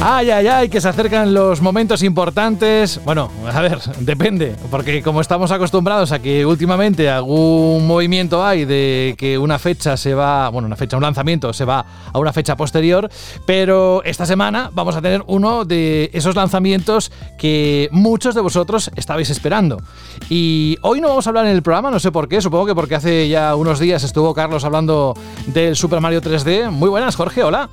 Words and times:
Ay, 0.00 0.30
ay, 0.30 0.46
ay, 0.46 0.68
que 0.68 0.80
se 0.80 0.88
acercan 0.88 1.32
los 1.32 1.62
momentos 1.62 2.02
importantes. 2.02 3.00
Bueno, 3.04 3.30
a 3.50 3.60
ver, 3.60 3.80
depende, 4.00 4.54
porque 4.70 5.02
como 5.02 5.20
estamos 5.20 5.50
acostumbrados 5.50 6.12
a 6.12 6.18
que 6.20 6.44
últimamente 6.44 7.08
algún 7.08 7.86
movimiento 7.86 8.44
hay 8.44 8.66
de 8.66 9.14
que 9.16 9.38
una 9.38 9.58
fecha 9.58 9.96
se 9.96 10.14
va, 10.14 10.50
bueno, 10.50 10.66
una 10.66 10.76
fecha, 10.76 10.96
un 10.96 11.02
lanzamiento 11.02 11.52
se 11.52 11.64
va 11.64 11.84
a 12.12 12.18
una 12.18 12.32
fecha 12.32 12.56
posterior, 12.56 13.10
pero 13.46 14.02
esta 14.04 14.26
semana 14.26 14.70
vamos 14.72 14.96
a 14.96 15.02
tener 15.02 15.24
uno 15.26 15.64
de 15.64 16.10
esos 16.12 16.36
lanzamientos 16.36 17.10
que 17.38 17.88
muchos 17.90 18.34
de 18.34 18.42
vosotros 18.42 18.90
estabais 18.96 19.30
esperando. 19.30 19.80
Y 20.28 20.76
hoy 20.82 21.00
no 21.00 21.08
vamos 21.08 21.26
a 21.26 21.30
hablar 21.30 21.46
en 21.46 21.52
el 21.52 21.62
programa, 21.62 21.90
no 21.90 22.00
sé 22.00 22.12
por 22.12 22.28
qué, 22.28 22.42
supongo 22.42 22.66
que 22.66 22.74
porque 22.74 22.96
hace 22.96 23.28
ya 23.28 23.56
unos 23.56 23.80
días 23.80 24.04
estuvo 24.04 24.34
Carlos 24.34 24.64
hablando 24.64 25.14
del 25.46 25.74
Super 25.74 26.00
Mario 26.00 26.20
3D. 26.20 26.70
Muy 26.70 26.90
buenas, 26.90 27.16
Jorge, 27.16 27.42
hola. 27.42 27.70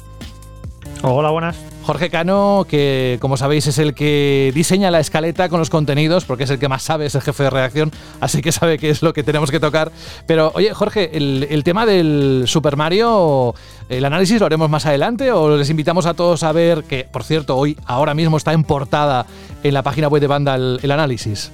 Hola, 1.06 1.32
buenas. 1.32 1.58
Jorge 1.84 2.10
Cano, 2.10 2.66
que 2.66 3.18
como 3.20 3.36
sabéis 3.36 3.68
es 3.68 3.78
el 3.78 3.94
que 3.94 4.54
diseña 4.56 4.90
la 4.90 5.02
escaleta 5.02 5.50
con 5.50 5.60
los 5.60 5.70
contenidos, 5.70 6.24
porque 6.24 6.46
es 6.46 6.50
el 6.50 6.60
que 6.60 6.70
más 6.70 6.82
sabe, 6.82 7.08
es 7.08 7.16
el 7.16 7.22
jefe 7.22 7.44
de 7.44 7.50
redacción, 7.50 7.92
así 8.22 8.42
que 8.42 8.54
sabe 8.54 8.78
qué 8.78 8.90
es 8.90 9.02
lo 9.02 9.12
que 9.12 9.22
tenemos 9.22 9.52
que 9.52 9.60
tocar. 9.60 9.92
Pero 10.28 10.54
oye, 10.56 10.74
Jorge, 10.74 11.12
el, 11.14 11.64
tema 11.66 11.86
del 11.86 12.46
Super 12.48 12.78
Mario, 12.78 13.54
¿el 13.90 14.06
análisis 14.06 14.40
lo 14.40 14.46
haremos 14.46 14.70
más 14.70 14.86
adelante 14.86 15.30
o 15.34 15.58
les 15.58 15.70
invitamos 15.70 16.06
a 16.06 16.14
todos 16.14 16.42
a 16.44 16.54
ver 16.54 16.86
que, 16.86 17.04
por 17.04 17.26
cierto, 17.26 17.58
hoy, 17.58 17.78
ahora 17.86 18.14
mismo 18.14 18.38
está 18.38 18.54
en 18.54 18.64
portada 18.64 19.26
en 19.62 19.74
la 19.74 19.84
página 19.84 20.08
web 20.08 20.22
de 20.22 20.28
Banda 20.28 20.56
el 20.56 20.90
análisis? 20.90 21.52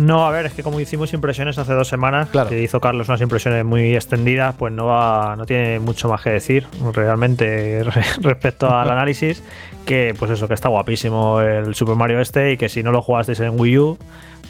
No, 0.00 0.24
a 0.26 0.30
ver, 0.30 0.46
es 0.46 0.54
que 0.54 0.62
como 0.62 0.80
hicimos 0.80 1.12
impresiones 1.12 1.58
hace 1.58 1.74
dos 1.74 1.86
semanas, 1.86 2.30
que 2.48 2.62
hizo 2.62 2.80
Carlos 2.80 3.08
unas 3.08 3.20
impresiones 3.20 3.66
muy 3.66 3.94
extendidas, 3.94 4.54
pues 4.56 4.72
no 4.72 4.86
va, 4.86 5.36
no 5.36 5.44
tiene 5.44 5.78
mucho 5.78 6.08
más 6.08 6.22
que 6.22 6.30
decir 6.30 6.66
realmente 6.94 7.84
respecto 8.22 8.74
al 8.74 8.90
análisis, 8.90 9.42
que 9.84 10.14
pues 10.18 10.30
eso, 10.30 10.48
que 10.48 10.54
está 10.54 10.70
guapísimo 10.70 11.42
el 11.42 11.74
Super 11.74 11.96
Mario 11.96 12.18
este 12.18 12.52
y 12.52 12.56
que 12.56 12.70
si 12.70 12.82
no 12.82 12.92
lo 12.92 13.02
jugasteis 13.02 13.40
en 13.40 13.60
Wii 13.60 13.78
U, 13.78 13.98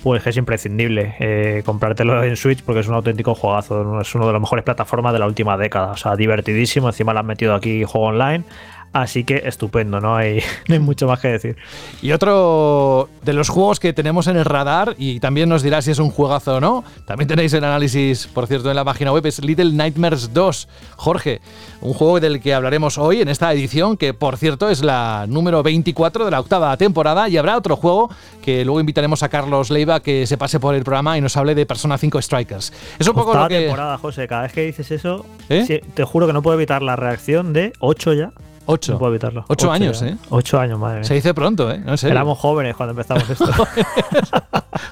pues 0.04 0.24
es 0.24 0.36
imprescindible 0.36 1.16
eh, 1.18 1.62
comprártelo 1.66 2.22
en 2.22 2.36
Switch 2.36 2.62
porque 2.62 2.82
es 2.82 2.86
un 2.86 2.94
auténtico 2.94 3.34
juegazo, 3.34 4.00
es 4.00 4.14
una 4.14 4.26
de 4.26 4.32
las 4.32 4.40
mejores 4.40 4.64
plataformas 4.64 5.12
de 5.12 5.18
la 5.18 5.26
última 5.26 5.56
década, 5.56 5.90
o 5.90 5.96
sea, 5.96 6.14
divertidísimo, 6.14 6.86
encima 6.86 7.12
le 7.12 7.18
han 7.18 7.26
metido 7.26 7.56
aquí 7.56 7.82
juego 7.82 8.06
online 8.06 8.44
Así 8.92 9.22
que 9.22 9.42
estupendo, 9.44 10.00
¿no? 10.00 10.16
Hay, 10.16 10.42
no 10.68 10.74
hay 10.74 10.80
mucho 10.80 11.06
más 11.06 11.20
que 11.20 11.28
decir. 11.28 11.56
Y 12.02 12.10
otro 12.12 13.08
de 13.22 13.32
los 13.32 13.48
juegos 13.48 13.78
que 13.78 13.92
tenemos 13.92 14.26
en 14.26 14.36
el 14.36 14.44
radar, 14.44 14.96
y 14.98 15.20
también 15.20 15.48
nos 15.48 15.62
dirá 15.62 15.80
si 15.80 15.92
es 15.92 15.98
un 16.00 16.10
juegazo 16.10 16.56
o 16.56 16.60
no, 16.60 16.84
también 17.04 17.28
tenéis 17.28 17.52
el 17.52 17.62
análisis, 17.62 18.26
por 18.26 18.48
cierto, 18.48 18.68
en 18.68 18.76
la 18.76 18.84
página 18.84 19.12
web, 19.12 19.24
es 19.26 19.44
Little 19.44 19.72
Nightmares 19.72 20.34
2. 20.34 20.68
Jorge, 20.96 21.40
un 21.80 21.94
juego 21.94 22.18
del 22.18 22.40
que 22.40 22.52
hablaremos 22.52 22.98
hoy 22.98 23.20
en 23.20 23.28
esta 23.28 23.52
edición, 23.52 23.96
que 23.96 24.12
por 24.12 24.36
cierto 24.36 24.68
es 24.68 24.82
la 24.82 25.26
número 25.28 25.62
24 25.62 26.24
de 26.24 26.30
la 26.32 26.40
octava 26.40 26.76
temporada, 26.76 27.28
y 27.28 27.36
habrá 27.36 27.56
otro 27.56 27.76
juego 27.76 28.10
que 28.42 28.64
luego 28.64 28.80
invitaremos 28.80 29.22
a 29.22 29.28
Carlos 29.28 29.70
Leiva 29.70 30.00
que 30.00 30.26
se 30.26 30.36
pase 30.36 30.58
por 30.58 30.74
el 30.74 30.82
programa 30.82 31.16
y 31.16 31.20
nos 31.20 31.36
hable 31.36 31.54
de 31.54 31.64
Persona 31.64 31.96
5 31.96 32.20
Strikers. 32.22 32.72
Es 32.98 33.06
un 33.06 33.14
poco 33.14 33.34
lo 33.34 33.46
que... 33.46 33.60
temporada, 33.60 33.98
José, 33.98 34.26
cada 34.26 34.42
vez 34.42 34.52
que 34.52 34.62
dices 34.62 34.90
eso, 34.90 35.24
¿Eh? 35.48 35.80
te 35.94 36.04
juro 36.04 36.26
que 36.26 36.32
no 36.32 36.42
puedo 36.42 36.56
evitar 36.56 36.82
la 36.82 36.96
reacción 36.96 37.52
de 37.52 37.72
8 37.78 38.14
ya. 38.14 38.32
Ocho. 38.72 38.92
No 38.92 38.98
puedo 38.98 39.10
evitarlo. 39.12 39.44
Ocho, 39.48 39.72
años, 39.72 40.00
¿eh? 40.02 40.16
Ocho 40.28 40.60
años, 40.60 40.78
madre 40.78 41.00
mía. 41.00 41.04
Se 41.04 41.14
dice 41.14 41.34
pronto, 41.34 41.68
¿eh? 41.72 41.82
No, 41.84 41.94
Éramos 41.94 42.38
jóvenes 42.38 42.76
cuando 42.76 42.92
empezamos 42.92 43.28
esto. 43.28 43.46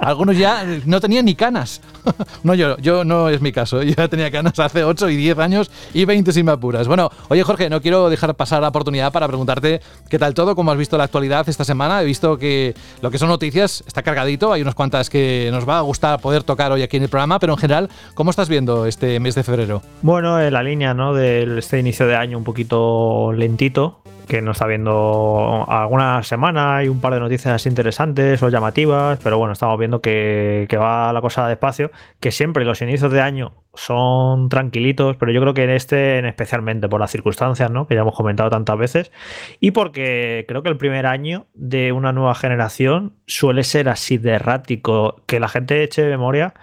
Algunos 0.00 0.36
ya 0.36 0.64
no 0.84 1.00
tenían 1.00 1.24
ni 1.24 1.36
canas. 1.36 1.80
no, 2.42 2.54
yo, 2.54 2.76
yo 2.78 3.04
no 3.04 3.28
es 3.28 3.40
mi 3.40 3.52
caso. 3.52 3.80
Yo 3.84 3.94
ya 3.94 4.08
tenía 4.08 4.32
canas 4.32 4.58
hace 4.58 4.82
ocho 4.82 5.08
y 5.08 5.16
diez 5.16 5.38
años 5.38 5.70
y 5.94 6.04
veinte 6.04 6.32
sin 6.32 6.46
me 6.46 6.52
apuras. 6.52 6.88
Bueno, 6.88 7.08
oye 7.28 7.44
Jorge, 7.44 7.70
no 7.70 7.80
quiero 7.80 8.10
dejar 8.10 8.34
pasar 8.34 8.62
la 8.62 8.68
oportunidad 8.68 9.12
para 9.12 9.28
preguntarte 9.28 9.80
qué 10.08 10.18
tal 10.18 10.34
todo, 10.34 10.56
cómo 10.56 10.72
has 10.72 10.78
visto 10.78 10.98
la 10.98 11.04
actualidad 11.04 11.48
esta 11.48 11.64
semana. 11.64 12.02
He 12.02 12.04
visto 12.04 12.36
que 12.36 12.74
lo 13.00 13.12
que 13.12 13.18
son 13.18 13.28
noticias 13.28 13.84
está 13.86 14.02
cargadito. 14.02 14.52
Hay 14.52 14.62
unas 14.62 14.74
cuantas 14.74 15.08
que 15.08 15.50
nos 15.52 15.68
va 15.68 15.78
a 15.78 15.82
gustar 15.82 16.20
poder 16.20 16.42
tocar 16.42 16.72
hoy 16.72 16.82
aquí 16.82 16.96
en 16.96 17.04
el 17.04 17.08
programa, 17.08 17.38
pero 17.38 17.52
en 17.52 17.58
general, 17.58 17.88
¿cómo 18.14 18.30
estás 18.30 18.48
viendo 18.48 18.86
este 18.86 19.20
mes 19.20 19.36
de 19.36 19.44
febrero? 19.44 19.82
Bueno, 20.02 20.40
en 20.40 20.52
la 20.52 20.64
línea 20.64 20.94
¿no? 20.94 21.14
de 21.14 21.58
este 21.58 21.78
inicio 21.78 22.08
de 22.08 22.16
año 22.16 22.38
un 22.38 22.44
poquito 22.44 23.32
lentito 23.32 23.67
que 24.28 24.42
no 24.42 24.52
está 24.52 24.66
viendo 24.66 25.64
alguna 25.68 26.22
semana, 26.22 26.76
hay 26.76 26.88
un 26.88 27.00
par 27.00 27.14
de 27.14 27.20
noticias 27.20 27.64
interesantes 27.66 28.42
o 28.42 28.50
llamativas, 28.50 29.18
pero 29.22 29.38
bueno, 29.38 29.54
estamos 29.54 29.78
viendo 29.78 30.00
que, 30.02 30.68
va 30.78 31.12
la 31.12 31.20
cosa 31.20 31.48
despacio, 31.48 31.90
que 32.20 32.30
siempre 32.30 32.64
los 32.64 32.82
inicios 32.82 33.10
de 33.10 33.22
año 33.22 33.54
son 33.74 34.50
tranquilitos, 34.50 35.16
pero 35.16 35.32
yo 35.32 35.40
creo 35.40 35.54
que 35.54 35.64
en 35.64 35.70
este 35.70 36.18
en 36.18 36.26
especialmente 36.26 36.88
por 36.88 37.00
las 37.00 37.10
circunstancias, 37.10 37.70
¿no? 37.70 37.86
que 37.86 37.94
ya 37.94 38.02
hemos 38.02 38.14
comentado 38.14 38.50
tantas 38.50 38.76
veces, 38.76 39.10
y 39.60 39.70
porque 39.70 40.44
creo 40.46 40.62
que 40.62 40.68
el 40.68 40.76
primer 40.76 41.06
año 41.06 41.46
de 41.54 41.92
una 41.92 42.12
nueva 42.12 42.34
generación 42.34 43.14
suele 43.26 43.64
ser 43.64 43.88
así 43.88 44.18
de 44.18 44.32
errático, 44.32 45.22
que 45.26 45.40
la 45.40 45.48
gente 45.48 45.82
eche 45.82 46.04
memoria 46.04 46.54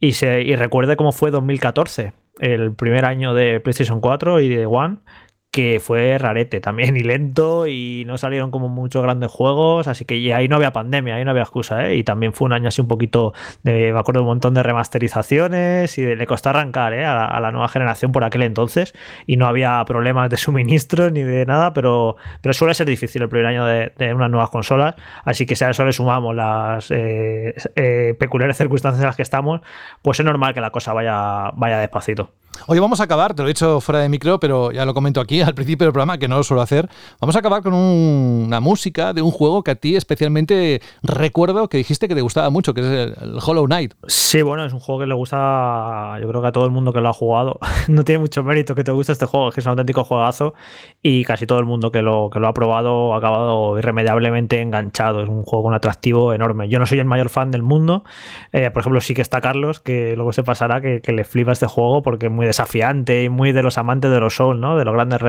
y, 0.00 0.12
se, 0.12 0.42
y 0.42 0.56
recuerde 0.56 0.96
cómo 0.96 1.12
fue 1.12 1.30
2014, 1.30 2.12
el 2.40 2.74
primer 2.74 3.04
año 3.04 3.34
de 3.34 3.60
PlayStation 3.60 4.00
4 4.00 4.40
y 4.40 4.48
de 4.48 4.66
One 4.66 4.98
que 5.54 5.78
fue 5.78 6.18
rarete 6.18 6.60
también 6.60 6.96
y 6.96 7.04
lento 7.04 7.68
y 7.68 8.02
no 8.08 8.18
salieron 8.18 8.50
como 8.50 8.68
muchos 8.68 9.04
grandes 9.04 9.30
juegos, 9.30 9.86
así 9.86 10.04
que 10.04 10.34
ahí 10.34 10.48
no 10.48 10.56
había 10.56 10.72
pandemia, 10.72 11.14
ahí 11.14 11.24
no 11.24 11.30
había 11.30 11.44
excusa, 11.44 11.86
¿eh? 11.86 11.94
y 11.94 12.02
también 12.02 12.32
fue 12.32 12.46
un 12.46 12.54
año 12.54 12.66
así 12.66 12.80
un 12.80 12.88
poquito, 12.88 13.34
de, 13.62 13.92
me 13.92 13.98
acuerdo 14.00 14.22
un 14.22 14.26
montón 14.26 14.52
de 14.54 14.64
remasterizaciones 14.64 15.96
y 15.96 16.16
le 16.16 16.26
costó 16.26 16.48
arrancar 16.48 16.92
¿eh? 16.92 17.04
a, 17.06 17.38
la, 17.38 17.52
nueva 17.52 17.68
generación 17.68 18.10
por 18.10 18.24
aquel 18.24 18.42
entonces 18.42 18.94
y 19.28 19.36
no 19.36 19.46
había 19.46 19.84
problemas 19.84 20.28
de 20.28 20.36
suministro 20.38 21.12
ni 21.12 21.22
de 21.22 21.46
nada, 21.46 21.72
pero, 21.72 22.16
pero 22.42 22.52
suele 22.52 22.74
ser 22.74 22.88
difícil 22.88 23.22
el 23.22 23.28
primer 23.28 23.46
año 23.46 23.64
de, 23.64 23.92
unas 24.12 24.30
nuevas 24.32 24.50
consolas, 24.50 24.96
así 25.24 25.46
que 25.46 25.54
si 25.54 25.62
a 25.62 25.70
eso 25.70 25.84
le 25.84 25.92
sumamos 25.92 26.34
las 26.34 26.90
eh, 26.90 27.54
eh, 27.76 28.16
peculiares 28.18 28.56
circunstancias 28.56 29.00
en 29.00 29.06
las 29.06 29.14
que 29.14 29.22
estamos, 29.22 29.60
pues 30.02 30.18
es 30.18 30.26
normal 30.26 30.52
que 30.52 30.60
la 30.60 30.70
cosa 30.70 30.92
vaya, 30.92 31.52
vaya 31.54 31.78
despacito. 31.78 32.32
Hoy 32.66 32.78
vamos 32.78 33.00
a 33.00 33.04
acabar, 33.04 33.34
te 33.34 33.42
lo 33.42 33.48
he 33.48 33.52
dicho 33.52 33.80
fuera 33.80 34.00
de 34.00 34.08
micro, 34.08 34.40
pero 34.40 34.72
ya 34.72 34.84
lo 34.84 34.94
comento 34.94 35.20
aquí 35.20 35.43
al 35.46 35.54
principio 35.54 35.86
del 35.86 35.92
programa, 35.92 36.18
que 36.18 36.28
no 36.28 36.36
lo 36.36 36.42
suelo 36.42 36.62
hacer. 36.62 36.88
Vamos 37.20 37.36
a 37.36 37.38
acabar 37.38 37.62
con 37.62 37.74
una 37.74 38.60
música 38.60 39.12
de 39.12 39.22
un 39.22 39.30
juego 39.30 39.62
que 39.62 39.72
a 39.72 39.74
ti 39.74 39.96
especialmente 39.96 40.80
recuerdo 41.02 41.68
que 41.68 41.78
dijiste 41.78 42.08
que 42.08 42.14
te 42.14 42.20
gustaba 42.20 42.50
mucho, 42.50 42.74
que 42.74 42.80
es 42.80 42.86
el, 42.86 43.38
Hollow 43.44 43.66
Knight. 43.66 43.94
Sí, 44.06 44.42
bueno, 44.42 44.64
es 44.64 44.72
un 44.72 44.80
juego 44.80 45.00
que 45.00 45.06
le 45.06 45.14
gusta, 45.14 46.18
yo 46.20 46.28
creo 46.28 46.42
que 46.42 46.48
a 46.48 46.52
todo 46.52 46.64
el 46.64 46.70
mundo 46.70 46.92
que 46.92 47.00
lo 47.00 47.08
ha 47.08 47.12
jugado. 47.12 47.58
no 47.88 48.04
tiene 48.04 48.20
mucho 48.20 48.42
mérito 48.42 48.74
que 48.74 48.84
te 48.84 48.92
guste 48.92 49.12
este 49.12 49.26
juego, 49.26 49.48
es 49.48 49.54
que 49.54 49.60
es 49.60 49.66
un 49.66 49.70
auténtico 49.70 50.04
juegazo 50.04 50.54
y 51.02 51.24
casi 51.24 51.46
todo 51.46 51.58
el 51.58 51.66
mundo 51.66 51.90
que 51.90 52.02
lo, 52.02 52.30
que 52.30 52.40
lo 52.40 52.48
ha 52.48 52.54
probado 52.54 53.14
ha 53.14 53.18
acabado 53.18 53.78
irremediablemente 53.78 54.60
enganchado. 54.60 55.22
Es 55.22 55.28
un 55.28 55.44
juego 55.44 55.64
con 55.64 55.74
atractivo 55.74 56.32
enorme. 56.32 56.68
Yo 56.68 56.78
no 56.78 56.86
soy 56.86 56.98
el 56.98 57.06
mayor 57.06 57.28
fan 57.28 57.50
del 57.50 57.62
mundo. 57.62 58.04
Eh, 58.52 58.70
por 58.70 58.80
ejemplo, 58.80 59.00
sí 59.00 59.14
que 59.14 59.22
está 59.22 59.40
Carlos, 59.40 59.80
que 59.80 60.14
luego 60.16 60.32
se 60.32 60.42
pasará, 60.42 60.80
que, 60.80 61.00
que 61.00 61.12
le 61.12 61.24
flipa 61.24 61.52
este 61.52 61.66
juego 61.66 62.02
porque 62.02 62.26
es 62.26 62.32
muy 62.32 62.46
desafiante 62.46 63.24
y 63.24 63.28
muy 63.28 63.52
de 63.52 63.62
los 63.62 63.78
amantes 63.78 64.10
de 64.10 64.20
los 64.20 64.34
Souls, 64.34 64.58
¿no? 64.58 64.76
De 64.76 64.84
los 64.84 64.94
grandes 64.94 65.20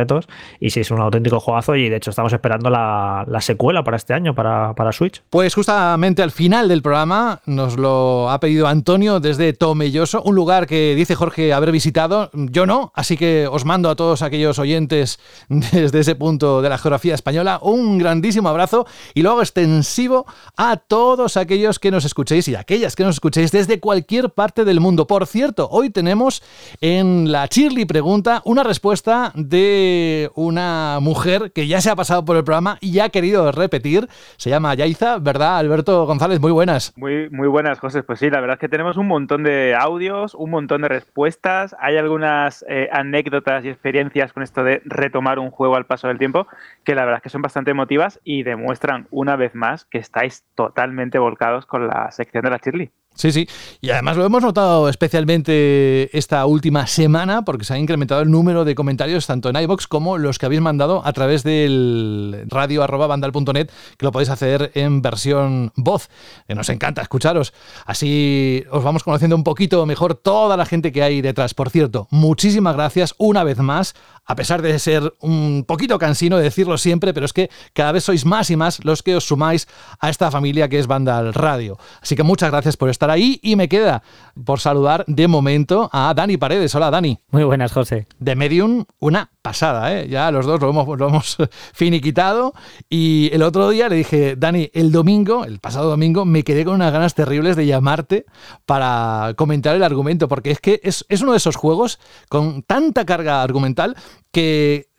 Y 0.59 0.69
sí, 0.69 0.81
es 0.81 0.91
un 0.91 1.01
auténtico 1.01 1.39
juegazo 1.39 1.75
y 1.75 1.89
de 1.89 1.97
hecho 1.97 2.09
estamos 2.09 2.33
esperando 2.33 2.69
la, 2.69 3.25
secuela 3.41 3.83
para 3.83 3.97
este 3.97 4.13
año, 4.13 4.33
para, 4.33 4.73
para, 4.73 4.91
Switch. 4.91 5.21
Pues 5.29 5.53
justamente 5.53 6.23
al 6.23 6.31
final 6.31 6.67
del 6.67 6.81
programa 6.81 7.41
nos 7.45 7.77
lo 7.77 8.29
ha 8.29 8.39
pedido 8.39 8.67
Antonio 8.67 9.19
desde 9.19 9.53
Tomelloso, 9.53 10.23
un 10.23 10.35
lugar 10.35 10.67
que 10.67 10.95
dice 10.95 11.15
Jorge 11.15 11.53
haber 11.53 11.71
visitado, 11.71 12.29
yo 12.33 12.65
no, 12.65 12.91
así 12.95 13.17
que 13.17 13.47
os 13.47 13.65
mando 13.65 13.89
a 13.89 13.95
todos 13.95 14.21
aquellos 14.21 14.57
oyentes 14.57 15.19
desde 15.49 15.99
ese 15.99 16.15
punto 16.15 16.61
de 16.61 16.69
la 16.69 16.77
geografía 16.77 17.13
española 17.13 17.59
un 17.61 17.97
grandísimo 17.97 18.49
abrazo 18.49 18.85
y 19.13 19.21
luego 19.21 19.41
extensivo 19.41 20.25
a 20.57 20.77
todos 20.77 21.37
aquellos 21.37 21.79
que 21.79 21.91
nos 21.91 22.05
escuchéis 22.05 22.47
y 22.47 22.55
aquellas 22.55 22.95
que 22.95 23.03
nos 23.03 23.15
escuchéis 23.15 23.51
desde 23.51 23.79
cualquier 23.79 24.31
parte 24.31 24.65
del 24.65 24.79
mundo. 24.79 25.07
Por 25.07 25.27
cierto, 25.27 25.67
hoy 25.71 25.89
tenemos 25.89 26.43
en 26.81 27.31
la 27.31 27.47
Chirly 27.47 27.85
pregunta 27.85 28.41
una 28.45 28.63
respuesta 28.63 29.31
de 29.35 29.94
una 30.35 30.99
mujer 31.01 31.51
que 31.53 31.67
ya 31.67 31.81
se 31.81 31.89
ha 31.89 31.95
pasado 31.95 32.25
por 32.25 32.37
el 32.37 32.43
programa 32.43 32.77
y 32.81 32.91
ya 32.91 33.05
ha 33.05 33.09
querido 33.09 33.51
repetir. 33.51 34.07
Se 34.37 34.49
llama 34.49 34.73
Yaiza, 34.73 35.19
¿verdad, 35.19 35.57
Alberto 35.57 36.05
González? 36.05 36.39
Muy 36.39 36.51
buenas. 36.51 36.93
Muy, 36.95 37.29
muy 37.29 37.47
buenas, 37.47 37.79
José. 37.79 38.03
Pues 38.03 38.19
sí, 38.19 38.29
la 38.29 38.39
verdad 38.39 38.55
es 38.55 38.59
que 38.59 38.69
tenemos 38.69 38.97
un 38.97 39.07
montón 39.07 39.43
de 39.43 39.75
audios, 39.75 40.35
un 40.35 40.51
montón 40.51 40.81
de 40.81 40.89
respuestas. 40.89 41.75
Hay 41.79 41.97
algunas 41.97 42.65
eh, 42.67 42.89
anécdotas 42.91 43.65
y 43.65 43.69
experiencias 43.69 44.33
con 44.33 44.43
esto 44.43 44.63
de 44.63 44.81
retomar 44.85 45.39
un 45.39 45.51
juego 45.51 45.75
al 45.75 45.85
paso 45.85 46.07
del 46.07 46.17
tiempo 46.17 46.47
que 46.85 46.95
la 46.95 47.03
verdad 47.03 47.17
es 47.17 47.23
que 47.23 47.29
son 47.29 47.41
bastante 47.41 47.71
emotivas 47.71 48.19
y 48.23 48.43
demuestran 48.43 49.07
una 49.11 49.35
vez 49.35 49.55
más 49.55 49.85
que 49.85 49.97
estáis 49.97 50.45
totalmente 50.55 51.19
volcados 51.19 51.65
con 51.65 51.87
la 51.87 52.11
sección 52.11 52.43
de 52.43 52.49
la 52.51 52.59
Chirly. 52.59 52.91
Sí, 53.15 53.31
sí. 53.31 53.47
Y 53.79 53.91
además 53.91 54.17
lo 54.17 54.25
hemos 54.25 54.43
notado 54.43 54.89
especialmente 54.89 56.15
esta 56.17 56.45
última 56.45 56.85
semana 56.85 57.43
porque 57.43 57.63
se 57.63 57.73
ha 57.73 57.79
incrementado 57.79 58.21
el 58.21 58.29
número 58.29 58.65
de 58.65 58.75
comentarios 58.75 59.25
tanto 59.25 59.49
en 59.49 59.55
iBox 59.55 59.87
como 59.87 60.17
los 60.17 60.37
que 60.37 60.45
habéis 60.45 60.59
mandado 60.59 61.01
a 61.05 61.13
través 61.13 61.43
del 61.43 62.43
radio 62.47 62.83
arroba 62.83 63.07
bandal.net, 63.07 63.69
que 63.97 64.05
lo 64.05 64.11
podéis 64.11 64.29
hacer 64.29 64.71
en 64.75 65.01
versión 65.01 65.71
voz. 65.77 66.09
Que 66.45 66.55
nos 66.55 66.67
encanta 66.67 67.01
escucharos. 67.01 67.53
Así 67.85 68.65
os 68.69 68.83
vamos 68.83 69.03
conociendo 69.03 69.37
un 69.37 69.45
poquito 69.45 69.85
mejor 69.85 70.15
toda 70.15 70.57
la 70.57 70.65
gente 70.65 70.91
que 70.91 71.01
hay 71.01 71.21
detrás. 71.21 71.53
Por 71.53 71.69
cierto, 71.69 72.09
muchísimas 72.11 72.75
gracias 72.75 73.15
una 73.17 73.45
vez 73.45 73.59
más 73.59 73.95
a 74.25 74.35
pesar 74.35 74.61
de 74.61 74.77
ser 74.79 75.13
un 75.21 75.65
poquito 75.67 75.99
cansino 75.99 76.37
de 76.37 76.43
decirlo 76.43 76.74
siempre, 76.77 77.13
pero 77.13 77.25
es 77.25 77.33
que 77.33 77.49
cada 77.73 77.91
vez 77.91 78.03
sois 78.03 78.25
más 78.25 78.49
y 78.49 78.55
más 78.55 78.83
los 78.83 79.03
que 79.03 79.15
os 79.15 79.25
sumáis 79.25 79.67
a 79.99 80.09
esta 80.09 80.31
familia 80.31 80.69
que 80.69 80.79
es 80.79 80.87
Vandal 80.87 81.33
Radio. 81.33 81.77
Así 82.01 82.15
que 82.15 82.23
muchas 82.23 82.51
gracias 82.51 82.77
por 82.77 82.89
estar 82.89 83.09
ahí 83.09 83.39
y 83.41 83.55
me 83.55 83.69
queda 83.69 84.03
por 84.43 84.59
saludar 84.59 85.03
de 85.07 85.27
momento 85.27 85.89
a 85.91 86.13
Dani 86.13 86.37
Paredes. 86.37 86.73
Hola 86.75 86.91
Dani. 86.91 87.19
Muy 87.31 87.43
buenas, 87.43 87.71
José. 87.71 88.07
De 88.19 88.35
Medium, 88.35 88.85
una 88.99 89.31
pasada, 89.41 89.93
¿eh? 89.93 90.07
Ya 90.09 90.31
los 90.31 90.45
dos 90.45 90.59
lo 90.61 90.69
hemos, 90.69 90.99
lo 90.99 91.07
hemos 91.07 91.37
finiquitado 91.73 92.53
y 92.89 93.29
el 93.33 93.43
otro 93.43 93.69
día 93.69 93.89
le 93.89 93.97
dije, 93.97 94.35
Dani, 94.35 94.69
el 94.73 94.91
domingo, 94.91 95.45
el 95.45 95.59
pasado 95.59 95.89
domingo, 95.89 96.25
me 96.25 96.43
quedé 96.43 96.65
con 96.65 96.75
unas 96.75 96.91
ganas 96.91 97.15
terribles 97.15 97.55
de 97.55 97.65
llamarte 97.65 98.25
para 98.65 99.33
comentar 99.35 99.75
el 99.75 99.83
argumento, 99.83 100.27
porque 100.27 100.51
es 100.51 100.59
que 100.59 100.79
es, 100.83 101.05
es 101.09 101.21
uno 101.21 101.31
de 101.31 101.37
esos 101.37 101.55
juegos 101.55 101.99
con 102.29 102.63
tanta 102.63 103.05
carga 103.05 103.43
argumental 103.43 103.95
que 104.31 104.89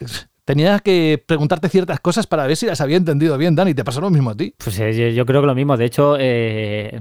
tenía 0.46 0.78
que 0.78 1.22
preguntarte 1.26 1.68
ciertas 1.68 2.00
cosas 2.00 2.26
para 2.26 2.46
ver 2.46 2.56
si 2.56 2.64
las 2.64 2.80
había 2.80 2.96
entendido 2.96 3.36
bien, 3.36 3.54
Dani. 3.54 3.74
¿Te 3.74 3.84
pasó 3.84 4.00
lo 4.00 4.08
mismo 4.08 4.30
a 4.30 4.34
ti? 4.34 4.54
Pues 4.56 4.78
eh, 4.78 5.12
yo 5.12 5.26
creo 5.26 5.42
que 5.42 5.46
lo 5.46 5.54
mismo. 5.54 5.76
De 5.76 5.84
hecho, 5.84 6.16
eh, 6.18 6.98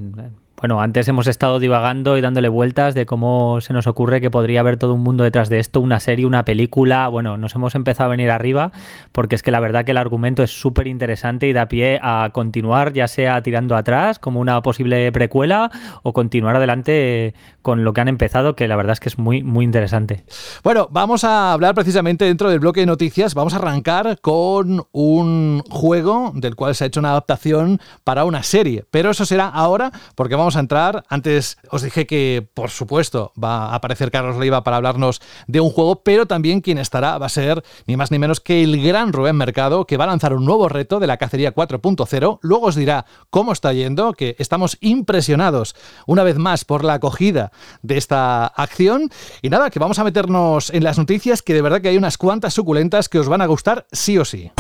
bueno, 0.57 0.81
antes 0.81 1.07
hemos 1.07 1.28
estado 1.28 1.60
divagando 1.60 2.18
y 2.18 2.22
dándole 2.22 2.48
vueltas 2.48 2.96
de 2.96 3.06
cómo 3.06 3.60
se 3.60 3.74
nos 3.74 3.88
ocurre 3.88 4.22
que 4.22 4.31
podría 4.31 4.62
haber 4.62 4.78
todo 4.78 4.94
un 4.94 5.02
mundo 5.02 5.24
detrás 5.24 5.50
de 5.50 5.60
esto, 5.60 5.81
una 5.81 6.00
serie, 6.00 6.25
una 6.25 6.46
película. 6.46 7.10
Bueno, 7.10 7.38
nos 7.38 7.54
hemos 7.56 7.75
empezado 7.75 8.07
a 8.07 8.12
venir 8.12 8.31
arriba 8.31 8.72
porque 9.12 9.36
es 9.36 9.44
que 9.44 9.52
la 9.52 9.60
verdad 9.60 9.84
que 9.84 9.92
el 9.92 9.98
argumento 9.98 10.44
es 10.44 10.52
súper 10.52 10.88
interesante 10.88 11.48
y 11.48 11.54
da 11.54 11.68
pie 11.68 12.00
a 12.02 12.30
continuar, 12.31 12.94
ya 12.94 13.07
sea 13.07 13.42
tirando 13.44 13.75
atrás 13.75 14.18
como 14.18 14.40
una 14.40 14.62
posible 14.62 15.12
precuela 15.12 15.72
o 16.04 16.13
continuar 16.13 16.56
adelante 16.56 17.34
con 17.62 17.84
lo 17.84 17.94
que 17.94 18.02
han 18.02 18.07
empezado, 18.07 18.56
que 18.56 18.68
la 18.68 18.75
verdad 18.75 18.94
es 18.94 19.00
que 19.00 19.10
es 19.10 19.18
muy, 19.18 19.44
muy 19.44 19.66
interesante. 19.66 20.24
Bueno, 20.63 20.88
vamos 20.90 21.24
a 21.24 21.52
hablar 21.52 21.75
precisamente 21.75 22.25
dentro 22.25 22.50
del 22.50 22.60
bloque 22.60 22.80
de 22.80 22.86
noticias. 22.86 23.34
Vamos 23.34 23.54
a 23.54 23.57
arrancar 23.57 24.19
con 24.22 24.86
un 24.92 25.63
juego 25.69 26.31
del 26.36 26.56
cual 26.56 26.75
se 26.75 26.84
ha 26.84 26.88
hecho 26.88 27.00
una 27.00 27.10
adaptación 27.10 27.80
para 28.04 28.24
una 28.24 28.44
serie, 28.44 28.86
pero 28.90 29.10
eso 29.10 29.25
será 29.25 29.48
ahora 29.48 29.92
porque 30.16 30.36
vamos 30.36 30.44
a 30.53 30.59
entrar. 30.59 31.03
Antes 31.09 31.57
os 31.71 31.81
dije 31.81 32.06
que, 32.06 32.47
por 32.53 32.69
supuesto, 32.69 33.33
va 33.42 33.69
a 33.69 33.75
aparecer 33.75 34.12
Carlos 34.12 34.38
Leiva 34.38 34.63
para 34.63 34.77
hablarnos 34.77 35.21
de 35.47 35.59
un 35.59 35.71
juego, 35.71 36.03
pero 36.03 36.27
también 36.27 36.62
quien 36.62 36.77
estará 36.77 37.18
va 37.18 37.25
a 37.25 37.30
ser 37.30 37.63
ni 37.88 37.97
más 37.97 38.12
ni 38.12 38.19
menos 38.19 38.39
que 38.39 38.63
el 38.63 38.81
gran 38.83 39.12
Rubén 39.12 39.36
Mercado, 39.36 39.86
que 39.88 39.97
va 39.97 40.03
a 40.03 40.07
lanzar 40.07 40.33
un 40.33 40.45
nuevo 40.45 40.69
reto 40.69 41.00
de 41.00 41.07
la 41.07 41.18
cacería 41.18 41.56
4.0. 41.56 42.39
Luego 42.42 42.68
os 42.68 42.75
dirá 42.75 43.07
cómo 43.31 43.51
está 43.51 43.74
yendo, 43.74 44.13
que 44.13 44.36
estamos 44.38 44.77
impresionados 44.81 45.75
una 46.06 46.24
vez 46.24 46.38
más 46.38 46.65
por 46.65 46.83
la 46.83 46.94
acogida 46.94 47.51
de 47.81 47.97
esta 47.97 48.45
acción. 48.45 49.09
Y 49.42 49.50
nada, 49.50 49.71
que 49.71 49.80
vamos 49.80 49.97
a 49.97 50.03
meternos 50.03 50.69
en 50.69 50.83
las 50.83 51.00
noticias, 51.00 51.42
que 51.42 51.56
de 51.56 51.63
verdad 51.63 51.81
que 51.81 51.89
hay 51.89 51.97
unas 51.97 52.18
cuantas 52.18 52.53
suculentas 52.53 53.09
que 53.09 53.19
os 53.19 53.27
van 53.27 53.42
a 53.42 53.47
gustar 53.47 53.88
sí 53.92 54.18
o 54.19 54.25
sí. 54.25 54.51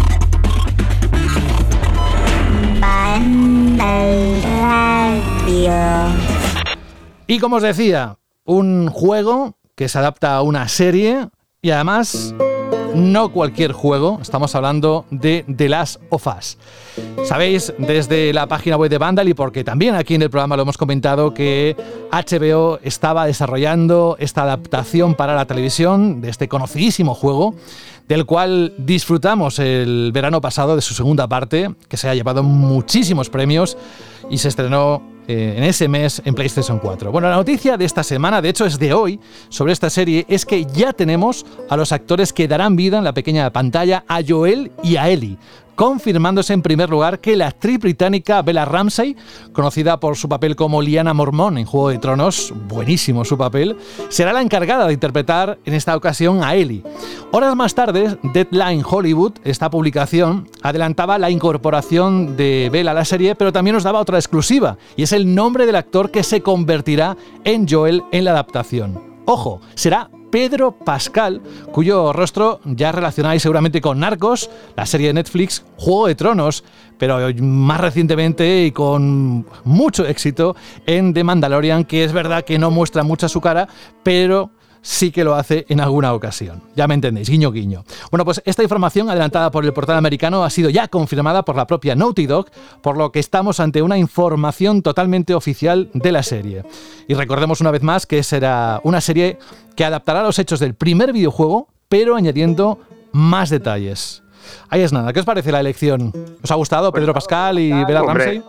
Y 7.27 7.39
como 7.39 7.57
os 7.57 7.63
decía, 7.63 8.17
un 8.45 8.89
juego 8.89 9.57
que 9.75 9.89
se 9.89 9.99
adapta 9.99 10.35
a 10.35 10.41
una 10.41 10.67
serie 10.67 11.29
y 11.61 11.71
además 11.71 12.33
no 12.95 13.29
cualquier 13.29 13.73
juego, 13.73 14.19
estamos 14.21 14.55
hablando 14.55 15.05
de 15.11 15.45
The 15.53 15.69
Last 15.69 16.01
of 16.09 16.25
Us. 16.27 16.57
Sabéis 17.25 17.73
desde 17.77 18.31
la 18.33 18.47
página 18.47 18.77
web 18.77 18.89
de 18.89 18.97
Vandal 18.97 19.27
y 19.27 19.33
porque 19.33 19.63
también 19.63 19.95
aquí 19.95 20.15
en 20.15 20.21
el 20.21 20.29
programa 20.29 20.55
lo 20.55 20.63
hemos 20.63 20.77
comentado 20.77 21.33
que 21.33 21.75
HBO 22.11 22.79
estaba 22.83 23.25
desarrollando 23.25 24.15
esta 24.19 24.43
adaptación 24.43 25.15
para 25.15 25.35
la 25.35 25.45
televisión 25.45 26.21
de 26.21 26.29
este 26.29 26.47
conocidísimo 26.47 27.13
juego 27.13 27.55
del 28.07 28.25
cual 28.25 28.73
disfrutamos 28.77 29.59
el 29.59 30.11
verano 30.13 30.39
pasado 30.39 30.75
de 30.75 30.81
su 30.81 30.93
segunda 30.93 31.27
parte, 31.27 31.73
que 31.87 31.97
se 31.97 32.07
ha 32.07 32.15
llevado 32.15 32.43
muchísimos 32.43 33.29
premios 33.29 33.77
y 34.29 34.37
se 34.37 34.47
estrenó 34.47 35.14
eh, 35.27 35.55
en 35.57 35.63
ese 35.63 35.87
mes 35.87 36.21
en 36.25 36.35
PlayStation 36.35 36.79
4. 36.79 37.11
Bueno, 37.11 37.29
la 37.29 37.35
noticia 37.35 37.77
de 37.77 37.85
esta 37.85 38.03
semana, 38.03 38.41
de 38.41 38.49
hecho 38.49 38.65
es 38.65 38.77
de 38.79 38.93
hoy, 38.93 39.19
sobre 39.49 39.73
esta 39.73 39.89
serie, 39.89 40.25
es 40.29 40.45
que 40.45 40.65
ya 40.65 40.93
tenemos 40.93 41.45
a 41.69 41.77
los 41.77 41.91
actores 41.91 42.33
que 42.33 42.47
darán 42.47 42.75
vida 42.75 42.97
en 42.97 43.03
la 43.03 43.13
pequeña 43.13 43.51
pantalla 43.51 44.03
a 44.07 44.21
Joel 44.25 44.71
y 44.83 44.97
a 44.97 45.09
Ellie 45.09 45.37
confirmándose 45.75 46.53
en 46.53 46.61
primer 46.61 46.89
lugar 46.89 47.19
que 47.19 47.35
la 47.35 47.47
actriz 47.47 47.79
británica 47.79 48.41
Bella 48.41 48.65
Ramsey, 48.65 49.15
conocida 49.53 49.99
por 49.99 50.15
su 50.15 50.27
papel 50.27 50.55
como 50.55 50.81
Liana 50.81 51.13
Mormón 51.13 51.57
en 51.57 51.65
Juego 51.65 51.89
de 51.89 51.99
Tronos, 51.99 52.53
buenísimo 52.67 53.25
su 53.25 53.37
papel, 53.37 53.77
será 54.09 54.33
la 54.33 54.41
encargada 54.41 54.87
de 54.87 54.93
interpretar 54.93 55.59
en 55.65 55.73
esta 55.73 55.95
ocasión 55.95 56.43
a 56.43 56.55
Ellie. 56.55 56.83
Horas 57.31 57.55
más 57.55 57.75
tarde, 57.75 58.17
Deadline 58.33 58.83
Hollywood, 58.87 59.33
esta 59.43 59.69
publicación, 59.69 60.49
adelantaba 60.61 61.17
la 61.17 61.29
incorporación 61.29 62.37
de 62.37 62.69
Bella 62.71 62.91
a 62.91 62.95
la 62.95 63.05
serie, 63.05 63.35
pero 63.35 63.51
también 63.51 63.75
nos 63.75 63.83
daba 63.83 63.99
otra 63.99 64.17
exclusiva, 64.17 64.77
y 64.95 65.03
es 65.03 65.11
el 65.11 65.35
nombre 65.35 65.65
del 65.65 65.75
actor 65.75 66.11
que 66.11 66.23
se 66.23 66.41
convertirá 66.41 67.17
en 67.43 67.67
Joel 67.67 68.03
en 68.11 68.23
la 68.25 68.31
adaptación. 68.31 69.15
Ojo, 69.25 69.59
será 69.73 70.09
Pedro 70.35 70.73
Pascal, 70.73 71.41
cuyo 71.71 72.11
rostro 72.11 72.59
ya 72.65 72.91
relacionáis 72.91 73.41
seguramente 73.41 73.79
con 73.79 74.01
Narcos, 74.01 74.49
la 74.75 74.85
serie 74.85 75.07
de 75.07 75.13
Netflix 75.13 75.63
Juego 75.77 76.07
de 76.07 76.15
Tronos, 76.15 76.65
pero 76.97 77.19
más 77.39 77.79
recientemente 77.79 78.65
y 78.65 78.71
con 78.71 79.45
mucho 79.63 80.05
éxito 80.05 80.57
en 80.85 81.13
The 81.13 81.23
Mandalorian, 81.23 81.85
que 81.85 82.03
es 82.03 82.11
verdad 82.11 82.43
que 82.43 82.59
no 82.59 82.69
muestra 82.69 83.03
mucha 83.03 83.29
su 83.29 83.39
cara, 83.39 83.69
pero 84.03 84.51
sí 84.85 85.11
que 85.11 85.23
lo 85.23 85.33
hace 85.33 85.65
en 85.67 85.81
alguna 85.81 86.13
ocasión. 86.13 86.61
Ya 86.75 86.87
me 86.87 86.93
entendéis, 86.93 87.27
guiño 87.27 87.51
guiño. 87.51 87.83
Bueno, 88.11 88.23
pues 88.23 88.41
esta 88.45 88.61
información 88.61 89.09
adelantada 89.09 89.49
por 89.49 89.65
el 89.65 89.73
portal 89.73 89.97
americano 89.97 90.43
ha 90.43 90.49
sido 90.51 90.69
ya 90.69 90.87
confirmada 90.87 91.43
por 91.43 91.55
la 91.55 91.65
propia 91.65 91.95
Naughty 91.95 92.27
Dog, 92.27 92.51
por 92.83 92.95
lo 92.95 93.11
que 93.11 93.19
estamos 93.19 93.59
ante 93.59 93.81
una 93.81 93.97
información 93.97 94.83
totalmente 94.83 95.33
oficial 95.33 95.89
de 95.93 96.11
la 96.11 96.21
serie. 96.21 96.63
Y 97.07 97.15
recordemos 97.15 97.61
una 97.61 97.71
vez 97.71 97.81
más 97.81 98.05
que 98.05 98.21
será 98.21 98.79
una 98.83 99.01
serie 99.01 99.39
que 99.75 99.85
adaptará 99.85 100.21
los 100.21 100.37
hechos 100.37 100.59
del 100.59 100.75
primer 100.75 101.13
videojuego, 101.13 101.67
pero 101.89 102.15
añadiendo 102.15 102.77
más 103.11 103.49
detalles. 103.49 104.21
Ahí 104.69 104.81
es 104.81 104.93
nada. 104.93 105.11
¿Qué 105.13 105.19
os 105.19 105.25
parece 105.25 105.51
la 105.51 105.61
elección? 105.61 106.13
¿Os 106.43 106.51
ha 106.51 106.55
gustado 106.55 106.91
Pedro 106.91 107.11
Pascal 107.11 107.57
y 107.57 107.71
Bella 107.85 108.03
Ramsey? 108.03 108.43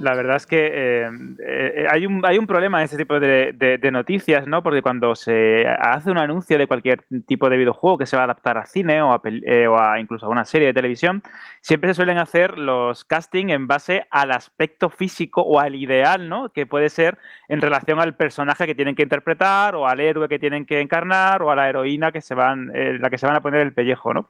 La 0.00 0.14
verdad 0.14 0.36
es 0.36 0.46
que 0.46 0.70
eh, 0.72 1.10
eh, 1.44 1.86
hay, 1.90 2.06
un, 2.06 2.24
hay 2.24 2.38
un 2.38 2.46
problema 2.46 2.78
en 2.78 2.84
este 2.84 2.96
tipo 2.96 3.18
de, 3.18 3.78
noticias, 3.90 4.46
¿no? 4.46 4.62
Porque 4.62 4.80
cuando 4.80 5.16
se 5.16 5.66
hace 5.66 6.10
un 6.10 6.18
anuncio 6.18 6.56
de 6.56 6.68
cualquier 6.68 7.04
tipo 7.26 7.50
de 7.50 7.56
videojuego 7.56 7.98
que 7.98 8.06
se 8.06 8.16
va 8.16 8.22
a 8.22 8.24
adaptar 8.26 8.58
a 8.58 8.66
cine 8.66 9.02
o, 9.02 9.12
a, 9.12 9.20
eh, 9.24 9.66
incluso 10.00 10.26
a 10.26 10.28
una 10.28 10.44
serie 10.44 10.68
de 10.68 10.74
televisión, 10.74 11.22
siempre 11.62 11.90
se 11.90 11.94
suelen 11.94 12.18
hacer 12.18 12.58
los 12.58 13.04
casting 13.04 13.48
en 13.48 13.66
base 13.66 14.06
al 14.10 14.30
aspecto 14.30 14.88
físico 14.88 15.42
o 15.42 15.58
al 15.58 15.74
ideal, 15.74 16.28
¿no? 16.28 16.50
Que 16.50 16.64
puede 16.64 16.90
ser 16.90 17.18
en 17.48 17.60
relación 17.60 17.98
al 17.98 18.14
personaje 18.14 18.66
que 18.66 18.76
tienen 18.76 18.94
que 18.94 19.02
interpretar 19.02 19.74
o 19.74 19.88
al 19.88 19.98
héroe 19.98 20.28
que 20.28 20.38
tienen 20.38 20.64
que 20.64 20.80
encarnar 20.80 21.42
o 21.42 21.50
a 21.50 21.56
la 21.56 21.68
heroína 21.68 22.12
que 22.12 22.20
se 22.20 22.34
van, 22.34 22.70
la 22.72 23.10
que 23.10 23.18
se 23.18 23.26
van 23.26 23.34
a 23.34 23.40
poner 23.40 23.62
el 23.62 23.72
pellejo, 23.72 24.14
¿no? 24.14 24.28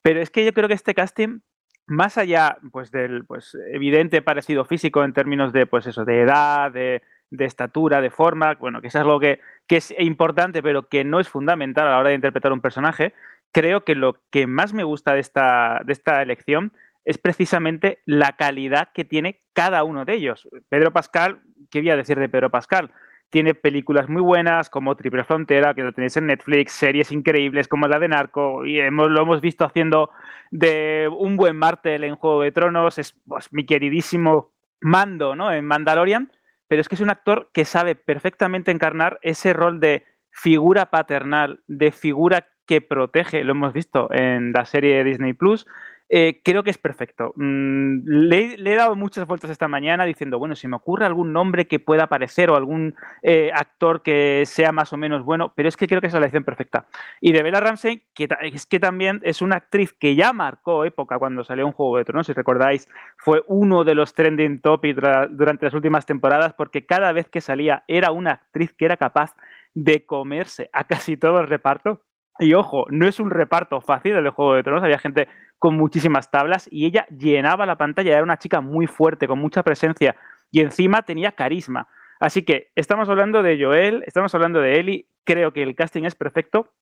Pero 0.00 0.20
es 0.20 0.30
que 0.30 0.44
yo 0.44 0.52
creo 0.52 0.68
que 0.68 0.74
este 0.74 0.94
casting 0.94 1.40
más 1.88 2.18
allá 2.18 2.58
pues, 2.70 2.90
del 2.90 3.24
pues, 3.24 3.56
evidente 3.72 4.22
parecido 4.22 4.64
físico 4.64 5.02
en 5.02 5.12
términos 5.12 5.52
de, 5.52 5.66
pues, 5.66 5.86
eso, 5.86 6.04
de 6.04 6.20
edad, 6.20 6.70
de, 6.70 7.02
estatura, 7.30 8.00
de 8.00 8.10
forma, 8.10 8.54
bueno, 8.54 8.80
que 8.80 8.88
es 8.88 8.96
algo 8.96 9.18
que, 9.18 9.40
que, 9.66 9.78
es 9.78 9.94
importante, 9.98 10.62
pero 10.62 10.88
que 10.88 11.04
no 11.04 11.20
es 11.20 11.28
fundamental 11.28 11.86
a 11.86 11.90
la 11.90 11.98
hora 11.98 12.08
de 12.10 12.14
interpretar 12.14 12.52
un 12.52 12.60
personaje, 12.60 13.14
creo 13.52 13.84
que 13.84 13.94
lo 13.94 14.20
que 14.30 14.46
más 14.46 14.72
me 14.72 14.84
gusta 14.84 15.14
de 15.14 15.20
esta, 15.20 15.80
de 15.84 15.92
esta 15.92 16.22
elección 16.22 16.72
es 17.04 17.18
precisamente 17.18 18.00
la 18.04 18.36
calidad 18.36 18.90
que 18.92 19.04
tiene 19.04 19.40
cada 19.54 19.82
uno 19.82 20.04
de 20.04 20.14
ellos. 20.14 20.46
Pedro 20.68 20.92
Pascal, 20.92 21.40
¿qué 21.70 21.80
voy 21.80 21.90
a 21.90 21.96
decir 21.96 22.18
de 22.18 22.28
Pedro 22.28 22.50
Pascal? 22.50 22.90
Tiene 23.30 23.54
películas 23.54 24.08
muy 24.08 24.22
buenas 24.22 24.70
como 24.70 24.96
Triple 24.96 25.24
Frontera, 25.24 25.74
que 25.74 25.82
lo 25.82 25.92
tenéis 25.92 26.16
en 26.16 26.26
Netflix, 26.26 26.72
series 26.72 27.12
increíbles 27.12 27.68
como 27.68 27.86
la 27.86 27.98
de 27.98 28.08
Narco, 28.08 28.64
y 28.64 28.80
hemos, 28.80 29.10
lo 29.10 29.22
hemos 29.22 29.40
visto 29.40 29.64
haciendo 29.64 30.10
de 30.50 31.10
un 31.14 31.36
buen 31.36 31.56
Martel 31.56 32.04
en 32.04 32.16
Juego 32.16 32.42
de 32.42 32.52
Tronos, 32.52 32.98
es 32.98 33.14
pues, 33.26 33.52
mi 33.52 33.66
queridísimo 33.66 34.52
Mando 34.80 35.34
¿no? 35.34 35.52
en 35.52 35.64
Mandalorian, 35.64 36.32
pero 36.68 36.80
es 36.80 36.88
que 36.88 36.94
es 36.94 37.00
un 37.00 37.10
actor 37.10 37.50
que 37.52 37.64
sabe 37.64 37.96
perfectamente 37.96 38.70
encarnar 38.70 39.18
ese 39.22 39.52
rol 39.52 39.80
de 39.80 40.04
figura 40.30 40.86
paternal, 40.86 41.60
de 41.66 41.90
figura 41.90 42.46
que 42.66 42.80
protege, 42.80 43.44
lo 43.44 43.52
hemos 43.52 43.72
visto 43.72 44.08
en 44.12 44.52
la 44.52 44.66
serie 44.66 44.96
de 44.96 45.04
Disney 45.04 45.32
Plus, 45.32 45.66
eh, 46.10 46.40
creo 46.42 46.62
que 46.62 46.70
es 46.70 46.78
perfecto. 46.78 47.32
Mm, 47.36 48.00
le, 48.04 48.54
he 48.54 48.76
dado 48.76 48.96
muchas 48.96 49.26
vueltas 49.26 49.50
esta 49.50 49.68
mañana 49.68 50.04
diciendo, 50.04 50.38
bueno, 50.38 50.56
si 50.56 50.66
me 50.66 50.76
ocurre 50.76 51.04
algún 51.04 51.32
nombre 51.32 51.66
que 51.66 51.80
pueda 51.80 52.04
aparecer 52.04 52.50
o 52.50 52.56
algún 52.56 52.94
eh, 53.22 53.50
actor 53.54 54.02
que 54.02 54.44
sea 54.46 54.72
más 54.72 54.92
o 54.92 54.96
menos 54.96 55.24
bueno, 55.24 55.52
pero 55.54 55.68
es 55.68 55.76
que 55.76 55.86
creo 55.86 56.00
que 56.00 56.06
es 56.06 56.12
la 56.14 56.20
elección 56.20 56.44
perfecta. 56.44 56.86
Y 57.20 57.32
de 57.32 57.42
Bella 57.42 57.60
Ramsey, 57.60 58.04
que 58.14 58.28
es 58.40 58.66
que 58.66 58.80
también 58.80 59.20
es 59.22 59.42
una 59.42 59.56
actriz 59.56 59.92
que 59.92 60.14
ya 60.14 60.32
marcó 60.32 60.84
época 60.84 61.18
cuando 61.18 61.44
salió 61.44 61.66
un 61.66 61.72
Juego 61.72 61.98
de 61.98 62.04
Tronos, 62.04 62.26
si 62.26 62.32
recordáis, 62.32 62.88
fue 63.16 63.42
uno 63.46 63.84
de 63.84 63.94
los 63.94 64.14
trending 64.14 64.60
topics 64.60 65.00
durante 65.30 65.66
las 65.66 65.74
últimas 65.74 66.06
temporadas 66.06 66.54
porque 66.54 66.86
cada 66.86 67.12
vez 67.12 67.28
que 67.28 67.40
salía 67.40 67.84
era 67.86 68.12
una 68.12 68.32
actriz 68.32 68.72
que 68.72 68.86
era 68.86 68.96
capaz 68.96 69.34
de 69.74 70.06
comerse 70.06 70.70
a 70.72 70.84
casi 70.84 71.16
todo 71.16 71.40
el 71.40 71.48
reparto. 71.48 72.02
Y 72.40 72.54
ojo, 72.54 72.86
no 72.90 73.08
es 73.08 73.18
un 73.18 73.30
reparto 73.30 73.80
fácil 73.80 74.14
el 74.14 74.24
de 74.24 74.30
Juego 74.30 74.54
de 74.54 74.62
Tronos, 74.62 74.84
había 74.84 74.98
gente 74.98 75.28
con 75.58 75.76
muchísimas 75.76 76.30
tablas 76.30 76.68
y 76.70 76.86
ella 76.86 77.06
llenaba 77.08 77.66
la 77.66 77.76
pantalla, 77.76 78.12
era 78.12 78.22
una 78.22 78.38
chica 78.38 78.60
muy 78.60 78.86
fuerte, 78.86 79.26
con 79.26 79.38
mucha 79.38 79.62
presencia 79.62 80.16
y 80.50 80.60
encima 80.60 81.02
tenía 81.02 81.32
carisma. 81.32 81.88
Así 82.20 82.42
que 82.42 82.70
estamos 82.74 83.08
hablando 83.08 83.42
de 83.42 83.62
Joel, 83.62 84.02
estamos 84.06 84.34
hablando 84.34 84.60
de 84.60 84.78
Ellie, 84.78 85.06
creo 85.24 85.52
que 85.52 85.62
el 85.62 85.74
casting 85.74 86.04
es 86.04 86.14
perfecto, 86.14 86.72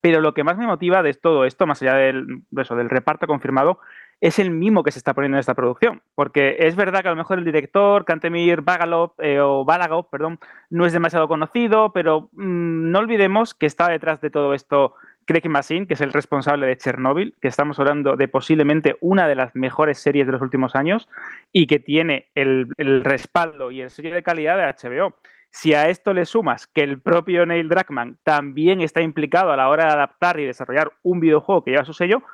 pero 0.00 0.20
lo 0.20 0.34
que 0.34 0.44
más 0.44 0.56
me 0.56 0.66
motiva 0.66 1.02
de 1.02 1.14
todo 1.14 1.44
esto, 1.44 1.66
más 1.66 1.82
allá 1.82 1.94
del, 1.94 2.42
eso, 2.56 2.74
del 2.74 2.88
reparto 2.88 3.26
confirmado, 3.26 3.80
es 4.20 4.38
el 4.38 4.50
mimo 4.50 4.82
que 4.82 4.92
se 4.92 4.98
está 4.98 5.14
poniendo 5.14 5.36
en 5.36 5.40
esta 5.40 5.54
producción. 5.54 6.02
Porque 6.14 6.56
es 6.60 6.76
verdad 6.76 7.02
que 7.02 7.08
a 7.08 7.12
lo 7.12 7.16
mejor 7.16 7.38
el 7.38 7.44
director, 7.44 8.04
Kantemir 8.04 8.62
Bagalov, 8.62 9.12
eh, 9.18 9.40
o 9.40 9.64
Balagov, 9.64 10.08
perdón, 10.10 10.38
no 10.70 10.86
es 10.86 10.92
demasiado 10.92 11.28
conocido, 11.28 11.92
pero 11.92 12.30
mm, 12.32 12.90
no 12.90 12.98
olvidemos 12.98 13.54
que 13.54 13.66
está 13.66 13.88
detrás 13.88 14.20
de 14.20 14.30
todo 14.30 14.54
esto 14.54 14.94
Craig 15.30 15.48
Massin, 15.48 15.86
que 15.86 15.94
es 15.94 16.00
el 16.00 16.12
responsable 16.12 16.66
de 16.66 16.76
Chernobyl, 16.76 17.36
que 17.40 17.46
estamos 17.46 17.78
hablando 17.78 18.16
de 18.16 18.26
posiblemente 18.26 18.96
una 19.00 19.28
de 19.28 19.36
las 19.36 19.54
mejores 19.54 20.00
series 20.00 20.26
de 20.26 20.32
los 20.32 20.42
últimos 20.42 20.74
años 20.74 21.08
y 21.52 21.68
que 21.68 21.78
tiene 21.78 22.30
el, 22.34 22.66
respaldo 23.04 23.70
y 23.70 23.80
el 23.80 23.90
sello 23.90 24.12
de 24.12 24.24
calidad 24.24 24.56
de 24.56 24.64
HBO. 24.64 25.14
Si 25.48 25.72
a 25.72 25.88
esto 25.88 26.14
le 26.14 26.24
sumas 26.24 26.66
que 26.66 26.82
el 26.82 27.00
propio 27.00 27.46
Neil 27.46 27.68
Druckmann 27.68 28.18
también 28.24 28.80
está 28.80 29.02
implicado 29.02 29.52
a 29.52 29.56
la 29.56 29.68
hora 29.68 29.84
de 29.84 29.92
adaptar 29.92 30.40
y 30.40 30.46
desarrollar 30.46 30.90
un 31.04 31.20
videojuego 31.20 31.62
que 31.62 31.70
lleva 31.70 31.84
su 31.84 31.94
sello, 31.94 32.24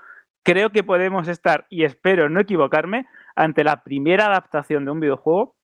creo 0.43 0.71
que 0.71 0.83
podemos 0.83 1.29
estar, 1.29 1.67
y 1.69 1.85
espero 1.85 2.31
no 2.31 2.41
equivocarme, 2.41 3.07
ante 3.35 3.63
la 3.63 3.83
primera 3.83 4.29
adaptación 4.29 4.87
de 4.87 4.93
un 4.93 5.01
videojuego 5.01 5.56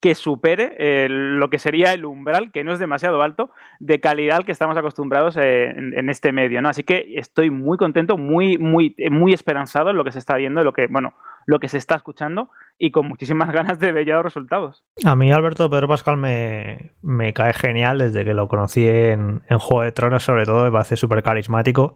que 0.00 0.14
supere 0.14 0.76
eh, 0.78 1.08
lo 1.08 1.48
que 1.50 1.58
sería 1.58 1.92
el 1.92 2.04
umbral, 2.04 2.52
que 2.52 2.64
no 2.64 2.72
es 2.72 2.78
demasiado 2.78 3.22
alto, 3.22 3.50
de 3.80 4.00
calidad 4.00 4.38
al 4.38 4.44
que 4.44 4.52
estamos 4.52 4.76
acostumbrados 4.76 5.36
eh, 5.36 5.70
en, 5.70 6.10
este 6.10 6.32
medio, 6.32 6.60
¿no? 6.60 6.68
Así 6.68 6.82
que 6.82 7.14
estoy 7.16 7.50
muy 7.50 7.78
contento, 7.78 8.18
muy, 8.18 8.58
muy, 8.58 8.94
muy 9.10 9.32
esperanzado 9.32 9.90
en 9.90 9.96
lo 9.96 10.04
que 10.04 10.12
se 10.12 10.18
está 10.18 10.36
viendo, 10.36 10.62
lo 10.64 10.72
que, 10.72 10.86
bueno, 10.88 11.14
lo 11.46 11.60
que 11.60 11.68
se 11.68 11.78
está 11.78 11.94
escuchando 11.94 12.50
y 12.78 12.90
con 12.90 13.08
muchísimas 13.08 13.50
ganas 13.52 13.78
de 13.78 13.92
ver 13.92 14.06
ya 14.06 14.14
los 14.16 14.24
resultados. 14.24 14.84
A 15.04 15.16
mí 15.16 15.32
Alberto 15.32 15.70
Pedro 15.70 15.88
Pascal 15.88 16.16
me, 16.18 17.32
cae 17.32 17.54
genial 17.54 17.98
desde 17.98 18.24
que 18.24 18.34
lo 18.34 18.48
conocí 18.48 18.86
en, 18.86 19.42
en 19.48 19.58
Juego 19.58 19.82
de 19.82 19.92
Tronos, 19.92 20.22
sobre 20.22 20.44
todo, 20.44 20.64
me 20.64 20.72
parece 20.72 20.96
súper 20.96 21.22
carismático. 21.22 21.94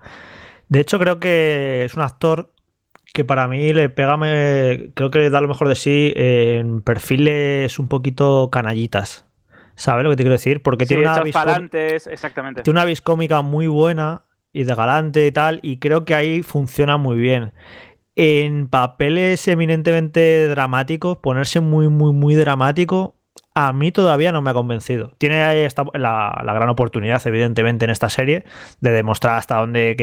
De 0.69 0.81
hecho, 0.81 0.99
creo 0.99 1.19
que 1.19 1.85
es 1.85 1.95
un 1.95 2.03
actor 2.03 2.53
que 3.13 3.25
para 3.25 3.49
mí 3.49 3.73
le 3.73 3.89
pega, 3.89 4.17
creo 4.95 5.11
que 5.11 5.31
da 5.31 5.41
lo 5.41 5.49
mejor 5.49 5.69
de 5.69 5.75
sí 5.75 6.13
en 6.17 6.83
perfiles 6.83 7.79
un 7.79 7.89
poquito 7.89 8.51
canallitas. 8.51 9.27
¿Sabes 9.75 10.05
lo 10.05 10.11
que 10.11 10.17
te 10.17 10.23
quiero 10.25 10.35
decir? 10.35 10.63
Porque 10.63 10.85
tiene, 10.85 11.05
una 11.05 11.23
exactamente. 11.23 12.63
tiene 12.63 12.79
una 12.79 12.85
vis 12.85 13.01
cómica 13.01 13.41
muy 13.41 13.67
buena 13.67 14.25
y 14.53 14.65
de 14.65 14.75
galante 14.75 15.27
y 15.27 15.33
tal, 15.33 15.61
y 15.63 15.79
creo 15.79 16.05
que 16.05 16.15
ahí 16.15 16.43
funciona 16.43 16.97
muy 16.97 17.17
bien. 17.17 17.53
En 18.15 18.69
papeles 18.69 19.47
eminentemente 19.49 20.49
dramáticos, 20.49 21.19
ponerse 21.19 21.61
muy, 21.61 21.89
muy, 21.89 22.13
muy 22.13 22.35
dramático, 22.35 23.15
a 23.55 23.73
mí 23.73 23.91
todavía 23.91 24.31
no 24.31 24.43
me 24.43 24.51
ha 24.51 24.55
convencido. 24.55 25.13
Tiene 25.19 25.65
esta, 25.65 25.85
la, 25.95 26.41
gran 26.45 26.69
oportunidad, 26.69 27.21
evidentemente, 27.27 27.85
en 27.85 27.91
esta 27.91 28.09
serie 28.09 28.45
de 28.81 28.91
demostrar 28.91 29.39
hasta 29.39 29.57
dónde, 29.57 29.97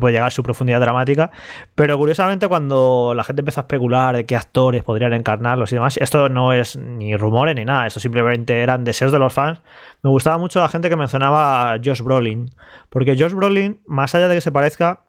puede 0.00 0.14
llegar 0.14 0.32
su 0.32 0.42
profundidad 0.42 0.80
dramática. 0.80 1.30
Pero 1.74 1.98
curiosamente, 1.98 2.48
cuando 2.48 3.12
la 3.14 3.24
gente 3.24 3.42
empezó 3.42 3.60
a 3.60 3.62
especular 3.62 4.16
de 4.16 4.24
qué 4.24 4.36
actores 4.36 4.82
podrían 4.84 5.12
encarnarlos 5.12 5.70
y 5.72 5.76
demás, 5.76 5.98
esto 5.98 6.28
no 6.28 6.52
es 6.52 6.76
ni 6.76 7.14
rumores 7.16 7.54
ni 7.54 7.64
nada, 7.64 7.86
esto 7.86 8.00
simplemente 8.00 8.60
eran 8.62 8.84
deseos 8.84 9.12
de 9.12 9.18
los 9.18 9.32
fans. 9.32 9.60
Me 10.02 10.10
gustaba 10.10 10.38
mucho 10.38 10.60
la 10.60 10.68
gente 10.68 10.88
que 10.88 10.96
mencionaba 10.96 11.72
a 11.72 11.78
Josh 11.78 12.00
Brolin, 12.00 12.50
porque 12.88 13.16
Josh 13.18 13.32
Brolin, 13.32 13.80
más 13.86 14.14
allá 14.14 14.28
de 14.28 14.36
que 14.36 14.40
se 14.40 14.52
parezca, 14.52 15.04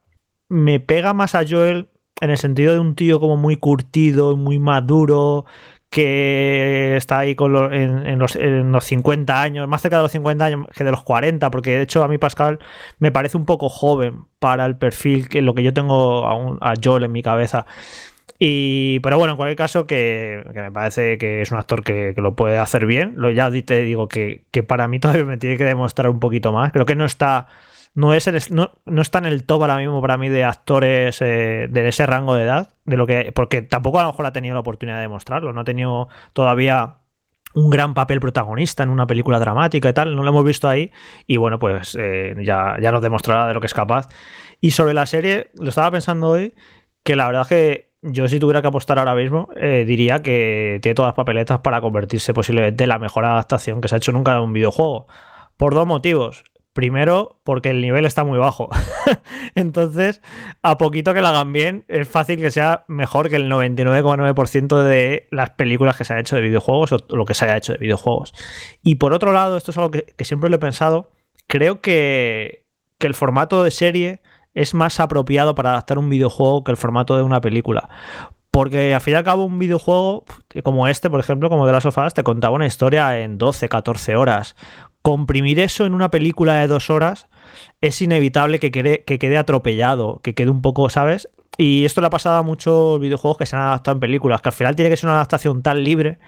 me 0.48 0.80
pega 0.80 1.14
más 1.14 1.34
a 1.34 1.44
Joel 1.48 1.88
en 2.20 2.30
el 2.30 2.38
sentido 2.38 2.74
de 2.74 2.80
un 2.80 2.94
tío 2.94 3.20
como 3.20 3.36
muy 3.36 3.56
curtido, 3.56 4.36
muy 4.36 4.58
maduro 4.58 5.46
que 5.94 6.96
está 6.96 7.20
ahí 7.20 7.36
con 7.36 7.72
en, 7.72 8.18
los, 8.18 8.32
50 8.84 9.40
años, 9.40 9.68
más 9.68 9.80
cerca 9.80 9.98
de 9.98 10.02
los 10.02 10.10
50 10.10 10.44
años 10.44 10.66
que 10.74 10.82
de 10.82 10.90
los 10.90 11.04
40, 11.04 11.52
porque 11.52 11.70
de 11.70 11.82
hecho 11.82 12.02
a 12.02 12.08
mí 12.08 12.18
Pascal 12.18 12.58
me 12.98 13.12
parece 13.12 13.36
un 13.36 13.44
poco 13.46 13.68
joven 13.68 14.24
para 14.40 14.66
el 14.66 14.76
perfil 14.76 15.28
que 15.28 15.40
lo 15.40 15.54
que 15.54 15.62
yo 15.62 15.72
tengo 15.72 16.26
a, 16.26 16.72
a 16.72 16.74
Joel 16.82 17.04
en 17.04 17.12
mi 17.12 17.22
cabeza. 17.22 17.64
Y, 18.40 18.98
pero 19.00 19.18
bueno, 19.18 19.34
en 19.34 19.36
cualquier 19.36 19.56
caso, 19.56 19.86
que, 19.86 20.42
me 20.52 20.72
parece 20.72 21.16
que 21.16 21.42
es 21.42 21.52
un 21.52 21.58
actor 21.58 21.84
que, 21.84 22.12
lo 22.16 22.34
puede 22.34 22.58
hacer 22.58 22.86
bien. 22.86 23.12
Lo, 23.16 23.30
ya 23.30 23.48
te 23.52 23.82
digo 23.82 24.08
que, 24.08 24.42
que 24.50 24.64
para 24.64 24.88
mí 24.88 24.98
todavía 25.00 25.24
me 25.24 25.36
tiene 25.36 25.56
que 25.56 25.64
demostrar 25.64 26.10
un 26.10 26.18
poquito 26.18 26.50
más. 26.50 26.72
Creo 26.72 26.86
que 26.86 26.96
no 26.96 27.04
está 27.04 27.46
no, 27.94 28.12
es 28.12 28.50
no, 28.50 28.72
está 29.00 29.18
en 29.18 29.26
el 29.26 29.44
top 29.44 29.62
ahora 29.62 29.76
mismo 29.78 30.00
para 30.00 30.16
mí 30.16 30.28
de 30.28 30.44
actores 30.44 31.20
eh, 31.22 31.68
de 31.70 31.88
ese 31.88 32.06
rango 32.06 32.34
de 32.34 32.44
edad, 32.44 32.74
de 32.84 32.96
lo 32.96 33.06
que, 33.06 33.32
porque 33.32 33.62
tampoco 33.62 34.00
a 34.00 34.02
lo 34.02 34.10
mejor 34.10 34.26
ha 34.26 34.32
tenido 34.32 34.54
la 34.54 34.60
oportunidad 34.60 34.96
de 34.96 35.02
demostrarlo, 35.02 35.52
no 35.52 35.60
ha 35.60 35.64
tenido 35.64 36.08
todavía 36.32 36.96
un 37.54 37.70
gran 37.70 37.94
papel 37.94 38.18
protagonista 38.18 38.82
en 38.82 38.90
una 38.90 39.06
película 39.06 39.38
dramática 39.38 39.88
y 39.88 39.92
tal, 39.92 40.16
no 40.16 40.22
lo 40.24 40.28
hemos 40.28 40.44
visto 40.44 40.68
ahí 40.68 40.90
y 41.26 41.36
bueno, 41.36 41.58
pues 41.58 41.96
eh, 41.98 42.34
ya, 42.42 42.76
ya 42.80 42.90
nos 42.90 43.00
demostrará 43.00 43.46
de 43.46 43.54
lo 43.54 43.60
que 43.60 43.66
es 43.66 43.74
capaz. 43.74 44.08
Y 44.60 44.72
sobre 44.72 44.94
la 44.94 45.06
serie, 45.06 45.50
lo 45.54 45.68
estaba 45.68 45.90
pensando 45.92 46.30
hoy, 46.30 46.54
que 47.04 47.16
la 47.16 47.26
verdad 47.26 47.46
que 47.46 47.94
yo 48.02 48.28
si 48.28 48.38
tuviera 48.38 48.60
que 48.60 48.68
apostar 48.68 48.98
ahora 48.98 49.14
mismo, 49.14 49.48
eh, 49.56 49.84
diría 49.86 50.20
que 50.20 50.78
tiene 50.82 50.94
todas 50.94 51.10
las 51.10 51.14
papeletas 51.14 51.60
para 51.60 51.80
convertirse 51.80 52.34
posiblemente 52.34 52.84
en 52.84 52.90
la 52.90 52.98
mejor 52.98 53.24
adaptación 53.24 53.80
que 53.80 53.88
se 53.88 53.94
ha 53.94 53.98
hecho 53.98 54.12
nunca 54.12 54.34
de 54.34 54.40
un 54.40 54.52
videojuego. 54.52 55.06
Por 55.56 55.74
dos 55.74 55.86
motivos. 55.86 56.44
Primero, 56.74 57.40
porque 57.44 57.70
el 57.70 57.80
nivel 57.80 58.04
está 58.04 58.24
muy 58.24 58.36
bajo. 58.36 58.68
Entonces, 59.54 60.20
a 60.60 60.76
poquito 60.76 61.14
que 61.14 61.22
la 61.22 61.28
hagan 61.28 61.52
bien, 61.52 61.84
es 61.86 62.08
fácil 62.08 62.40
que 62.40 62.50
sea 62.50 62.84
mejor 62.88 63.30
que 63.30 63.36
el 63.36 63.48
99,9% 63.48 64.82
de 64.82 65.28
las 65.30 65.50
películas 65.50 65.96
que 65.96 66.04
se 66.04 66.12
han 66.12 66.18
hecho 66.18 66.34
de 66.34 66.42
videojuegos 66.42 66.90
o 66.90 66.98
lo 67.16 67.24
que 67.26 67.34
se 67.34 67.44
haya 67.44 67.58
hecho 67.58 67.74
de 67.74 67.78
videojuegos. 67.78 68.34
Y 68.82 68.96
por 68.96 69.12
otro 69.12 69.32
lado, 69.32 69.56
esto 69.56 69.70
es 69.70 69.78
algo 69.78 69.92
que, 69.92 70.12
siempre 70.24 70.50
lo 70.50 70.56
he 70.56 70.58
pensado, 70.58 71.12
creo 71.46 71.80
que, 71.80 72.66
que 72.98 73.06
el 73.06 73.14
formato 73.14 73.62
de 73.62 73.70
serie 73.70 74.20
es 74.52 74.74
más 74.74 74.98
apropiado 74.98 75.54
para 75.54 75.70
adaptar 75.70 75.98
un 75.98 76.10
videojuego 76.10 76.64
que 76.64 76.72
el 76.72 76.76
formato 76.76 77.16
de 77.16 77.22
una 77.22 77.40
película. 77.40 77.88
Porque 78.50 78.94
al 78.94 79.00
fin 79.00 79.14
y 79.14 79.16
al 79.16 79.24
cabo 79.24 79.44
un 79.44 79.58
videojuego 79.58 80.24
como 80.62 80.86
este, 80.86 81.10
por 81.10 81.18
ejemplo, 81.18 81.48
como 81.48 81.66
de 81.66 81.72
las 81.72 81.82
sofás, 81.82 82.14
te 82.14 82.22
contaba 82.22 82.54
una 82.54 82.66
historia 82.66 83.20
en 83.20 83.36
12, 83.36 83.68
14 83.68 84.14
horas 84.14 84.54
comprimir 85.04 85.60
eso 85.60 85.84
en 85.84 85.92
una 85.92 86.10
película 86.10 86.54
de 86.54 86.66
dos 86.66 86.88
horas 86.88 87.28
es 87.82 88.00
inevitable 88.00 88.58
que 88.58 88.70
quede, 88.70 89.04
que 89.04 89.18
quede 89.18 89.36
atropellado, 89.36 90.20
que 90.22 90.34
quede 90.34 90.48
un 90.48 90.62
poco, 90.62 90.88
¿sabes? 90.88 91.28
Y 91.58 91.84
esto 91.84 92.00
le 92.00 92.06
ha 92.06 92.10
pasado 92.10 92.38
a 92.38 92.42
muchos 92.42 92.98
videojuegos 92.98 93.36
que 93.36 93.44
se 93.44 93.54
han 93.54 93.62
adaptado 93.62 93.96
en 93.96 94.00
películas, 94.00 94.40
que 94.40 94.48
al 94.48 94.54
final 94.54 94.74
tiene 94.74 94.90
que 94.90 94.96
ser 94.96 95.08
una 95.08 95.16
adaptación 95.16 95.62
tan 95.62 95.84
libre 95.84 96.18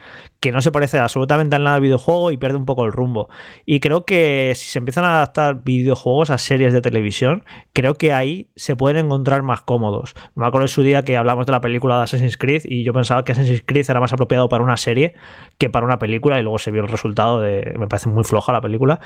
que 0.41 0.53
no 0.53 0.61
se 0.61 0.71
parece 0.71 0.99
absolutamente 0.99 1.57
a 1.57 1.59
nada 1.59 1.77
al 1.77 1.83
videojuego 1.83 2.31
y 2.31 2.37
pierde 2.37 2.57
un 2.57 2.67
poco 2.67 2.85
el 2.85 2.93
rumbo. 2.93 3.29
Y 3.65 3.81
creo 3.81 4.05
que 4.05 4.53
si 4.55 4.67
se 4.67 4.79
empiezan 4.79 5.05
a 5.05 5.17
adaptar 5.17 5.63
videojuegos 5.65 6.31
a 6.31 6.39
series 6.39 6.73
de 6.73 6.81
televisión, 6.81 7.45
creo 7.73 7.95
que 7.95 8.13
ahí 8.13 8.49
se 8.57 8.77
pueden 8.77 9.07
encontrar 9.07 9.43
más 9.43 9.63
cómodos. 9.63 10.15
Me 10.35 10.47
acuerdo 10.47 10.65
en 10.65 10.69
su 10.69 10.83
día 10.83 11.05
que 11.05 11.17
hablamos 11.17 11.47
de 11.47 11.53
la 11.53 11.61
película 11.61 11.97
de 11.97 12.05
Assassin's 12.05 12.37
Creed 12.37 12.63
y 12.65 12.85
yo 12.85 12.93
pensaba 12.93 13.25
que 13.25 13.33
Assassin's 13.33 13.63
Creed 13.65 13.87
era 13.89 14.01
más 14.01 14.13
apropiado 14.13 14.49
para 14.49 14.63
una 14.63 14.77
serie 14.77 15.15
que 15.59 15.71
para 15.71 15.87
una 15.87 15.99
película 15.99 16.39
y 16.39 16.43
luego 16.43 16.59
se 16.59 16.71
vio 16.71 16.83
el 16.83 16.89
resultado 16.89 17.41
de... 17.41 17.75
me 17.79 17.87
parece 17.89 18.09
muy 18.09 18.25
floja 18.25 18.53
la 18.53 18.61
película. 18.61 19.01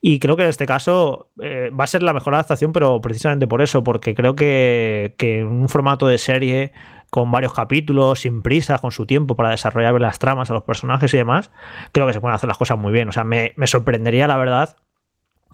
Y 0.00 0.18
creo 0.18 0.36
que 0.36 0.42
en 0.42 0.50
este 0.50 0.66
caso 0.66 1.30
eh, 1.42 1.70
va 1.78 1.84
a 1.84 1.88
ser 1.88 2.02
la 2.02 2.12
mejor 2.12 2.34
adaptación, 2.34 2.72
pero 2.72 3.00
precisamente 3.00 3.46
por 3.46 3.62
eso, 3.62 3.82
porque 3.82 4.14
creo 4.14 4.34
que, 4.34 5.14
que 5.16 5.44
un 5.44 5.68
formato 5.68 6.06
de 6.06 6.18
serie 6.18 6.72
con 7.14 7.30
varios 7.30 7.52
capítulos, 7.52 8.22
sin 8.22 8.42
prisa, 8.42 8.78
con 8.78 8.90
su 8.90 9.06
tiempo 9.06 9.36
para 9.36 9.50
desarrollar 9.50 10.00
las 10.00 10.18
tramas 10.18 10.50
a 10.50 10.54
los 10.54 10.64
personajes 10.64 11.14
y 11.14 11.16
demás, 11.16 11.52
creo 11.92 12.08
que 12.08 12.12
se 12.12 12.20
pueden 12.20 12.34
hacer 12.34 12.48
las 12.48 12.58
cosas 12.58 12.76
muy 12.76 12.92
bien. 12.92 13.08
O 13.08 13.12
sea, 13.12 13.22
me, 13.22 13.54
sorprendería, 13.66 14.26
la 14.26 14.36
verdad, 14.36 14.74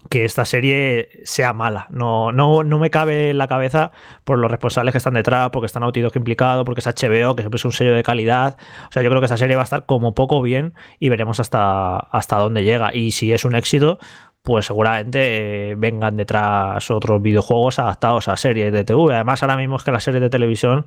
que 0.09 0.25
esta 0.25 0.43
serie 0.43 1.09
sea 1.23 1.53
mala. 1.53 1.85
No, 1.91 2.31
no, 2.31 2.63
no 2.63 2.79
me 2.79 2.89
cabe 2.89 3.29
en 3.29 3.37
la 3.37 3.47
cabeza 3.47 3.91
por 4.23 4.39
los 4.39 4.49
responsables 4.49 4.91
que 4.91 4.97
están 4.97 5.13
detrás, 5.13 5.51
porque 5.51 5.67
están 5.67 5.81
Naughty 5.81 6.03
implicados, 6.15 6.65
porque 6.65 6.79
es 6.79 6.87
HBO, 6.87 7.35
que 7.35 7.43
siempre 7.43 7.57
es 7.57 7.65
un 7.65 7.73
sello 7.73 7.93
de 7.93 8.01
calidad. 8.01 8.57
O 8.89 8.91
sea, 8.91 9.03
yo 9.03 9.09
creo 9.09 9.21
que 9.21 9.25
esta 9.25 9.37
serie 9.37 9.55
va 9.55 9.61
a 9.61 9.65
estar 9.65 9.85
como 9.85 10.15
poco 10.15 10.41
bien 10.41 10.73
y 10.97 11.09
veremos 11.09 11.39
hasta, 11.39 11.95
hasta 11.95 12.37
dónde 12.37 12.63
llega. 12.63 12.89
Y 12.91 13.11
si 13.11 13.33
es 13.33 13.45
un 13.45 13.53
éxito, 13.53 13.99
pues 14.43 14.65
seguramente 14.65 15.71
eh, 15.71 15.75
vengan 15.75 16.17
detrás 16.17 16.89
otros 16.89 17.21
videojuegos 17.21 17.77
adaptados 17.77 18.27
a 18.27 18.35
series 18.35 18.73
de 18.73 18.83
TV. 18.83 19.13
Además, 19.13 19.43
ahora 19.43 19.55
mismo 19.55 19.75
es 19.75 19.83
que 19.83 19.91
la 19.91 19.99
serie 19.99 20.19
de 20.19 20.31
televisión 20.31 20.85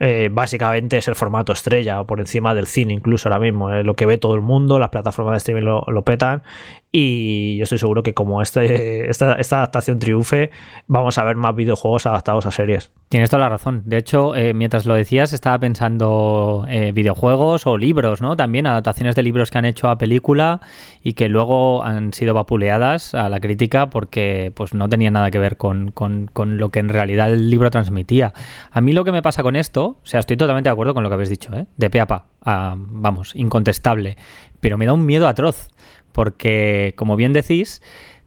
eh, 0.00 0.30
básicamente 0.32 0.98
es 0.98 1.06
el 1.06 1.14
formato 1.14 1.52
estrella, 1.52 2.02
por 2.04 2.18
encima 2.18 2.54
del 2.54 2.66
cine 2.66 2.94
incluso 2.94 3.28
ahora 3.28 3.40
mismo. 3.40 3.72
Es 3.72 3.84
lo 3.86 3.94
que 3.94 4.06
ve 4.06 4.18
todo 4.18 4.34
el 4.34 4.40
mundo, 4.40 4.80
las 4.80 4.88
plataformas 4.88 5.34
de 5.34 5.38
streaming 5.38 5.62
lo, 5.62 5.84
lo 5.86 6.02
petan 6.02 6.42
y 6.90 7.58
yo 7.58 7.64
estoy 7.64 7.78
seguro 7.78 8.02
que 8.02 8.14
como 8.14 8.42
este, 8.42 9.08
esta, 9.10 9.34
esta, 9.34 9.58
adaptación 9.58 9.98
triunfe, 9.98 10.50
vamos 10.86 11.18
a 11.18 11.24
ver 11.24 11.36
más 11.36 11.54
videojuegos 11.54 12.06
adaptados 12.06 12.46
a 12.46 12.50
series. 12.50 12.90
Tienes 13.10 13.30
toda 13.30 13.42
la 13.42 13.48
razón. 13.48 13.82
De 13.84 13.98
hecho, 13.98 14.34
eh, 14.34 14.54
mientras 14.54 14.86
lo 14.86 14.94
decías, 14.94 15.32
estaba 15.32 15.58
pensando 15.58 16.66
videojuegos 16.92 17.66
o 17.66 17.78
libros, 17.78 18.20
¿no? 18.20 18.36
También 18.36 18.66
adaptaciones 18.66 19.14
de 19.14 19.22
libros 19.22 19.50
que 19.50 19.58
han 19.58 19.64
hecho 19.64 19.88
a 19.88 19.98
película 19.98 20.60
y 21.02 21.12
que 21.14 21.28
luego 21.28 21.82
han 21.84 22.12
sido 22.12 22.34
vapuleadas 22.34 22.87
a 22.94 23.28
la 23.28 23.40
crítica 23.40 23.90
porque 23.90 24.52
pues, 24.54 24.74
no 24.74 24.88
tenían 24.88 25.14
nada 25.14 25.30
que 25.30 25.38
ver 25.38 25.56
con, 25.56 25.90
con, 25.92 26.28
con 26.32 26.58
lo 26.58 26.70
que 26.70 26.78
en 26.80 26.88
realidad 26.88 27.32
el 27.32 27.50
libro 27.50 27.70
transmitía. 27.70 28.32
A 28.70 28.80
mí 28.80 28.92
lo 28.92 29.04
que 29.04 29.12
me 29.12 29.22
pasa 29.22 29.42
con 29.42 29.56
esto, 29.56 29.98
o 30.02 30.06
sea, 30.06 30.20
estoy 30.20 30.36
totalmente 30.36 30.68
de 30.68 30.72
acuerdo 30.72 30.94
con 30.94 31.02
lo 31.02 31.08
que 31.10 31.14
habéis 31.14 31.30
dicho, 31.30 31.54
¿eh? 31.54 31.66
De 31.76 31.90
pe 31.90 32.00
a 32.00 32.06
pa. 32.06 32.26
Vamos, 32.44 33.34
incontestable. 33.34 34.16
Pero 34.60 34.78
me 34.78 34.86
da 34.86 34.92
un 34.92 35.04
miedo 35.06 35.28
atroz 35.28 35.68
porque, 36.12 36.94
como 36.96 37.16
bien 37.16 37.32
decís, 37.32 37.82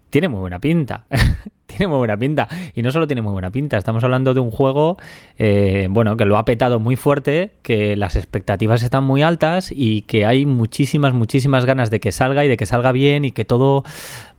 tiene 0.10 0.30
muy 0.30 0.39
buena 0.39 0.60
pinta. 0.60 1.06
tiene 1.65 1.88
muy 1.88 1.98
buena 1.98 2.18
pinta. 2.18 2.48
Y 2.75 2.82
no 2.82 2.91
solo 2.91 3.08
tiene 3.08 3.22
muy 3.22 3.34
buena 3.34 3.51
pinta, 3.51 3.77
estamos 3.77 4.03
hablando 4.03 4.34
de 4.34 4.39
un 4.39 4.51
juego, 4.51 4.98
eh, 5.38 5.88
bueno, 5.89 6.18
que 6.18 6.25
lo 6.25 6.38
ha 6.38 6.46
petado 6.46 6.80
muy 6.80 6.96
fuerte, 6.96 7.51
que 7.62 7.96
las 7.96 8.15
expectativas 8.15 8.84
están 8.84 9.03
muy 9.03 9.22
altas 9.22 9.72
y 9.75 10.03
que 10.03 10.25
hay 10.25 10.46
muchísimas, 10.46 11.13
muchísimas 11.13 11.65
ganas 11.65 11.89
de 11.89 12.00
que 12.00 12.12
salga 12.12 12.46
y 12.46 12.48
de 12.48 12.58
que 12.58 12.65
salga 12.65 12.91
bien 12.91 13.25
y 13.25 13.32
que 13.32 13.46
todo 13.46 13.84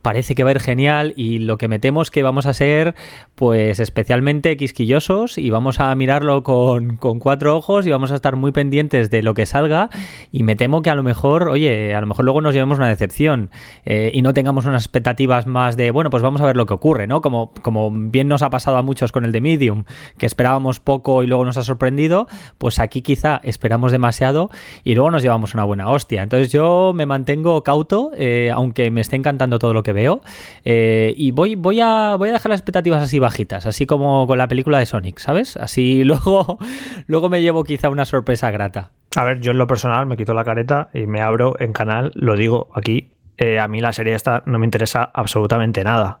parece 0.03 0.35
que 0.35 0.43
va 0.43 0.49
a 0.49 0.53
ir 0.53 0.59
genial 0.59 1.13
y 1.15 1.39
lo 1.39 1.57
que 1.57 1.69
me 1.69 1.79
temo 1.79 2.01
es 2.01 2.11
que 2.11 2.23
vamos 2.23 2.45
a 2.45 2.53
ser 2.53 2.93
pues 3.35 3.79
especialmente 3.79 4.57
quisquillosos 4.57 5.37
y 5.37 5.49
vamos 5.49 5.79
a 5.79 5.95
mirarlo 5.95 6.43
con, 6.43 6.97
con, 6.97 7.19
cuatro 7.19 7.55
ojos 7.55 7.87
y 7.87 7.89
vamos 7.89 8.11
a 8.11 8.15
estar 8.15 8.35
muy 8.35 8.51
pendientes 8.51 9.09
de 9.09 9.23
lo 9.23 9.33
que 9.33 9.45
salga 9.45 9.89
y 10.31 10.43
me 10.43 10.57
temo 10.57 10.81
que 10.81 10.89
a 10.89 10.95
lo 10.95 11.03
mejor, 11.03 11.47
oye, 11.47 11.95
a 11.95 12.01
lo 12.01 12.07
mejor 12.07 12.25
luego 12.25 12.41
nos 12.41 12.53
llevemos 12.53 12.77
una 12.77 12.89
decepción 12.89 13.49
eh, 13.85 14.11
y 14.13 14.21
no 14.21 14.33
tengamos 14.33 14.65
unas 14.65 14.83
expectativas 14.83 15.47
más 15.47 15.77
de, 15.77 15.89
bueno, 15.89 16.09
pues 16.09 16.21
vamos 16.21 16.41
a 16.41 16.45
ver 16.45 16.57
lo 16.57 16.65
que 16.65 16.73
ocurre, 16.73 17.07
¿no? 17.07 17.21
Como, 17.23 17.51
como 17.63 17.89
bien 17.89 18.27
nos 18.27 18.43
ha 18.43 18.51
pasado 18.51 18.77
a 18.77 18.83
muchos 18.83 19.11
con 19.11 19.25
el 19.25 19.31
de 19.31 19.41
Medium, 19.41 19.85
que 20.19 20.27
esperábamos 20.27 20.79
poco 20.79 21.23
y 21.23 21.27
luego 21.27 21.45
nos 21.45 21.57
ha 21.57 21.63
sorprendido, 21.63 22.27
pues 22.59 22.77
aquí 22.77 23.01
quizá 23.01 23.41
esperamos 23.43 23.91
demasiado 23.91 24.51
y 24.83 24.93
luego 24.93 25.09
nos 25.09 25.23
llevamos 25.23 25.55
una 25.55 25.63
buena 25.63 25.89
hostia. 25.89 26.21
Entonces 26.21 26.51
yo 26.51 26.91
me 26.93 27.07
mantengo 27.07 27.63
cauto, 27.63 28.11
eh, 28.15 28.51
aunque 28.53 28.91
me 28.91 29.01
esté 29.01 29.15
encantando 29.15 29.57
todo 29.57 29.73
lo 29.73 29.81
que 29.81 29.93
veo. 29.93 30.21
Eh, 30.65 31.13
y 31.17 31.31
voy, 31.31 31.55
voy, 31.55 31.79
a, 31.81 32.15
voy 32.17 32.29
a 32.29 32.33
dejar 32.33 32.51
las 32.51 32.59
expectativas 32.59 33.01
así 33.01 33.17
bajitas, 33.17 33.65
así 33.65 33.85
como 33.85 34.27
con 34.27 34.37
la 34.37 34.47
película 34.47 34.79
de 34.79 34.85
Sonic, 34.85 35.19
¿sabes? 35.19 35.57
Así 35.57 36.03
luego, 36.03 36.59
luego 37.07 37.29
me 37.29 37.41
llevo 37.41 37.63
quizá 37.63 37.89
una 37.89 38.05
sorpresa 38.05 38.51
grata. 38.51 38.91
A 39.15 39.23
ver, 39.23 39.39
yo 39.39 39.51
en 39.51 39.57
lo 39.57 39.67
personal 39.67 40.05
me 40.05 40.17
quito 40.17 40.33
la 40.33 40.43
careta 40.43 40.89
y 40.93 41.05
me 41.05 41.21
abro 41.21 41.55
en 41.59 41.71
canal, 41.71 42.11
lo 42.15 42.35
digo 42.35 42.69
aquí. 42.73 43.11
Eh, 43.37 43.59
a 43.59 43.67
mí 43.67 43.81
la 43.81 43.93
serie 43.93 44.13
esta 44.13 44.43
no 44.45 44.59
me 44.59 44.65
interesa 44.65 45.09
absolutamente 45.13 45.83
nada. 45.83 46.19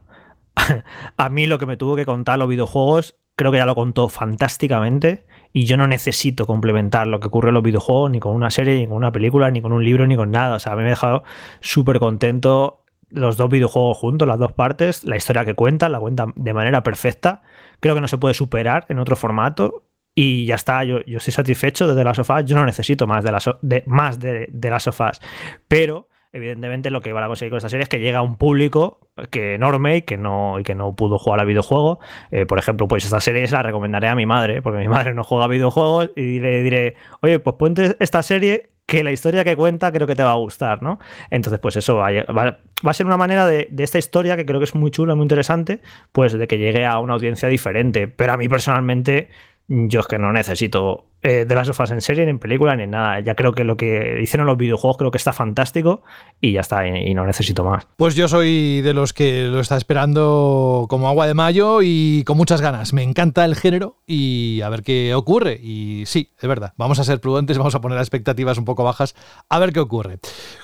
a 1.17 1.29
mí 1.29 1.47
lo 1.47 1.57
que 1.59 1.65
me 1.65 1.77
tuvo 1.77 1.95
que 1.95 2.05
contar 2.05 2.39
los 2.39 2.47
videojuegos, 2.47 3.15
creo 3.35 3.51
que 3.51 3.57
ya 3.57 3.65
lo 3.65 3.75
contó 3.75 4.09
fantásticamente 4.09 5.25
y 5.51 5.65
yo 5.65 5.77
no 5.77 5.87
necesito 5.87 6.47
complementar 6.47 7.07
lo 7.07 7.19
que 7.19 7.27
ocurre 7.27 7.49
en 7.49 7.55
los 7.55 7.63
videojuegos 7.63 8.11
ni 8.11 8.19
con 8.19 8.35
una 8.35 8.49
serie, 8.49 8.75
ni 8.75 8.87
con 8.87 8.97
una 8.97 9.11
película, 9.11 9.51
ni 9.51 9.61
con 9.61 9.71
un 9.71 9.83
libro, 9.83 10.07
ni 10.07 10.15
con 10.15 10.31
nada. 10.31 10.55
O 10.55 10.59
sea, 10.59 10.73
a 10.73 10.75
mí 10.75 10.81
me 10.81 10.87
ha 10.87 10.91
dejado 10.91 11.23
súper 11.61 11.99
contento 11.99 12.83
los 13.09 13.37
dos 13.37 13.49
videojuegos 13.49 13.97
juntos, 13.97 14.27
las 14.27 14.39
dos 14.39 14.51
partes, 14.51 15.03
la 15.03 15.15
historia 15.15 15.45
que 15.45 15.53
cuentan, 15.53 15.91
la 15.91 15.99
cuentan 15.99 16.33
de 16.35 16.53
manera 16.53 16.81
perfecta. 16.81 17.43
Creo 17.79 17.93
que 17.93 18.01
no 18.01 18.07
se 18.07 18.17
puede 18.17 18.33
superar 18.33 18.85
en 18.89 18.97
otro 18.97 19.15
formato. 19.15 19.83
Y 20.15 20.45
ya 20.45 20.55
está, 20.55 20.83
yo, 20.83 21.03
yo 21.05 21.17
estoy 21.17 21.33
satisfecho 21.33 21.93
de 21.93 22.03
las 22.03 22.17
sofás. 22.17 22.45
Yo 22.45 22.55
no 22.55 22.65
necesito 22.65 23.05
más 23.07 23.23
de 23.23 23.31
las, 23.31 23.49
de, 23.61 24.47
de 24.51 24.69
las 24.69 24.83
sofás. 24.83 25.21
Pero 25.67 26.07
evidentemente 26.33 26.89
lo 26.89 27.01
que 27.01 27.13
van 27.13 27.23
a 27.23 27.27
conseguir 27.27 27.51
con 27.51 27.57
esta 27.57 27.69
serie 27.69 27.83
es 27.83 27.89
que 27.89 27.99
llega 27.99 28.19
a 28.19 28.21
un 28.23 28.37
público 28.37 28.99
que 29.29 29.53
enorme 29.53 29.97
y 29.97 30.01
que 30.01 30.17
no, 30.17 30.59
y 30.59 30.63
que 30.63 30.73
no 30.73 30.95
pudo 30.95 31.19
jugar 31.19 31.39
a 31.39 31.45
videojuegos. 31.45 31.99
Eh, 32.31 32.45
por 32.47 32.57
ejemplo, 32.57 32.87
pues 32.87 33.05
esta 33.05 33.21
serie 33.21 33.47
se 33.47 33.53
la 33.53 33.61
recomendaré 33.61 34.07
a 34.07 34.15
mi 34.15 34.25
madre, 34.25 34.61
porque 34.61 34.79
mi 34.79 34.87
madre 34.87 35.13
no 35.13 35.23
juega 35.23 35.45
a 35.45 35.47
videojuegos 35.47 36.09
y 36.15 36.39
le 36.39 36.63
diré, 36.63 36.95
oye, 37.21 37.39
pues 37.39 37.55
ponte 37.55 37.95
esta 37.99 38.23
serie 38.23 38.71
que 38.87 39.03
la 39.03 39.11
historia 39.11 39.43
que 39.43 39.55
cuenta 39.55 39.91
creo 39.91 40.07
que 40.07 40.15
te 40.15 40.23
va 40.23 40.31
a 40.31 40.35
gustar, 40.35 40.81
¿no? 40.81 40.99
Entonces, 41.29 41.59
pues 41.59 41.77
eso 41.77 41.95
va, 41.95 42.09
a 42.09 42.93
ser 42.93 43.05
una 43.05 43.15
manera 43.15 43.45
de, 43.45 43.67
de, 43.71 43.83
esta 43.83 43.97
historia 43.97 44.35
que 44.35 44.45
creo 44.45 44.59
que 44.59 44.65
es 44.65 44.75
muy 44.75 44.91
chula, 44.91 45.15
muy 45.15 45.23
interesante, 45.23 45.79
pues 46.11 46.33
de 46.33 46.47
que 46.47 46.57
llegue 46.57 46.85
a 46.85 46.99
una 46.99 47.13
audiencia 47.13 47.47
diferente. 47.47 48.07
Pero 48.07 48.33
a 48.33 48.37
mí 48.37 48.49
personalmente, 48.49 49.29
yo 49.67 50.01
es 50.01 50.07
que 50.07 50.17
no 50.17 50.31
necesito 50.33 51.05
eh, 51.25 51.45
de 51.45 51.55
las 51.55 51.67
sofás 51.67 51.89
en 51.91 52.01
serie, 52.01 52.25
ni 52.25 52.31
en 52.31 52.39
película, 52.39 52.75
ni 52.75 52.83
en 52.83 52.91
nada. 52.91 53.21
Ya 53.21 53.33
creo 53.33 53.53
que 53.53 53.63
lo 53.63 53.77
que 53.77 54.19
hicieron 54.21 54.45
los 54.45 54.57
videojuegos 54.57 54.97
creo 54.97 55.09
que 55.09 55.17
está 55.17 55.31
fantástico 55.31 56.03
y 56.41 56.51
ya 56.51 56.59
está, 56.59 56.85
y, 56.85 57.09
y, 57.09 57.13
no 57.13 57.25
necesito 57.25 57.63
más. 57.63 57.87
Pues 57.95 58.15
yo 58.15 58.27
soy 58.27 58.81
de 58.81 58.93
los 58.93 59.13
que 59.13 59.43
lo 59.43 59.61
está 59.61 59.77
esperando 59.77 60.85
como 60.89 61.07
agua 61.07 61.25
de 61.25 61.33
mayo 61.33 61.79
y 61.81 62.25
con 62.25 62.35
muchas 62.35 62.59
ganas. 62.59 62.91
Me 62.91 63.03
encanta 63.03 63.45
el 63.45 63.55
género 63.55 64.01
y 64.05 64.59
a 64.61 64.69
ver 64.69 64.83
qué 64.83 65.15
ocurre. 65.15 65.57
Y 65.63 66.03
sí, 66.07 66.33
es 66.37 66.49
verdad, 66.49 66.73
vamos 66.75 66.99
a 66.99 67.05
ser 67.05 67.21
prudentes, 67.21 67.57
vamos 67.57 67.75
a 67.75 67.79
poner 67.79 67.97
las 67.97 68.07
expectativas 68.07 68.57
un 68.57 68.65
poco 68.65 68.83
bajas, 68.83 69.15
a 69.47 69.59
ver 69.59 69.71
qué 69.71 69.79
ocurre. 69.79 70.19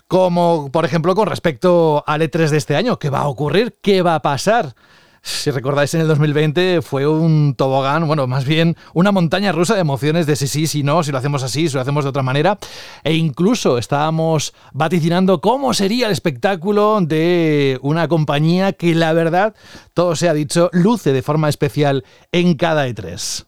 Como 0.10 0.72
por 0.74 0.84
ejemplo 0.84 1.16
con 1.16 1.28
respecto 1.28 2.04
al 2.06 2.22
E3 2.22 2.50
de 2.50 2.58
este 2.58 2.76
año, 2.76 3.00
¿qué 3.00 3.10
va 3.10 3.20
a 3.20 3.28
ocurrir? 3.30 3.78
¿Qué 3.82 4.02
va 4.02 4.16
a 4.16 4.22
pasar? 4.22 4.76
Si 5.22 5.52
recordáis 5.52 5.94
en 5.94 6.02
el 6.02 6.08
2020 6.08 6.82
fue 6.82 7.08
un 7.08 7.56
tobogán, 7.56 8.08
bueno, 8.08 8.28
más 8.28 8.46
bien 8.46 8.76
una 8.94 9.12
montaña 9.12 9.52
rusa 9.52 9.76
de 9.76 9.82
emociones 9.82 10.26
de 10.26 10.36
si 10.36 10.48
sí, 10.48 10.68
si 10.68 10.84
no, 10.84 11.04
si 11.04 11.12
lo 11.12 11.18
hacemos 11.18 11.44
así, 11.44 11.68
si 11.68 11.76
lo 11.76 11.82
hacemos 11.82 12.04
de 12.04 12.10
otra 12.10 12.24
manera. 12.24 12.58
E 13.04 13.14
incluso 13.14 13.78
estábamos 13.78 14.54
vaticinando 14.74 15.42
cómo 15.42 15.74
sería 15.74 16.08
el 16.08 16.12
espectáculo 16.12 17.00
de 17.02 17.80
una 17.82 18.08
compañía 18.08 18.74
que 18.74 18.96
la 18.96 19.14
verdad, 19.14 19.56
todo 19.94 20.16
se 20.16 20.30
ha 20.30 20.34
dicho, 20.34 20.70
luce 20.74 21.14
de 21.14 21.22
forma 21.22 21.50
especial 21.50 22.04
en 22.32 22.56
cada 22.56 22.88
E3 22.88 23.46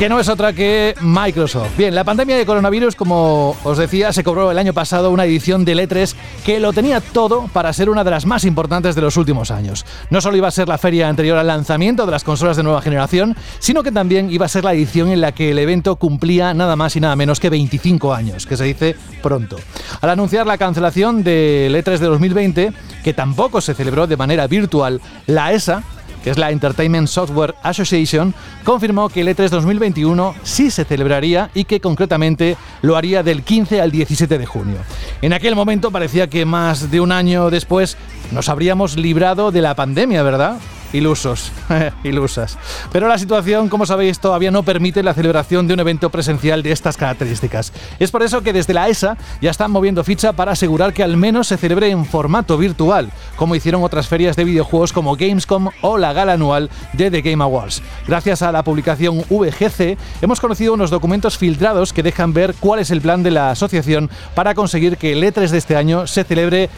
que 0.00 0.08
no 0.08 0.18
es 0.18 0.30
otra 0.30 0.54
que 0.54 0.94
Microsoft. 1.02 1.76
Bien, 1.76 1.94
la 1.94 2.04
pandemia 2.04 2.34
de 2.38 2.46
coronavirus, 2.46 2.96
como 2.96 3.54
os 3.64 3.76
decía, 3.76 4.14
se 4.14 4.24
cobró 4.24 4.50
el 4.50 4.56
año 4.56 4.72
pasado 4.72 5.10
una 5.10 5.26
edición 5.26 5.66
de 5.66 5.74
E3 5.74 6.14
que 6.42 6.58
lo 6.58 6.72
tenía 6.72 7.02
todo 7.02 7.50
para 7.52 7.70
ser 7.74 7.90
una 7.90 8.02
de 8.02 8.10
las 8.10 8.24
más 8.24 8.46
importantes 8.46 8.94
de 8.94 9.02
los 9.02 9.18
últimos 9.18 9.50
años. 9.50 9.84
No 10.08 10.22
solo 10.22 10.38
iba 10.38 10.48
a 10.48 10.52
ser 10.52 10.68
la 10.68 10.78
feria 10.78 11.06
anterior 11.06 11.36
al 11.36 11.48
lanzamiento 11.48 12.06
de 12.06 12.12
las 12.12 12.24
consolas 12.24 12.56
de 12.56 12.62
nueva 12.62 12.80
generación, 12.80 13.36
sino 13.58 13.82
que 13.82 13.92
también 13.92 14.30
iba 14.30 14.46
a 14.46 14.48
ser 14.48 14.64
la 14.64 14.72
edición 14.72 15.10
en 15.10 15.20
la 15.20 15.32
que 15.32 15.50
el 15.50 15.58
evento 15.58 15.96
cumplía 15.96 16.54
nada 16.54 16.76
más 16.76 16.96
y 16.96 17.00
nada 17.00 17.14
menos 17.14 17.38
que 17.38 17.50
25 17.50 18.14
años, 18.14 18.46
que 18.46 18.56
se 18.56 18.64
dice 18.64 18.96
pronto. 19.22 19.58
Al 20.00 20.08
anunciar 20.08 20.46
la 20.46 20.56
cancelación 20.56 21.22
del 21.22 21.74
E3 21.74 21.98
de 21.98 22.06
2020, 22.06 22.72
que 23.04 23.12
tampoco 23.12 23.60
se 23.60 23.74
celebró 23.74 24.06
de 24.06 24.16
manera 24.16 24.46
virtual, 24.46 24.98
la 25.26 25.52
ESA 25.52 25.82
que 26.22 26.30
es 26.30 26.38
la 26.38 26.50
Entertainment 26.50 27.08
Software 27.08 27.54
Association, 27.62 28.34
confirmó 28.64 29.08
que 29.08 29.22
el 29.22 29.28
E3 29.28 29.48
2021 29.48 30.34
sí 30.42 30.70
se 30.70 30.84
celebraría 30.84 31.50
y 31.54 31.64
que 31.64 31.80
concretamente 31.80 32.56
lo 32.82 32.96
haría 32.96 33.22
del 33.22 33.42
15 33.42 33.80
al 33.80 33.90
17 33.90 34.38
de 34.38 34.46
junio. 34.46 34.76
En 35.22 35.32
aquel 35.32 35.54
momento 35.54 35.90
parecía 35.90 36.28
que 36.28 36.44
más 36.44 36.90
de 36.90 37.00
un 37.00 37.12
año 37.12 37.50
después 37.50 37.96
nos 38.32 38.48
habríamos 38.48 38.96
librado 38.96 39.50
de 39.50 39.62
la 39.62 39.74
pandemia, 39.74 40.22
¿verdad? 40.22 40.58
Ilusos, 40.92 41.52
ilusas. 42.04 42.58
Pero 42.92 43.08
la 43.08 43.18
situación, 43.18 43.68
como 43.68 43.86
sabéis, 43.86 44.18
todavía 44.18 44.50
no 44.50 44.62
permite 44.62 45.02
la 45.02 45.14
celebración 45.14 45.68
de 45.68 45.74
un 45.74 45.80
evento 45.80 46.10
presencial 46.10 46.62
de 46.62 46.72
estas 46.72 46.96
características. 46.96 47.72
Es 47.98 48.10
por 48.10 48.22
eso 48.22 48.42
que 48.42 48.52
desde 48.52 48.74
la 48.74 48.88
ESA 48.88 49.16
ya 49.40 49.50
están 49.50 49.70
moviendo 49.70 50.04
ficha 50.04 50.32
para 50.32 50.52
asegurar 50.52 50.92
que 50.92 51.02
al 51.02 51.16
menos 51.16 51.48
se 51.48 51.56
celebre 51.56 51.90
en 51.90 52.04
formato 52.04 52.58
virtual, 52.58 53.10
como 53.36 53.54
hicieron 53.54 53.84
otras 53.84 54.08
ferias 54.08 54.36
de 54.36 54.44
videojuegos 54.44 54.92
como 54.92 55.16
Gamescom 55.16 55.68
o 55.82 55.98
la 55.98 56.12
gala 56.12 56.32
anual 56.32 56.70
de 56.92 57.10
The 57.10 57.22
Game 57.22 57.42
Awards. 57.42 57.82
Gracias 58.06 58.42
a 58.42 58.52
la 58.52 58.64
publicación 58.64 59.24
VGC 59.28 59.96
hemos 60.20 60.40
conocido 60.40 60.74
unos 60.74 60.90
documentos 60.90 61.38
filtrados 61.38 61.92
que 61.92 62.02
dejan 62.02 62.32
ver 62.32 62.54
cuál 62.58 62.80
es 62.80 62.90
el 62.90 63.00
plan 63.00 63.22
de 63.22 63.30
la 63.30 63.50
asociación 63.50 64.10
para 64.34 64.54
conseguir 64.54 64.96
que 64.96 65.12
el 65.12 65.22
E3 65.22 65.48
de 65.48 65.58
este 65.58 65.76
año 65.76 66.06
se 66.06 66.24
celebre 66.24 66.68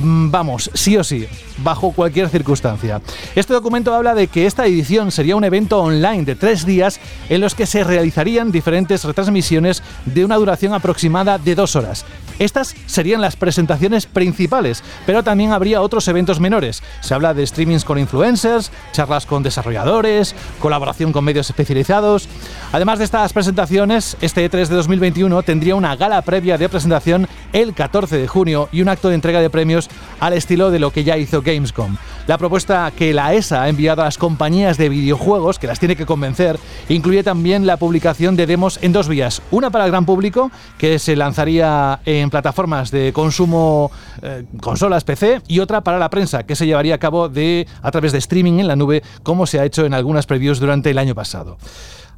vamos, 0.00 0.70
sí 0.74 0.96
o 0.96 1.04
sí, 1.04 1.26
bajo 1.58 1.92
cualquier 1.92 2.28
circunstancia. 2.28 3.00
Este 3.34 3.52
documento 3.52 3.94
habla 3.94 4.14
de 4.14 4.28
que 4.28 4.46
esta 4.46 4.66
edición 4.66 5.10
sería 5.10 5.36
un 5.36 5.44
evento 5.44 5.80
online 5.80 6.24
de 6.24 6.34
tres 6.34 6.64
días 6.66 7.00
en 7.28 7.40
los 7.40 7.54
que 7.54 7.66
se 7.66 7.84
realizarían 7.84 8.52
diferentes 8.52 9.04
retransmisiones 9.04 9.82
de 10.04 10.24
una 10.24 10.36
duración 10.36 10.74
aproximada 10.74 11.38
de 11.38 11.54
dos 11.54 11.76
horas. 11.76 12.04
Estas 12.38 12.74
serían 12.86 13.20
las 13.20 13.36
presentaciones 13.36 14.06
principales, 14.06 14.82
pero 15.06 15.22
también 15.22 15.52
habría 15.52 15.80
otros 15.80 16.08
eventos 16.08 16.40
menores. 16.40 16.82
Se 17.00 17.14
habla 17.14 17.34
de 17.34 17.46
streamings 17.46 17.84
con 17.84 17.98
influencers, 17.98 18.72
charlas 18.92 19.26
con 19.26 19.42
desarrolladores, 19.42 20.34
colaboración 20.58 21.12
con 21.12 21.24
medios 21.24 21.50
especializados. 21.50 22.28
Además 22.72 22.98
de 22.98 23.04
estas 23.04 23.32
presentaciones, 23.32 24.16
este 24.20 24.50
E3 24.50 24.68
de 24.68 24.74
2021 24.74 25.42
tendría 25.42 25.76
una 25.76 25.94
gala 25.94 26.22
previa 26.22 26.58
de 26.58 26.68
presentación 26.68 27.28
el 27.52 27.74
14 27.74 28.16
de 28.16 28.26
junio 28.26 28.68
y 28.72 28.80
un 28.80 28.88
acto 28.88 29.08
de 29.08 29.14
entrega 29.14 29.40
de 29.40 29.50
premios 29.50 29.81
al 30.20 30.32
estilo 30.32 30.70
de 30.70 30.78
lo 30.78 30.90
que 30.90 31.04
ya 31.04 31.16
hizo 31.16 31.42
Gamescom. 31.42 31.96
La 32.26 32.38
propuesta 32.38 32.92
que 32.96 33.12
la 33.12 33.34
ESA 33.34 33.62
ha 33.62 33.68
enviado 33.68 34.02
a 34.02 34.04
las 34.04 34.18
compañías 34.18 34.78
de 34.78 34.88
videojuegos, 34.88 35.58
que 35.58 35.66
las 35.66 35.80
tiene 35.80 35.96
que 35.96 36.06
convencer, 36.06 36.58
incluye 36.88 37.22
también 37.22 37.66
la 37.66 37.76
publicación 37.76 38.36
de 38.36 38.46
demos 38.46 38.78
en 38.82 38.92
dos 38.92 39.08
vías. 39.08 39.42
Una 39.50 39.70
para 39.70 39.84
el 39.84 39.90
gran 39.90 40.06
público, 40.06 40.50
que 40.78 40.98
se 40.98 41.16
lanzaría 41.16 42.00
en 42.04 42.30
plataformas 42.30 42.90
de 42.90 43.12
consumo 43.12 43.90
eh, 44.22 44.44
consolas 44.60 45.04
PC, 45.04 45.42
y 45.48 45.58
otra 45.58 45.82
para 45.82 45.98
la 45.98 46.10
prensa, 46.10 46.44
que 46.44 46.54
se 46.54 46.66
llevaría 46.66 46.94
a 46.94 46.98
cabo 46.98 47.24
a 47.24 47.90
través 47.90 48.12
de 48.12 48.18
streaming 48.18 48.60
en 48.60 48.68
la 48.68 48.76
nube, 48.76 49.02
como 49.22 49.46
se 49.46 49.58
ha 49.58 49.64
hecho 49.64 49.84
en 49.84 49.94
algunas 49.94 50.26
previews 50.26 50.60
durante 50.60 50.90
el 50.90 50.98
año 50.98 51.14
pasado. 51.14 51.58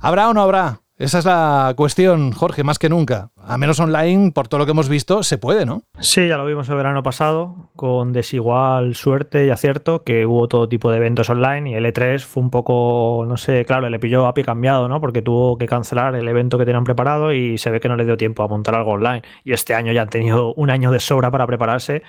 ¿Habrá 0.01 0.29
o 0.29 0.35
no 0.35 0.43
habrá 0.43 0.84
esa 0.97 1.19
es 1.19 1.25
la 1.25 1.75
cuestión, 1.77 2.31
Jorge, 2.31 2.63
más 2.63 2.79
que 2.79 2.89
nunca. 2.89 3.31
A 3.37 3.59
menos 3.59 3.81
online, 3.81 4.31
por 4.31 4.47
todo 4.47 4.61
lo 4.61 4.65
que 4.65 4.71
hemos 4.71 4.89
visto, 4.89 5.25
se 5.25 5.39
puede, 5.39 5.67
¿no? 5.67 5.83
Sí, 5.99 6.29
ya 6.29 6.37
lo 6.37 6.47
vimos 6.47 6.69
el 6.69 6.77
verano 6.77 7.03
pasado, 7.03 7.71
con 7.75 8.13
desigual 8.13 8.95
suerte 8.95 9.45
y 9.47 9.51
acierto, 9.51 10.05
que 10.05 10.25
hubo 10.25 10.47
todo 10.47 10.69
tipo 10.69 10.93
de 10.93 10.99
eventos 10.99 11.29
online 11.31 11.71
y 11.71 11.75
el 11.75 11.85
E3 11.85 12.21
fue 12.21 12.43
un 12.45 12.51
poco, 12.51 13.25
no 13.27 13.37
sé, 13.37 13.65
claro, 13.65 13.91
le 13.91 13.99
pilló 13.99 14.29
a 14.29 14.35
cambiado, 14.35 14.89
¿no? 14.89 15.01
Porque 15.01 15.23
tuvo 15.23 15.59
que 15.59 15.67
cancelar 15.67 16.15
el 16.15 16.29
evento 16.29 16.59
que 16.59 16.65
tenían 16.65 16.85
preparado 16.85 17.33
y 17.33 17.59
se 17.59 17.71
ve 17.71 17.81
que 17.81 17.89
no 17.89 17.97
le 17.97 18.05
dio 18.05 18.17
tiempo 18.17 18.43
a 18.43 18.49
montar 18.49 18.75
algo 18.75 18.93
online. 18.93 19.23
Y 19.43 19.53
este 19.53 19.75
año 19.75 19.93
ya 19.93 20.03
han 20.03 20.11
tenido 20.11 20.55
un 20.55 20.71
año 20.71 20.91
de 20.91 21.01
sobra 21.01 21.31
para 21.31 21.47
prepararse 21.47 22.03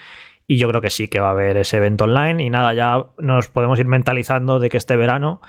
y 0.47 0.57
yo 0.57 0.69
creo 0.69 0.81
que 0.81 0.89
sí 0.89 1.07
que 1.07 1.19
va 1.19 1.29
a 1.29 1.31
haber 1.31 1.57
ese 1.57 1.77
evento 1.77 2.03
online 2.03 2.43
y 2.43 2.49
nada, 2.49 2.73
ya 2.73 3.03
nos 3.17 3.47
podemos 3.47 3.79
ir 3.79 3.87
mentalizando 3.87 4.59
de 4.59 4.69
que 4.69 4.77
este 4.77 4.95
verano 4.95 5.41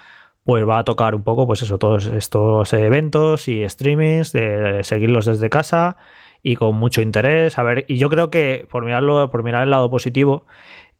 pues 0.47 0.67
va 0.67 0.79
a 0.79 0.85
tocar 0.85 1.17
un 1.17 1.25
poco, 1.25 1.45
pues 1.45 1.63
eso, 1.63 1.77
todos 1.77 2.07
estos 2.07 2.73
eventos 2.73 3.49
y 3.49 3.69
streamings, 3.69 4.31
de 4.33 4.85
seguirlos 4.85 5.27
desde 5.27 5.51
casa 5.51 5.97
y 6.41 6.55
con 6.55 6.77
mucho 6.77 7.03
interés. 7.03 7.59
A 7.59 7.65
ver, 7.65 7.85
y 7.89 7.99
yo 7.99 8.09
creo 8.09 8.31
que, 8.31 8.69
por 8.71 8.85
mirarlo, 8.85 9.29
por 9.29 9.43
mirar 9.43 9.65
el 9.65 9.71
lado 9.71 9.91
positivo, 9.91 10.47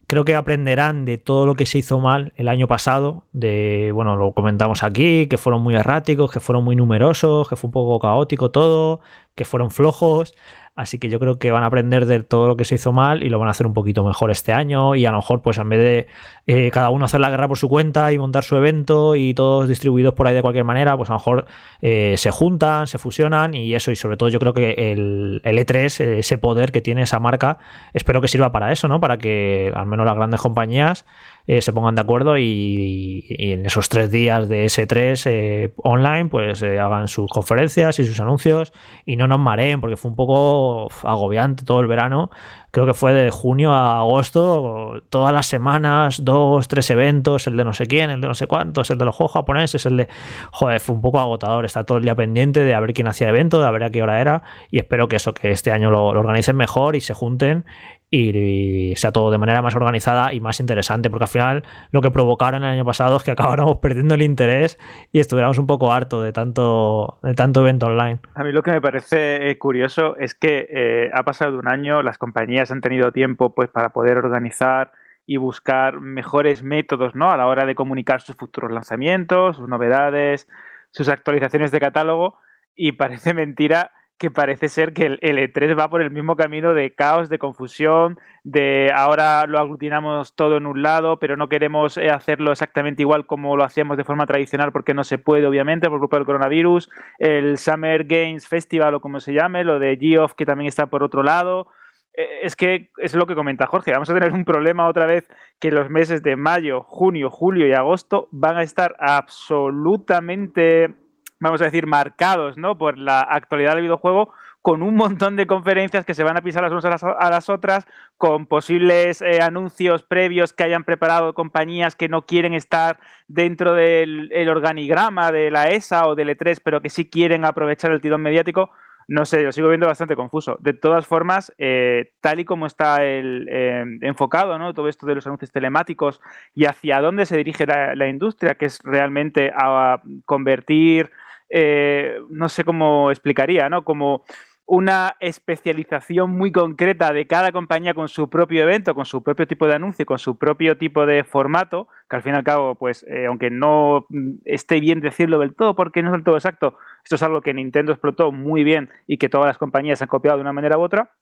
creo 0.09 0.25
que 0.25 0.35
aprenderán 0.35 1.05
de 1.05 1.19
todo 1.19 1.47
lo 1.47 1.55
que 1.55 1.65
se 1.65 1.79
hizo 1.79 2.01
mal 2.01 2.33
el 2.35 2.49
año 2.49 2.67
pasado, 2.67 3.23
de, 3.33 3.93
bueno, 3.95 4.17
lo 4.17 4.33
comentamos 4.33 4.83
aquí, 4.83 5.29
que 5.29 5.39
fueron 5.39 5.63
muy 5.63 5.77
erráticos, 5.77 6.33
que 6.33 6.41
fueron 6.41 6.65
muy 6.65 6.75
numerosos, 6.75 7.49
que 7.49 7.55
fue 7.55 7.69
un 7.69 7.73
poco 7.73 8.01
caótico 8.01 8.51
todo, 8.51 9.01
que 9.37 9.45
fueron 9.45 9.71
flojos. 9.71 10.35
Así 10.77 10.99
que 10.99 11.09
yo 11.09 11.19
creo 11.19 11.39
que 11.39 11.51
van 11.51 11.63
a 11.63 11.67
aprender 11.69 12.05
de 12.05 12.23
todo 12.23 12.49
lo 12.49 12.57
que 12.59 12.67
se 12.67 12.75
hizo 12.75 12.93
mal 12.93 13.23
y 13.23 13.31
lo 13.31 13.39
van 13.39 13.49
a 13.49 13.53
hacer 13.53 13.67
un 13.67 13.73
poquito 13.73 14.05
mejor 14.05 14.31
este 14.31 14.53
año. 14.53 14.95
Y 14.95 15.07
a 15.07 15.11
lo 15.11 15.17
mejor, 15.17 15.41
pues 15.41 15.57
en 15.57 15.71
vez 15.71 15.79
de 15.81 16.07
eh, 16.47 16.71
cada 16.71 16.91
uno 16.91 17.07
hacer 17.07 17.19
la 17.19 17.31
guerra 17.31 17.49
por 17.49 17.57
su 17.57 17.71
cuenta 17.71 18.13
y 18.13 18.19
montar 18.19 18.45
su 18.45 18.57
evento 18.57 19.17
y 19.17 19.33
todos 19.33 19.69
distribuidos 19.69 20.13
por 20.13 20.27
ahí 20.27 20.35
de 20.35 20.43
cualquier 20.43 20.65
manera, 20.65 20.95
pues 20.95 21.09
a 21.09 21.15
lo 21.15 21.19
mejor 21.19 21.47
eh, 21.81 22.15
se 22.19 22.31
juntan, 22.31 22.87
se 22.87 22.99
fusionan 22.99 23.55
y 23.55 23.75
eso. 23.75 23.91
Y 23.91 23.97
sobre 23.97 24.19
todo, 24.19 24.29
yo 24.29 24.39
creo 24.39 24.53
que 24.53 24.93
el, 24.93 25.41
el 25.45 25.59
E3, 25.59 26.19
ese 26.19 26.37
poder 26.37 26.73
que 26.73 26.83
tiene 26.83 27.03
esa 27.03 27.21
marca, 27.21 27.57
espero 27.95 28.21
que 28.21 28.29
sirva 28.29 28.53
para 28.53 28.71
eso, 28.71 28.87
¿no? 28.87 29.01
Para 29.01 29.17
que 29.17 29.73
al 29.75 29.87
menos 29.87 30.05
las 30.05 30.15
grandes 30.15 30.43
compañías 30.43 31.07
eh, 31.49 31.63
se 31.63 31.73
pongan 31.73 31.95
de 31.95 32.01
acuerdo 32.01 32.37
y, 32.39 33.25
en 33.29 33.67
esos 33.67 33.89
tres 33.89 34.11
días 34.11 34.49
de 34.49 34.65
S3 34.67 35.23
eh, 35.27 35.73
online, 35.77 36.27
pues 36.29 36.61
eh, 36.63 36.81
hagan 36.81 37.07
sus 37.07 37.31
conferencias 37.31 38.01
y 38.01 38.05
sus 38.05 38.19
anuncios 38.19 38.73
y 39.05 39.17
no 39.17 39.29
nos 39.29 39.39
mareen, 39.39 39.81
porque 39.81 39.97
fue 39.97 40.11
un 40.11 40.17
poco 40.17 40.89
agobiante 41.05 41.65
todo 41.65 41.81
el 41.81 41.87
verano. 41.87 42.31
Creo 42.73 42.85
que 42.85 42.95
fue 42.95 43.15
de 43.15 43.31
junio 43.31 43.73
a 43.73 44.01
agosto, 44.01 45.03
todas 45.09 45.33
las 45.33 45.47
semanas, 45.47 46.25
dos, 46.25 46.69
tres 46.69 46.91
eventos, 46.91 47.47
el 47.47 47.57
de 47.57 47.65
no 47.65 47.73
sé 47.73 47.87
quién, 47.87 48.11
el 48.11 48.21
de 48.21 48.29
no 48.29 48.35
sé 48.35 48.49
cuántos, 48.49 48.91
el 48.91 48.99
de 48.99 49.05
los 49.05 49.15
juegos 49.15 49.33
japoneses, 49.33 49.87
el 49.87 49.97
de. 49.97 50.09
Joder, 50.51 50.81
fue 50.81 50.97
un 50.97 51.01
poco 51.01 51.21
agotador. 51.21 51.65
Está 51.65 51.85
todo 51.85 51.99
el 51.99 52.05
día 52.05 52.15
pendiente 52.15 52.61
de 52.65 52.75
a 52.75 52.81
ver 52.81 52.93
quién 52.93 53.07
hacía 53.07 53.29
evento, 53.29 53.61
de 53.61 53.67
a 53.67 53.71
ver 53.71 53.85
a 53.85 53.91
qué 53.91 54.03
hora 54.03 54.21
era. 54.21 54.43
Y 54.71 54.79
espero 54.79 55.09
que 55.09 55.17
eso, 55.17 55.33
que 55.33 55.53
este 55.53 55.71
año 55.71 55.91
lo, 55.91 56.13
lo 56.13 56.21
organicen 56.21 56.57
mejor 56.57 56.97
y 56.97 57.01
se 57.01 57.15
junten 57.15 57.65
y 58.11 58.95
sea 58.97 59.11
todo 59.11 59.31
de 59.31 59.39
manera 59.39 59.63
más 59.63 59.75
organizada 59.75 60.33
y 60.33 60.41
más 60.41 60.61
interesante, 60.61 61.11
porque 61.11 61.25
al 61.25 61.29
final 61.29 61.65
lo 61.91 62.01
que 62.01 62.11
provocaron 62.11 62.63
el 62.63 62.71
año 62.71 62.85
pasado 62.85 63.17
es 63.17 63.25
que 63.25 63.33
acabáramos 63.33 63.79
perdiendo 63.83 64.15
el 64.15 64.23
interés 64.23 64.79
y 65.13 65.19
estuviéramos 65.19 65.59
un 65.59 65.67
poco 65.67 65.93
harto 65.93 66.23
de 66.23 66.33
tanto, 66.33 67.19
de 67.23 67.35
tanto 67.35 67.61
evento 67.63 67.87
online. 67.87 68.21
A 68.35 68.45
mí 68.45 68.53
lo 68.53 68.63
que 68.63 68.71
me 68.71 68.81
parece 68.81 69.51
eh, 69.51 69.59
curioso 69.59 70.17
es 70.19 70.35
que 70.35 70.67
eh, 70.71 71.11
ha 71.13 71.25
pasado 71.25 71.59
un 71.59 71.69
año, 71.69 72.03
las 72.03 72.19
compañías 72.19 72.71
han 72.71 72.81
tenido 72.81 73.11
tiempo 73.13 73.55
pues 73.55 73.69
para 73.71 73.91
poder 73.91 74.19
organizar 74.19 74.93
y 75.27 75.39
buscar 75.39 76.01
mejores 76.01 76.63
métodos 76.63 77.17
¿no? 77.17 77.33
a 77.33 77.37
la 77.37 77.49
hora 77.49 77.67
de 77.67 77.75
comunicar 77.75 78.21
sus 78.21 78.37
futuros 78.37 78.71
lanzamientos, 78.71 79.57
sus 79.57 79.69
novedades, 79.69 80.49
sus 80.93 81.09
actualizaciones 81.09 81.73
de 81.73 81.81
catálogo 81.81 82.39
y 82.77 82.93
parece 82.93 83.35
mentira 83.35 83.91
que 84.19 84.31
parece 84.31 84.69
ser 84.69 84.95
que 84.95 85.05
el, 85.07 85.21
E3 85.21 85.79
va 85.79 85.91
por 85.91 86.01
el 86.01 86.11
mismo 86.11 86.37
camino 86.37 86.73
de 86.73 86.95
caos, 86.95 87.29
de 87.29 87.39
confusión, 87.39 88.19
de 88.45 88.91
ahora 88.95 89.47
lo 89.47 89.59
aglutinamos 89.59 90.35
todo 90.35 90.57
en 90.57 90.67
un 90.67 90.83
lado, 90.83 91.19
pero 91.19 91.37
no 91.37 91.49
queremos 91.49 91.99
eh, 91.99 92.11
hacerlo 92.11 92.53
exactamente 92.53 93.03
igual 93.03 93.27
como 93.27 93.57
lo 93.57 93.65
hacíamos 93.65 93.99
de 93.99 94.05
forma 94.05 94.27
tradicional 94.27 94.73
porque 94.73 94.95
no 94.95 95.05
se 95.05 95.19
puede, 95.19 95.47
obviamente, 95.47 95.91
por 95.91 95.99
culpa 95.99 96.17
del 96.17 96.25
coronavirus. 96.25 96.89
El 97.19 97.59
Summer 97.59 98.05
Games 98.05 98.49
Festival 98.49 98.95
o 98.95 99.01
como 99.01 99.21
se 99.21 99.35
llame, 99.35 99.65
lo 99.65 99.79
de 99.79 99.99
Geoff 100.01 100.33
que 100.35 100.47
también 100.47 100.69
está 100.69 100.87
por 100.87 101.03
otro 101.03 101.23
lado. 101.23 101.69
Eh, 102.15 102.41
es 102.43 102.57
que 102.57 102.91
es 102.97 103.15
lo 103.15 103.27
que 103.27 103.35
comenta 103.35 103.67
Jorge, 103.67 103.93
vamos 103.93 104.09
a 104.09 104.15
tener 104.15 104.33
un 104.33 104.47
problema 104.47 104.89
otra 104.89 105.05
vez 105.05 105.29
que 105.61 105.71
los 105.71 105.91
meses 105.91 106.23
de 106.23 106.37
mayo, 106.37 106.83
junio, 106.83 107.31
julio 107.31 107.67
y 107.67 107.75
agosto 107.75 108.29
van 108.33 108.57
a 108.57 108.63
estar 108.63 108.97
absolutamente 108.99 110.95
vamos 111.41 111.61
a 111.61 111.65
decir, 111.65 111.87
marcados 111.87 112.57
¿no? 112.57 112.79
por 112.79 112.99
la 112.99 113.21
actualidad 113.21 113.75
del 113.75 113.83
videojuego, 113.83 114.33
con 114.67 114.83
un 114.83 114.97
montón 114.97 115.37
de 115.37 115.47
conferencias 115.47 116.05
que 116.05 116.15
se 116.15 116.25
van 116.25 116.37
a 116.37 116.43
pisar 116.43 116.61
las 116.65 116.73
unas 116.73 117.05
a 117.05 117.31
las, 117.31 117.49
otras, 117.49 117.87
con 118.17 118.47
posibles 118.47 119.23
eh, 119.23 119.41
anuncios 119.41 120.03
previos 120.03 120.53
que 120.53 120.65
hayan 120.65 120.83
preparado 120.83 121.35
compañías 121.35 121.95
que 121.95 122.09
no 122.09 122.27
quieren 122.27 122.53
estar 122.53 122.99
dentro 123.29 123.75
del 123.75 124.49
organigrama 124.49 125.31
de 125.31 125.53
la 125.53 125.71
ESA 125.71 126.09
o 126.09 126.17
del 126.17 126.31
E3, 126.31 126.61
pero 126.65 126.83
que 126.83 126.91
sí 126.91 127.09
quieren 127.09 127.45
aprovechar 127.45 127.93
el 127.93 128.01
tirón 128.01 128.23
mediático. 128.23 128.71
No 129.07 129.25
sé, 129.25 129.45
lo 129.45 129.53
sigo 129.53 129.69
viendo 129.69 129.87
bastante 129.87 130.17
confuso. 130.17 130.57
De 130.59 130.73
todas 130.73 131.07
formas, 131.07 131.53
eh, 131.59 132.11
tal 132.21 132.41
y 132.41 132.45
como 132.45 132.67
está 132.67 133.05
el, 133.05 133.47
eh, 133.49 133.85
enfocado 134.01 134.59
¿no? 134.59 134.75
todo 134.75 134.89
esto 134.89 135.07
de 135.07 135.15
los 135.15 135.27
anuncios 135.29 135.53
telemáticos 135.53 136.21
y 136.57 136.65
hacia 136.65 137.01
dónde 137.01 137.25
se 137.25 137.37
dirige 137.37 137.67
la 137.67 138.09
industria, 138.09 138.57
que 138.57 138.67
es 138.67 138.81
realmente 138.83 139.53
a 139.55 140.03
convertir 140.25 141.13
eh, 141.49 142.19
no 142.29 142.49
sé 142.49 142.65
cómo 142.65 143.11
explicaría, 143.11 143.69
¿no? 143.69 143.85
Como 143.85 144.25
una 144.67 145.15
especialización 145.21 146.33
muy 146.33 146.51
concreta 146.51 147.13
de 147.13 147.29
cada 147.29 147.53
compañía 147.53 147.95
con 147.95 148.09
su 148.09 148.29
propio 148.29 148.65
evento, 148.65 148.97
con 148.97 149.05
su 149.05 149.23
propio 149.23 149.47
tipo 149.47 149.69
de 149.69 149.75
anuncio, 149.75 150.05
con 150.05 150.19
su 150.19 150.37
propio 150.37 150.77
tipo 150.77 151.07
de 151.07 151.23
formato, 151.23 151.87
que 152.11 152.17
al 152.17 152.23
fin 152.23 152.35
y 152.35 152.37
al 152.37 152.45
cabo, 152.45 152.75
pues, 152.75 153.05
eh, 153.09 153.27
aunque 153.27 153.49
no 153.49 154.07
esté 154.45 154.81
bien 154.81 155.01
decirlo 155.01 155.39
del 155.39 155.55
todo, 155.55 155.77
porque 155.77 156.03
no 156.03 156.09
es 156.09 156.13
del 156.15 156.25
todo 156.25 156.37
exacto, 156.37 156.77
esto 157.05 157.15
es 157.15 157.23
algo 157.23 157.43
que 157.43 157.55
Nintendo 157.55 157.93
explotó 157.93 158.33
muy 158.33 158.65
bien 158.65 158.91
y 159.07 159.19
que 159.19 159.29
todas 159.29 159.47
las 159.47 159.59
compañías 159.59 160.03
han 160.03 160.09
copiado 160.09 160.39
de 160.39 160.43
una 160.43 160.53
manera 160.53 160.79
u 160.79 160.83
otra, 160.83 161.13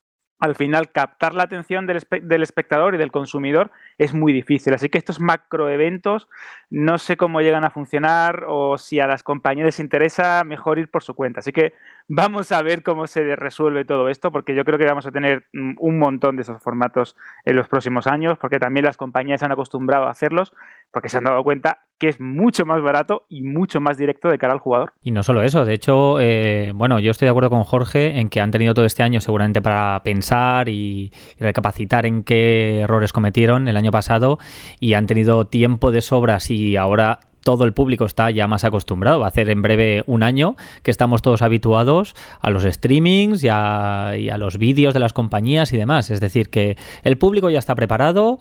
al 0.41 0.57
final 0.57 0.91
captar 0.91 1.35
la 1.35 1.45
atención 1.45 1.87
del, 1.87 2.43
espectador 2.43 2.95
y 2.95 2.99
del 2.99 3.13
consumidor 3.13 3.71
es 3.99 4.13
muy 4.13 4.33
difícil. 4.33 4.75
Así 4.75 4.89
que 4.89 4.99
estos 4.99 5.21
macroeventos 5.21 6.29
no 6.71 6.99
sé 6.99 7.17
cómo 7.17 7.41
llegan 7.41 7.65
a 7.65 7.71
funcionar 7.71 8.45
o 8.49 8.77
si 8.77 9.01
a 9.01 9.07
las 9.07 9.23
compañías 9.23 9.67
les 9.67 9.81
interesa 9.81 10.45
mejor 10.45 10.79
ir 10.79 10.91
por 10.91 11.03
su 11.03 11.15
cuenta. 11.15 11.41
Así 11.41 11.53
que 11.53 11.75
vamos 12.09 12.53
a 12.53 12.63
ver 12.63 12.83
cómo 12.83 13.07
se 13.07 13.37
resuelve 13.37 13.85
todo 13.85 14.09
esto 14.09 14.31
porque 14.31 14.55
yo 14.55 14.65
creo 14.65 14.79
que 14.79 14.85
vamos 14.85 15.07
a 15.07 15.13
tener 15.13 15.47
mm, 15.53 15.75
un 15.79 15.99
montón 15.99 16.37
de 16.37 16.43
esos 16.43 16.63
formatos 16.63 17.17
en 17.45 17.57
los 17.57 17.69
próximos 17.69 18.07
años 18.07 18.39
porque 18.39 18.59
también 18.59 18.85
las 18.85 18.97
compañías 18.97 19.41
se 19.41 19.47
han 19.47 19.53
acostumbrado 19.53 20.07
a 20.07 20.11
hacerlos 20.11 20.53
porque 20.93 21.09
se 21.09 21.19
han 21.19 21.25
dado 21.25 21.43
cuenta 21.43 21.81
que 21.99 22.09
es 22.09 22.21
mucho 22.21 22.67
más 22.67 22.83
barato 22.83 23.25
y 23.29 23.43
mucho 23.43 23.81
más 23.81 23.97
directo 23.97 24.29
de 24.29 24.39
cara 24.39 24.53
al 24.53 24.59
jugador. 24.59 24.93
Y 25.03 25.11
no 25.13 25.23
solo 25.23 25.43
eso, 25.43 25.65
de 25.65 25.75
hecho, 25.75 26.21
eh, 26.21 26.73
bueno, 26.75 26.99
yo 26.99 27.11
estoy 27.11 27.27
de 27.27 27.31
acuerdo 27.31 27.51
con 27.51 27.65
Jorge 27.65 28.19
en 28.19 28.29
que 28.29 28.41
han 28.41 28.51
tenido 28.51 28.75
todo 28.75 28.85
este 28.85 29.03
año 29.03 29.21
seguramente 29.21 29.63
para 29.63 30.03
pensar 30.03 30.69
y, 30.69 31.13
recapacitar 31.39 32.07
en 32.07 32.25
qué 32.25 32.81
errores 32.81 33.13
cometieron 33.13 33.69
el 33.69 33.77
año 33.77 33.91
pasado 33.91 34.39
y 34.81 34.95
han 34.95 35.07
tenido 35.07 35.47
tiempo 35.47 35.91
de 35.91 36.01
sobras 36.01 36.51
y 36.51 36.77
ahora 36.77 37.21
todo 37.45 37.65
el 37.65 37.73
público 37.73 38.05
está 38.07 38.31
ya 38.31 38.49
más 38.49 38.65
acostumbrado. 38.65 39.21
Va 39.21 39.27
a 39.27 39.29
hacer 39.29 39.49
en 39.51 39.63
breve 39.63 40.03
un 40.07 40.23
año 40.23 40.57
que 40.83 40.91
estamos 40.91 41.23
todos 41.23 41.43
habituados 41.43 42.17
a 42.41 42.51
los 42.51 42.65
streamings 42.65 43.45
y 43.45 43.49
a, 43.49 44.15
los 44.39 44.59
vídeos 44.59 44.95
de 44.95 45.01
las 45.01 45.13
compañías 45.13 45.73
y 45.73 45.77
demás. 45.77 46.11
Es 46.11 46.21
decir, 46.21 46.49
que 46.49 46.77
el 47.03 47.19
público 47.19 47.51
ya 47.51 47.59
está 47.59 47.75
preparado. 47.75 48.39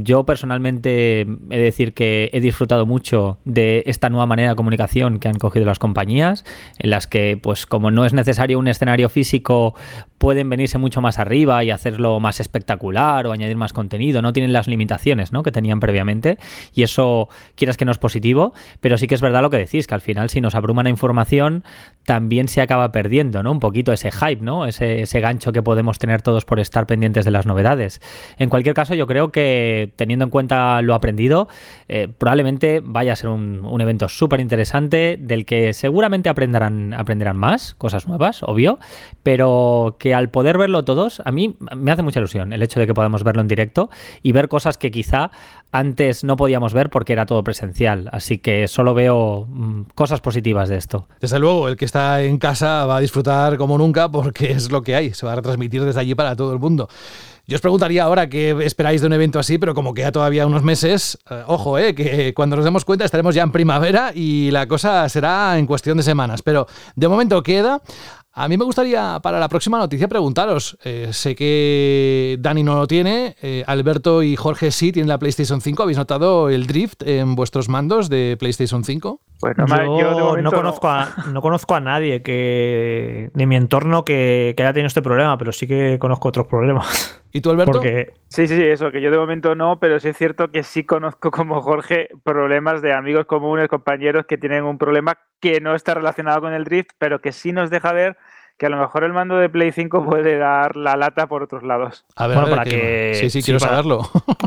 yo 0.00 0.24
personalmente 0.24 1.20
he 1.22 1.24
de 1.24 1.62
decir 1.62 1.94
que 1.94 2.30
he 2.32 2.40
disfrutado 2.40 2.84
mucho 2.84 3.38
de 3.44 3.84
esta 3.86 4.10
nueva 4.10 4.26
manera 4.26 4.50
de 4.50 4.56
comunicación 4.56 5.18
que 5.18 5.28
han 5.28 5.38
cogido 5.38 5.64
las 5.64 5.78
compañías, 5.78 6.44
en 6.78 6.90
las 6.90 7.06
que, 7.06 7.38
pues 7.40 7.64
como 7.66 7.90
no 7.90 8.04
es 8.04 8.12
necesario 8.12 8.58
un 8.58 8.68
escenario 8.68 9.08
físico, 9.08 9.74
pueden 10.20 10.50
venirse 10.50 10.76
mucho 10.76 11.00
más 11.00 11.18
arriba 11.18 11.64
y 11.64 11.70
hacerlo 11.70 12.20
más 12.20 12.40
espectacular 12.40 13.26
o 13.26 13.32
añadir 13.32 13.56
más 13.56 13.72
contenido. 13.72 14.20
No 14.20 14.34
tienen 14.34 14.52
las 14.52 14.68
limitaciones 14.68 15.32
¿no? 15.32 15.42
que 15.42 15.50
tenían 15.50 15.80
previamente. 15.80 16.36
Y 16.74 16.82
eso, 16.82 17.30
quieras 17.54 17.78
que 17.78 17.86
nos 17.86 17.96
positivo, 17.96 18.52
pero 18.80 18.98
sí 18.98 19.06
que 19.06 19.14
es 19.14 19.22
verdad 19.22 19.40
lo 19.40 19.48
que 19.48 19.56
decís, 19.56 19.86
que 19.86 19.94
al 19.94 20.02
final 20.02 20.28
si 20.28 20.42
nos 20.42 20.54
abruma 20.54 20.82
la 20.82 20.90
información, 20.90 21.64
también 22.04 22.48
se 22.48 22.60
acaba 22.60 22.92
perdiendo, 22.92 23.42
¿no? 23.42 23.52
Un 23.52 23.60
poquito 23.60 23.92
ese 23.92 24.10
hype, 24.10 24.42
¿no? 24.42 24.66
Ese, 24.66 25.02
ese 25.02 25.20
gancho 25.20 25.52
que 25.52 25.62
podemos 25.62 25.98
tener 25.98 26.22
todos 26.22 26.44
por 26.44 26.58
estar 26.58 26.86
pendientes 26.86 27.24
de 27.24 27.30
las 27.30 27.46
novedades. 27.46 28.00
En 28.38 28.48
cualquier 28.48 28.74
caso, 28.74 28.94
yo 28.94 29.06
creo 29.06 29.30
que 29.30 29.92
teniendo 29.96 30.24
en 30.24 30.30
cuenta 30.30 30.82
lo 30.82 30.94
aprendido, 30.94 31.48
eh, 31.88 32.08
probablemente 32.08 32.80
vaya 32.82 33.12
a 33.12 33.16
ser 33.16 33.30
un, 33.30 33.80
evento 33.80 34.08
súper 34.08 34.40
interesante 34.40 35.16
del 35.18 35.46
que 35.46 35.72
seguramente 35.72 36.28
aprenderán, 36.28 36.92
aprenderán 36.92 37.36
más, 37.36 37.74
cosas 37.74 38.06
nuevas, 38.06 38.42
obvio, 38.42 38.78
pero 39.22 39.96
que 39.98 40.14
al 40.14 40.28
poder 40.28 40.58
verlo 40.58 40.84
todos, 40.84 41.22
a 41.24 41.32
mí 41.32 41.56
me 41.74 41.90
hace 41.90 42.02
mucha 42.02 42.18
ilusión 42.20 42.52
el 42.52 42.62
hecho 42.62 42.78
de 42.78 42.86
que 42.86 42.92
podamos 42.92 43.24
verlo 43.24 43.40
en 43.40 43.48
directo 43.48 43.88
y 44.22 44.32
ver 44.32 44.48
cosas 44.48 44.76
que 44.76 44.90
quizá 44.90 45.30
antes 45.72 46.24
no 46.24 46.36
podíamos 46.36 46.72
ver 46.72 46.90
porque 46.90 47.12
era 47.12 47.26
todo 47.26 47.44
presencial. 47.44 48.08
Así 48.12 48.38
que 48.38 48.68
solo 48.68 48.94
veo 48.94 49.46
mm, 49.48 49.82
cosas 49.94 50.20
positivas 50.20 50.68
de 50.68 50.76
esto. 50.76 51.06
Desde 51.20 51.38
luego, 51.38 51.68
el 51.68 51.76
que 51.76 51.84
está 51.84 52.22
en 52.22 52.38
casa 52.38 52.86
va 52.86 52.96
a 52.96 53.00
disfrutar 53.00 53.56
como 53.56 53.78
nunca 53.78 54.08
porque 54.10 54.52
es 54.52 54.70
lo 54.70 54.82
que 54.82 54.94
hay. 54.94 55.14
Se 55.14 55.26
va 55.26 55.32
a 55.32 55.36
retransmitir 55.36 55.84
desde 55.84 56.00
allí 56.00 56.14
para 56.14 56.36
todo 56.36 56.52
el 56.52 56.58
mundo. 56.58 56.88
Yo 57.46 57.56
os 57.56 57.60
preguntaría 57.60 58.04
ahora 58.04 58.28
qué 58.28 58.56
esperáis 58.62 59.00
de 59.00 59.08
un 59.08 59.12
evento 59.12 59.40
así, 59.40 59.58
pero 59.58 59.74
como 59.74 59.92
queda 59.92 60.12
todavía 60.12 60.46
unos 60.46 60.62
meses, 60.62 61.18
eh, 61.28 61.42
ojo, 61.48 61.78
eh, 61.78 61.96
que 61.96 62.32
cuando 62.32 62.54
nos 62.54 62.64
demos 62.64 62.84
cuenta 62.84 63.04
estaremos 63.04 63.34
ya 63.34 63.42
en 63.42 63.50
primavera 63.50 64.12
y 64.14 64.52
la 64.52 64.68
cosa 64.68 65.08
será 65.08 65.58
en 65.58 65.66
cuestión 65.66 65.96
de 65.96 66.04
semanas. 66.04 66.42
Pero 66.42 66.68
de 66.94 67.08
momento 67.08 67.42
queda. 67.42 67.82
A 68.32 68.46
mí 68.46 68.56
me 68.56 68.64
gustaría 68.64 69.18
para 69.22 69.40
la 69.40 69.48
próxima 69.48 69.78
noticia 69.78 70.06
preguntaros, 70.06 70.78
eh, 70.84 71.08
sé 71.12 71.34
que 71.34 72.36
Dani 72.38 72.62
no 72.62 72.76
lo 72.76 72.86
tiene, 72.86 73.34
eh, 73.42 73.64
Alberto 73.66 74.22
y 74.22 74.36
Jorge 74.36 74.70
sí 74.70 74.92
tienen 74.92 75.08
la 75.08 75.18
PlayStation 75.18 75.60
5, 75.60 75.82
¿habéis 75.82 75.98
notado 75.98 76.48
el 76.48 76.68
drift 76.68 77.02
en 77.02 77.34
vuestros 77.34 77.68
mandos 77.68 78.08
de 78.08 78.36
PlayStation 78.38 78.84
5? 78.84 79.20
Pues 79.40 79.56
no, 79.56 79.98
yo, 79.98 80.36
no, 80.36 80.52
conozco 80.52 80.88
a, 80.88 81.08
no 81.32 81.40
conozco 81.42 81.74
a 81.74 81.80
nadie 81.80 82.22
que 82.22 83.30
de 83.34 83.46
mi 83.46 83.56
entorno 83.56 84.04
que, 84.04 84.54
que 84.56 84.62
haya 84.62 84.72
tenido 84.72 84.86
este 84.86 85.02
problema, 85.02 85.36
pero 85.36 85.50
sí 85.50 85.66
que 85.66 85.98
conozco 85.98 86.28
otros 86.28 86.46
problemas. 86.46 87.19
¿Y 87.32 87.40
tú, 87.40 87.50
Alberto? 87.50 87.72
Porque 87.72 88.12
Sí, 88.28 88.46
sí, 88.46 88.56
sí, 88.56 88.62
eso, 88.62 88.90
que 88.90 89.00
yo 89.00 89.10
de 89.10 89.18
momento 89.18 89.54
no, 89.54 89.78
pero 89.78 90.00
sí 90.00 90.08
es 90.08 90.16
cierto 90.16 90.50
que 90.50 90.62
sí 90.62 90.84
conozco 90.84 91.30
como 91.30 91.60
Jorge 91.62 92.08
problemas 92.24 92.82
de 92.82 92.92
amigos 92.92 93.26
comunes, 93.26 93.68
compañeros 93.68 94.26
que 94.26 94.38
tienen 94.38 94.64
un 94.64 94.78
problema 94.78 95.18
que 95.40 95.60
no 95.60 95.74
está 95.74 95.94
relacionado 95.94 96.40
con 96.40 96.52
el 96.52 96.64
drift, 96.64 96.90
pero 96.98 97.20
que 97.20 97.32
sí 97.32 97.52
nos 97.52 97.70
deja 97.70 97.92
ver 97.92 98.16
que 98.58 98.66
a 98.66 98.68
lo 98.68 98.76
mejor 98.76 99.04
el 99.04 99.14
mando 99.14 99.38
de 99.38 99.48
Play 99.48 99.72
5 99.72 100.04
puede 100.04 100.36
dar 100.36 100.76
la 100.76 100.94
lata 100.94 101.26
por 101.28 101.42
otros 101.42 101.62
lados. 101.62 102.04
A 102.16 102.26
ver, 102.26 102.36
Bueno, 102.36 102.46
a 102.46 102.50
ver, 102.50 102.58
para 102.58 102.70
que- 102.70 102.76
que- 102.76 103.14
Sí, 103.14 103.30
sí, 103.30 103.40
sí, 103.40 103.46
quiero 103.46 103.58
para- 103.58 103.70
saberlo. 103.72 104.00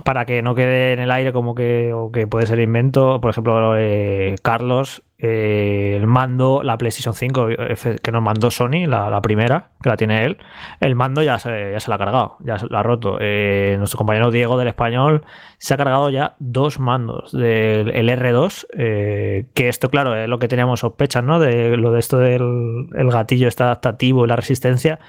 para 0.06 0.26
que 0.26 0.41
no 0.43 0.54
quede 0.54 0.93
en 0.93 1.00
el 1.00 1.10
aire 1.10 1.34
como 1.34 1.56
que, 1.56 1.93
o 1.93 2.12
que 2.12 2.28
puede 2.28 2.46
ser 2.46 2.60
invento, 2.60 3.19
por 3.22 3.32
ejemplo, 3.32 3.74
eh, 3.76 4.36
Carlos, 4.43 5.02
eh, 5.26 5.96
el 5.96 6.06
mando, 6.06 6.64
la 6.64 6.78
PlayStation 6.78 7.14
5 7.14 7.50
eh, 7.50 7.98
que 8.04 8.12
nos 8.12 8.22
mandó 8.22 8.52
Sony, 8.52 8.88
la, 8.88 9.22
primera, 9.22 9.70
que 9.82 9.88
la 9.88 9.96
tiene 9.96 10.26
él, 10.26 10.38
el 10.82 10.96
mando 10.96 11.24
ya 11.24 11.40
se, 11.40 11.72
ya 11.72 11.80
se 11.80 11.90
la 11.90 11.96
ha 11.96 11.98
cargado, 11.98 12.36
ya 12.42 12.60
se 12.60 12.68
la 12.68 12.82
ha 12.82 12.84
roto. 12.84 13.20
Eh, 13.22 13.76
nuestro 13.78 13.98
compañero 13.98 14.32
Diego 14.32 14.58
del 14.58 14.68
Español 14.68 15.24
se 15.60 15.74
ha 15.74 15.78
cargado 15.78 16.10
ya 16.10 16.36
dos 16.40 16.78
mandos 16.78 17.32
del 17.32 17.90
el 17.92 18.10
R2, 18.10 18.68
eh, 18.78 19.46
que 19.54 19.70
esto, 19.70 19.90
claro, 19.90 20.14
es 20.14 20.28
lo 20.28 20.40
que 20.40 20.50
teníamos 20.50 20.82
sospechas, 20.82 21.24
¿no? 21.24 21.40
De 21.40 21.78
lo 21.78 21.94
de 21.94 22.00
esto 22.02 22.18
del 22.18 22.90
el 22.94 23.10
gatillo 23.10 23.48
está 23.48 23.66
adaptativo 23.66 24.26
y 24.26 24.28
la 24.28 24.36
resistencia. 24.36 25.00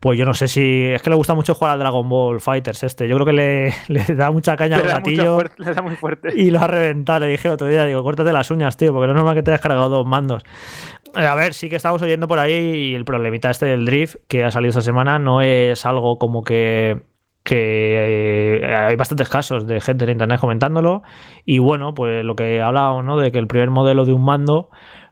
Pues 0.00 0.18
yo 0.18 0.24
no 0.24 0.32
sé 0.32 0.48
si. 0.48 0.86
Es 0.86 1.02
que 1.02 1.10
le 1.10 1.16
gusta 1.16 1.34
mucho 1.34 1.54
jugar 1.54 1.74
al 1.74 1.78
Dragon 1.78 2.08
Ball 2.08 2.40
Fighters 2.40 2.82
este. 2.84 3.06
Yo 3.06 3.16
creo 3.16 3.26
que 3.26 3.32
le, 3.34 3.74
le 3.88 4.14
da 4.14 4.30
mucha 4.30 4.56
caña 4.56 4.78
Le 4.78 4.84
al 4.84 4.88
gatillo 4.88 5.34
fuerte- 5.34 5.62
le 5.62 5.74
da 5.74 5.82
muy 5.82 5.94
fuerte. 5.96 6.32
y 6.34 6.50
lo 6.50 6.60
ha 6.60 6.66
reventado. 6.66 7.20
Le 7.20 7.28
dije 7.28 7.48
el 7.48 7.54
otro 7.54 7.66
día, 7.66 7.84
digo, 7.84 8.02
córtate 8.02 8.32
las 8.32 8.50
uñas, 8.50 8.76
tío, 8.78 8.92
porque 8.94 9.06
no 9.08 9.12
es 9.12 9.16
normal 9.16 9.34
que 9.34 9.42
te 9.42 9.50
hayas 9.50 9.60
cargado 9.60 9.90
dos 9.90 10.06
mandos. 10.06 10.42
Eh, 11.14 11.26
A 11.26 11.34
ver, 11.34 11.52
sí 11.52 11.68
que 11.68 11.76
estamos 11.76 12.00
oyendo 12.00 12.26
por 12.28 12.38
ahí 12.38 12.54
y 12.54 12.94
el 12.94 13.04
problemita 13.04 13.50
este 13.50 13.66
del 13.66 13.84
drift 13.84 14.16
que 14.26 14.42
ha 14.44 14.50
salido 14.50 14.70
esta 14.70 14.80
semana 14.80 15.18
no 15.18 15.42
es 15.42 15.84
algo 15.84 16.18
como 16.18 16.42
que 16.44 17.02
que 17.42 18.58
eh, 18.62 18.74
hay 18.74 18.96
bastantes 18.96 19.28
casos 19.28 19.66
de 19.66 19.80
gente 19.80 20.04
en 20.04 20.10
internet 20.10 20.38
comentándolo 20.40 21.02
y 21.46 21.58
bueno, 21.58 21.94
pues 21.94 22.22
lo 22.24 22.36
que 22.36 22.60
hablábamos, 22.60 23.04
¿no? 23.04 23.16
De 23.18 23.32
que 23.32 23.38
el 23.38 23.46
primer 23.46 23.70
modelo 23.70 24.04
de 24.04 24.12
un 24.12 24.24
mando 24.24 24.68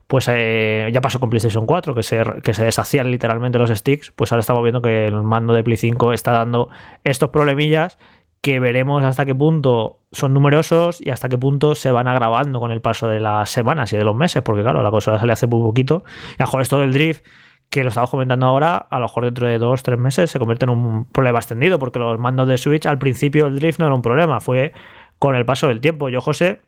pues 0.09 0.27
eh, 0.31 0.88
ya 0.92 1.03
pasó 1.03 1.21
con 1.21 1.29
PlayStation 1.29 1.66
4, 1.66 1.94
que 1.94 2.03
se, 2.03 2.23
que 2.42 2.55
se 2.55 2.64
deshacían 2.64 3.11
literalmente 3.11 3.59
los 3.59 3.71
sticks, 3.71 4.11
pues 4.11 4.33
ahora 4.33 4.40
estamos 4.40 4.62
viendo 4.62 4.81
que 4.81 5.07
el 5.07 5.23
mando 5.23 5.53
de 5.53 5.62
Play 5.62 5.77
5 5.77 6.14
está 6.14 6.33
dando 6.33 6.71
estos 7.05 7.29
problemillas 7.29 7.99
que 8.40 8.59
veremos 8.59 9.05
hasta 9.05 9.27
qué 9.27 9.35
punto 9.35 9.99
son 10.11 10.33
numerosos 10.33 11.01
y 11.05 11.11
hasta 11.11 11.29
qué 11.29 11.37
punto 11.37 11.75
se 11.75 11.90
van 11.90 12.09
agravando 12.09 12.59
con 12.59 12.71
el 12.71 12.81
paso 12.81 13.07
de 13.07 13.21
las 13.21 13.51
semanas 13.51 13.92
y 13.92 13.99
de 13.99 14.05
los 14.05 14.16
meses, 14.16 14.42
porque 14.42 14.62
claro, 14.62 14.83
la 14.83 14.90
cosa 14.90 15.18
sale 15.18 15.33
hace 15.35 15.47
muy 15.47 15.61
poquito. 15.61 16.05
Y 16.31 16.35
a 16.35 16.37
lo 16.38 16.47
mejor 16.47 16.62
esto 16.62 16.81
del 16.81 16.92
drift, 16.94 17.27
que 17.68 17.83
lo 17.83 17.90
estamos 17.90 18.09
comentando 18.09 18.47
ahora, 18.47 18.77
a 18.77 18.99
lo 18.99 19.07
mejor 19.07 19.27
dentro 19.27 19.47
de 19.47 19.59
dos, 19.59 19.83
tres 19.83 19.99
meses 19.99 20.31
se 20.31 20.38
convierte 20.38 20.64
en 20.64 20.71
un 20.71 21.05
problema 21.05 21.38
extendido, 21.38 21.79
porque 21.79 21.99
los 21.99 22.18
mandos 22.18 22.49
de 22.49 22.57
Switch 22.57 22.87
al 22.87 22.99
principio 22.99 23.47
el 23.47 23.59
drift 23.59 23.79
no 23.79 23.87
era 23.87 23.94
un 23.94 24.03
problema, 24.03 24.40
fue 24.40 24.73
con 25.18 25.35
el 25.35 25.44
paso 25.44 25.68
del 25.68 25.81
tiempo. 25.81 26.09
Yo, 26.09 26.23
José, 26.23 26.62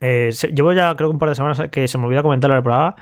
eh, 0.00 0.30
llevo 0.54 0.72
ya 0.72 0.94
creo 0.96 1.08
que 1.08 1.12
un 1.14 1.18
par 1.18 1.28
de 1.30 1.34
semanas 1.34 1.62
que 1.70 1.88
se 1.88 1.98
me 1.98 2.04
olvida 2.06 2.22
comentarlo 2.22 2.54
en 2.54 2.58
el 2.58 2.62
programa. 2.62 2.96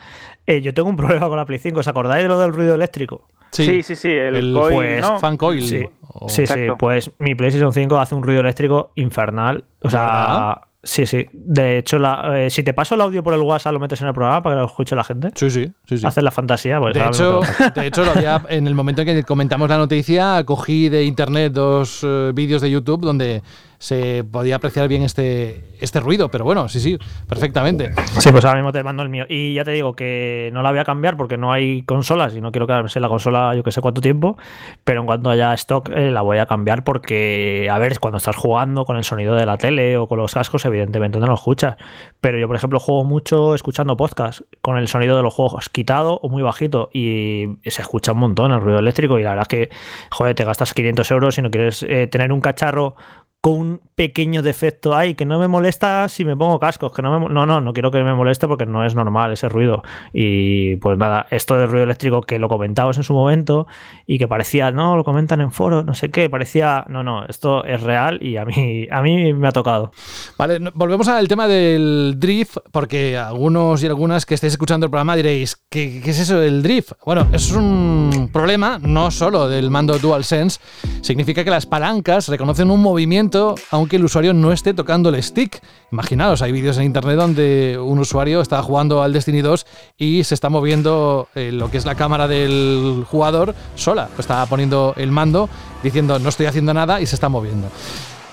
Eh, 0.46 0.60
yo 0.62 0.72
tengo 0.74 0.88
un 0.88 0.96
problema 0.96 1.28
con 1.28 1.36
la 1.36 1.44
Play 1.44 1.58
5. 1.58 1.80
¿Os 1.80 1.88
acordáis 1.88 2.22
de 2.22 2.28
lo 2.28 2.38
del 2.38 2.52
ruido 2.52 2.74
eléctrico? 2.74 3.28
Sí, 3.52 3.82
sí, 3.82 3.94
sí, 3.96 4.08
el, 4.10 4.36
el 4.36 4.52
coil, 4.54 4.74
pues, 4.74 5.00
¿no? 5.02 5.18
fan 5.18 5.36
coil. 5.36 5.62
Sí, 5.62 5.84
o- 6.08 6.28
sí, 6.28 6.44
pues 6.78 7.10
mi 7.18 7.34
PlayStation 7.34 7.72
5 7.72 7.98
hace 7.98 8.14
un 8.14 8.22
ruido 8.22 8.40
eléctrico 8.40 8.90
infernal. 8.96 9.64
O 9.82 9.88
sea, 9.88 10.60
sí, 10.82 11.06
sí. 11.06 11.26
De 11.32 11.78
hecho, 11.78 11.98
la- 11.98 12.32
eh, 12.46 12.50
si 12.50 12.62
te 12.64 12.74
paso 12.74 12.96
el 12.96 13.00
audio 13.00 13.22
por 13.22 13.32
el 13.34 13.40
WhatsApp, 13.40 13.72
lo 13.72 13.80
metes 13.80 14.00
en 14.02 14.08
el 14.08 14.14
programa 14.14 14.42
para 14.42 14.56
que 14.56 14.60
lo 14.60 14.66
escuche 14.66 14.94
la 14.96 15.04
gente. 15.04 15.30
sí, 15.36 15.48
sí, 15.50 15.72
sí, 15.88 15.98
sí. 15.98 16.06
Haces 16.06 16.22
la 16.24 16.30
fantasía. 16.32 16.78
Pues 16.80 16.94
De 16.94 17.00
ahora 17.00 17.10
hecho, 17.16 17.40
de 17.74 17.86
hecho 17.86 18.04
lo 18.04 18.10
había- 18.10 18.42
en 18.48 18.66
el 18.66 18.74
momento 18.74 19.02
en 19.02 19.06
que 19.08 19.22
comentamos 19.22 19.68
la 19.70 19.78
noticia, 19.78 20.42
cogí 20.44 20.88
de 20.90 21.04
internet 21.04 21.52
dos 21.52 22.00
eh, 22.02 22.32
vídeos 22.34 22.60
de 22.60 22.70
YouTube 22.70 23.02
donde 23.02 23.42
se 23.78 24.24
podía 24.24 24.56
apreciar 24.56 24.88
bien 24.88 25.02
este, 25.02 25.64
este 25.80 26.00
ruido, 26.00 26.30
pero 26.30 26.44
bueno, 26.44 26.68
sí, 26.68 26.80
sí, 26.80 26.98
perfectamente. 27.28 27.92
Sí, 28.18 28.30
pues 28.30 28.44
ahora 28.44 28.58
mismo 28.58 28.72
te 28.72 28.82
mando 28.82 29.02
el 29.02 29.08
mío. 29.08 29.26
Y 29.28 29.54
ya 29.54 29.64
te 29.64 29.72
digo 29.72 29.94
que 29.94 30.50
no 30.52 30.62
la 30.62 30.70
voy 30.70 30.78
a 30.78 30.84
cambiar 30.84 31.16
porque 31.16 31.36
no 31.36 31.52
hay 31.52 31.82
consolas 31.82 32.34
y 32.34 32.40
no 32.40 32.52
quiero 32.52 32.66
quedarme 32.66 32.88
sin 32.88 33.02
la 33.02 33.08
consola 33.08 33.54
yo 33.54 33.62
que 33.62 33.72
sé 33.72 33.80
cuánto 33.80 34.00
tiempo. 34.00 34.36
Pero 34.84 35.00
en 35.00 35.06
cuanto 35.06 35.30
haya 35.30 35.52
stock, 35.54 35.90
eh, 35.90 36.10
la 36.10 36.22
voy 36.22 36.38
a 36.38 36.46
cambiar 36.46 36.84
porque, 36.84 37.68
a 37.70 37.78
ver, 37.78 37.98
cuando 38.00 38.18
estás 38.18 38.36
jugando 38.36 38.84
con 38.84 38.96
el 38.96 39.04
sonido 39.04 39.34
de 39.34 39.46
la 39.46 39.58
tele 39.58 39.96
o 39.96 40.06
con 40.06 40.18
los 40.18 40.34
cascos, 40.34 40.64
evidentemente 40.64 41.18
no 41.18 41.26
lo 41.26 41.34
escuchas. 41.34 41.76
Pero 42.20 42.38
yo, 42.38 42.46
por 42.46 42.56
ejemplo, 42.56 42.80
juego 42.80 43.04
mucho 43.04 43.54
escuchando 43.54 43.96
podcast 43.96 44.40
con 44.60 44.78
el 44.78 44.88
sonido 44.88 45.16
de 45.16 45.22
los 45.22 45.34
juegos 45.34 45.68
quitado 45.68 46.18
o 46.22 46.28
muy 46.28 46.42
bajito 46.42 46.90
y 46.92 47.46
se 47.64 47.82
escucha 47.82 48.12
un 48.12 48.18
montón 48.18 48.52
el 48.52 48.60
ruido 48.60 48.78
eléctrico. 48.78 49.18
Y 49.18 49.22
la 49.22 49.30
verdad 49.30 49.46
es 49.50 49.68
que, 49.68 49.70
joder, 50.10 50.34
te 50.34 50.44
gastas 50.44 50.74
500 50.74 51.10
euros 51.10 51.38
y 51.38 51.42
no 51.42 51.50
quieres 51.50 51.82
eh, 51.82 52.06
tener 52.06 52.32
un 52.32 52.40
cacharro 52.40 52.96
con 53.40 53.54
un 53.54 53.80
pequeño 53.94 54.42
defecto 54.42 54.94
ahí 54.94 55.14
que 55.14 55.24
no 55.24 55.38
me 55.38 55.48
molesta 55.48 56.08
si 56.08 56.24
me 56.24 56.36
pongo 56.36 56.58
cascos, 56.58 56.92
que 56.92 57.00
no 57.00 57.18
me 57.18 57.32
no, 57.32 57.46
no, 57.46 57.60
no 57.60 57.72
quiero 57.72 57.90
que 57.90 58.02
me 58.02 58.14
moleste 58.14 58.46
porque 58.48 58.66
no 58.66 58.84
es 58.84 58.94
normal 58.94 59.32
ese 59.32 59.48
ruido. 59.48 59.82
Y 60.12 60.76
pues 60.76 60.98
nada, 60.98 61.26
esto 61.30 61.56
del 61.56 61.68
ruido 61.68 61.84
eléctrico 61.84 62.22
que 62.22 62.38
lo 62.38 62.48
comentabas 62.48 62.96
en 62.96 63.04
su 63.04 63.14
momento 63.14 63.66
y 64.06 64.18
que 64.18 64.28
parecía, 64.28 64.70
no, 64.70 64.96
lo 64.96 65.04
comentan 65.04 65.40
en 65.40 65.52
foros, 65.52 65.84
no 65.84 65.94
sé 65.94 66.10
qué, 66.10 66.28
parecía, 66.28 66.84
no, 66.88 67.02
no, 67.02 67.24
esto 67.26 67.64
es 67.64 67.82
real 67.82 68.18
y 68.22 68.36
a 68.36 68.44
mí 68.44 68.88
a 68.90 69.02
mí 69.02 69.32
me 69.32 69.48
ha 69.48 69.52
tocado. 69.52 69.92
Vale, 70.36 70.58
volvemos 70.74 71.08
al 71.08 71.28
tema 71.28 71.46
del 71.46 72.16
drift, 72.18 72.58
porque 72.72 73.16
algunos 73.16 73.82
y 73.82 73.86
algunas 73.86 74.26
que 74.26 74.34
estéis 74.34 74.54
escuchando 74.54 74.86
el 74.86 74.90
programa 74.90 75.16
diréis, 75.16 75.56
¿qué, 75.70 76.00
qué 76.02 76.10
es 76.10 76.18
eso 76.18 76.38
del 76.40 76.62
drift? 76.62 76.92
Bueno, 77.04 77.28
es 77.32 77.52
un 77.52 78.28
problema 78.32 78.78
no 78.82 79.10
solo 79.10 79.48
del 79.48 79.70
mando 79.70 79.98
DualSense, 79.98 80.60
significa 81.00 81.44
que 81.44 81.50
las 81.50 81.66
palancas 81.66 82.28
reconocen 82.28 82.70
un 82.70 82.82
movimiento 82.82 83.25
aunque 83.70 83.96
el 83.96 84.04
usuario 84.04 84.32
no 84.32 84.52
esté 84.52 84.74
tocando 84.74 85.08
el 85.08 85.22
stick. 85.22 85.60
Imaginaos, 85.92 86.42
hay 86.42 86.52
vídeos 86.52 86.76
en 86.78 86.84
internet 86.84 87.16
donde 87.16 87.78
un 87.78 87.98
usuario 87.98 88.40
está 88.40 88.62
jugando 88.62 89.02
al 89.02 89.12
Destiny 89.12 89.40
2 89.40 89.66
y 89.98 90.24
se 90.24 90.34
está 90.34 90.48
moviendo 90.48 91.28
eh, 91.34 91.50
lo 91.52 91.70
que 91.70 91.78
es 91.78 91.84
la 91.84 91.94
cámara 91.94 92.28
del 92.28 93.04
jugador 93.08 93.54
sola, 93.74 94.08
está 94.18 94.44
poniendo 94.46 94.94
el 94.96 95.10
mando 95.10 95.48
diciendo 95.82 96.18
no 96.18 96.28
estoy 96.28 96.46
haciendo 96.46 96.74
nada 96.74 97.00
y 97.00 97.06
se 97.06 97.14
está 97.14 97.28
moviendo. 97.28 97.68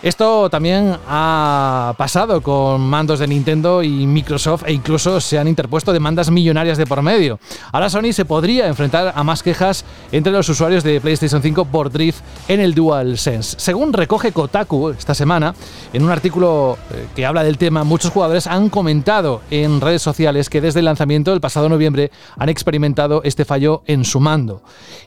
Esto 0.03 0.49
también 0.49 0.97
ha 1.07 1.95
pasado 1.97 2.41
con 2.41 2.81
mandos 2.81 3.19
de 3.19 3.27
Nintendo 3.27 3.81
y 3.81 4.05
Microsoft 4.05 4.63
e 4.65 4.73
incluso 4.73 5.21
se 5.21 5.39
han 5.39 5.47
interpuesto 5.47 5.93
demandas 5.93 6.29
millonarias 6.29 6.77
de 6.77 6.85
por 6.85 7.01
medio. 7.01 7.39
Ahora 7.71 7.89
Sony 7.89 8.11
se 8.11 8.25
podría 8.25 8.67
enfrentar 8.67 9.13
a 9.15 9.23
más 9.23 9.41
quejas 9.41 9.85
entre 10.11 10.33
los 10.33 10.49
usuarios 10.49 10.83
de 10.83 10.99
PlayStation 10.99 11.41
5 11.41 11.63
por 11.63 11.89
drift 11.89 12.21
en 12.49 12.59
el 12.59 12.75
DualSense. 12.75 13.55
Según 13.57 13.93
recoge 13.93 14.33
Kotaku 14.33 14.89
esta 14.89 15.15
semana, 15.15 15.55
en 15.93 16.03
un 16.03 16.11
artículo 16.11 16.77
eh, 16.91 17.07
que 17.15 17.25
habla 17.25 17.45
del 17.45 17.57
tema, 17.57 17.85
muchos 17.85 18.11
jugadores 18.11 18.45
han 18.45 18.67
comentado 18.67 19.39
en 19.51 19.79
redes 19.79 20.01
sociales 20.01 20.49
que 20.49 20.59
desde 20.59 20.79
el 20.79 20.85
lanzamiento 20.85 21.31
del 21.31 21.39
pasado 21.39 21.69
noviembre 21.69 22.11
han 22.37 22.49
experimentado 22.49 23.21
este 23.23 23.45
fallo 23.45 23.83
en 23.87 24.03
su 24.03 24.19
mando. 24.19 24.63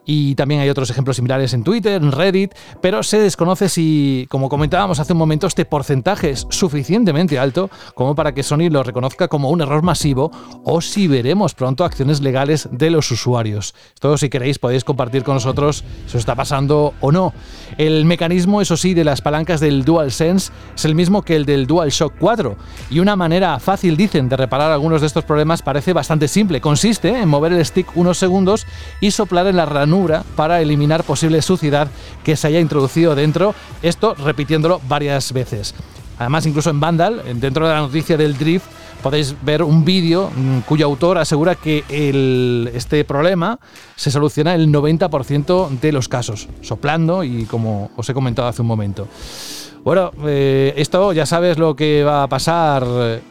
Y 0.07 0.37
también 0.37 0.63
hay 0.63 0.71
otros 0.71 0.89
ejemplos 0.89 1.17
similares 1.17 1.53
en 1.53 1.65
Twitter, 1.65 2.01
en 2.01 2.13
Reddit, 2.13 2.55
pero 2.81 3.03
se 3.03 3.19
desconoce 3.19 3.69
si, 3.69 4.27
como 4.31 4.49
comentábamos 4.49 4.86
comentábamos 4.87 5.01
hace 5.01 5.15
un 5.15 5.19
momento, 5.19 5.47
este 5.49 5.65
porcentaje 5.65 6.31
es 6.31 6.47
suficientemente 6.49 7.41
alto 7.41 7.71
como 7.95 8.15
para 8.15 8.33
que 8.33 8.45
Sony 8.45 8.69
lo 8.71 8.85
reconozca 8.85 9.27
como 9.27 9.51
un 9.51 9.61
error 9.61 9.83
masivo 9.83 10.31
o 10.63 10.81
si 10.81 11.09
veremos 11.09 11.55
pronto 11.55 11.85
acciones 11.85 12.21
legales 12.21 12.69
de 12.71 12.91
los 12.91 13.11
usuarios. 13.11 13.75
Esto 13.95 14.17
si 14.17 14.29
queréis 14.29 14.61
podéis 14.61 14.85
compartir 14.85 15.25
con 15.25 15.35
nosotros 15.35 15.83
si 16.07 16.17
os 16.17 16.21
está 16.21 16.37
pasando 16.37 16.95
o 17.01 17.11
no. 17.11 17.33
El 17.79 18.05
mecanismo, 18.05 18.61
eso 18.61 18.77
sí, 18.77 18.95
de 18.95 19.03
las 19.03 19.23
palancas 19.23 19.59
del 19.59 19.85
DualSense 19.85 20.53
es 20.77 20.85
el 20.85 20.95
mismo 20.95 21.23
que 21.23 21.35
el 21.35 21.47
del 21.47 21.67
DualShock 21.67 22.13
4 22.21 22.57
y 22.91 23.01
una 23.01 23.17
manera 23.17 23.59
fácil, 23.59 23.97
dicen, 23.97 24.29
de 24.29 24.37
reparar 24.37 24.71
algunos 24.71 25.01
de 25.01 25.09
estos 25.09 25.25
problemas 25.25 25.63
parece 25.63 25.95
bastante 25.95 26.29
simple. 26.29 26.61
Consiste 26.61 27.09
en 27.09 27.29
mover 27.29 27.53
el 27.53 27.65
stick 27.65 27.89
unos 27.97 28.19
segundos 28.19 28.67
y 29.01 29.11
soplar 29.11 29.49
en 29.49 29.57
la 29.57 29.67
ranura 29.67 30.23
para 30.37 30.61
eliminar 30.61 31.03
posible 31.03 31.43
suciedad 31.43 31.89
que 32.23 32.37
se 32.37 32.47
haya 32.47 32.61
introducido 32.61 33.17
dentro, 33.17 33.53
esto 33.83 34.15
repitiéndolo 34.15 34.76
varias 34.89 35.33
veces. 35.33 35.75
Además, 36.19 36.47
incluso 36.47 36.71
en 36.71 36.81
Vandal, 36.81 37.23
dentro 37.41 37.67
de 37.67 37.75
la 37.75 37.81
noticia 37.81 38.17
del 38.17 38.39
drift, 38.39 38.67
podéis 39.03 39.37
ver 39.43 39.63
un 39.63 39.85
vídeo 39.85 40.31
mm, 40.35 40.61
cuyo 40.61 40.87
autor 40.87 41.19
asegura 41.19 41.55
que 41.55 41.85
este 42.75 43.05
problema 43.05 43.59
se 43.95 44.11
soluciona 44.11 44.55
el 44.55 44.73
90% 44.73 45.69
de 45.81 45.93
los 45.93 46.09
casos, 46.09 46.49
soplando 46.63 47.23
y 47.23 47.45
como 47.45 47.91
os 47.97 48.09
he 48.09 48.15
comentado 48.15 48.49
hace 48.49 48.63
un 48.63 48.69
momento. 48.69 49.07
Bueno, 49.87 50.11
eh, 50.25 50.75
esto 50.77 51.13
ya 51.13 51.27
sabes 51.27 51.59
lo 51.59 51.77
que 51.77 52.03
va 52.03 52.25
a 52.25 52.27
pasar, 52.27 52.85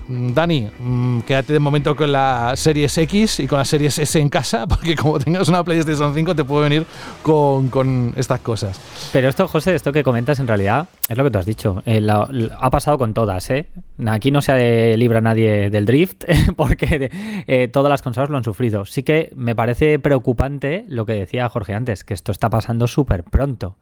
Dani. 0.08 0.69
Mm, 0.79 1.19
quédate 1.27 1.51
de 1.51 1.60
momento 1.60 1.97
con 1.97 2.10
la 2.10 2.53
Series 2.55 2.97
X 2.97 3.41
y 3.41 3.47
con 3.47 3.58
la 3.58 3.65
Series 3.65 3.99
S 3.99 4.17
en 4.17 4.29
casa, 4.29 4.65
porque 4.69 4.95
como 4.95 5.19
tengas 5.19 5.49
una 5.49 5.65
PlayStation 5.65 6.15
5 6.15 6.34
te 6.34 6.45
puede 6.45 6.69
venir 6.69 6.86
con, 7.21 8.13
estas 8.15 8.39
cosas. 8.39 8.79
Pero 9.12 9.27
esto, 9.27 9.49
José, 9.49 9.75
esto 9.75 9.91
que 9.91 10.01
comentas 10.01 10.39
en 10.39 10.47
realidad 10.47 10.88
es 11.08 11.18
lo 11.18 11.24
que 11.24 11.30
tú 11.30 11.38
has 11.38 11.46
dicho. 11.46 11.84
Eh, 11.86 12.06
ha 12.10 12.70
pasado 12.72 12.98
con 12.98 13.13
todas, 13.13 13.50
¿eh? 13.52 13.68
Aquí 14.08 14.32
no 14.32 14.41
se 14.41 14.98
libra 14.98 15.22
nadie 15.22 15.70
del 15.70 15.86
drift, 15.86 16.24
porque 16.56 17.12
eh, 17.48 17.68
todas 17.68 17.91
las 17.91 18.02
consolas 18.02 18.32
lo 18.32 18.38
han 18.38 18.44
sufrido. 18.44 18.86
Sí 18.86 19.04
que 19.04 19.32
me 19.36 19.56
parece 19.56 20.00
preocupante 20.00 20.84
lo 20.88 21.06
que 21.06 21.13
decía 21.13 21.48
Jorge 21.48 21.76
antes, 21.76 22.04
que 22.04 22.15
esto 22.15 22.32
está 22.32 22.50
pasando 22.50 22.88
súper 22.88 23.24
pronto. 23.24 23.78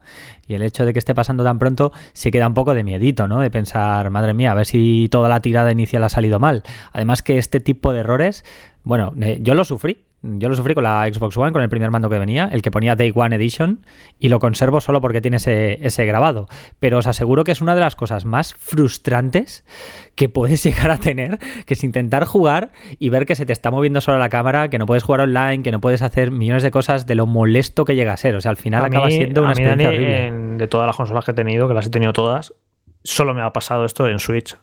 Y 0.46 0.54
el 0.54 0.62
hecho 0.62 0.84
de 0.84 0.92
que 0.92 0.98
esté 0.98 1.14
pasando 1.14 1.44
tan 1.44 1.58
pronto 1.58 1.92
sí 2.12 2.30
queda 2.30 2.46
un 2.46 2.54
poco 2.54 2.74
de 2.74 2.84
miedito, 2.84 3.26
¿no? 3.26 3.40
De 3.40 3.50
pensar, 3.50 4.10
madre 4.10 4.34
mía, 4.34 4.52
a 4.52 4.54
ver 4.54 4.66
si 4.66 5.08
toda 5.10 5.30
la 5.30 5.40
tirada 5.40 5.72
inicial 5.72 6.04
ha 6.04 6.10
salido 6.10 6.38
mal. 6.38 6.62
Además 6.92 7.22
que 7.22 7.38
este 7.38 7.58
tipo 7.58 7.94
de 7.94 8.00
errores, 8.00 8.44
bueno, 8.82 9.14
eh, 9.22 9.38
yo 9.40 9.54
lo 9.54 9.64
sufrí. 9.64 10.04
Yo 10.26 10.48
lo 10.48 10.56
sufrí 10.56 10.72
con 10.72 10.84
la 10.84 11.06
Xbox 11.12 11.36
One, 11.36 11.52
con 11.52 11.60
el 11.60 11.68
primer 11.68 11.90
mando 11.90 12.08
que 12.08 12.18
venía, 12.18 12.48
el 12.50 12.62
que 12.62 12.70
ponía 12.70 12.96
Day 12.96 13.12
One 13.14 13.36
Edition, 13.36 13.84
y 14.18 14.30
lo 14.30 14.40
conservo 14.40 14.80
solo 14.80 15.02
porque 15.02 15.20
tiene 15.20 15.36
ese, 15.36 15.84
ese 15.86 16.06
grabado. 16.06 16.48
Pero 16.80 16.96
os 16.96 17.06
aseguro 17.06 17.44
que 17.44 17.52
es 17.52 17.60
una 17.60 17.74
de 17.74 17.82
las 17.82 17.94
cosas 17.94 18.24
más 18.24 18.54
frustrantes 18.54 19.66
que 20.14 20.30
puedes 20.30 20.62
llegar 20.64 20.90
a 20.90 20.96
tener, 20.96 21.38
que 21.66 21.74
es 21.74 21.84
intentar 21.84 22.24
jugar 22.24 22.72
y 22.98 23.10
ver 23.10 23.26
que 23.26 23.34
se 23.34 23.44
te 23.44 23.52
está 23.52 23.70
moviendo 23.70 24.00
solo 24.00 24.18
la 24.18 24.30
cámara, 24.30 24.70
que 24.70 24.78
no 24.78 24.86
puedes 24.86 25.02
jugar 25.02 25.20
online, 25.20 25.62
que 25.62 25.72
no 25.72 25.80
puedes 25.82 26.00
hacer 26.00 26.30
millones 26.30 26.62
de 26.62 26.70
cosas 26.70 27.04
de 27.04 27.14
lo 27.16 27.26
molesto 27.26 27.84
que 27.84 27.94
llega 27.94 28.14
a 28.14 28.16
ser. 28.16 28.34
O 28.34 28.40
sea, 28.40 28.50
al 28.50 28.56
final 28.56 28.82
acaba 28.82 29.10
siendo 29.10 29.42
una 29.42 29.52
experiencia 29.52 30.32
de 30.32 30.68
todas 30.68 30.86
las 30.86 30.96
consolas 30.96 31.26
que 31.26 31.32
he 31.32 31.34
tenido, 31.34 31.68
que 31.68 31.74
las 31.74 31.86
he 31.86 31.90
tenido 31.90 32.14
todas, 32.14 32.54
solo 33.02 33.34
me 33.34 33.42
ha 33.42 33.52
pasado 33.52 33.84
esto 33.84 34.08
en 34.08 34.18
Switch. 34.18 34.56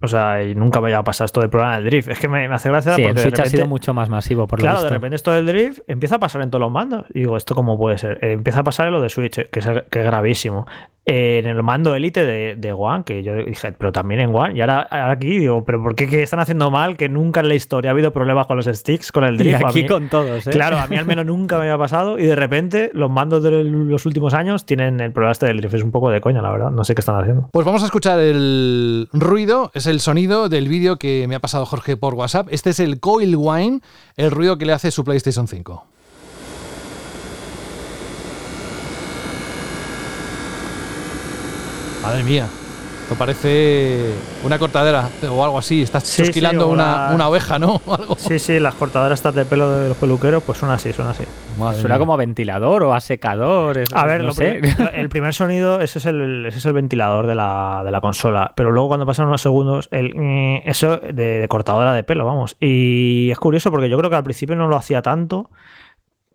O 0.00 0.08
sea, 0.08 0.44
y 0.44 0.54
nunca 0.54 0.80
me 0.80 0.88
haya 0.88 1.02
pasado 1.02 1.26
esto 1.26 1.40
del 1.40 1.50
programa 1.50 1.76
del 1.76 1.86
drift. 1.86 2.08
Es 2.08 2.18
que 2.18 2.28
me, 2.28 2.46
hace 2.46 2.68
gracia 2.68 2.94
sí, 2.94 3.02
porque. 3.02 3.20
Switch 3.22 3.40
ha 3.40 3.46
sido 3.46 3.66
mucho 3.66 3.94
más 3.94 4.08
masivo, 4.08 4.46
por 4.46 4.60
Claro, 4.60 4.78
lo 4.78 4.84
de 4.84 4.90
repente 4.90 5.16
esto 5.16 5.32
del 5.32 5.46
drift 5.46 5.80
empieza 5.88 6.16
a 6.16 6.18
pasar 6.18 6.42
en 6.42 6.50
todos 6.50 6.60
los 6.60 6.70
mandos. 6.70 7.06
Y 7.14 7.20
digo, 7.20 7.36
¿esto 7.36 7.54
cómo 7.54 7.76
puede 7.76 7.98
ser? 7.98 8.18
Eh, 8.22 8.32
empieza 8.32 8.60
a 8.60 8.64
pasar 8.64 8.86
en 8.86 8.92
lo 8.92 9.00
de 9.00 9.08
Switch, 9.08 9.48
que 9.50 9.58
es, 9.58 9.66
que 9.90 10.00
es 10.00 10.04
gravísimo 10.04 10.66
en 11.10 11.46
el 11.46 11.62
mando 11.62 11.94
Elite 11.94 12.24
de, 12.26 12.54
de, 12.56 12.72
One, 12.74 13.02
que 13.04 13.22
yo 13.22 13.34
dije, 13.34 13.72
pero 13.72 13.92
también 13.92 14.20
en 14.20 14.34
One. 14.34 14.54
Y 14.54 14.60
ahora, 14.60 14.86
aquí 15.10 15.38
digo, 15.38 15.64
¿pero 15.64 15.82
por 15.82 15.94
qué, 15.94 16.22
están 16.22 16.38
haciendo 16.38 16.70
mal? 16.70 16.98
Que 16.98 17.08
nunca 17.08 17.40
en 17.40 17.48
la 17.48 17.54
historia 17.54 17.90
ha 17.90 17.92
habido 17.92 18.12
problemas 18.12 18.46
con 18.46 18.58
los 18.58 18.66
sticks, 18.66 19.10
con 19.10 19.24
el 19.24 19.38
drift. 19.38 19.60
Y 19.60 19.64
aquí 19.64 19.86
con 19.86 20.10
todos, 20.10 20.46
¿eh? 20.46 20.50
Claro, 20.50 20.76
a 20.76 20.86
mí 20.86 20.96
al 20.96 21.06
menos 21.06 21.24
nunca 21.24 21.56
me 21.56 21.62
había 21.62 21.78
pasado. 21.78 22.18
Y 22.18 22.26
de 22.26 22.36
repente, 22.36 22.90
los 22.92 23.10
mandos 23.10 23.42
de 23.42 23.64
los 23.64 24.04
últimos 24.04 24.34
años 24.34 24.66
tienen 24.66 25.00
el 25.00 25.12
problema 25.12 25.32
este 25.32 25.46
del 25.46 25.56
drift. 25.58 25.74
Es 25.76 25.82
un 25.82 25.92
poco 25.92 26.10
de 26.10 26.20
coña, 26.20 26.42
la 26.42 26.50
verdad. 26.50 26.70
No 26.70 26.84
sé 26.84 26.94
qué 26.94 27.00
están 27.00 27.18
haciendo. 27.18 27.48
Pues 27.52 27.64
vamos 27.64 27.82
a 27.82 27.86
escuchar 27.86 28.20
el 28.20 29.08
ruido, 29.14 29.70
es 29.72 29.86
el 29.88 30.00
sonido 30.00 30.48
del 30.48 30.68
vídeo 30.68 30.98
que 30.98 31.26
me 31.28 31.34
ha 31.34 31.40
pasado 31.40 31.66
Jorge 31.66 31.96
por 31.96 32.14
WhatsApp. 32.14 32.48
Este 32.50 32.70
es 32.70 32.80
el 32.80 33.00
Coil 33.00 33.34
Wine, 33.36 33.80
el 34.16 34.30
ruido 34.30 34.58
que 34.58 34.66
le 34.66 34.72
hace 34.72 34.90
su 34.90 35.04
PlayStation 35.04 35.48
5. 35.48 35.84
Madre 42.02 42.22
mía. 42.22 42.48
Esto 43.08 43.16
parece 43.16 44.12
una 44.44 44.58
cortadera 44.58 45.08
o 45.30 45.42
algo 45.42 45.58
así. 45.58 45.80
Estás 45.80 46.04
sí, 46.04 46.24
una, 46.44 47.26
oveja, 47.26 47.58
¿no? 47.58 47.80
Sí, 48.18 48.38
sí, 48.38 48.60
las 48.60 48.74
cortaderas 48.74 49.18
estas 49.18 49.34
de 49.34 49.46
pelo 49.46 49.78
de 49.78 49.88
los 49.88 49.96
peluqueros, 49.96 50.42
pues 50.42 50.58
son 50.58 50.68
así, 50.68 50.92
son 50.92 51.06
así. 51.06 51.24
Suena 51.80 51.98
como 51.98 52.12
a 52.12 52.18
ventilador 52.18 52.82
o 52.82 52.92
a 52.92 53.00
secador. 53.00 53.82
a 53.94 54.04
ver, 54.04 54.24
no 54.24 54.34
sé. 54.34 54.60
el 54.92 55.08
primer 55.08 55.32
sonido, 55.32 55.80
ese 55.80 56.00
es 56.00 56.04
el, 56.04 56.44
ese 56.44 56.58
es 56.58 56.66
el 56.66 56.74
ventilador 56.74 57.26
de 57.26 57.34
la, 57.34 57.80
de 57.82 57.90
la, 57.90 58.02
consola. 58.02 58.52
Pero 58.54 58.72
luego 58.72 58.88
cuando 58.88 59.06
pasan 59.06 59.26
unos 59.26 59.40
segundos, 59.40 59.88
el, 59.90 60.14
mm, 60.14 60.68
eso 60.68 60.98
de, 60.98 61.40
de 61.40 61.48
cortadora 61.48 61.94
de 61.94 62.04
pelo, 62.04 62.26
vamos. 62.26 62.58
Y 62.60 63.30
es 63.30 63.38
curioso 63.38 63.70
porque 63.70 63.88
yo 63.88 63.96
creo 63.96 64.10
que 64.10 64.16
al 64.16 64.24
principio 64.24 64.54
no 64.54 64.68
lo 64.68 64.76
hacía 64.76 65.00
tanto. 65.00 65.48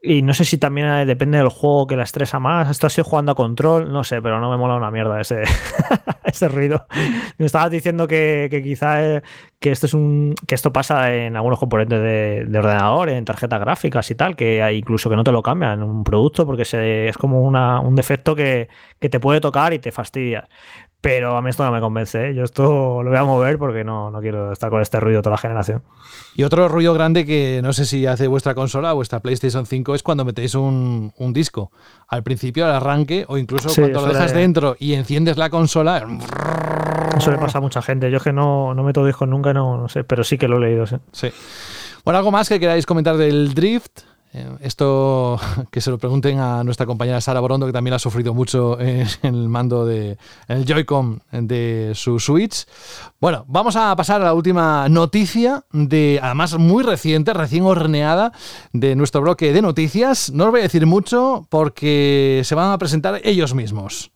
Y 0.05 0.21
no 0.21 0.33
sé 0.33 0.43
si 0.43 0.57
también 0.57 0.87
eh, 0.87 1.05
depende 1.05 1.37
del 1.37 1.47
juego 1.47 1.87
que 1.87 1.95
la 1.95 2.03
estresa 2.03 2.37
más. 2.37 2.69
Esto 2.69 2.87
estoy 2.87 3.05
jugando 3.05 3.31
a 3.31 3.35
control, 3.35 3.89
no 3.89 4.03
sé, 4.03 4.21
pero 4.21 4.41
no 4.41 4.51
me 4.51 4.57
mola 4.57 4.75
una 4.75 4.91
mierda 4.91 5.21
ese, 5.21 5.43
ese 6.25 6.49
ruido. 6.49 6.87
Me 7.37 7.45
estabas 7.45 7.71
diciendo 7.71 8.05
que, 8.05 8.49
que 8.51 8.61
quizá 8.61 9.01
eh, 9.01 9.21
que 9.61 9.71
esto 9.71 9.85
es 9.85 9.93
un 9.93 10.35
que 10.45 10.55
esto 10.55 10.73
pasa 10.73 11.13
en 11.15 11.37
algunos 11.37 11.57
componentes 11.57 12.01
de, 12.01 12.59
ordenador, 12.59 13.07
en 13.07 13.23
tarjetas 13.23 13.61
gráficas 13.61 14.11
y 14.11 14.15
tal, 14.15 14.35
que 14.35 14.69
incluso 14.73 15.09
que 15.09 15.15
no 15.15 15.23
te 15.23 15.31
lo 15.31 15.41
cambian 15.41 15.79
en 15.79 15.83
un 15.83 16.03
producto 16.03 16.45
porque 16.45 16.65
se, 16.65 17.07
es 17.07 17.17
como 17.17 17.41
una, 17.41 17.79
un 17.79 17.95
defecto 17.95 18.35
que, 18.35 18.67
que, 18.99 19.07
te 19.07 19.21
puede 19.21 19.39
tocar 19.39 19.73
y 19.73 19.79
te 19.79 19.93
fastidia. 19.93 20.49
Pero 21.03 21.35
a 21.35 21.41
mí 21.41 21.49
esto 21.49 21.65
no 21.65 21.71
me 21.73 21.81
convence. 21.81 22.29
¿eh? 22.29 22.33
Yo 22.33 22.45
esto 22.45 23.03
lo 23.03 23.09
voy 23.09 23.19
a 23.19 23.25
mover 23.25 23.57
porque 23.57 23.83
no, 23.83 24.09
no, 24.09 24.21
quiero 24.21 24.53
estar 24.53 24.69
con 24.69 24.81
este 24.81 25.01
ruido 25.01 25.21
toda 25.21 25.31
la 25.31 25.37
generación. 25.37 25.83
Y 26.33 26.43
otro 26.43 26.69
ruido 26.69 26.93
grande 26.93 27.25
que 27.25 27.59
no 27.61 27.73
sé 27.73 27.83
si 27.83 28.05
hace 28.05 28.25
vuestra 28.27 28.55
consola 28.55 28.93
o 28.93 28.95
vuestra 28.95 29.19
PlayStation 29.19 29.65
5 29.65 29.95
es 29.95 30.01
cuando 30.01 30.23
metéis 30.23 30.55
un, 30.55 31.11
un 31.17 31.33
disco. 31.33 31.73
Al 32.07 32.23
principio, 32.23 32.63
al 32.63 32.71
arranque, 32.71 33.25
o 33.27 33.37
incluso 33.37 33.67
cuando 33.75 33.99
lo 33.99 34.13
dejas 34.13 34.33
dentro 34.33 34.77
y 34.79 34.93
enciendes 34.93 35.35
la 35.35 35.49
consola. 35.49 36.07
Eso 37.17 37.31
le 37.31 37.37
pasa 37.37 37.57
a 37.57 37.61
mucha 37.61 37.81
gente. 37.81 38.09
Yo 38.09 38.15
es 38.15 38.23
que 38.23 38.31
no, 38.31 38.73
no 38.73 38.81
meto 38.83 39.05
discos 39.05 39.27
nunca, 39.27 39.53
no, 39.53 39.75
no 39.75 39.89
sé, 39.89 40.05
pero 40.05 40.23
sí 40.23 40.37
que 40.37 40.47
lo 40.47 40.55
he 40.55 40.69
leído. 40.69 40.85
Sí. 40.87 41.33
Bueno, 42.05 42.17
algo 42.17 42.31
más 42.31 42.47
que 42.47 42.61
queráis 42.61 42.85
comentar 42.85 43.17
del 43.17 43.53
drift. 43.53 44.03
Eh, 44.33 44.49
esto 44.61 45.39
que 45.71 45.79
se 45.79 45.91
lo 45.91 45.97
pregunten 45.97 46.39
a 46.39 46.63
nuestra 46.63 46.85
compañera 46.85 47.21
Sara 47.21 47.39
Borondo, 47.39 47.67
que 47.67 47.73
también 47.73 47.93
ha 47.93 47.99
sufrido 47.99 48.33
mucho 48.33 48.79
en 48.79 49.07
el 49.21 49.47
mando 49.49 49.85
de 49.85 50.17
el 50.47 50.65
Joy-Con 50.65 51.21
de 51.31 51.91
su 51.95 52.19
Switch. 52.19 52.65
Bueno, 53.19 53.45
vamos 53.47 53.75
a 53.75 53.95
pasar 53.95 54.21
a 54.21 54.25
la 54.25 54.33
última 54.33 54.89
noticia, 54.89 55.63
de 55.71 56.19
además 56.21 56.57
muy 56.57 56.83
reciente, 56.83 57.33
recién 57.33 57.63
horneada, 57.63 58.33
de 58.71 58.95
nuestro 58.95 59.21
bloque 59.21 59.53
de 59.53 59.61
noticias. 59.61 60.31
No 60.31 60.45
os 60.45 60.51
voy 60.51 60.61
a 60.61 60.63
decir 60.63 60.85
mucho 60.85 61.45
porque 61.49 62.41
se 62.43 62.55
van 62.55 62.71
a 62.71 62.77
presentar 62.77 63.21
ellos 63.23 63.53
mismos. 63.53 64.11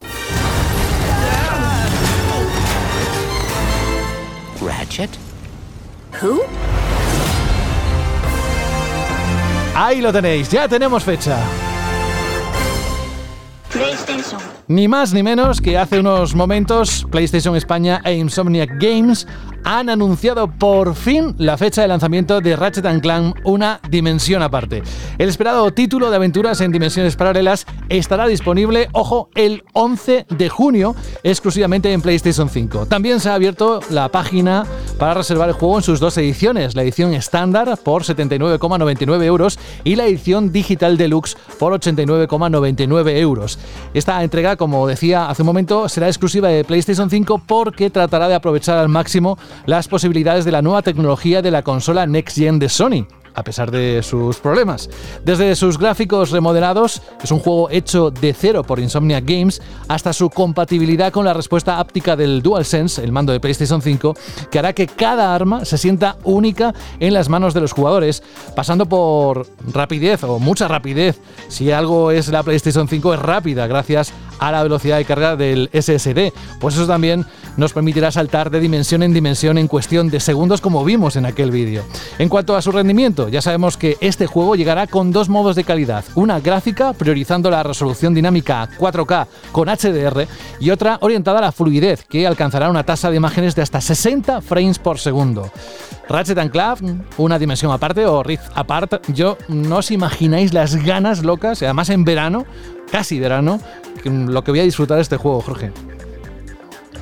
Ratchet. 4.59 5.11
¿Who? 6.21 6.41
Ahí 9.79 10.01
lo 10.01 10.11
tenéis, 10.11 10.49
ya 10.49 10.67
tenemos 10.67 11.03
fecha. 11.03 11.37
Ni 14.67 14.87
más 14.87 15.13
ni 15.13 15.21
menos 15.21 15.61
que 15.61 15.77
hace 15.77 15.99
unos 15.99 16.33
momentos 16.33 17.05
PlayStation 17.11 17.55
España 17.55 18.01
e 18.03 18.13
Insomniac 18.13 18.71
Games 18.79 19.27
han 19.69 19.89
anunciado 19.89 20.49
por 20.49 20.95
fin 20.95 21.35
la 21.37 21.57
fecha 21.57 21.81
de 21.81 21.89
lanzamiento 21.89 22.39
de 22.39 22.55
Ratchet 22.55 23.01
Clank 23.01 23.35
Una 23.43 23.81
Dimensión 23.89 24.41
Aparte. 24.41 24.81
El 25.17 25.27
esperado 25.27 25.69
título 25.73 26.09
de 26.09 26.15
aventuras 26.15 26.61
en 26.61 26.71
dimensiones 26.71 27.17
paralelas 27.17 27.65
estará 27.89 28.27
disponible, 28.27 28.87
ojo, 28.93 29.29
el 29.35 29.65
11 29.73 30.25
de 30.29 30.47
junio, 30.47 30.95
exclusivamente 31.21 31.91
en 31.91 32.01
PlayStation 32.01 32.47
5. 32.49 32.85
También 32.85 33.19
se 33.19 33.27
ha 33.27 33.33
abierto 33.33 33.81
la 33.89 34.07
página 34.07 34.65
para 34.97 35.15
reservar 35.15 35.49
el 35.49 35.55
juego 35.55 35.75
en 35.75 35.83
sus 35.83 35.99
dos 35.99 36.17
ediciones, 36.17 36.73
la 36.73 36.83
edición 36.83 37.13
estándar 37.13 37.77
por 37.83 38.03
79,99 38.03 39.21
euros 39.25 39.59
y 39.83 39.97
la 39.97 40.05
edición 40.05 40.53
digital 40.53 40.95
deluxe 40.95 41.35
por 41.59 41.73
89,99 41.73 43.17
euros. 43.17 43.59
Esta 43.93 44.23
entrega, 44.23 44.55
como 44.55 44.87
decía 44.87 45.29
hace 45.29 45.41
un 45.41 45.47
momento, 45.47 45.89
será 45.89 46.07
exclusiva 46.07 46.47
de 46.47 46.63
PlayStation 46.63 47.09
5 47.09 47.41
porque 47.45 47.89
tratará 47.89 48.29
de 48.29 48.35
aprovechar 48.35 48.77
al 48.77 48.87
máximo 48.87 49.37
las 49.65 49.87
posibilidades 49.87 50.45
de 50.45 50.51
la 50.51 50.61
nueva 50.61 50.81
tecnología 50.81 51.41
de 51.41 51.51
la 51.51 51.63
consola 51.63 52.05
Next 52.07 52.37
Gen 52.37 52.59
de 52.59 52.69
Sony. 52.69 53.07
a 53.37 53.43
pesar 53.43 53.69
de 53.69 54.01
sus 54.01 54.37
problemas. 54.37 54.89
Desde 55.23 55.55
sus 55.55 55.77
gráficos 55.77 56.31
remodelados, 56.31 57.03
es 57.21 57.29
un 57.29 57.37
juego 57.37 57.69
hecho 57.69 58.09
de 58.09 58.33
cero 58.33 58.63
por 58.63 58.79
Insomnia 58.79 59.21
Games, 59.21 59.61
hasta 59.87 60.11
su 60.11 60.31
compatibilidad 60.31 61.11
con 61.11 61.23
la 61.23 61.35
respuesta 61.35 61.79
áptica 61.79 62.15
del 62.15 62.41
DualSense, 62.41 63.03
el 63.03 63.11
mando 63.11 63.33
de 63.33 63.39
PlayStation 63.39 63.79
5, 63.79 64.15
que 64.49 64.57
hará 64.57 64.73
que 64.73 64.87
cada 64.87 65.35
arma 65.35 65.65
se 65.65 65.77
sienta 65.77 66.17
única 66.23 66.73
en 66.99 67.13
las 67.13 67.29
manos 67.29 67.53
de 67.53 67.61
los 67.61 67.73
jugadores, 67.73 68.23
pasando 68.55 68.87
por 68.87 69.45
rapidez 69.71 70.23
o 70.23 70.39
mucha 70.39 70.67
rapidez. 70.67 71.19
Si 71.47 71.71
algo 71.71 72.09
es 72.09 72.29
la 72.29 72.41
PlayStation 72.41 72.87
5 72.87 73.13
es 73.13 73.19
rápida 73.19 73.67
gracias 73.67 74.13
a 74.39 74.51
la 74.51 74.63
velocidad 74.63 74.97
de 74.97 75.05
carga 75.05 75.35
del 75.35 75.69
SSD, 75.73 76.33
pues 76.59 76.75
eso 76.75 76.87
también 76.87 77.25
nos 77.57 77.73
permitirá 77.73 78.11
saltar 78.11 78.49
de 78.51 78.59
dimensión 78.59 79.03
en 79.03 79.13
dimensión 79.13 79.57
en 79.57 79.67
cuestión 79.67 80.09
de 80.09 80.19
segundos 80.19 80.61
como 80.61 80.85
vimos 80.85 81.15
en 81.15 81.25
aquel 81.25 81.51
vídeo. 81.51 81.83
En 82.19 82.29
cuanto 82.29 82.55
a 82.55 82.61
su 82.61 82.71
rendimiento, 82.71 83.29
ya 83.29 83.41
sabemos 83.41 83.77
que 83.77 83.97
este 83.99 84.27
juego 84.27 84.55
llegará 84.55 84.87
con 84.87 85.11
dos 85.11 85.29
modos 85.29 85.55
de 85.55 85.63
calidad, 85.63 86.05
una 86.15 86.39
gráfica 86.39 86.93
priorizando 86.93 87.49
la 87.49 87.63
resolución 87.63 88.13
dinámica 88.13 88.69
4K 88.77 89.27
con 89.51 89.69
HDR 89.69 90.27
y 90.59 90.69
otra 90.69 90.97
orientada 91.01 91.39
a 91.39 91.41
la 91.41 91.51
fluidez 91.51 92.05
que 92.05 92.27
alcanzará 92.27 92.69
una 92.69 92.83
tasa 92.83 93.09
de 93.09 93.17
imágenes 93.17 93.55
de 93.55 93.61
hasta 93.61 93.81
60 93.81 94.41
frames 94.41 94.79
por 94.79 94.99
segundo. 94.99 95.51
Ratchet 96.09 96.51
Clank, 96.51 96.79
una 97.17 97.37
dimensión 97.37 97.71
aparte 97.71 98.05
o 98.05 98.23
Rift 98.23 98.45
apart, 98.55 99.07
yo 99.09 99.37
no 99.49 99.77
os 99.77 99.91
imagináis 99.91 100.53
las 100.53 100.75
ganas 100.75 101.23
locas, 101.23 101.61
además 101.61 101.89
en 101.89 102.05
verano, 102.05 102.45
casi 102.91 103.19
verano, 103.19 103.59
lo 104.03 104.43
que 104.43 104.51
voy 104.51 104.59
a 104.61 104.63
disfrutar 104.63 104.97
de 104.97 105.03
este 105.03 105.17
juego, 105.17 105.41
Jorge. 105.41 105.71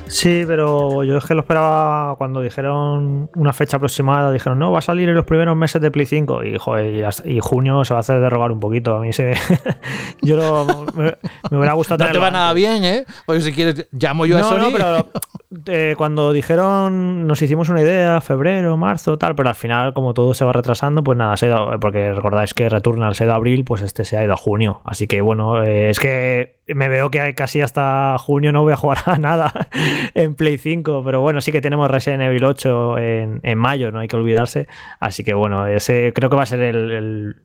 Sí, 0.08 0.44
pero 0.46 1.02
yo 1.04 1.18
es 1.18 1.24
que 1.24 1.34
lo 1.34 1.40
esperaba 1.40 2.14
cuando 2.16 2.40
dijeron 2.40 3.28
una 3.34 3.52
fecha 3.52 3.76
aproximada. 3.76 4.32
Dijeron, 4.32 4.58
no, 4.58 4.72
va 4.72 4.78
a 4.78 4.82
salir 4.82 5.08
en 5.08 5.14
los 5.14 5.24
primeros 5.24 5.56
meses 5.56 5.82
de 5.82 5.90
Play 5.90 6.06
5. 6.06 6.44
Y, 6.44 6.58
joder, 6.58 7.08
y, 7.24 7.40
junio 7.40 7.84
se 7.84 7.94
va 7.94 7.98
a 7.98 8.00
hacer 8.00 8.20
derrogar 8.20 8.52
un 8.52 8.60
poquito. 8.60 8.96
A 8.96 9.00
mí 9.00 9.12
se. 9.12 9.34
yo 10.22 10.66
me, 10.94 11.16
hubiera 11.56 11.72
gustado. 11.74 12.04
No 12.04 12.12
te 12.12 12.18
va 12.18 12.30
nada 12.30 12.52
bien, 12.52 12.84
¿eh? 12.84 13.04
Porque 13.26 13.42
si 13.42 13.52
quieres, 13.52 13.88
llamo 13.92 14.26
yo 14.26 14.38
a 14.38 14.42
Sony. 14.42 14.58
No, 14.58 14.72
pero 14.72 15.10
eh, 15.66 15.94
cuando 15.96 16.32
dijeron, 16.32 17.26
nos 17.26 17.42
hicimos 17.42 17.68
una 17.68 17.82
idea, 17.82 18.20
febrero, 18.20 18.76
marzo, 18.76 19.18
tal, 19.18 19.34
pero 19.34 19.48
al 19.48 19.54
final, 19.54 19.92
como 19.94 20.14
todo 20.14 20.34
se 20.34 20.44
va 20.44 20.52
retrasando, 20.52 21.02
pues 21.02 21.18
nada, 21.18 21.36
se 21.36 21.46
ha 21.46 21.48
ido, 21.48 21.80
porque 21.80 22.12
recordáis 22.12 22.54
que 22.54 22.68
Returnal 22.68 23.14
se 23.14 23.24
ha 23.24 23.26
ido 23.26 23.34
a 23.34 23.36
abril, 23.36 23.64
pues 23.64 23.82
este 23.82 24.04
se 24.04 24.16
ha 24.16 24.24
ido 24.24 24.34
a 24.34 24.36
junio. 24.36 24.80
Así 24.84 25.06
que 25.06 25.20
bueno, 25.20 25.62
eh, 25.62 25.90
es 25.90 25.98
que 25.98 26.55
me 26.68 26.88
veo 26.88 27.10
que 27.10 27.34
casi 27.34 27.60
hasta 27.60 28.16
junio 28.18 28.52
no 28.52 28.62
voy 28.62 28.72
a 28.72 28.76
jugar 28.76 28.98
a 29.06 29.18
nada 29.18 29.52
en 30.14 30.34
Play 30.34 30.58
5, 30.58 31.02
pero 31.04 31.20
bueno, 31.20 31.40
sí 31.40 31.52
que 31.52 31.60
tenemos 31.60 31.90
Resident 31.90 32.22
Evil 32.22 32.44
8 32.44 32.98
en, 32.98 33.40
en 33.42 33.58
mayo, 33.58 33.92
no 33.92 34.00
hay 34.00 34.08
que 34.08 34.16
olvidarse. 34.16 34.66
Así 35.00 35.24
que 35.24 35.34
bueno, 35.34 35.66
ese 35.66 36.12
creo 36.14 36.30
que 36.30 36.36
va 36.36 36.42
a 36.42 36.46
ser 36.46 36.60
el 36.60 36.90
el 36.90 37.36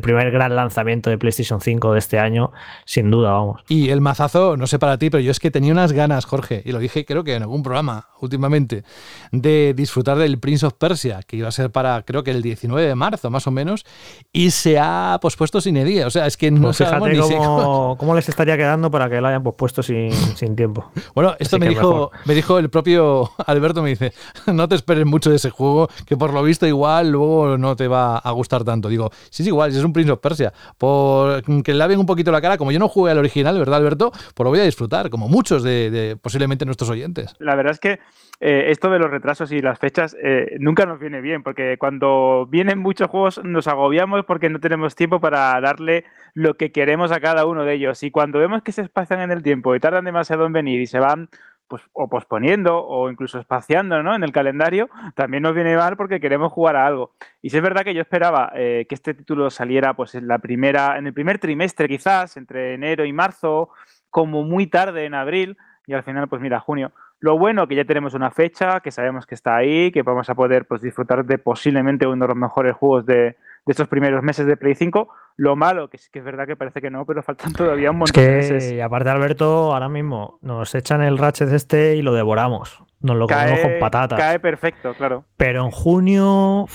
primer 0.00 0.30
gran 0.30 0.54
lanzamiento 0.54 1.10
de 1.10 1.18
PlayStation 1.18 1.60
5 1.60 1.92
de 1.92 1.98
este 1.98 2.18
año, 2.18 2.52
sin 2.84 3.10
duda, 3.10 3.32
vamos. 3.32 3.62
Y 3.68 3.90
el 3.90 4.00
mazazo, 4.00 4.56
no 4.56 4.66
sé 4.66 4.78
para 4.78 4.98
ti, 4.98 5.10
pero 5.10 5.20
yo 5.20 5.30
es 5.30 5.40
que 5.40 5.50
tenía 5.50 5.72
unas 5.72 5.92
ganas, 5.92 6.24
Jorge, 6.24 6.62
y 6.64 6.72
lo 6.72 6.78
dije 6.78 7.04
creo 7.04 7.24
que 7.24 7.34
en 7.34 7.42
algún 7.42 7.62
programa 7.62 8.08
últimamente, 8.20 8.84
de 9.32 9.74
disfrutar 9.74 10.18
del 10.18 10.38
Prince 10.38 10.66
of 10.66 10.74
Persia, 10.74 11.20
que 11.26 11.36
iba 11.36 11.48
a 11.48 11.52
ser 11.52 11.70
para 11.70 12.02
creo 12.02 12.22
que 12.24 12.30
el 12.30 12.42
19 12.42 12.86
de 12.86 12.94
marzo, 12.94 13.30
más 13.30 13.46
o 13.46 13.50
menos, 13.50 13.84
y 14.32 14.50
se 14.50 14.78
ha 14.78 15.18
pospuesto 15.20 15.60
sin 15.60 15.74
día. 15.84 16.06
O 16.06 16.10
sea, 16.10 16.26
es 16.26 16.36
que 16.36 16.50
no 16.50 16.62
pues 16.62 16.78
fíjate 16.78 17.10
ni 17.10 17.18
cómo, 17.18 17.96
cómo, 17.98 18.14
les 18.14 18.28
estaría 18.28 18.56
quedando 18.56 18.90
para 18.90 19.08
que 19.08 19.20
lo 19.20 19.28
hayan 19.28 19.42
pospuesto 19.42 19.82
sin, 19.82 20.12
sin 20.12 20.56
tiempo. 20.56 20.90
Bueno, 21.14 21.34
esto 21.38 21.58
me 21.58 21.68
dijo, 21.68 22.10
me 22.24 22.34
dijo 22.34 22.58
el 22.58 22.70
propio 22.70 23.30
Alberto, 23.46 23.82
me 23.82 23.90
dice, 23.90 24.12
no 24.52 24.68
te 24.68 24.74
esperes 24.74 25.06
mucho 25.06 25.30
de 25.30 25.36
ese 25.36 25.50
juego, 25.50 25.88
que 26.06 26.16
por 26.16 26.32
lo 26.32 26.42
visto 26.42 26.66
igual 26.66 27.10
luego 27.10 27.56
no 27.58 27.76
te 27.76 27.88
va 27.88 28.18
a 28.18 28.30
gustar 28.32 28.64
tanto. 28.64 28.88
Digo, 28.88 29.10
sí, 29.30 29.42
es 29.42 29.48
igual 29.48 29.70
es 29.78 29.84
un 29.84 29.92
Prince 29.92 30.12
of 30.12 30.20
Persia. 30.20 30.52
Por 30.76 31.42
que 31.62 31.72
le 31.72 31.78
laven 31.78 31.98
un 31.98 32.06
poquito 32.06 32.30
la 32.30 32.40
cara, 32.40 32.58
como 32.58 32.72
yo 32.72 32.78
no 32.78 32.88
jugué 32.88 33.12
al 33.12 33.18
original, 33.18 33.58
¿verdad, 33.58 33.76
Alberto? 33.76 34.10
Pues 34.10 34.44
lo 34.44 34.50
voy 34.50 34.60
a 34.60 34.64
disfrutar, 34.64 35.10
como 35.10 35.28
muchos 35.28 35.62
de, 35.62 36.16
posiblemente 36.20 36.64
nuestros 36.64 36.90
oyentes. 36.90 37.34
La 37.38 37.54
verdad 37.54 37.72
es 37.72 37.80
que 37.80 38.00
eh, 38.40 38.70
esto 38.70 38.90
de 38.90 38.98
los 38.98 39.10
retrasos 39.10 39.52
y 39.52 39.60
las 39.60 39.78
fechas 39.78 40.16
eh, 40.22 40.56
nunca 40.60 40.86
nos 40.86 40.98
viene 40.98 41.20
bien, 41.20 41.42
porque 41.42 41.76
cuando 41.78 42.46
vienen 42.50 42.78
muchos 42.78 43.08
juegos 43.08 43.42
nos 43.44 43.66
agobiamos 43.68 44.24
porque 44.24 44.48
no 44.48 44.60
tenemos 44.60 44.94
tiempo 44.94 45.20
para 45.20 45.60
darle 45.60 46.04
lo 46.34 46.54
que 46.54 46.72
queremos 46.72 47.12
a 47.12 47.20
cada 47.20 47.46
uno 47.46 47.64
de 47.64 47.74
ellos. 47.74 48.02
Y 48.02 48.10
cuando 48.10 48.38
vemos 48.38 48.62
que 48.62 48.72
se 48.72 48.82
espacian 48.82 49.20
en 49.20 49.30
el 49.30 49.42
tiempo 49.42 49.74
y 49.74 49.80
tardan 49.80 50.04
demasiado 50.04 50.46
en 50.46 50.52
venir 50.52 50.80
y 50.80 50.86
se 50.86 50.98
van 50.98 51.28
pues, 51.68 51.82
o 51.92 52.08
posponiendo 52.08 52.82
o 52.82 53.10
incluso 53.10 53.38
espaciando 53.38 54.02
¿no? 54.02 54.14
en 54.14 54.24
el 54.24 54.32
calendario, 54.32 54.88
también 55.14 55.42
nos 55.42 55.54
viene 55.54 55.76
mal 55.76 55.96
porque 55.96 56.20
queremos 56.20 56.52
jugar 56.52 56.76
a 56.76 56.86
algo. 56.86 57.12
Y 57.42 57.50
si 57.50 57.58
es 57.58 57.62
verdad 57.62 57.84
que 57.84 57.94
yo 57.94 58.00
esperaba 58.00 58.50
eh, 58.54 58.86
que 58.88 58.94
este 58.94 59.14
título 59.14 59.50
saliera 59.50 59.94
pues, 59.94 60.14
en, 60.14 60.26
la 60.26 60.38
primera, 60.38 60.98
en 60.98 61.06
el 61.06 61.12
primer 61.12 61.38
trimestre 61.38 61.88
quizás, 61.88 62.36
entre 62.36 62.74
enero 62.74 63.04
y 63.04 63.12
marzo, 63.12 63.70
como 64.10 64.42
muy 64.42 64.66
tarde 64.66 65.04
en 65.04 65.14
abril, 65.14 65.56
y 65.86 65.94
al 65.94 66.02
final, 66.02 66.28
pues 66.28 66.42
mira, 66.42 66.60
junio. 66.60 66.92
Lo 67.20 67.38
bueno 67.38 67.66
que 67.66 67.74
ya 67.74 67.84
tenemos 67.84 68.14
una 68.14 68.30
fecha, 68.30 68.80
que 68.80 68.90
sabemos 68.90 69.26
que 69.26 69.34
está 69.34 69.56
ahí, 69.56 69.90
que 69.90 70.02
vamos 70.02 70.28
a 70.30 70.34
poder 70.34 70.66
pues, 70.66 70.82
disfrutar 70.82 71.24
de 71.24 71.38
posiblemente 71.38 72.06
uno 72.06 72.24
de 72.24 72.28
los 72.28 72.36
mejores 72.36 72.76
juegos 72.76 73.06
de, 73.06 73.14
de 73.14 73.36
estos 73.72 73.88
primeros 73.88 74.22
meses 74.22 74.46
de 74.46 74.56
Play 74.56 74.74
5. 74.74 75.08
Lo 75.38 75.54
malo, 75.54 75.88
que 75.88 75.98
sí 75.98 76.08
que 76.12 76.18
es 76.18 76.24
verdad 76.24 76.48
que 76.48 76.56
parece 76.56 76.80
que 76.80 76.90
no, 76.90 77.06
pero 77.06 77.22
faltan 77.22 77.52
todavía 77.52 77.92
un 77.92 77.98
montón 77.98 78.24
de 78.24 78.30
meses. 78.32 78.72
Y 78.72 78.80
aparte, 78.80 79.08
Alberto, 79.08 79.72
ahora 79.72 79.88
mismo 79.88 80.40
nos 80.42 80.74
echan 80.74 81.00
el 81.00 81.16
Ratchet 81.16 81.52
este 81.52 81.94
y 81.94 82.02
lo 82.02 82.12
devoramos. 82.12 82.82
Nos 83.00 83.16
lo 83.16 83.28
comemos 83.28 83.60
con 83.60 83.78
patatas. 83.78 84.18
Cae 84.18 84.40
perfecto, 84.40 84.92
claro. 84.94 85.22
Pero 85.36 85.64
en 85.64 85.70
junio, 85.70 86.66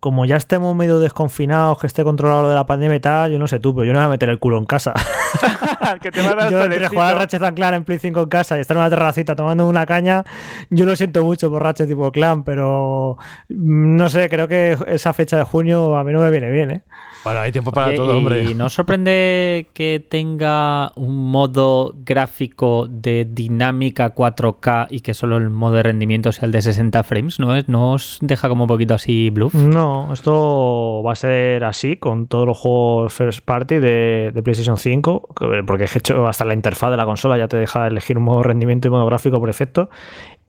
como 0.00 0.24
ya 0.24 0.34
estemos 0.34 0.74
medio 0.74 0.98
desconfinados, 0.98 1.78
que 1.78 1.86
esté 1.86 2.02
controlado 2.02 2.42
lo 2.42 2.48
de 2.48 2.56
la 2.56 2.66
pandemia 2.66 2.96
y 2.96 3.00
tal, 3.00 3.30
yo 3.30 3.38
no 3.38 3.46
sé 3.46 3.60
tú, 3.60 3.72
pero 3.72 3.84
yo 3.84 3.92
no 3.92 4.00
voy 4.00 4.06
a 4.06 4.08
meter 4.08 4.28
el 4.28 4.40
culo 4.40 4.58
en 4.58 4.64
casa. 4.64 4.92
que 6.02 6.10
te 6.10 6.18
a 6.18 6.50
yo 6.50 6.64
entre 6.64 6.88
jugar 6.88 7.16
Ratchet 7.16 7.54
Clan 7.54 7.74
en 7.74 7.84
Play 7.84 8.00
5 8.00 8.22
en 8.22 8.28
casa 8.28 8.58
y 8.58 8.62
estar 8.62 8.76
en 8.76 8.80
una 8.80 8.90
terracita 8.90 9.36
tomando 9.36 9.68
una 9.68 9.86
caña, 9.86 10.24
yo 10.70 10.84
lo 10.84 10.96
siento 10.96 11.22
mucho 11.22 11.48
por 11.48 11.62
Ratchet 11.62 11.86
tipo 11.86 12.10
Clan, 12.10 12.42
pero 12.42 13.18
mm, 13.48 13.94
no 13.94 14.08
sé, 14.08 14.28
creo 14.28 14.48
que 14.48 14.76
esa 14.88 15.12
fecha 15.12 15.36
de 15.36 15.44
junio 15.44 15.96
a 15.96 16.02
mí 16.02 16.12
no 16.12 16.18
me 16.18 16.32
viene 16.32 16.50
bien, 16.50 16.70
¿eh? 16.72 16.82
Bueno, 17.22 17.40
hay 17.40 17.52
tiempo 17.52 17.70
para 17.70 17.94
todo, 17.94 18.16
hombre. 18.16 18.44
¿Y 18.44 18.54
no 18.54 18.70
sorprende 18.70 19.68
que 19.74 20.04
tenga 20.08 20.92
un 20.96 21.30
modo 21.30 21.94
gráfico 22.04 22.86
de 22.88 23.26
dinámica 23.30 24.14
4K 24.14 24.86
y 24.90 25.00
que 25.00 25.12
solo 25.12 25.36
el 25.36 25.50
modo 25.50 25.74
de 25.74 25.82
rendimiento 25.82 26.32
sea 26.32 26.46
el 26.46 26.52
de 26.52 26.62
60 26.62 27.02
frames? 27.02 27.38
¿No, 27.38 27.54
es, 27.56 27.68
¿No 27.68 27.92
os 27.92 28.18
deja 28.22 28.48
como 28.48 28.64
un 28.64 28.68
poquito 28.68 28.94
así 28.94 29.28
bluff? 29.28 29.54
No, 29.54 30.12
esto 30.12 31.02
va 31.04 31.12
a 31.12 31.16
ser 31.16 31.64
así 31.64 31.96
con 31.96 32.26
todos 32.26 32.46
los 32.46 32.56
juegos 32.56 33.12
first 33.12 33.44
party 33.44 33.78
de, 33.78 34.32
PlayStation 34.42 34.78
5, 34.78 35.28
porque 35.66 35.84
he 35.84 35.98
hecho 35.98 36.26
hasta 36.26 36.46
la 36.46 36.54
interfaz 36.54 36.90
de 36.90 36.96
la 36.96 37.04
consola 37.04 37.36
ya 37.36 37.48
te 37.48 37.58
deja 37.58 37.86
elegir 37.86 38.16
un 38.16 38.24
modo 38.24 38.38
de 38.38 38.44
rendimiento 38.44 38.88
y 38.88 38.90
modo 38.90 39.04
gráfico 39.04 39.38
por 39.38 39.50
efecto. 39.50 39.90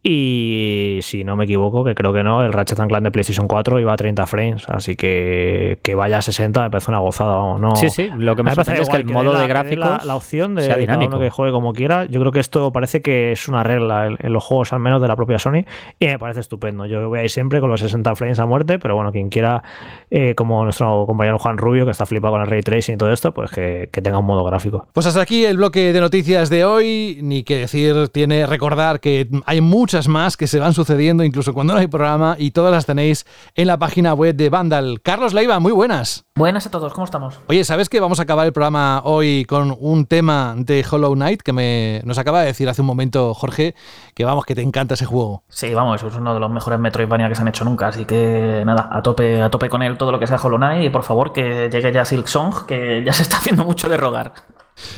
Y 0.04 0.98
si 1.04 1.24
no 1.24 1.36
me 1.36 1.44
equivoco, 1.44 1.84
que 1.84 1.94
creo 1.94 2.12
que 2.12 2.24
no, 2.24 2.44
el 2.44 2.54
Ratchet 2.54 2.80
Clank 2.88 3.04
de 3.04 3.12
PlayStation 3.12 3.48
4 3.48 3.80
iba 3.80 3.94
a 3.94 3.96
30 3.96 4.26
frames, 4.26 4.68
así 4.68 4.96
que 4.96 5.78
que 5.84 5.94
vaya 5.94 6.18
a 6.18 6.22
60 6.24 6.64
me 6.64 6.70
parece 6.72 6.90
una 6.90 7.00
gozada. 7.00 7.60
No, 7.60 7.76
sí, 7.76 7.92
sí, 7.92 8.10
lo 8.18 8.36
que 8.36 8.42
me, 8.42 8.56
parece 8.56 8.82
es 8.82 8.90
que 8.90 8.98
el 8.98 9.06
modo 9.06 9.38
de 9.38 9.48
gráficos 9.48 10.04
la, 10.04 10.16
opción 10.16 10.56
de 10.56 10.68
cada 10.68 11.06
uno 11.06 11.20
que 11.20 11.30
juegue 11.30 11.52
como 11.52 11.74
quiera, 11.74 12.06
yo 12.06 12.20
creo 12.20 12.32
que 12.32 12.40
esto 12.40 12.72
parece 12.72 13.04
que 13.04 13.32
es 13.32 13.48
una 13.48 13.62
regla 13.62 14.08
en, 14.08 14.34
los 14.34 14.44
juegos 14.44 14.74
al 14.74 14.80
menos 14.80 15.04
de 15.04 15.08
la 15.08 15.16
propia 15.16 15.38
Sony 15.38 15.66
y 16.00 16.08
me 16.08 16.18
parece 16.18 16.40
estupendo. 16.40 16.88
Yo 16.88 17.08
voy 17.08 17.20
a 17.20 17.24
ir 17.24 17.30
siempre 17.30 17.60
con 17.60 17.70
los 17.70 17.82
60 17.82 18.16
frames 18.16 18.40
a 18.40 18.48
muerte, 18.48 18.80
pero 18.80 18.96
bueno, 18.96 19.12
quien 19.12 19.30
quiera, 19.30 19.62
eh, 20.10 20.34
como 20.34 20.64
nuestro 20.64 21.06
compañero 21.06 21.38
Juan 21.38 21.60
Rubio, 21.60 21.86
que 21.86 21.92
está 21.92 22.08
flipado 22.08 22.34
con 22.34 22.42
el 22.42 22.48
ray 22.48 22.62
tracing 22.62 22.96
y 22.96 22.98
todo 22.98 23.12
esto, 23.12 23.34
pues 23.34 23.52
que, 23.52 23.90
que 23.92 24.02
tenga 24.02 24.18
un 24.18 24.26
modo 24.26 24.44
gráfico. 24.44 24.88
Pues 24.94 25.06
hasta 25.06 25.22
aquí 25.22 25.46
el 25.46 25.58
bloque 25.58 25.94
de 25.94 26.00
noticias 26.00 26.50
de 26.50 26.66
hoy, 26.66 27.20
ni 27.22 27.44
que 27.44 27.60
decir, 27.60 28.10
tiene 28.10 28.48
recordar 28.48 29.00
que 29.00 29.28
hay 29.46 29.62
mucho 29.62 29.91
muchas 29.92 30.08
más 30.08 30.38
que 30.38 30.48
se 30.48 30.58
van 30.58 30.74
sucediendo 30.74 31.22
incluso 31.22 31.54
cuando 31.54 31.74
no 31.74 31.80
hay 31.80 31.88
programa 31.88 32.38
y 32.40 32.52
todas 32.52 32.72
las 32.72 32.86
tenéis 32.86 33.26
en 33.56 33.68
la 33.68 33.78
página 33.78 34.14
web 34.14 34.34
de 34.34 34.50
Vandal. 34.50 35.02
Carlos 35.02 35.34
Leiva, 35.34 35.60
muy 35.60 35.74
buenas. 35.74 36.24
Buenas 36.34 36.66
a 36.66 36.72
todos, 36.72 36.94
¿cómo 36.94 37.04
estamos? 37.04 37.42
Oye, 37.50 37.66
¿sabes 37.66 37.90
que 37.90 38.00
vamos 38.00 38.22
a 38.22 38.24
acabar 38.24 38.46
el 38.46 38.54
programa 38.54 39.02
hoy 39.04 39.44
con 39.44 39.76
un 39.78 40.06
tema 40.06 40.56
de 40.56 40.86
Hollow 40.90 41.14
Knight 41.14 41.42
que 41.42 41.52
me, 41.52 42.02
nos 42.06 42.18
acaba 42.18 42.40
de 42.40 42.46
decir 42.46 42.70
hace 42.70 42.80
un 42.80 42.88
momento 42.88 43.34
Jorge 43.34 43.76
que 44.16 44.24
vamos, 44.24 44.46
que 44.46 44.56
te 44.56 44.62
encanta 44.62 44.94
ese 44.94 45.06
juego? 45.06 45.44
Sí, 45.50 45.74
vamos, 45.74 46.02
es 46.02 46.16
uno 46.16 46.34
de 46.34 46.40
los 46.40 46.50
mejores 46.50 46.80
Metroidvania 46.80 47.28
que 47.28 47.36
se 47.36 47.42
han 47.42 47.50
hecho 47.50 47.66
nunca, 47.66 47.88
así 47.88 48.06
que 48.06 48.64
nada, 48.66 48.88
a 48.90 49.02
tope, 49.02 49.42
a 49.42 49.50
tope 49.50 49.68
con 49.68 49.82
él 49.82 49.98
todo 49.98 50.14
lo 50.14 50.20
que 50.20 50.28
sea 50.28 50.38
Hollow 50.42 50.58
Knight 50.58 50.86
y 50.86 50.90
por 50.90 51.04
favor 51.04 51.34
que 51.34 51.70
llegue 51.70 51.92
ya 51.92 52.06
Silk 52.06 52.28
Song, 52.28 52.66
que 52.66 53.04
ya 53.06 53.12
se 53.12 53.24
está 53.24 53.36
haciendo 53.36 53.66
mucho 53.66 53.90
de 53.90 53.98
rogar. 53.98 54.32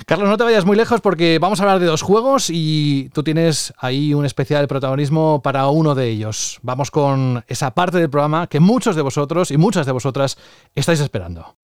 Carlos, 0.06 0.30
no 0.30 0.38
te 0.38 0.44
vayas 0.44 0.66
muy 0.66 0.76
lejos 0.76 1.02
porque 1.02 1.40
vamos 1.40 1.60
a 1.60 1.64
hablar 1.64 1.80
de 1.80 1.86
dos 1.86 2.02
juegos 2.02 2.50
y 2.50 3.10
tú 3.14 3.24
tienes 3.24 3.74
ahí 3.78 4.14
un 4.14 4.26
especial 4.26 4.68
protagonismo 4.68 5.42
para 5.42 5.68
uno 5.68 5.96
de 5.96 6.10
ellos. 6.10 6.60
Vamos 6.62 6.92
con 6.92 7.44
esa 7.48 7.72
parte 7.72 7.98
del 7.98 8.10
programa 8.10 8.48
que 8.48 8.60
muchos 8.60 8.96
de 8.96 9.02
vosotros 9.02 9.52
y 9.52 9.58
muchas 9.58 9.86
de 9.86 9.92
vosotras 9.92 10.38
estáis 10.76 11.00
esperando. 11.00 11.56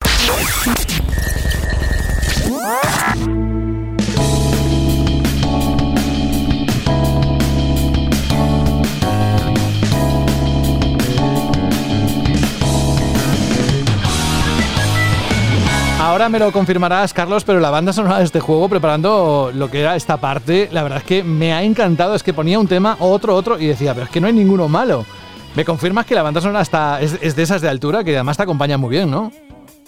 Ahora 16.09 16.27
me 16.27 16.39
lo 16.39 16.51
confirmarás, 16.51 17.13
Carlos, 17.13 17.43
pero 17.43 17.59
la 17.59 17.69
banda 17.69 17.93
sonora 17.93 18.17
de 18.17 18.23
este 18.23 18.39
juego, 18.39 18.67
preparando 18.67 19.51
lo 19.53 19.69
que 19.69 19.81
era 19.81 19.95
esta 19.95 20.17
parte, 20.17 20.67
la 20.71 20.81
verdad 20.81 20.99
es 20.99 21.03
que 21.03 21.23
me 21.23 21.53
ha 21.53 21.61
encantado. 21.61 22.15
Es 22.15 22.23
que 22.23 22.33
ponía 22.33 22.59
un 22.59 22.67
tema, 22.67 22.97
otro, 22.99 23.35
otro, 23.35 23.59
y 23.59 23.67
decía, 23.67 23.93
pero 23.93 24.05
es 24.05 24.11
que 24.11 24.19
no 24.19 24.25
hay 24.25 24.33
ninguno 24.33 24.67
malo. 24.67 25.05
¿Me 25.55 25.63
confirmas 25.63 26.07
que 26.07 26.15
la 26.15 26.23
banda 26.23 26.41
sonora 26.41 26.61
está, 26.61 26.99
es, 26.99 27.35
de 27.35 27.43
esas 27.43 27.61
de 27.61 27.69
altura, 27.69 28.03
que 28.03 28.15
además 28.15 28.37
te 28.37 28.43
acompaña 28.43 28.77
muy 28.77 28.89
bien, 28.89 29.11
¿no? 29.11 29.31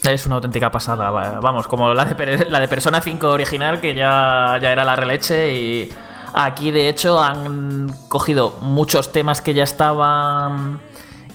Es 0.04 0.26
una 0.28 0.36
auténtica 0.36 0.72
pasada, 0.72 1.10
vamos, 1.40 1.68
como 1.68 1.94
la 1.94 2.06
de, 2.06 2.46
la 2.50 2.60
de 2.60 2.68
Persona 2.68 3.02
5 3.02 3.28
original, 3.28 3.80
que 3.80 3.96
ya, 3.96 4.60
ya 4.62 4.72
era 4.72 4.84
la 4.84 4.96
releche 4.96 5.54
y 5.56 5.92
aquí 6.34 6.72
de 6.72 6.90
hecho 6.90 7.22
han 7.22 7.94
cogido 8.08 8.58
muchos 8.62 9.12
temas 9.12 9.42
que 9.42 9.54
ya 9.54 9.64
estaban 9.64 10.80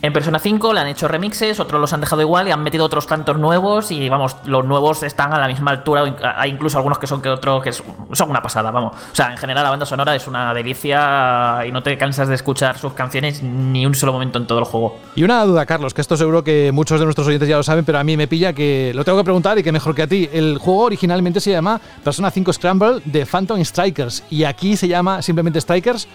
en 0.07 0.13
Persona 0.13 0.39
5 0.39 0.73
le 0.73 0.81
han 0.81 0.87
hecho 0.87 1.09
remixes, 1.09 1.61
otros 1.61 1.81
los 1.81 1.93
han 1.93 2.01
dejado 2.01 2.23
igual 2.23 2.49
y 2.49 2.51
han 2.53 2.63
metido 2.63 2.85
otros 2.85 3.07
tantos 3.07 3.39
nuevos 3.39 3.91
y 3.91 4.09
vamos, 4.09 4.37
los 4.45 4.65
nuevos 4.65 5.03
están 5.03 5.33
a 5.33 5.39
la 5.39 5.49
misma 5.49 5.73
altura, 5.73 6.05
hay 6.37 6.51
incluso 6.51 6.79
algunos 6.79 6.99
que 6.99 7.07
son 7.07 7.21
que 7.21 7.29
otros 7.29 7.63
que 7.63 7.73
son 7.73 8.31
una 8.31 8.43
pasada, 8.43 8.71
vamos. 8.71 8.95
O 8.95 9.15
sea, 9.15 9.33
en 9.33 9.37
general 9.37 9.65
la 9.65 9.71
banda 9.71 9.87
sonora 9.87 10.15
es 10.15 10.27
una 10.27 10.55
delicia 10.55 11.63
y 11.67 11.73
no 11.73 11.83
te 11.83 11.99
cansas 11.99 12.29
de 12.29 12.35
escuchar 12.35 12.79
sus 12.79 12.93
canciones 12.93 13.43
ni 13.43 13.85
un 13.85 13.95
solo 13.95 14.13
momento 14.13 14.39
en 14.39 14.47
todo 14.47 14.59
el 14.61 14.65
juego. 14.65 14.99
Y 15.15 15.25
una 15.25 15.45
duda, 15.45 15.67
Carlos, 15.67 15.93
que 15.93 16.01
esto 16.01 16.17
seguro 16.17 16.45
que 16.45 16.71
muchos 16.73 17.01
de 17.01 17.07
nuestros 17.07 17.27
oyentes 17.27 17.49
ya 17.49 17.57
lo 17.57 17.63
saben, 17.63 17.85
pero 17.85 17.99
a 17.99 18.05
mí 18.05 18.17
me 18.17 18.29
pilla 18.29 18.53
que 18.53 18.93
lo 18.95 19.05
tengo 19.05 19.19
que 19.19 19.25
preguntar 19.25 19.59
y 19.59 19.63
que 19.63 19.73
mejor 19.73 19.95
que 19.95 20.03
a 20.03 20.07
ti. 20.07 20.29
El 20.33 20.59
juego 20.59 20.85
originalmente 20.85 21.41
se 21.41 21.51
llama 21.51 21.81
Persona 22.05 22.31
5 22.31 22.53
Scramble 22.53 23.01
de 23.05 23.27
Phantom 23.27 23.63
Strikers 23.65 24.23
y 24.31 24.45
aquí 24.45 24.77
se 24.77 24.89
llama 24.89 25.23
simplemente 25.23 25.61
Strikers 25.61 26.09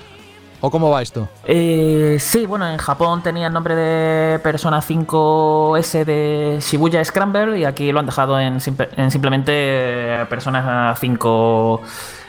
¿O 0.62 0.70
cómo 0.70 0.91
va 0.91 1.01
esto? 1.01 1.28
Eh, 1.45 2.18
sí, 2.20 2.45
bueno, 2.45 2.70
en 2.70 2.78
Japón 2.78 3.24
tenía 3.24 3.47
el 3.47 3.53
nombre 3.53 3.76
de 3.76 4.39
Persona 4.39 4.80
5S 4.80 6.05
de 6.05 6.59
Shibuya 6.62 7.03
Scramble 7.03 7.57
y 7.57 7.66
aquí 7.66 7.91
lo 7.91 7.99
han 7.99 8.05
dejado 8.05 8.39
en, 8.39 8.59
en 8.97 9.12
simplemente 9.12 10.26
Persona 10.30 10.95
5 10.99 11.82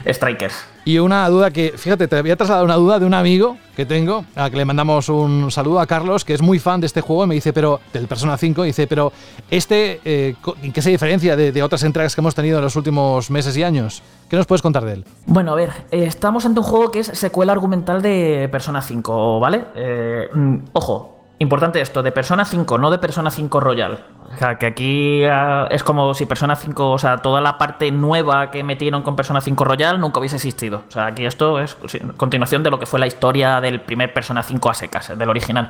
Strikers. 0.07 0.73
Y 0.85 0.99
una 0.99 1.29
duda 1.29 1.51
que, 1.51 1.73
fíjate, 1.77 2.09
te 2.09 2.17
había 2.17 2.35
trasladado 2.35 2.65
una 2.65 2.75
duda 2.75 2.99
de 2.99 3.05
un 3.05 3.13
amigo 3.13 3.57
que 3.75 3.85
tengo, 3.85 4.25
a 4.35 4.49
que 4.49 4.57
le 4.57 4.65
mandamos 4.65 5.07
un 5.07 5.49
saludo 5.49 5.79
a 5.79 5.87
Carlos, 5.87 6.25
que 6.25 6.33
es 6.33 6.41
muy 6.41 6.59
fan 6.59 6.81
de 6.81 6.87
este 6.87 6.99
juego, 6.99 7.23
y 7.23 7.27
me 7.27 7.35
dice, 7.35 7.53
pero, 7.53 7.79
del 7.93 8.07
Persona 8.07 8.37
5, 8.37 8.63
dice, 8.63 8.85
pero, 8.85 9.13
¿este 9.49 10.01
eh, 10.03 10.35
en 10.61 10.73
qué 10.73 10.81
se 10.81 10.89
diferencia 10.89 11.37
de, 11.37 11.63
otras 11.63 11.83
entregas 11.83 12.13
que 12.13 12.21
hemos 12.21 12.35
tenido 12.35 12.57
en 12.57 12.65
los 12.65 12.75
últimos 12.75 13.31
meses 13.31 13.55
y 13.55 13.63
años? 13.63 14.03
¿Qué 14.33 14.37
nos 14.37 14.47
puedes 14.47 14.63
contar 14.63 14.83
de 14.83 14.93
él? 14.93 15.05
Bueno, 15.27 15.51
a 15.51 15.55
ver, 15.55 15.69
eh, 15.91 16.05
estamos 16.05 16.43
ante 16.47 16.59
un 16.59 16.65
juego 16.65 16.89
que 16.89 17.01
es 17.01 17.05
secuela 17.05 17.51
argumental 17.51 18.01
de 18.01 18.49
Persona 18.51 18.81
5, 18.81 19.39
¿vale? 19.39 19.65
Eh, 19.75 20.27
mm, 20.33 20.57
ojo, 20.73 21.19
Importante 21.37 21.79
esto, 21.81 22.01
de 22.01 22.11
Persona 22.11 22.43
5, 22.43 22.79
no 22.79 22.89
de 22.89 22.97
Persona 22.97 23.29
5 23.29 23.59
Royal. 23.59 24.03
O 24.33 24.37
sea, 24.39 24.57
que 24.57 24.65
aquí 24.65 25.23
ah, 25.25 25.67
es 25.69 25.83
como 25.83 26.15
si 26.15 26.25
Persona 26.25 26.55
5, 26.55 26.91
o 26.91 26.97
sea, 26.97 27.17
toda 27.17 27.41
la 27.41 27.59
parte 27.59 27.91
nueva 27.91 28.49
que 28.49 28.63
metieron 28.63 29.03
con 29.03 29.15
Persona 29.15 29.39
5 29.39 29.63
Royal 29.65 29.99
nunca 29.99 30.19
hubiese 30.19 30.37
existido. 30.37 30.81
O 30.87 30.91
sea, 30.91 31.05
aquí 31.07 31.27
esto 31.27 31.59
es 31.59 31.77
continuación 32.17 32.63
de 32.63 32.71
lo 32.71 32.79
que 32.79 32.87
fue 32.87 32.99
la 32.99 33.05
historia 33.05 33.61
del 33.61 33.81
primer 33.81 34.13
Persona 34.15 34.41
5 34.41 34.67
a 34.67 34.73
secas, 34.73 35.15
del 35.15 35.29
original. 35.29 35.69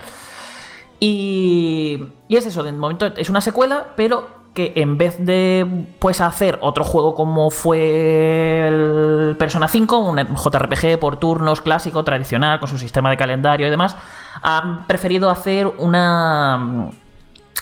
Y, 1.02 2.02
y 2.30 2.38
es 2.38 2.46
eso, 2.46 2.64
de 2.64 2.72
momento 2.72 3.08
es 3.08 3.30
una 3.30 3.42
secuela, 3.42 3.88
pero 3.98 4.43
que 4.54 4.74
en 4.76 4.98
vez 4.98 5.18
de 5.20 5.88
pues 6.00 6.22
hacer 6.22 6.60
otro 6.62 6.84
juego 6.84 7.16
como 7.16 7.50
fue 7.50 9.36
Persona 9.40 9.68
5, 9.68 9.98
un 9.98 10.18
JRPG 10.36 11.00
por 11.00 11.18
turnos 11.18 11.62
clásico, 11.62 12.04
tradicional, 12.04 12.60
con 12.60 12.70
su 12.70 12.78
sistema 12.78 13.10
de 13.10 13.18
calendario 13.18 13.68
y 13.68 13.70
demás, 13.70 13.96
han 14.42 14.86
preferido 14.86 15.30
hacer 15.30 15.68
una 15.80 16.90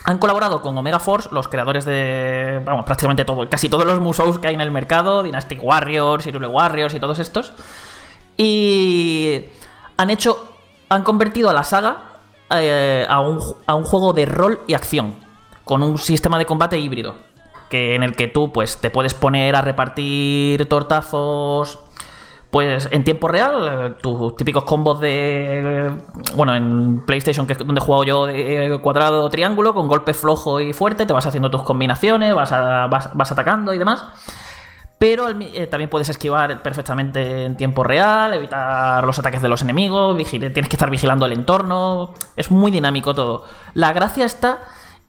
han 0.04 0.18
colaborado 0.18 0.62
con 0.62 0.78
Omega 0.78 1.00
Force, 1.00 1.30
los 1.32 1.48
creadores 1.48 1.86
de, 1.86 2.62
vamos, 2.66 2.86
prácticamente 2.86 3.24
todo, 3.24 3.48
casi 3.48 3.70
todos 3.70 3.86
los 3.86 4.00
museos 4.00 4.39
que 4.39 4.48
hay 4.48 4.56
en 4.56 4.62
el 4.62 4.72
mercado, 4.72 5.22
Dynastic 5.22 5.64
Warriors, 5.64 6.26
Hyrule 6.26 6.48
Warriors 6.48 6.94
y 6.96 7.00
todos 7.00 7.20
estos. 7.20 7.54
Y 8.36 9.46
han 9.98 10.10
hecho, 10.10 10.56
han 10.89 11.04
convertido 11.04 11.52
a 11.52 11.54
la 11.54 11.64
saga 11.64 11.98
eh, 12.50 13.06
a, 13.08 13.20
un, 13.20 13.39
a 13.68 13.76
un 13.76 13.84
juego 13.84 14.12
de 14.14 14.26
rol 14.26 14.62
y 14.66 14.74
acción 14.74 15.31
con 15.72 15.84
un 15.84 15.97
sistema 15.97 16.38
de 16.38 16.45
combate 16.45 16.78
híbrido, 16.78 17.15
que 17.69 17.95
en 17.95 18.03
el 18.03 18.13
que 18.13 18.28
tú 18.28 18.51
pues 18.51 18.76
te 18.76 18.89
puedes 18.89 19.13
poner 19.13 19.55
a 19.55 19.61
repartir 19.61 20.67
tortazos 20.67 21.80
pues 22.49 22.89
en 22.91 23.05
tiempo 23.05 23.30
real, 23.30 23.95
tus 24.01 24.36
típicos 24.36 24.65
combos 24.65 24.99
de. 24.99 25.95
Bueno, 26.36 26.53
en 26.57 27.05
PlayStation, 27.05 27.47
que 27.47 27.53
es 27.53 27.59
donde 27.59 27.80
he 27.80 27.82
jugado 27.82 28.03
yo, 28.03 28.26
de 28.26 28.80
cuadrado 28.84 29.30
triángulo, 29.30 29.74
con 29.74 29.88
golpe 29.88 30.13
flojo 30.13 30.59
y 30.59 30.74
fuerte, 30.74 31.05
te 31.05 31.13
vas 31.13 31.26
haciendo 31.26 31.49
tus 31.49 31.63
combinaciones, 31.63 32.36
vas, 32.36 32.51
vas, 33.13 33.32
atacando 33.32 33.74
y 33.74 33.78
demás. 33.78 34.03
Pero 34.97 35.30
eh, 35.30 35.67
también 35.67 35.89
puedes 35.89 36.09
esquivar 36.09 36.61
perfectamente 36.61 37.45
en 37.45 37.55
tiempo 37.55 37.86
real, 37.86 38.34
evitar 38.34 39.05
los 39.05 39.17
ataques 39.17 39.41
de 39.41 39.47
los 39.47 39.61
enemigos, 39.61 40.17
tienes 40.30 40.51
que 40.51 40.76
estar 40.76 40.89
vigilando 40.89 41.26
el 41.26 41.32
entorno. 41.32 42.13
Es 42.36 42.51
muy 42.51 42.72
dinámico 42.72 43.15
todo. 43.15 43.45
La 43.74 43.93
gracia 43.93 44.26
está 44.26 44.59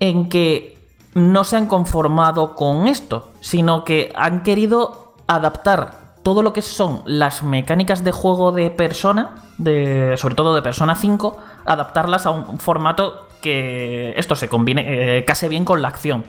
en 0.03 0.29
que 0.29 0.77
no 1.15 1.45
se 1.45 1.57
han 1.57 1.67
conformado 1.67 2.57
con 2.57 2.89
esto, 2.89 3.31
sino 3.41 3.85
que 3.85 4.13
han 4.17 4.43
querido 4.43 5.15
adaptar 5.29 6.17
todo 6.25 6.43
lo 6.43 6.53
que 6.53 6.61
son 6.61 7.03
las 7.07 7.45
mecánicas 7.45 8.03
de 8.03 8.11
juego 8.11 8.51
de 8.51 8.71
persona, 8.71 9.37
de, 9.59 10.17
sobre 10.17 10.35
todo 10.35 10.57
de 10.57 10.63
Persona 10.63 10.97
5, 10.97 11.37
adaptarlas 11.65 12.27
a 12.27 12.31
un 12.31 12.59
formato 12.59 13.29
que 13.41 14.13
esto 14.17 14.35
se 14.35 14.49
combine, 14.49 15.19
eh, 15.19 15.25
case 15.25 15.49
bien 15.49 15.65
con 15.65 15.81
la 15.83 15.89
acción. 15.89 16.25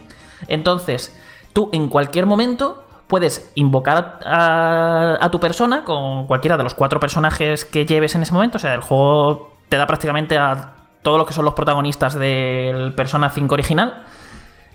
Entonces, 0.47 1.19
tú 1.51 1.71
en 1.73 1.89
cualquier 1.89 2.27
momento 2.27 2.83
puedes 3.07 3.51
invocar 3.55 4.19
a, 4.23 5.17
a, 5.19 5.31
tu 5.31 5.39
persona 5.39 5.83
con 5.83 6.27
cualquiera 6.27 6.57
de 6.57 6.63
los 6.63 6.75
cuatro 6.75 6.99
personajes 6.99 7.65
que 7.65 7.87
lleves 7.87 8.13
en 8.13 8.21
ese 8.21 8.33
momento. 8.33 8.57
O 8.57 8.59
sea, 8.59 8.75
el 8.75 8.81
juego 8.81 9.53
te 9.67 9.77
da 9.77 9.87
prácticamente 9.87 10.37
a 10.37 10.82
todos 11.03 11.17
los 11.17 11.27
que 11.27 11.33
son 11.33 11.45
los 11.45 11.53
protagonistas 11.53 12.15
del 12.15 12.93
Persona 12.95 13.29
5 13.29 13.53
original 13.53 14.03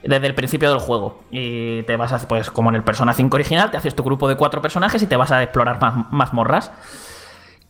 desde 0.03 0.27
el 0.27 0.35
principio 0.35 0.71
del 0.71 0.79
juego. 0.79 1.23
Y 1.31 1.83
te 1.83 1.97
vas 1.97 2.13
a, 2.13 2.29
pues 2.29 2.51
como 2.51 2.71
en 2.71 2.77
el 2.77 2.85
Persona 2.85 3.13
5 3.13 3.35
original, 3.35 3.71
te 3.71 3.77
haces 3.77 3.95
tu 3.95 4.03
grupo 4.03 4.29
de 4.29 4.37
cuatro 4.37 4.63
personajes 4.63 5.03
y 5.03 5.07
te 5.07 5.17
vas 5.17 5.33
a 5.33 5.43
explorar 5.43 5.81
más, 5.81 6.13
mazmorras. 6.13 6.71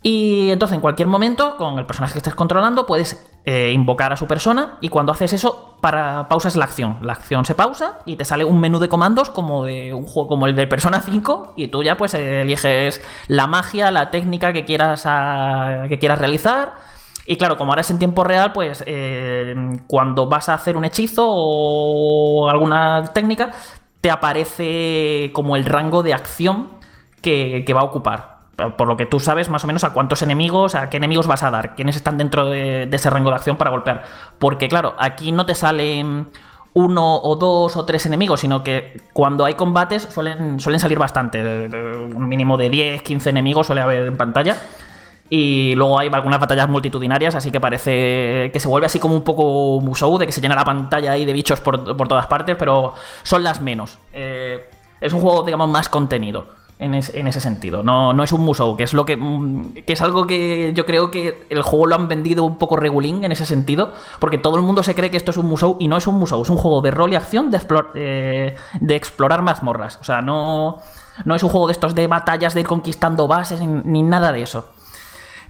Y 0.01 0.51
entonces 0.51 0.77
en 0.77 0.81
cualquier 0.81 1.09
momento, 1.09 1.57
con 1.57 1.79
el 1.79 1.85
personaje 1.85 2.13
que 2.13 2.19
estés 2.19 2.35
controlando, 2.35 2.87
puedes 2.87 3.27
eh, 3.45 3.73
invocar 3.73 4.13
a 4.13 4.17
su 4.17 4.29
persona 4.29 4.79
y 4.81 4.91
cuando 4.91 5.11
haces 5.11 5.33
eso, 5.33 5.77
para, 5.81 6.29
pausas 6.29 6.55
la 6.55 6.67
acción. 6.67 6.99
La 7.03 7.15
acción 7.15 7.45
se 7.45 7.57
pausa 7.57 7.99
y 8.05 8.15
te 8.15 8.25
sale 8.25 8.45
un 8.45 8.61
menú 8.61 8.79
de 8.79 8.89
comandos 8.89 9.31
como 9.31 9.65
de 9.65 9.93
un 9.93 10.05
juego 10.05 10.29
como 10.29 10.47
el 10.47 10.55
de 10.55 10.69
Persona 10.69 11.01
5 11.01 11.55
y 11.57 11.69
tú 11.69 11.83
ya 11.83 11.97
pues 11.97 12.15
eliges 12.15 13.03
la 13.27 13.49
magia, 13.49 13.91
la 13.91 14.11
técnica 14.11 14.53
que 14.53 14.65
quieras, 14.65 15.03
que 15.89 15.99
quieras 15.99 16.21
realizar 16.21 16.75
y 17.31 17.37
claro, 17.37 17.59
como 17.59 17.72
ahora 17.72 17.83
es 17.83 17.91
en 17.91 17.99
tiempo 17.99 18.24
real, 18.24 18.53
pues 18.55 18.83
eh, 18.87 19.55
cuando 19.87 20.26
vas 20.31 20.49
a 20.49 20.55
hacer 20.55 20.79
un 20.79 20.87
hechizo 20.87 21.26
o 21.29 22.49
alguna 22.49 23.05
técnica, 23.12 23.51
te 24.01 24.11
aparece 24.11 25.31
como 25.35 25.55
el 25.55 25.66
rango 25.66 26.03
de 26.03 26.14
acción 26.14 26.70
que, 27.20 27.62
va 27.76 27.81
a 27.81 27.85
ocupar. 27.85 28.39
Por 28.79 28.89
lo 28.89 28.97
que 28.97 29.05
tú 29.05 29.20
sabes 29.20 29.51
más 29.51 29.62
o 29.62 29.66
menos 29.66 29.85
a 29.85 29.93
cuántos 29.93 30.22
enemigos, 30.22 30.74
a 30.74 30.89
qué 30.89 30.97
enemigos 30.97 31.26
vas 31.26 31.43
a 31.43 31.51
dar, 31.51 31.74
quiénes 31.74 31.97
están 31.97 32.16
dentro 32.16 32.47
de, 32.47 32.89
ese 32.91 33.11
rango 33.11 33.29
de 33.29 33.37
acción 33.37 33.59
para 33.59 33.72
golpear. 33.72 34.05
Porque 34.39 34.70
claro, 34.70 34.95
aquí 34.99 35.31
no 35.31 35.45
te 35.45 35.55
salen 35.55 36.31
uno 36.72 37.16
o 37.16 37.37
dos 37.37 37.76
o 37.76 37.85
tres 37.85 38.07
enemigos, 38.07 38.41
sino 38.41 38.62
que 38.62 39.03
cuando 39.12 39.45
hay 39.45 39.53
combates 39.53 40.05
suelen, 40.05 40.61
suelen 40.61 40.81
salir 40.81 40.99
bastante. 40.99 41.43
Un 41.43 42.26
mínimo 42.26 42.57
de 42.57 42.70
10, 42.70 43.03
15 43.03 43.29
enemigos 43.29 43.66
suele 43.66 43.83
haber 43.83 44.07
en 44.07 44.16
pantalla. 44.16 44.57
Y 45.31 45.74
luego 45.74 45.99
hay 45.99 46.09
algunas 46.09 46.41
batallas 46.41 46.68
multitudinarias, 46.68 47.35
así 47.35 47.51
que 47.51 47.61
parece 47.61 48.51
que 48.53 48.61
se 48.61 48.68
vuelve 48.68 48.87
así 48.87 48.99
como 48.99 49.14
un 49.14 49.22
poco 49.22 49.81
Musou, 49.81 50.16
de 50.18 50.26
que 50.26 50.33
se 50.33 50.41
llena 50.41 50.55
la 50.55 50.64
pantalla 50.64 51.12
ahí 51.12 51.24
de 51.24 51.33
bichos 51.33 51.61
por, 51.61 52.09
todas 52.09 52.26
partes, 52.26 52.57
pero 52.59 52.95
son 53.22 53.43
las 53.43 53.61
menos. 53.61 53.99
Eh, 54.12 54.70
es 55.01 55.12
un 55.12 55.20
juego, 55.20 55.43
digamos, 55.43 55.68
más 55.68 55.89
contenido 55.89 56.59
en, 56.79 56.95
ese 56.95 57.41
sentido. 57.41 57.83
No, 57.83 58.12
no 58.12 58.22
es 58.22 58.33
un 58.33 58.43
Musou, 58.43 58.76
que 58.76 58.85
es 58.85 58.95
lo 58.95 59.05
que, 59.05 59.16
mm, 59.16 59.74
que. 59.87 59.93
es 59.93 60.01
algo 60.01 60.26
que 60.26 60.72
yo 60.74 60.87
creo 60.87 61.11
que 61.11 61.47
el 61.51 61.62
juego 61.62 61.87
lo 61.87 61.95
han 61.97 62.09
vendido 62.09 62.45
un 62.45 62.57
poco 62.57 62.76
regulín 62.76 63.24
en 63.24 63.33
ese 63.33 63.47
sentido, 63.47 63.93
porque 64.18 64.39
todo 64.39 64.57
el 64.57 64.62
mundo 64.62 64.83
se 64.83 64.95
cree 64.95 65.11
que 65.11 65.16
esto 65.16 65.31
es 65.31 65.37
un 65.37 65.47
Musou 65.47 65.76
y 65.81 65.89
no 65.89 65.97
es 65.97 66.07
un 66.07 66.14
Musou, 66.16 66.43
es 66.43 66.51
un 66.51 66.57
juego 66.57 66.81
de 66.81 66.91
rol 66.91 67.12
y 67.12 67.16
acción 67.16 67.51
de, 67.51 67.61
eh, 67.95 68.57
de 68.81 68.97
explorar 68.97 69.43
mazmorras. 69.43 69.99
O 70.01 70.05
sea, 70.05 70.22
no, 70.22 70.79
no 71.24 71.35
es 71.35 71.43
un 71.43 71.51
juego 71.51 71.66
de 71.66 71.72
estos 71.72 71.95
de 71.95 72.07
batallas, 72.07 72.55
de 72.55 72.61
ir 72.61 72.66
conquistando 72.66 73.26
bases, 73.26 73.61
ni 73.61 74.03
nada 74.03 74.33
de 74.33 74.43
eso. 74.43 74.66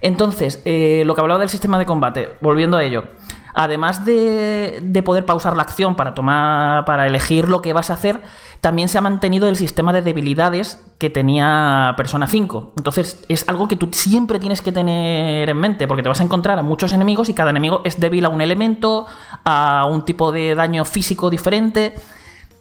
Entonces, 0.01 0.61
eh, 0.65 1.03
lo 1.05 1.15
que 1.15 1.21
hablaba 1.21 1.39
del 1.39 1.49
sistema 1.49 1.77
de 1.77 1.85
combate, 1.85 2.29
volviendo 2.41 2.77
a 2.77 2.83
ello, 2.83 3.05
además 3.53 4.05
de, 4.05 5.01
poder 5.03 5.25
pausar 5.25 5.55
la 5.55 5.63
acción 5.63 5.95
para 5.95 6.13
tomar, 6.13 6.85
para 6.85 7.07
elegir 7.07 7.49
lo 7.49 7.61
que 7.61 7.73
vas 7.73 7.89
a 7.89 7.93
hacer, 7.93 8.21
también 8.61 8.89
se 8.89 8.97
ha 8.97 9.01
mantenido 9.01 9.47
el 9.47 9.55
sistema 9.55 9.93
de 9.93 10.01
debilidades 10.01 10.81
que 10.97 11.09
tenía 11.09 11.93
Persona 11.97 12.27
5. 12.27 12.73
Entonces, 12.77 13.23
es 13.29 13.47
algo 13.47 13.67
que 13.67 13.75
tú 13.75 13.89
siempre 13.91 14.39
tienes 14.39 14.61
que 14.61 14.71
tener 14.71 15.49
en 15.49 15.57
mente, 15.57 15.87
porque 15.87 16.03
te 16.03 16.09
vas 16.09 16.19
a 16.19 16.23
encontrar 16.23 16.59
a 16.59 16.63
muchos 16.63 16.93
enemigos 16.93 17.29
y 17.29 17.33
cada 17.33 17.51
enemigo 17.51 17.81
es 17.85 17.99
débil 17.99 18.25
a 18.25 18.29
un 18.29 18.41
elemento, 18.41 19.07
a 19.45 19.85
un 19.89 20.03
tipo 20.05 20.31
de 20.31 20.55
daño 20.55 20.85
físico 20.85 21.29
diferente. 21.29 21.95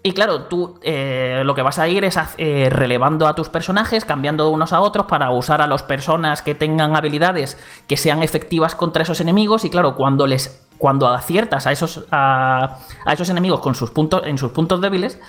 Y 0.09 0.12
claro, 0.12 0.44
tú 0.44 0.78
eh, 0.80 1.42
lo 1.44 1.54
que 1.54 1.61
vas 1.61 1.78
a 1.78 1.86
ir 1.86 2.02
es 2.02 2.18
eh, 2.38 2.70
relevando 2.72 3.28
a 3.28 3.34
tus 3.34 3.50
personajes, 3.50 4.06
cambiando 4.06 4.48
unos 4.48 4.72
a 4.72 4.80
otros 4.80 5.04
para 5.04 5.30
usar 5.32 5.61
a 5.61 5.66
las 5.66 5.82
personas 5.82 6.40
que 6.40 6.54
tengan 6.54 6.96
habilidades 6.96 7.59
que 7.86 7.98
sean 7.98 8.22
efectivas 8.22 8.74
contra 8.74 9.02
esos 9.02 9.20
enemigos. 9.20 9.66
Y 9.66 9.68
claro, 9.68 9.94
cuando 9.96 10.26
les 10.26 10.66
cuando 10.78 11.09
aciertas 11.09 11.66
a 11.66 11.72
esos, 11.72 12.06
a, 12.11 12.78
a 13.04 13.12
esos 13.12 13.28
enemigos 13.28 13.61
con 13.61 13.74
sus 13.74 13.90
puntos, 13.90 14.22
en 14.24 14.38
sus 14.38 14.50
puntos 14.52 14.80
débiles, 14.80 15.20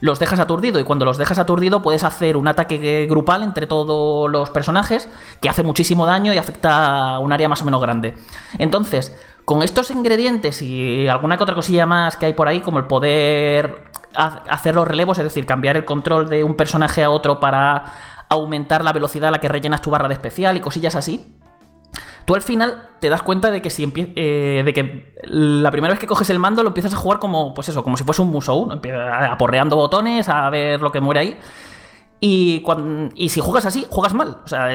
los 0.00 0.20
dejas 0.20 0.38
aturdido 0.38 0.78
y 0.78 0.84
cuando 0.84 1.04
los 1.04 1.18
dejas 1.18 1.40
aturdido 1.40 1.82
puedes 1.82 2.04
hacer 2.04 2.36
un 2.36 2.46
ataque 2.46 3.08
grupal 3.10 3.42
entre 3.42 3.66
todos 3.66 4.30
los 4.30 4.50
personajes 4.50 5.08
que 5.40 5.48
hace 5.48 5.64
muchísimo 5.64 6.06
daño 6.06 6.32
y 6.32 6.38
afecta 6.38 7.14
a 7.14 7.18
un 7.18 7.32
área 7.32 7.48
más 7.48 7.62
o 7.62 7.64
menos 7.64 7.80
grande. 7.80 8.14
Entonces, 8.56 9.12
con 9.44 9.62
estos 9.62 9.90
ingredientes 9.90 10.62
y 10.62 11.08
alguna 11.08 11.36
que 11.36 11.42
otra 11.42 11.56
cosilla 11.56 11.86
más 11.86 12.16
que 12.16 12.26
hay 12.26 12.34
por 12.34 12.46
ahí, 12.46 12.60
como 12.60 12.78
el 12.78 12.84
poder 12.84 13.88
hacer 14.14 14.74
los 14.74 14.86
relevos, 14.86 15.18
es 15.18 15.24
decir, 15.24 15.46
cambiar 15.46 15.76
el 15.76 15.84
control 15.84 16.28
de 16.28 16.44
un 16.44 16.54
personaje 16.54 17.04
a 17.04 17.10
otro 17.10 17.40
para 17.40 17.84
aumentar 18.28 18.84
la 18.84 18.92
velocidad 18.92 19.28
a 19.28 19.32
la 19.32 19.40
que 19.40 19.48
rellenas 19.48 19.82
tu 19.82 19.90
barra 19.90 20.08
de 20.08 20.14
especial 20.14 20.56
y 20.56 20.60
cosillas 20.60 20.94
así, 20.94 21.34
tú 22.24 22.34
al 22.34 22.42
final 22.42 22.88
te 23.00 23.08
das 23.08 23.22
cuenta 23.22 23.50
de 23.50 23.62
que 23.62 23.70
si 23.70 23.90
eh, 23.96 24.62
de 24.64 24.74
que 24.74 25.14
la 25.24 25.70
primera 25.70 25.92
vez 25.92 26.00
que 26.00 26.06
coges 26.06 26.28
el 26.30 26.38
mando 26.38 26.62
lo 26.62 26.68
empiezas 26.68 26.92
a 26.92 26.96
jugar 26.96 27.18
como, 27.18 27.54
pues 27.54 27.68
eso, 27.68 27.82
como 27.82 27.96
si 27.96 28.04
fuese 28.04 28.22
un 28.22 28.30
Musou, 28.30 28.70
aporreando 29.30 29.76
botones, 29.76 30.28
a 30.28 30.50
ver 30.50 30.80
lo 30.80 30.92
que 30.92 31.00
muere 31.00 31.20
ahí. 31.20 31.38
Y, 32.20 32.60
cuando, 32.62 33.12
y 33.14 33.28
si 33.28 33.40
juegas 33.40 33.66
así, 33.66 33.86
juegas 33.88 34.12
mal. 34.12 34.38
O 34.44 34.48
sea, 34.48 34.68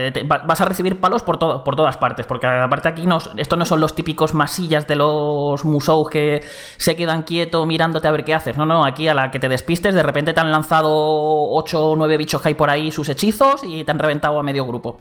vas 0.45 0.61
a 0.61 0.65
recibir 0.65 0.99
palos 0.99 1.23
por, 1.23 1.37
todo, 1.37 1.63
por 1.63 1.75
todas 1.75 1.97
partes. 1.97 2.25
Porque 2.25 2.47
aparte 2.47 2.87
aquí 2.87 3.05
no, 3.05 3.17
esto 3.35 3.57
no 3.57 3.65
son 3.65 3.81
los 3.81 3.95
típicos 3.95 4.33
masillas 4.33 4.87
de 4.87 4.95
los 4.95 5.65
Musou 5.65 6.05
que 6.05 6.43
se 6.77 6.95
quedan 6.95 7.23
quietos 7.23 7.67
mirándote 7.67 8.07
a 8.07 8.11
ver 8.11 8.23
qué 8.23 8.33
haces. 8.33 8.55
No, 8.55 8.65
no, 8.65 8.85
aquí 8.85 9.07
a 9.09 9.13
la 9.13 9.29
que 9.29 9.39
te 9.39 9.49
despistes, 9.49 9.93
de 9.93 10.03
repente 10.03 10.33
te 10.33 10.39
han 10.39 10.51
lanzado 10.51 10.89
8 10.89 11.85
o 11.85 11.95
9 11.97 12.17
bichos 12.17 12.41
que 12.41 12.49
hay 12.49 12.55
por 12.55 12.69
ahí 12.69 12.91
sus 12.91 13.09
hechizos 13.09 13.61
y 13.63 13.83
te 13.83 13.91
han 13.91 13.99
reventado 13.99 14.39
a 14.39 14.43
medio 14.43 14.65
grupo. 14.65 14.99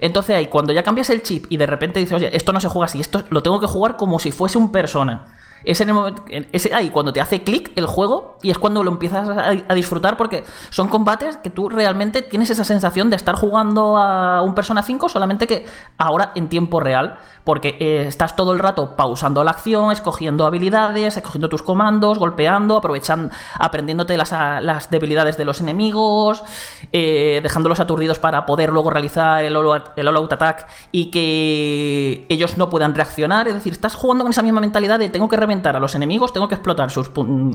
Entonces 0.00 0.36
ahí, 0.36 0.46
cuando 0.48 0.72
ya 0.72 0.82
cambias 0.82 1.08
el 1.10 1.22
chip 1.22 1.46
y 1.48 1.56
de 1.56 1.66
repente 1.66 2.00
dices, 2.00 2.14
oye, 2.14 2.36
esto 2.36 2.52
no 2.52 2.60
se 2.60 2.68
juega 2.68 2.86
así, 2.86 3.00
esto 3.00 3.24
lo 3.30 3.42
tengo 3.42 3.60
que 3.60 3.66
jugar 3.66 3.96
como 3.96 4.18
si 4.18 4.32
fuese 4.32 4.58
un 4.58 4.72
persona. 4.72 5.35
Es 5.64 5.80
en 5.80 5.88
el 5.88 5.94
momento, 5.94 6.24
ese 6.52 6.74
ahí 6.74 6.90
cuando 6.90 7.12
te 7.12 7.20
hace 7.20 7.42
clic 7.42 7.72
el 7.76 7.86
juego 7.86 8.38
y 8.42 8.50
es 8.50 8.58
cuando 8.58 8.84
lo 8.84 8.90
empiezas 8.90 9.28
a, 9.28 9.74
disfrutar 9.74 10.16
porque 10.16 10.44
son 10.70 10.88
combates 10.88 11.36
que 11.38 11.50
tú 11.50 11.68
realmente 11.68 12.22
tienes 12.22 12.50
esa 12.50 12.64
sensación 12.64 13.10
de 13.10 13.16
estar 13.16 13.34
jugando 13.34 13.96
a 13.96 14.42
un 14.42 14.54
Persona 14.54 14.82
5 14.82 15.08
solamente 15.08 15.46
que 15.46 15.66
ahora 15.98 16.32
en 16.34 16.48
tiempo 16.48 16.80
real 16.80 17.18
porque 17.46 17.76
eh, 17.78 18.06
estás 18.08 18.34
todo 18.34 18.52
el 18.52 18.58
rato 18.58 18.96
pausando 18.96 19.44
la 19.44 19.52
acción, 19.52 19.92
escogiendo 19.92 20.46
habilidades, 20.46 21.16
escogiendo 21.16 21.48
tus 21.48 21.62
comandos, 21.62 22.18
golpeando, 22.18 22.76
aprovechando, 22.76 23.32
aprendiéndote 23.56 24.16
las, 24.16 24.32
las 24.32 24.90
debilidades 24.90 25.36
de 25.36 25.44
los 25.44 25.60
enemigos, 25.60 26.42
eh, 26.90 27.38
dejándolos 27.44 27.78
aturdidos 27.78 28.18
para 28.18 28.44
poder 28.46 28.70
luego 28.70 28.90
realizar 28.90 29.44
el 29.44 29.54
all-out 29.54 30.32
attack 30.32 30.66
y 30.90 31.12
que 31.12 32.26
ellos 32.28 32.58
no 32.58 32.68
puedan 32.68 32.96
reaccionar. 32.96 33.46
Es 33.46 33.54
decir, 33.54 33.74
estás 33.74 33.94
jugando 33.94 34.24
con 34.24 34.32
esa 34.32 34.42
misma 34.42 34.60
mentalidad 34.60 34.98
de 34.98 35.08
tengo 35.08 35.28
que 35.28 35.36
reventar 35.36 35.76
a 35.76 35.78
los 35.78 35.94
enemigos, 35.94 36.32
tengo 36.32 36.48
que 36.48 36.56
explotar 36.56 36.90
sus, 36.90 37.12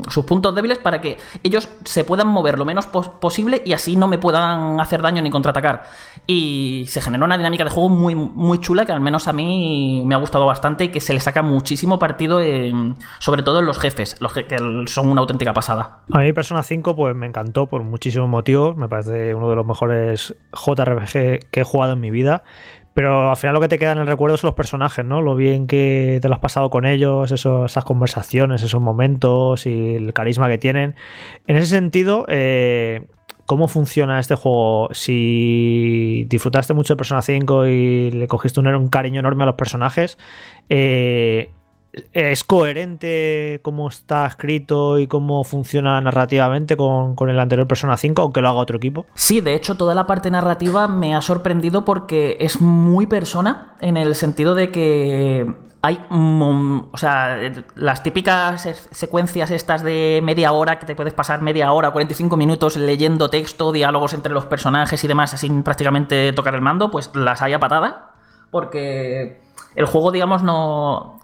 sus 0.07 0.25
puntos 0.25 0.55
débiles 0.55 0.77
para 0.77 1.01
que 1.01 1.17
ellos 1.43 1.67
se 1.83 2.05
puedan 2.05 2.29
mover 2.29 2.57
lo 2.57 2.63
menos 2.63 2.87
posible 2.87 3.61
y 3.65 3.73
así 3.73 3.97
no 3.97 4.07
me 4.07 4.17
puedan 4.17 4.79
hacer 4.79 5.01
daño 5.01 5.21
ni 5.21 5.29
contraatacar. 5.29 5.83
Y 6.25 6.85
se 6.87 7.01
generó 7.01 7.25
una 7.25 7.37
dinámica 7.37 7.65
de 7.65 7.71
juego 7.71 7.89
muy, 7.89 8.15
muy 8.15 8.59
chula 8.61 8.85
que 8.85 8.93
al 8.93 9.01
menos 9.01 9.27
a 9.27 9.33
mí 9.33 9.80
me 10.05 10.15
ha 10.15 10.17
gustado 10.17 10.45
bastante 10.45 10.85
y 10.85 10.87
que 10.89 10.99
se 10.99 11.13
le 11.13 11.19
saca 11.19 11.41
muchísimo 11.41 11.99
partido, 11.99 12.39
sobre 13.19 13.43
todo 13.43 13.59
en 13.59 13.65
los 13.65 13.79
jefes, 13.79 14.15
los 14.19 14.33
que 14.33 14.45
son 14.87 15.09
una 15.09 15.21
auténtica 15.21 15.53
pasada. 15.53 15.99
A 16.11 16.19
mí 16.19 16.33
Persona 16.33 16.63
5 16.63 16.95
pues 16.95 17.15
me 17.15 17.27
encantó 17.27 17.67
por 17.67 17.83
muchísimos 17.83 18.29
motivos, 18.29 18.75
me 18.75 18.87
parece 18.87 19.35
uno 19.35 19.49
de 19.49 19.55
los 19.55 19.65
mejores 19.65 20.35
JRPG 20.53 21.49
que 21.51 21.61
he 21.61 21.63
jugado 21.63 21.93
en 21.93 21.99
mi 21.99 22.11
vida. 22.11 22.43
Pero 22.93 23.29
al 23.29 23.37
final 23.37 23.53
lo 23.53 23.61
que 23.61 23.69
te 23.69 23.79
queda 23.79 23.93
en 23.93 23.99
el 23.99 24.07
recuerdo 24.07 24.35
son 24.35 24.49
los 24.49 24.55
personajes, 24.55 25.05
¿no? 25.05 25.21
Lo 25.21 25.35
bien 25.35 25.65
que 25.65 26.19
te 26.21 26.27
lo 26.27 26.33
has 26.33 26.41
pasado 26.41 26.69
con 26.69 26.85
ellos, 26.85 27.31
esas 27.31 27.85
conversaciones, 27.85 28.63
esos 28.63 28.81
momentos 28.81 29.65
y 29.65 29.95
el 29.95 30.13
carisma 30.13 30.49
que 30.49 30.57
tienen. 30.57 30.95
En 31.47 31.55
ese 31.55 31.67
sentido, 31.67 32.25
eh, 32.27 33.07
cómo 33.45 33.67
funciona 33.67 34.19
este 34.19 34.35
juego. 34.35 34.89
Si 34.93 36.25
disfrutaste 36.29 36.73
mucho 36.73 36.93
de 36.93 36.97
Persona 36.97 37.21
5 37.21 37.67
y 37.67 38.11
le 38.11 38.27
cogiste 38.27 38.59
un, 38.59 38.87
cariño 38.89 39.19
enorme 39.19 39.43
a 39.43 39.47
los 39.47 39.55
personajes, 39.55 40.17
eh, 40.69 41.51
¿es 42.13 42.43
coherente 42.43 43.59
cómo 43.63 43.89
está 43.89 44.25
escrito 44.25 44.99
y 44.99 45.07
cómo 45.07 45.43
funciona 45.43 45.99
narrativamente 46.01 46.77
con, 46.77 47.15
con, 47.15 47.29
el 47.29 47.39
anterior 47.39 47.67
Persona 47.67 47.97
5, 47.97 48.21
aunque 48.21 48.41
lo 48.41 48.49
haga 48.49 48.59
otro 48.59 48.77
equipo? 48.77 49.05
Sí, 49.13 49.41
de 49.41 49.55
hecho, 49.55 49.75
toda 49.75 49.95
la 49.95 50.07
parte 50.07 50.31
narrativa 50.31 50.87
me 50.87 51.15
ha 51.15 51.21
sorprendido 51.21 51.85
porque 51.85 52.37
es 52.39 52.61
muy 52.61 53.07
persona 53.07 53.75
en 53.81 53.97
el 53.97 54.15
sentido 54.15 54.55
de 54.55 54.71
que 54.71 55.70
hay, 55.83 55.99
o 56.11 56.97
sea, 56.97 57.39
las 57.75 58.03
típicas 58.03 58.67
secuencias 58.91 59.49
estas 59.49 59.81
de 59.81 60.19
media 60.23 60.51
hora, 60.51 60.77
que 60.77 60.85
te 60.85 60.95
puedes 60.95 61.13
pasar 61.13 61.41
media 61.41 61.71
hora, 61.73 61.89
45 61.89 62.37
minutos 62.37 62.77
leyendo 62.77 63.29
texto, 63.29 63.71
diálogos 63.71 64.13
entre 64.13 64.31
los 64.31 64.45
personajes 64.45 65.03
y 65.03 65.07
demás, 65.07 65.31
sin 65.31 65.63
prácticamente 65.63 66.33
tocar 66.33 66.53
el 66.53 66.61
mando, 66.61 66.91
pues 66.91 67.09
las 67.15 67.41
hay 67.41 67.53
a 67.53 67.59
patada, 67.59 68.11
porque 68.51 69.41
el 69.73 69.85
juego, 69.85 70.11
digamos, 70.11 70.43
no, 70.43 71.20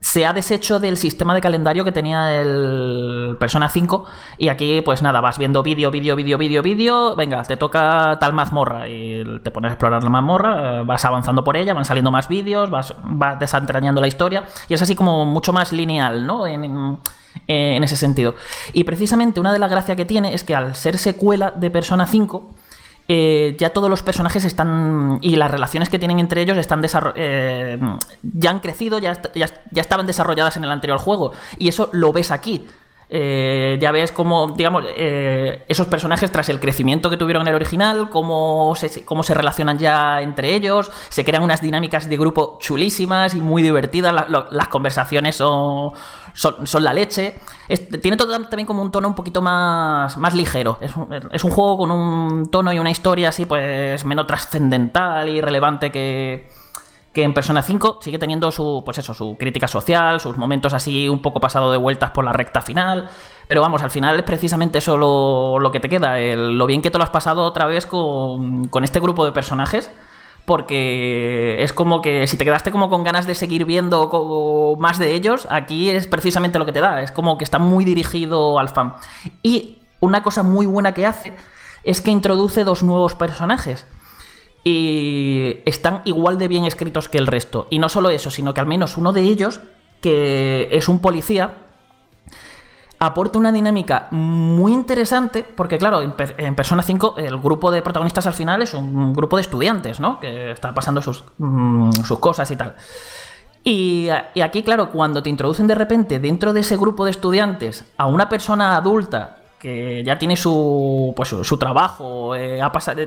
se 0.00 0.24
ha 0.24 0.32
deshecho 0.32 0.78
del 0.78 0.96
sistema 0.96 1.34
de 1.34 1.40
calendario 1.40 1.84
que 1.84 1.92
tenía 1.92 2.40
el 2.40 3.36
Persona 3.38 3.68
5 3.68 4.04
y 4.38 4.48
aquí 4.48 4.80
pues 4.82 5.02
nada, 5.02 5.20
vas 5.20 5.38
viendo 5.38 5.62
vídeo, 5.62 5.90
vídeo, 5.90 6.14
vídeo, 6.14 6.38
vídeo, 6.38 6.62
vídeo, 6.62 7.16
venga, 7.16 7.42
te 7.42 7.56
toca 7.56 8.16
tal 8.20 8.32
mazmorra 8.32 8.88
y 8.88 9.24
te 9.42 9.50
pones 9.50 9.70
a 9.70 9.74
explorar 9.74 10.04
la 10.04 10.10
mazmorra, 10.10 10.80
eh, 10.80 10.82
vas 10.84 11.04
avanzando 11.04 11.42
por 11.42 11.56
ella, 11.56 11.74
van 11.74 11.84
saliendo 11.84 12.10
más 12.10 12.28
vídeos, 12.28 12.70
vas, 12.70 12.94
vas 13.02 13.38
desentrañando 13.38 14.00
la 14.00 14.08
historia 14.08 14.44
y 14.68 14.74
es 14.74 14.82
así 14.82 14.94
como 14.94 15.24
mucho 15.24 15.52
más 15.52 15.72
lineal, 15.72 16.26
¿no? 16.26 16.46
En, 16.46 16.98
en 17.46 17.84
ese 17.84 17.96
sentido. 17.96 18.34
Y 18.72 18.84
precisamente 18.84 19.40
una 19.40 19.52
de 19.52 19.58
las 19.58 19.70
gracias 19.70 19.96
que 19.96 20.04
tiene 20.04 20.34
es 20.34 20.44
que 20.44 20.54
al 20.54 20.74
ser 20.74 20.98
secuela 20.98 21.50
de 21.50 21.70
Persona 21.70 22.06
5, 22.06 22.54
eh, 23.10 23.56
ya 23.58 23.70
todos 23.70 23.88
los 23.88 24.02
personajes 24.02 24.44
están 24.44 25.18
y 25.22 25.36
las 25.36 25.50
relaciones 25.50 25.88
que 25.88 25.98
tienen 25.98 26.18
entre 26.18 26.42
ellos 26.42 26.58
están 26.58 26.84
eh, 27.14 27.78
ya 28.22 28.50
han 28.50 28.60
crecido, 28.60 28.98
ya, 28.98 29.18
ya, 29.34 29.48
estaban 29.74 30.06
desarrolladas 30.06 30.58
en 30.58 30.64
el 30.64 30.70
anterior 30.70 30.98
juego. 30.98 31.32
Y 31.56 31.68
eso 31.68 31.88
lo 31.92 32.12
ves 32.12 32.30
aquí. 32.30 32.66
Eh, 33.10 33.78
ya 33.80 33.90
ves 33.92 34.12
cómo, 34.12 34.48
digamos, 34.48 34.84
esos 34.94 35.86
personajes 35.86 36.30
tras 36.30 36.50
el 36.50 36.60
crecimiento 36.60 37.08
que 37.08 37.16
tuvieron 37.16 37.44
en 37.44 37.48
el 37.48 37.54
original, 37.54 38.10
cómo 38.10 38.74
se, 38.76 39.02
cómo 39.06 39.22
se 39.22 39.32
relacionan 39.32 39.78
ya 39.78 40.20
entre 40.20 40.54
ellos, 40.54 40.90
se 41.08 41.24
crean 41.24 41.42
unas 41.42 41.62
dinámicas 41.62 42.10
de 42.10 42.18
grupo 42.18 42.58
chulísimas 42.60 43.34
y 43.34 43.40
muy 43.40 43.62
divertidas, 43.62 44.14
las 44.50 44.68
conversaciones 44.68 45.36
son, 45.36 45.92
son, 46.38 46.84
la 46.84 46.92
leche. 46.94 47.34
tiene 48.00 48.16
todo 48.16 48.38
también 48.42 48.66
como 48.66 48.80
un 48.80 48.92
tono 48.92 49.08
un 49.08 49.14
poquito 49.14 49.42
más, 49.42 50.16
más 50.16 50.34
ligero. 50.34 50.78
Es 50.80 51.44
un, 51.44 51.50
juego 51.50 51.78
con 51.78 51.90
un 51.90 52.48
tono 52.48 52.72
y 52.72 52.78
una 52.78 52.90
historia 52.90 53.30
así, 53.30 53.44
pues 53.44 54.04
menos 54.04 54.26
trascendental 54.26 55.28
y 55.28 55.40
relevante 55.40 55.90
que, 55.90 56.48
que 57.12 57.24
en 57.24 57.34
Persona 57.34 57.60
5 57.60 57.98
sigue 58.00 58.20
teniendo 58.20 58.52
su, 58.52 58.82
pues 58.84 58.98
eso, 58.98 59.14
su 59.14 59.36
crítica 59.36 59.66
social, 59.66 60.20
sus 60.20 60.36
momentos 60.36 60.72
así 60.74 61.08
un 61.08 61.20
poco 61.20 61.40
pasado 61.40 61.72
de 61.72 61.78
vueltas 61.78 62.12
por 62.12 62.24
la 62.24 62.32
recta 62.32 62.62
final. 62.62 63.10
Pero 63.48 63.60
vamos, 63.60 63.82
al 63.82 63.90
final 63.90 64.16
es 64.16 64.22
precisamente 64.22 64.78
eso 64.78 64.96
lo, 64.96 65.72
que 65.72 65.80
te 65.80 65.88
queda, 65.88 66.18
lo 66.36 66.66
bien 66.66 66.82
que 66.82 66.92
te 66.92 66.98
lo 66.98 67.04
has 67.04 67.10
pasado 67.10 67.42
otra 67.42 67.66
vez 67.66 67.84
con, 67.86 68.68
con 68.68 68.84
este 68.84 69.00
grupo 69.00 69.24
de 69.24 69.32
personajes 69.32 69.90
porque 70.48 71.62
es 71.62 71.74
como 71.74 72.00
que 72.00 72.26
si 72.26 72.38
te 72.38 72.44
quedaste 72.46 72.70
como 72.70 72.88
con 72.88 73.04
ganas 73.04 73.26
de 73.26 73.34
seguir 73.34 73.66
viendo 73.66 74.76
más 74.80 74.98
de 74.98 75.14
ellos, 75.14 75.46
aquí 75.50 75.90
es 75.90 76.06
precisamente 76.06 76.58
lo 76.58 76.64
que 76.64 76.72
te 76.72 76.80
da, 76.80 77.02
es 77.02 77.12
como 77.12 77.36
que 77.36 77.44
está 77.44 77.58
muy 77.58 77.84
dirigido 77.84 78.58
al 78.58 78.70
fan. 78.70 78.94
Y 79.42 79.76
una 80.00 80.22
cosa 80.22 80.42
muy 80.42 80.64
buena 80.64 80.94
que 80.94 81.04
hace 81.04 81.34
es 81.84 82.00
que 82.00 82.10
introduce 82.10 82.64
dos 82.64 82.82
nuevos 82.82 83.14
personajes. 83.14 83.86
Y 84.64 85.58
están 85.66 86.00
igual 86.06 86.38
de 86.38 86.48
bien 86.48 86.64
escritos 86.64 87.10
que 87.10 87.18
el 87.18 87.26
resto. 87.26 87.66
Y 87.68 87.78
no 87.78 87.90
solo 87.90 88.08
eso, 88.08 88.30
sino 88.30 88.54
que 88.54 88.60
al 88.62 88.66
menos 88.66 88.96
uno 88.96 89.12
de 89.12 89.20
ellos, 89.20 89.60
que 90.00 90.70
es 90.72 90.88
un 90.88 91.00
policía, 91.00 91.56
aporta 92.98 93.38
una 93.38 93.52
dinámica 93.52 94.08
muy 94.10 94.72
interesante, 94.72 95.44
porque 95.44 95.78
claro, 95.78 96.02
en, 96.02 96.54
Persona 96.54 96.82
5 96.82 97.14
el 97.18 97.38
grupo 97.38 97.70
de 97.70 97.82
protagonistas 97.82 98.26
al 98.26 98.34
final 98.34 98.62
es 98.62 98.74
un 98.74 99.14
grupo 99.14 99.36
de 99.36 99.42
estudiantes, 99.42 100.00
¿no? 100.00 100.18
Que 100.18 100.50
está 100.52 100.74
pasando 100.74 101.00
sus, 101.00 101.24
mm, 101.38 101.92
sus 102.04 102.18
cosas 102.18 102.50
y 102.50 102.56
tal. 102.56 102.74
Y, 103.64 104.08
aquí, 104.08 104.62
claro, 104.62 104.90
cuando 104.90 105.22
te 105.22 105.30
introducen 105.30 105.66
de 105.66 105.74
repente 105.74 106.18
dentro 106.18 106.52
de 106.52 106.60
ese 106.60 106.76
grupo 106.76 107.04
de 107.04 107.10
estudiantes 107.10 107.84
a 107.96 108.06
una 108.06 108.28
persona 108.28 108.76
adulta 108.76 109.36
que 109.58 110.02
ya 110.04 110.18
tiene 110.18 110.36
su, 110.36 111.12
pues, 111.14 111.28
su, 111.28 111.58
trabajo, 111.58 112.34
eh, 112.34 112.62
ha 112.62 112.72
pasado, 112.72 113.02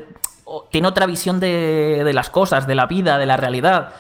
tiene 0.70 0.88
otra 0.88 1.06
visión 1.06 1.40
de, 1.40 2.04
de 2.04 2.14
las 2.14 2.30
cosas, 2.30 2.68
de 2.68 2.76
la 2.76 2.86
vida, 2.86 3.18
de 3.18 3.26
la 3.26 3.38
realidad, 3.38 3.94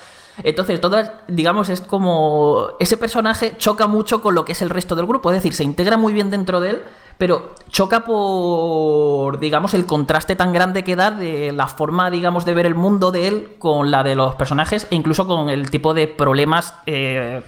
entonces, 0.43 0.79
todas, 0.81 1.11
digamos, 1.27 1.69
es 1.69 1.81
como 1.81 2.69
ese 2.79 2.97
personaje 2.97 3.55
choca 3.57 3.87
mucho 3.87 4.21
con 4.21 4.35
lo 4.35 4.45
que 4.45 4.51
es 4.53 4.61
el 4.61 4.69
resto 4.69 4.95
del 4.95 5.05
grupo, 5.05 5.31
es 5.31 5.37
decir, 5.37 5.53
se 5.53 5.63
integra 5.63 5.97
muy 5.97 6.13
bien 6.13 6.29
dentro 6.31 6.59
de 6.59 6.71
él, 6.71 6.81
pero 7.17 7.53
choca 7.69 8.03
por, 8.05 9.39
digamos, 9.39 9.73
el 9.73 9.85
contraste 9.85 10.35
tan 10.35 10.53
grande 10.53 10.83
que 10.83 10.95
da 10.95 11.11
de 11.11 11.51
la 11.51 11.67
forma, 11.67 12.09
digamos, 12.09 12.45
de 12.45 12.53
ver 12.53 12.65
el 12.65 12.75
mundo 12.75 13.11
de 13.11 13.27
él 13.27 13.49
con 13.59 13.91
la 13.91 14.03
de 14.03 14.15
los 14.15 14.35
personajes 14.35 14.87
e 14.89 14.95
incluso 14.95 15.27
con 15.27 15.49
el 15.49 15.69
tipo 15.69 15.93
de 15.93 16.07
problemas 16.07 16.73
eh, 16.87 17.41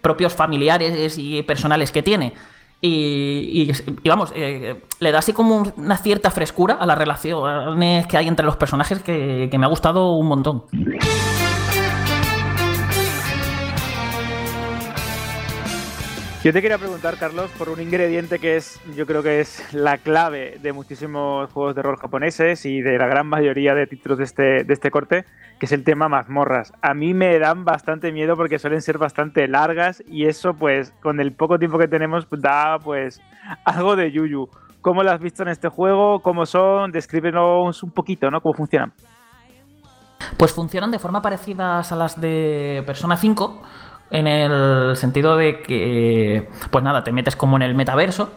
propios 0.00 0.32
familiares 0.32 1.18
y 1.18 1.42
personales 1.42 1.92
que 1.92 2.02
tiene. 2.02 2.32
Y, 2.82 3.70
y- 4.02 4.08
vamos, 4.08 4.32
eh, 4.34 4.82
le 5.00 5.12
da 5.12 5.18
así 5.18 5.34
como 5.34 5.70
una 5.76 5.98
cierta 5.98 6.30
frescura 6.30 6.78
a 6.80 6.86
las 6.86 6.96
relaciones 6.96 8.06
que 8.06 8.16
hay 8.16 8.26
entre 8.26 8.46
los 8.46 8.56
personajes 8.56 9.02
que, 9.02 9.48
que 9.50 9.58
me 9.58 9.66
ha 9.66 9.68
gustado 9.68 10.12
un 10.12 10.28
montón. 10.28 10.62
Yo 16.42 16.54
te 16.54 16.62
quería 16.62 16.78
preguntar, 16.78 17.18
Carlos, 17.18 17.50
por 17.58 17.68
un 17.68 17.82
ingrediente 17.82 18.38
que 18.38 18.56
es, 18.56 18.80
yo 18.96 19.04
creo 19.04 19.22
que 19.22 19.40
es 19.40 19.74
la 19.74 19.98
clave 19.98 20.58
de 20.62 20.72
muchísimos 20.72 21.52
juegos 21.52 21.74
de 21.74 21.82
rol 21.82 21.98
japoneses 21.98 22.64
y 22.64 22.80
de 22.80 22.96
la 22.96 23.06
gran 23.06 23.26
mayoría 23.26 23.74
de 23.74 23.86
títulos 23.86 24.16
de 24.16 24.24
este, 24.24 24.64
de 24.64 24.72
este 24.72 24.90
corte, 24.90 25.26
que 25.58 25.66
es 25.66 25.72
el 25.72 25.84
tema 25.84 26.08
mazmorras. 26.08 26.72
A 26.80 26.94
mí 26.94 27.12
me 27.12 27.38
dan 27.38 27.66
bastante 27.66 28.10
miedo 28.10 28.36
porque 28.36 28.58
suelen 28.58 28.80
ser 28.80 28.96
bastante 28.96 29.48
largas 29.48 30.02
y 30.06 30.28
eso, 30.28 30.54
pues, 30.54 30.94
con 31.02 31.20
el 31.20 31.34
poco 31.34 31.58
tiempo 31.58 31.76
que 31.76 31.88
tenemos, 31.88 32.26
da, 32.30 32.78
pues, 32.78 33.20
algo 33.66 33.94
de 33.94 34.10
yuyu. 34.10 34.48
¿Cómo 34.80 35.02
lo 35.02 35.10
has 35.10 35.20
visto 35.20 35.42
en 35.42 35.50
este 35.50 35.68
juego? 35.68 36.20
¿Cómo 36.20 36.46
son? 36.46 36.90
Descríbenos 36.90 37.82
un 37.82 37.90
poquito, 37.90 38.30
¿no? 38.30 38.40
¿Cómo 38.40 38.54
funcionan? 38.54 38.94
Pues 40.38 40.54
funcionan 40.54 40.90
de 40.90 40.98
forma 40.98 41.20
parecida 41.20 41.80
a 41.80 41.96
las 41.96 42.18
de 42.18 42.82
Persona 42.86 43.16
5, 43.16 43.62
en 44.10 44.26
el 44.26 44.96
sentido 44.96 45.36
de 45.36 45.60
que, 45.62 46.48
pues 46.70 46.84
nada, 46.84 47.04
te 47.04 47.12
metes 47.12 47.36
como 47.36 47.56
en 47.56 47.62
el 47.62 47.74
metaverso 47.74 48.30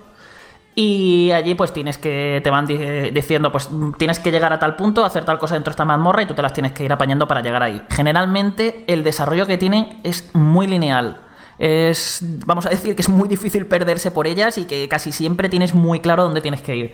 y 0.75 1.31
allí 1.31 1.53
pues 1.55 1.71
tienes 1.71 1.97
que, 1.97 2.41
te 2.43 2.49
van 2.49 2.65
di- 2.65 3.11
diciendo, 3.11 3.51
pues 3.51 3.69
tienes 3.97 4.19
que 4.19 4.31
llegar 4.31 4.53
a 4.53 4.59
tal 4.59 4.75
punto, 4.75 5.05
hacer 5.05 5.23
tal 5.23 5.37
cosa 5.37 5.53
dentro 5.53 5.69
de 5.71 5.73
esta 5.73 5.85
mazmorra 5.85 6.23
y 6.23 6.25
tú 6.25 6.33
te 6.33 6.41
las 6.41 6.53
tienes 6.53 6.71
que 6.71 6.83
ir 6.83 6.91
apañando 6.91 7.27
para 7.27 7.41
llegar 7.41 7.61
ahí. 7.61 7.81
Generalmente 7.89 8.83
el 8.87 9.03
desarrollo 9.03 9.45
que 9.45 9.57
tienen 9.57 9.99
es 10.03 10.29
muy 10.33 10.65
lineal. 10.67 11.21
Es, 11.59 12.19
vamos 12.45 12.65
a 12.65 12.69
decir 12.69 12.95
que 12.95 13.03
es 13.03 13.09
muy 13.09 13.27
difícil 13.27 13.67
perderse 13.67 14.09
por 14.09 14.25
ellas 14.25 14.57
y 14.57 14.65
que 14.65 14.87
casi 14.89 15.11
siempre 15.11 15.49
tienes 15.49 15.75
muy 15.75 15.99
claro 15.99 16.23
dónde 16.23 16.41
tienes 16.41 16.61
que 16.61 16.75
ir. 16.75 16.93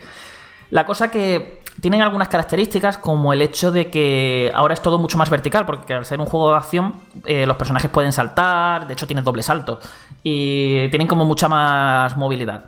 La 0.70 0.86
cosa 0.86 1.10
que 1.10 1.59
tienen 1.82 2.02
algunas 2.02 2.28
características, 2.28 2.98
como 2.98 3.34
el 3.34 3.42
hecho 3.42 3.72
de 3.72 3.90
que 3.90 4.52
ahora 4.54 4.74
es 4.74 4.82
todo 4.82 4.98
mucho 4.98 5.18
más 5.18 5.30
vertical, 5.30 5.66
porque 5.66 5.94
al 5.94 6.06
ser 6.06 6.20
un 6.20 6.26
juego 6.26 6.52
de 6.52 6.58
acción, 6.58 6.96
eh, 7.26 7.46
los 7.46 7.58
personajes 7.58 7.90
pueden 7.90 8.12
saltar, 8.12 8.88
de 8.88 8.94
hecho 8.94 9.08
tienes 9.08 9.24
doble 9.24 9.44
salto, 9.44 9.80
y 10.24 10.90
tienen 10.90 11.08
como 11.08 11.26
mucha 11.26 11.48
más 11.48 12.16
movilidad. 12.18 12.66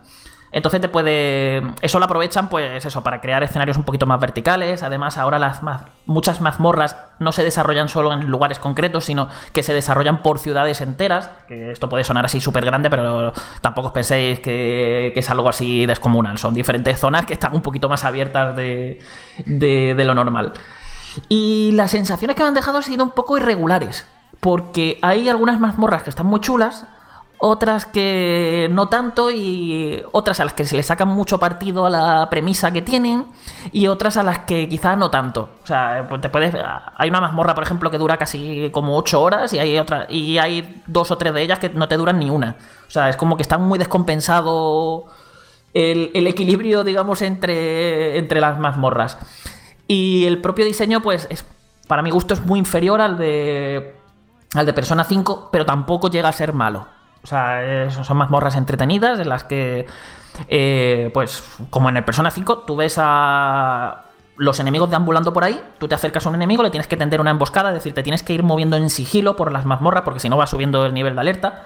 Entonces 0.53 0.81
te 0.81 0.89
puede. 0.89 1.61
Eso 1.81 1.97
lo 1.99 2.05
aprovechan, 2.05 2.49
pues 2.49 2.83
eso, 2.85 3.01
para 3.03 3.21
crear 3.21 3.41
escenarios 3.41 3.77
un 3.77 3.83
poquito 3.83 4.05
más 4.05 4.19
verticales. 4.19 4.83
Además, 4.83 5.17
ahora 5.17 5.39
las 5.39 5.61
muchas 6.05 6.41
mazmorras 6.41 6.97
no 7.19 7.31
se 7.31 7.43
desarrollan 7.43 7.87
solo 7.87 8.11
en 8.11 8.27
lugares 8.27 8.59
concretos, 8.59 9.05
sino 9.05 9.29
que 9.53 9.63
se 9.63 9.73
desarrollan 9.73 10.21
por 10.21 10.39
ciudades 10.39 10.81
enteras. 10.81 11.29
Que 11.47 11.71
esto 11.71 11.87
puede 11.87 12.03
sonar 12.03 12.25
así 12.25 12.41
súper 12.41 12.65
grande, 12.65 12.89
pero 12.89 13.31
tampoco 13.61 13.87
os 13.87 13.93
penséis 13.93 14.39
que, 14.41 15.11
que 15.13 15.19
es 15.21 15.29
algo 15.29 15.47
así 15.47 15.85
descomunal. 15.85 16.37
Son 16.37 16.53
diferentes 16.53 16.99
zonas 16.99 17.25
que 17.25 17.33
están 17.33 17.55
un 17.55 17.61
poquito 17.61 17.87
más 17.87 18.03
abiertas 18.03 18.55
de- 18.55 18.99
de 19.45 20.03
lo 20.03 20.13
normal. 20.13 20.53
Y 21.29 21.71
las 21.73 21.91
sensaciones 21.91 22.35
que 22.35 22.43
me 22.43 22.49
han 22.49 22.55
dejado 22.55 22.77
han 22.77 22.83
sido 22.83 23.03
un 23.03 23.11
poco 23.11 23.37
irregulares. 23.37 24.05
Porque 24.39 24.97
hay 25.01 25.29
algunas 25.29 25.59
mazmorras 25.59 26.03
que 26.03 26.09
están 26.09 26.25
muy 26.25 26.39
chulas, 26.39 26.87
otras 27.43 27.87
que 27.87 28.69
no 28.71 28.87
tanto 28.87 29.31
y 29.31 30.03
otras 30.11 30.39
a 30.39 30.45
las 30.45 30.53
que 30.53 30.63
se 30.63 30.75
le 30.75 30.83
sacan 30.83 31.07
mucho 31.07 31.39
partido 31.39 31.87
a 31.87 31.89
la 31.89 32.29
premisa 32.29 32.71
que 32.71 32.83
tienen 32.83 33.25
y 33.71 33.87
otras 33.87 34.15
a 34.17 34.23
las 34.23 34.39
que 34.39 34.69
quizás 34.69 34.95
no 34.95 35.09
tanto. 35.09 35.49
O 35.63 35.67
sea, 35.67 36.05
pues 36.07 36.21
te 36.21 36.29
puedes 36.29 36.55
hay 36.95 37.09
una 37.09 37.19
mazmorra, 37.19 37.55
por 37.55 37.63
ejemplo, 37.63 37.89
que 37.89 37.97
dura 37.97 38.17
casi 38.17 38.69
como 38.71 38.95
8 38.95 39.19
horas 39.19 39.53
y 39.53 39.59
hay 39.59 39.79
otra 39.79 40.05
y 40.07 40.37
hay 40.37 40.83
dos 40.85 41.09
o 41.09 41.17
tres 41.17 41.33
de 41.33 41.41
ellas 41.41 41.57
que 41.57 41.69
no 41.69 41.87
te 41.87 41.97
duran 41.97 42.19
ni 42.19 42.29
una. 42.29 42.57
O 42.87 42.91
sea, 42.91 43.09
es 43.09 43.17
como 43.17 43.35
que 43.35 43.41
está 43.41 43.57
muy 43.57 43.79
descompensado 43.79 45.07
el, 45.73 46.27
equilibrio, 46.27 46.83
digamos, 46.83 47.23
entre, 47.23 48.19
entre 48.19 48.39
las 48.39 48.59
mazmorras. 48.59 49.17
Y 49.87 50.25
el 50.25 50.41
propio 50.41 50.63
diseño, 50.63 51.01
pues, 51.01 51.27
es, 51.31 51.43
para 51.87 52.03
mi 52.03 52.11
gusto 52.11 52.33
es 52.35 52.45
muy 52.45 52.59
inferior 52.59 53.01
al 53.01 53.17
de, 53.17 53.95
al 54.53 54.65
de 54.65 54.73
Persona 54.73 55.03
5, 55.03 55.49
pero 55.51 55.65
tampoco 55.65 56.09
llega 56.09 56.29
a 56.29 56.33
ser 56.33 56.53
malo. 56.53 56.87
O 57.23 57.27
sea, 57.27 57.89
son 57.89 58.17
mazmorras 58.17 58.55
entretenidas 58.55 59.19
en 59.19 59.29
las 59.29 59.43
que, 59.43 59.85
eh, 60.47 61.11
pues, 61.13 61.43
como 61.69 61.89
en 61.89 61.97
el 61.97 62.03
Persona 62.03 62.31
5, 62.31 62.59
tú 62.59 62.75
ves 62.75 62.95
a 62.97 64.05
los 64.37 64.59
enemigos 64.59 64.89
deambulando 64.89 65.33
por 65.33 65.43
ahí, 65.43 65.61
tú 65.77 65.87
te 65.87 65.93
acercas 65.93 66.25
a 66.25 66.29
un 66.29 66.35
enemigo, 66.35 66.63
le 66.63 66.71
tienes 66.71 66.87
que 66.87 66.97
tender 66.97 67.21
una 67.21 67.29
emboscada, 67.29 67.69
es 67.69 67.75
decir, 67.75 67.93
te 67.93 68.01
tienes 68.01 68.23
que 68.23 68.33
ir 68.33 68.41
moviendo 68.41 68.75
en 68.75 68.89
sigilo 68.89 69.35
por 69.35 69.51
las 69.51 69.65
mazmorras, 69.65 70.03
porque 70.03 70.19
si 70.19 70.29
no 70.29 70.37
va 70.37 70.47
subiendo 70.47 70.85
el 70.85 70.93
nivel 70.93 71.13
de 71.13 71.21
alerta. 71.21 71.63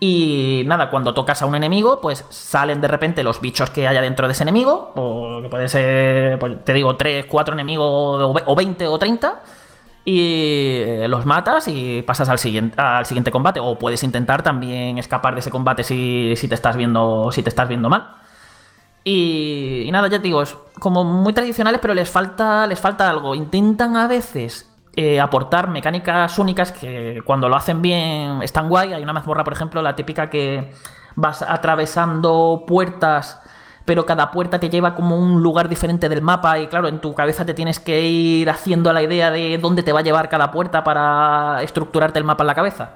Y 0.00 0.62
nada, 0.66 0.90
cuando 0.90 1.12
tocas 1.12 1.42
a 1.42 1.46
un 1.46 1.56
enemigo, 1.56 2.00
pues 2.00 2.24
salen 2.30 2.80
de 2.80 2.88
repente 2.88 3.24
los 3.24 3.40
bichos 3.40 3.68
que 3.70 3.88
haya 3.88 4.00
dentro 4.00 4.26
de 4.26 4.32
ese 4.32 4.44
enemigo, 4.44 4.92
o 4.94 5.42
que 5.42 5.48
puede 5.48 5.68
ser, 5.68 6.38
pues, 6.38 6.64
te 6.64 6.72
digo, 6.72 6.96
3, 6.96 7.26
4 7.26 7.54
enemigos, 7.54 8.42
o 8.46 8.54
20 8.54 8.86
o 8.86 8.98
30, 8.98 9.42
y 10.10 10.80
eh, 10.86 11.06
los 11.06 11.26
matas 11.26 11.68
y 11.68 12.00
pasas 12.00 12.30
al 12.30 12.38
siguiente, 12.38 12.80
al 12.80 13.04
siguiente 13.04 13.30
combate. 13.30 13.60
O 13.60 13.78
puedes 13.78 14.02
intentar 14.02 14.42
también 14.42 14.96
escapar 14.96 15.34
de 15.34 15.40
ese 15.40 15.50
combate 15.50 15.84
si, 15.84 16.32
si 16.34 16.48
te 16.48 16.54
estás 16.54 16.78
viendo. 16.78 17.30
Si 17.30 17.42
te 17.42 17.50
estás 17.50 17.68
viendo 17.68 17.90
mal. 17.90 18.14
Y, 19.04 19.82
y 19.86 19.92
nada, 19.92 20.08
ya 20.08 20.16
te 20.16 20.22
digo, 20.22 20.40
es 20.40 20.56
como 20.80 21.04
muy 21.04 21.34
tradicionales, 21.34 21.78
pero 21.82 21.92
les 21.92 22.08
falta, 22.08 22.66
les 22.66 22.80
falta 22.80 23.10
algo. 23.10 23.34
Intentan 23.34 23.96
a 23.96 24.08
veces 24.08 24.70
eh, 24.96 25.20
aportar 25.20 25.68
mecánicas 25.68 26.38
únicas 26.38 26.72
que 26.72 27.20
cuando 27.26 27.50
lo 27.50 27.56
hacen 27.56 27.82
bien 27.82 28.40
están 28.42 28.70
guay. 28.70 28.94
Hay 28.94 29.02
una 29.02 29.12
mazmorra, 29.12 29.44
por 29.44 29.52
ejemplo, 29.52 29.82
la 29.82 29.94
típica 29.94 30.30
que 30.30 30.72
vas 31.16 31.42
atravesando 31.42 32.64
puertas, 32.66 33.42
pero 33.88 34.04
cada 34.04 34.30
puerta 34.30 34.60
te 34.60 34.68
lleva 34.68 34.94
como 34.94 35.16
un 35.16 35.42
lugar 35.42 35.66
diferente 35.66 36.10
del 36.10 36.20
mapa. 36.20 36.58
Y 36.58 36.66
claro, 36.66 36.88
en 36.88 36.98
tu 36.98 37.14
cabeza 37.14 37.46
te 37.46 37.54
tienes 37.54 37.80
que 37.80 38.02
ir 38.02 38.50
haciendo 38.50 38.92
la 38.92 39.02
idea 39.02 39.30
de 39.30 39.56
dónde 39.56 39.82
te 39.82 39.94
va 39.94 40.00
a 40.00 40.02
llevar 40.02 40.28
cada 40.28 40.50
puerta 40.50 40.84
para 40.84 41.62
estructurarte 41.62 42.18
el 42.18 42.26
mapa 42.26 42.42
en 42.42 42.48
la 42.48 42.54
cabeza. 42.54 42.90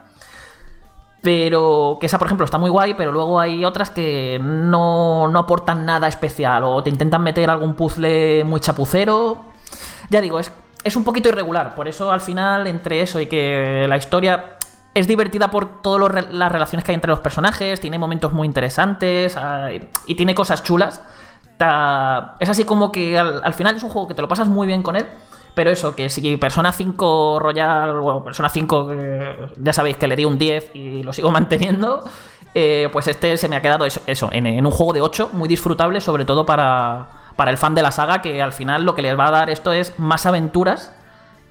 Pero 1.22 1.96
que 1.98 2.04
esa, 2.04 2.18
por 2.18 2.26
ejemplo, 2.26 2.44
está 2.44 2.58
muy 2.58 2.68
guay, 2.68 2.92
pero 2.92 3.10
luego 3.10 3.40
hay 3.40 3.64
otras 3.64 3.88
que 3.88 4.38
no, 4.38 5.28
no 5.28 5.38
aportan 5.38 5.86
nada 5.86 6.08
especial 6.08 6.62
o 6.64 6.82
te 6.82 6.90
intentan 6.90 7.22
meter 7.22 7.48
algún 7.48 7.72
puzzle 7.72 8.44
muy 8.44 8.60
chapucero. 8.60 9.46
Ya 10.10 10.20
digo, 10.20 10.40
es, 10.40 10.52
es 10.84 10.94
un 10.94 11.04
poquito 11.04 11.30
irregular. 11.30 11.74
Por 11.74 11.88
eso 11.88 12.12
al 12.12 12.20
final, 12.20 12.66
entre 12.66 13.00
eso 13.00 13.18
y 13.18 13.28
que 13.28 13.86
la 13.88 13.96
historia 13.96 14.58
es 14.94 15.06
divertida 15.06 15.50
por 15.50 15.80
todas 15.82 16.26
las 16.32 16.52
relaciones 16.52 16.84
que 16.84 16.92
hay 16.92 16.94
entre 16.96 17.10
los 17.10 17.20
personajes, 17.20 17.80
tiene 17.80 17.98
momentos 17.98 18.32
muy 18.32 18.46
interesantes 18.46 19.36
y- 20.06 20.14
tiene 20.14 20.34
cosas 20.34 20.62
chulas. 20.62 21.02
Es 22.40 22.48
así 22.48 22.64
como 22.64 22.90
que 22.90 23.18
al, 23.18 23.40
al 23.44 23.54
final 23.54 23.76
es 23.76 23.82
un 23.82 23.90
juego 23.90 24.08
que 24.08 24.14
te 24.14 24.22
lo 24.22 24.28
pasas 24.28 24.48
muy 24.48 24.66
bien 24.66 24.82
con 24.82 24.96
él. 24.96 25.06
Pero 25.54 25.70
eso, 25.70 25.94
que 25.94 26.08
si 26.08 26.38
Persona 26.38 26.72
5 26.72 27.38
Royal 27.38 27.90
o 27.98 28.24
Persona 28.24 28.48
5, 28.48 28.88
eh, 28.92 29.36
ya 29.58 29.72
sabéis 29.74 29.98
que 29.98 30.06
le 30.06 30.16
di 30.16 30.24
un 30.24 30.38
10 30.38 30.70
y 30.74 31.02
lo 31.02 31.12
sigo 31.12 31.30
manteniendo, 31.32 32.04
eh, 32.54 32.88
pues 32.90 33.06
este 33.08 33.36
se 33.36 33.48
me 33.50 33.56
ha 33.56 33.60
quedado 33.62 33.84
eso, 33.84 34.00
eso, 34.06 34.30
en, 34.32 34.46
en 34.46 34.64
un 34.64 34.72
juego 34.72 34.94
de 34.94 35.02
8 35.02 35.28
muy 35.34 35.48
disfrutable, 35.50 36.00
sobre 36.00 36.24
todo 36.24 36.46
para, 36.46 37.06
para 37.36 37.50
el 37.50 37.58
fan 37.58 37.74
de 37.74 37.82
la 37.82 37.90
saga, 37.92 38.22
que 38.22 38.40
al 38.40 38.52
final 38.54 38.84
lo 38.84 38.94
que 38.94 39.02
les 39.02 39.18
va 39.18 39.26
a 39.28 39.30
dar 39.30 39.50
esto 39.50 39.72
es 39.72 39.98
más 39.98 40.24
aventuras 40.24 40.94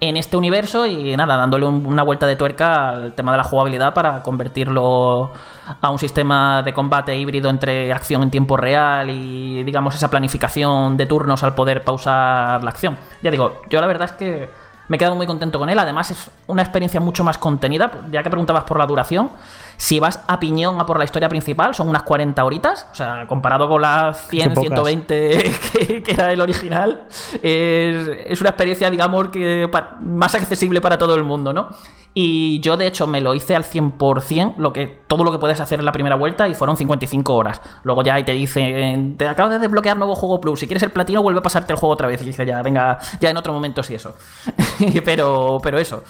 en 0.04 0.18
este 0.18 0.36
universo 0.36 0.88
y 0.88 1.16
nada, 1.16 1.38
dándole 1.38 1.66
un- 1.68 1.86
una 1.86 2.02
vuelta 2.02 2.26
de 2.26 2.36
tuerca 2.36 2.90
al 2.90 3.14
tema 3.14 3.32
de 3.34 3.38
la 3.38 3.44
jugabilidad 3.44 3.94
para 3.94 4.24
convertirlo 4.24 5.32
a 5.80 5.90
un 5.92 6.00
sistema 6.00 6.64
de 6.64 6.74
combate 6.74 7.16
híbrido 7.16 7.50
entre 7.52 7.94
acción 7.94 8.24
en 8.24 8.32
tiempo 8.32 8.58
real 8.58 9.12
y 9.12 9.64
digamos 9.64 9.94
esa 9.96 10.10
planificación 10.10 10.98
de 10.98 11.06
turnos 11.06 11.44
al 11.44 11.54
poder 11.54 11.84
pausar 11.84 12.64
la 12.64 12.72
acción. 12.72 12.98
Ya 13.22 13.30
digo, 13.30 13.62
yo 13.70 13.80
la 13.80 13.86
verdad 13.88 14.10
es 14.10 14.14
que 14.14 14.50
me 14.92 14.98
he 14.98 15.00
quedado 15.00 15.16
muy 15.16 15.26
contento 15.26 15.58
con 15.58 15.70
él, 15.70 15.80
además 15.80 16.12
es 16.12 16.30
una 16.48 16.64
experiencia 16.64 17.00
mucho 17.00 17.24
más 17.24 17.38
contenida, 17.38 17.90
ya 18.12 18.24
que 18.24 18.30
preguntabas 18.30 18.66
por 18.66 18.78
la 18.78 18.86
duración, 18.86 19.30
si 19.78 20.02
vas 20.02 20.20
a 20.28 20.38
piñón 20.38 20.82
a 20.82 20.86
por 20.86 21.00
la 21.00 21.06
historia 21.06 21.30
principal 21.30 21.74
son 21.74 21.88
unas 21.88 22.04
40 22.04 22.44
horitas, 22.44 22.88
o 22.92 22.96
sea, 22.96 23.26
comparado 23.26 23.70
con 23.70 23.82
las 23.82 24.28
100, 24.28 24.44
Son 24.44 24.54
pocas. 24.54 24.84
120 24.84 25.52
que, 25.88 26.04
que 26.04 26.12
era 26.12 26.34
el 26.34 26.42
original, 26.42 27.04
es, 27.42 28.10
es 28.26 28.42
una 28.42 28.50
experiencia, 28.50 28.92
digamos, 28.92 29.30
que 29.30 29.72
más 30.02 30.36
accesible 30.36 30.82
para 30.82 30.98
todo 30.98 31.16
el 31.16 31.24
mundo, 31.24 31.54
¿no? 31.54 31.70
Y 32.14 32.60
yo, 32.60 32.76
de 32.76 32.88
hecho, 32.88 33.08
me 33.08 33.22
lo 33.22 33.34
hice 33.34 33.56
al 33.56 33.64
100%, 33.64 34.56
lo 34.58 34.74
que, 34.74 34.88
todo 35.08 35.24
lo 35.24 35.32
que 35.32 35.38
puedes 35.38 35.62
hacer 35.62 35.80
en 35.80 35.86
la 35.86 35.94
primera 35.94 36.16
vuelta, 36.16 36.50
y 36.50 36.54
fueron 36.54 36.76
55 36.76 37.34
horas. 37.34 37.62
Luego 37.84 38.04
ya 38.04 38.24
te 38.26 38.34
dicen, 38.34 39.16
te 39.16 39.28
acabo 39.28 39.50
de 39.50 39.60
desbloquear 39.60 39.98
nuevo 39.98 40.16
juego 40.16 40.42
plus, 40.42 40.60
si 40.60 40.68
quieres 40.68 40.84
el 40.84 40.92
platino, 40.92 41.24
vuelve 41.24 41.40
a 41.40 41.44
pasarte 41.44 41.72
el 41.72 41.80
juego 41.80 41.94
otra 41.94 42.08
vez. 42.08 42.22
Y 42.22 42.26
dice, 42.26 42.46
ya, 42.46 42.62
venga, 42.62 43.00
ya 43.22 43.30
en 43.30 43.38
otro 43.38 43.54
momento 43.54 43.82
sí 43.82 43.96
eso. 43.96 44.16
pero, 45.06 45.60
pero 45.64 45.80
eso, 45.80 46.04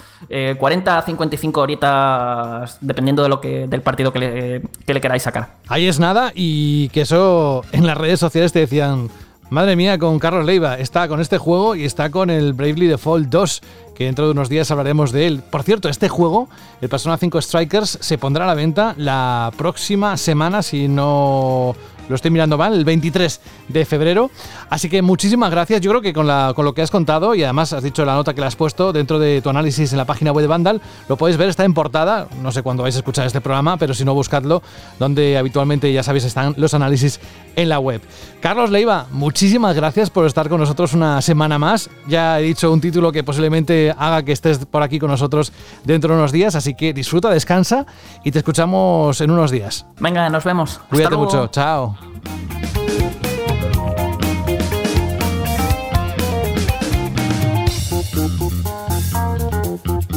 40 0.57 0.97
a 0.97 1.01
55 1.03 1.61
horitas, 1.61 2.77
dependiendo 2.81 3.21
de 3.21 3.29
lo 3.29 3.39
que, 3.39 3.67
del 3.67 3.83
partido 3.83 4.11
que 4.11 4.19
le, 4.19 4.61
que 4.85 4.93
le 4.95 5.01
queráis 5.01 5.21
sacar. 5.21 5.57
Ahí 5.67 5.87
es 5.87 5.99
nada, 5.99 6.31
y 6.33 6.89
que 6.89 7.01
eso 7.01 7.63
en 7.71 7.85
las 7.85 7.97
redes 7.97 8.19
sociales 8.19 8.51
te 8.51 8.59
decían. 8.59 9.09
Madre 9.51 9.75
mía, 9.75 9.99
con 9.99 10.17
Carlos 10.17 10.45
Leiva. 10.45 10.79
Está 10.79 11.09
con 11.09 11.19
este 11.19 11.37
juego 11.37 11.75
y 11.75 11.83
está 11.83 12.09
con 12.09 12.29
el 12.29 12.53
Bravely 12.53 12.87
Default 12.87 13.27
2, 13.27 13.61
que 13.93 14.05
dentro 14.05 14.23
de 14.23 14.31
unos 14.31 14.47
días 14.47 14.71
hablaremos 14.71 15.11
de 15.11 15.27
él. 15.27 15.43
Por 15.43 15.63
cierto, 15.63 15.89
este 15.89 16.07
juego, 16.07 16.47
el 16.79 16.87
Persona 16.87 17.17
5 17.17 17.41
Strikers, 17.41 17.97
se 17.99 18.17
pondrá 18.17 18.45
a 18.45 18.47
la 18.47 18.53
venta 18.53 18.95
la 18.95 19.51
próxima 19.57 20.15
semana, 20.15 20.61
si 20.61 20.87
no 20.87 21.75
lo 22.11 22.15
estoy 22.15 22.29
mirando 22.31 22.57
mal, 22.57 22.73
el 22.73 22.85
23 22.85 23.41
de 23.69 23.85
febrero. 23.85 24.29
Así 24.69 24.89
que 24.89 25.01
muchísimas 25.01 25.49
gracias. 25.49 25.81
Yo 25.81 25.89
creo 25.91 26.01
que 26.01 26.13
con, 26.13 26.27
la, 26.27 26.53
con 26.55 26.65
lo 26.65 26.73
que 26.73 26.81
has 26.81 26.91
contado 26.91 27.33
y 27.33 27.43
además 27.43 27.73
has 27.73 27.83
dicho 27.83 28.05
la 28.05 28.13
nota 28.13 28.33
que 28.33 28.41
le 28.41 28.47
has 28.47 28.55
puesto 28.55 28.93
dentro 28.93 29.17
de 29.17 29.41
tu 29.41 29.49
análisis 29.49 29.91
en 29.91 29.97
la 29.97 30.05
página 30.05 30.31
web 30.31 30.43
de 30.43 30.47
Vandal, 30.47 30.81
lo 31.09 31.17
podéis 31.17 31.37
ver, 31.37 31.49
está 31.49 31.65
en 31.65 31.73
portada. 31.73 32.27
No 32.41 32.51
sé 32.51 32.61
cuándo 32.61 32.83
vais 32.83 32.95
a 32.95 32.99
escuchar 32.99 33.25
este 33.25 33.41
programa, 33.41 33.77
pero 33.77 33.93
si 33.93 34.05
no, 34.05 34.13
buscadlo, 34.13 34.61
donde 34.99 35.37
habitualmente, 35.37 35.91
ya 35.91 36.03
sabéis, 36.03 36.25
están 36.25 36.53
los 36.57 36.73
análisis 36.73 37.19
en 37.55 37.69
la 37.69 37.79
web. 37.79 38.01
Carlos 38.41 38.69
Leiva, 38.69 39.07
muchísimas 39.11 39.75
gracias 39.75 40.09
por 40.09 40.25
estar 40.25 40.49
con 40.49 40.59
nosotros 40.59 40.93
una 40.93 41.21
semana 41.21 41.57
más. 41.57 41.89
Ya 42.07 42.39
he 42.39 42.43
dicho 42.43 42.71
un 42.71 42.81
título 42.81 43.11
que 43.11 43.23
posiblemente 43.23 43.93
haga 43.97 44.23
que 44.23 44.31
estés 44.31 44.65
por 44.65 44.83
aquí 44.83 44.99
con 44.99 45.09
nosotros 45.09 45.51
dentro 45.83 46.13
de 46.13 46.19
unos 46.19 46.31
días, 46.31 46.55
así 46.55 46.73
que 46.73 46.93
disfruta, 46.93 47.29
descansa 47.29 47.85
y 48.23 48.31
te 48.31 48.39
escuchamos 48.39 49.21
en 49.21 49.31
unos 49.31 49.51
días. 49.51 49.85
Venga, 49.99 50.29
nos 50.29 50.43
vemos. 50.43 50.79
Cuídate 50.89 51.15
mucho, 51.15 51.47
chao. 51.47 51.95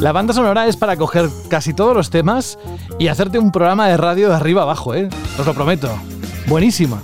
La 0.05 0.13
banda 0.13 0.35
sonora 0.35 0.67
es 0.67 0.77
para 0.77 0.97
coger 0.97 1.31
casi 1.49 1.73
todos 1.73 1.97
los 1.97 2.11
temas 2.11 2.59
y 2.99 3.09
hacerte 3.09 3.39
un 3.39 3.51
programa 3.51 3.89
de 3.89 3.97
radio 3.97 4.29
de 4.29 4.35
arriba 4.35 4.61
abajo, 4.61 4.95
¿eh? 4.95 5.09
Os 5.39 5.47
lo 5.47 5.55
prometo. 5.55 5.91
Buenísima. 6.47 7.01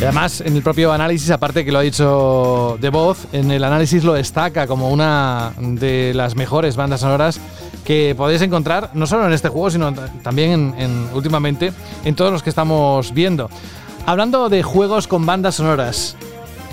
Y 0.00 0.04
además, 0.04 0.42
en 0.42 0.54
el 0.54 0.62
propio 0.62 0.92
análisis, 0.92 1.28
aparte 1.30 1.64
que 1.64 1.72
lo 1.72 1.80
ha 1.80 1.82
dicho 1.82 2.78
de 2.80 2.88
voz, 2.90 3.26
en 3.32 3.50
el 3.50 3.64
análisis 3.64 4.04
lo 4.04 4.12
destaca 4.12 4.68
como 4.68 4.90
una 4.90 5.54
de 5.58 6.12
las 6.14 6.36
mejores 6.36 6.76
bandas 6.76 7.00
sonoras 7.00 7.40
que 7.84 8.14
podéis 8.16 8.42
encontrar, 8.42 8.90
no 8.94 9.06
solo 9.06 9.26
en 9.26 9.32
este 9.32 9.48
juego, 9.48 9.70
sino 9.70 9.92
también 10.22 10.74
en, 10.78 11.08
últimamente 11.12 11.72
en 12.04 12.14
todos 12.14 12.32
los 12.32 12.42
que 12.42 12.50
estamos 12.50 13.12
viendo. 13.12 13.50
Hablando 14.06 14.48
de 14.48 14.62
juegos 14.62 15.06
con 15.06 15.26
bandas 15.26 15.56
sonoras, 15.56 16.16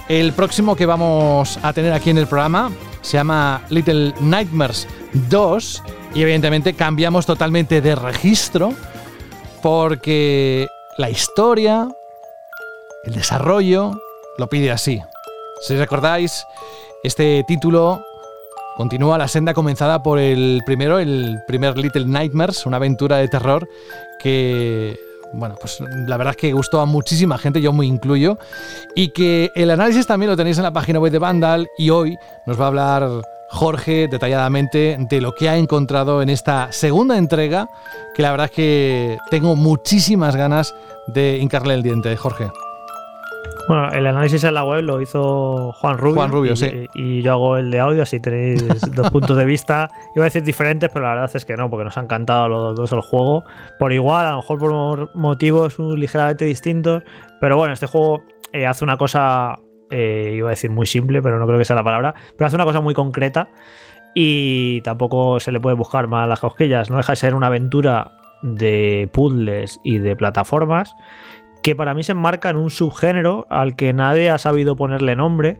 el 0.09 0.33
próximo 0.33 0.75
que 0.75 0.85
vamos 0.85 1.59
a 1.61 1.73
tener 1.73 1.93
aquí 1.93 2.09
en 2.09 2.17
el 2.17 2.27
programa 2.27 2.71
se 3.01 3.17
llama 3.17 3.61
Little 3.69 4.13
Nightmares 4.19 4.87
2 5.29 5.83
y 6.13 6.21
evidentemente 6.21 6.73
cambiamos 6.73 7.25
totalmente 7.25 7.81
de 7.81 7.95
registro 7.95 8.73
porque 9.61 10.67
la 10.97 11.09
historia, 11.09 11.87
el 13.03 13.13
desarrollo 13.13 13.91
lo 14.37 14.49
pide 14.49 14.71
así. 14.71 15.01
Si 15.61 15.75
recordáis, 15.75 16.45
este 17.03 17.43
título 17.47 18.03
Continúa 18.75 19.17
la 19.17 19.27
senda 19.27 19.53
comenzada 19.53 20.01
por 20.01 20.17
el 20.17 20.61
primero, 20.65 20.99
el 20.99 21.39
primer 21.45 21.77
Little 21.77 22.05
Nightmares, 22.05 22.65
una 22.65 22.77
aventura 22.77 23.17
de 23.17 23.27
terror 23.27 23.67
que, 24.19 24.97
bueno, 25.33 25.55
pues 25.59 25.79
la 26.07 26.17
verdad 26.17 26.31
es 26.31 26.37
que 26.37 26.53
gustó 26.53 26.79
a 26.79 26.85
muchísima 26.85 27.37
gente, 27.37 27.61
yo 27.61 27.73
me 27.73 27.85
incluyo, 27.85 28.37
y 28.95 29.09
que 29.09 29.51
el 29.55 29.71
análisis 29.71 30.07
también 30.07 30.29
lo 30.29 30.37
tenéis 30.37 30.57
en 30.57 30.63
la 30.63 30.71
página 30.71 30.99
web 30.99 31.11
de 31.11 31.19
Vandal 31.19 31.67
y 31.77 31.89
hoy 31.89 32.17
nos 32.45 32.59
va 32.59 32.65
a 32.65 32.67
hablar 32.67 33.09
Jorge 33.49 34.07
detalladamente 34.09 34.97
de 34.97 35.21
lo 35.21 35.35
que 35.35 35.49
ha 35.49 35.57
encontrado 35.57 36.21
en 36.21 36.29
esta 36.29 36.71
segunda 36.71 37.17
entrega, 37.17 37.67
que 38.15 38.21
la 38.21 38.31
verdad 38.31 38.45
es 38.45 38.51
que 38.51 39.17
tengo 39.29 39.57
muchísimas 39.57 40.37
ganas 40.37 40.73
de 41.07 41.37
hincarle 41.37 41.73
el 41.73 41.83
diente, 41.83 42.15
Jorge. 42.15 42.49
Bueno, 43.67 43.91
el 43.91 44.07
análisis 44.07 44.43
en 44.43 44.53
la 44.53 44.63
web 44.63 44.83
lo 44.83 45.01
hizo 45.01 45.71
Juan 45.73 45.97
Rubio. 45.97 46.15
Juan 46.15 46.31
Rubio, 46.31 46.53
y, 46.53 46.57
sí. 46.57 46.87
Y 46.93 47.21
yo 47.21 47.33
hago 47.33 47.57
el 47.57 47.71
de 47.71 47.79
audio, 47.79 48.03
así 48.03 48.19
tenéis 48.19 48.63
dos 48.95 49.09
puntos 49.11 49.37
de 49.37 49.45
vista. 49.45 49.89
Iba 50.15 50.25
a 50.25 50.27
decir 50.27 50.43
diferentes, 50.43 50.89
pero 50.91 51.05
la 51.05 51.15
verdad 51.15 51.31
es 51.33 51.45
que 51.45 51.55
no, 51.55 51.69
porque 51.69 51.85
nos 51.85 51.97
ha 51.97 52.01
encantado 52.01 52.47
los 52.49 52.75
dos 52.75 52.91
el 52.91 53.01
juego. 53.01 53.43
Por 53.79 53.93
igual, 53.93 54.25
a 54.25 54.31
lo 54.31 54.37
mejor 54.37 54.59
por 54.59 55.15
motivos 55.15 55.77
ligeramente 55.79 56.45
distintos. 56.45 57.03
Pero 57.39 57.57
bueno, 57.57 57.73
este 57.73 57.87
juego 57.87 58.23
eh, 58.51 58.65
hace 58.65 58.83
una 58.83 58.97
cosa, 58.97 59.59
eh, 59.89 60.33
iba 60.35 60.49
a 60.49 60.51
decir 60.51 60.71
muy 60.71 60.85
simple, 60.85 61.21
pero 61.21 61.39
no 61.39 61.45
creo 61.45 61.59
que 61.59 61.65
sea 61.65 61.75
la 61.75 61.83
palabra. 61.83 62.13
Pero 62.37 62.47
hace 62.47 62.55
una 62.55 62.65
cosa 62.65 62.81
muy 62.81 62.93
concreta. 62.93 63.49
Y 64.13 64.81
tampoco 64.81 65.39
se 65.39 65.51
le 65.51 65.59
puede 65.61 65.75
buscar 65.75 66.07
más 66.07 66.27
las 66.27 66.39
cosquillas. 66.39 66.89
No 66.89 66.97
deja 66.97 67.13
de 67.13 67.17
ser 67.17 67.35
una 67.35 67.47
aventura 67.47 68.11
de 68.41 69.09
puzzles 69.13 69.79
y 69.83 69.99
de 69.99 70.15
plataformas 70.15 70.95
que 71.61 71.75
para 71.75 71.93
mí 71.93 72.03
se 72.03 72.13
enmarca 72.13 72.49
en 72.49 72.57
un 72.57 72.69
subgénero 72.69 73.45
al 73.49 73.75
que 73.75 73.93
nadie 73.93 74.29
ha 74.29 74.37
sabido 74.37 74.75
ponerle 74.75 75.15
nombre, 75.15 75.59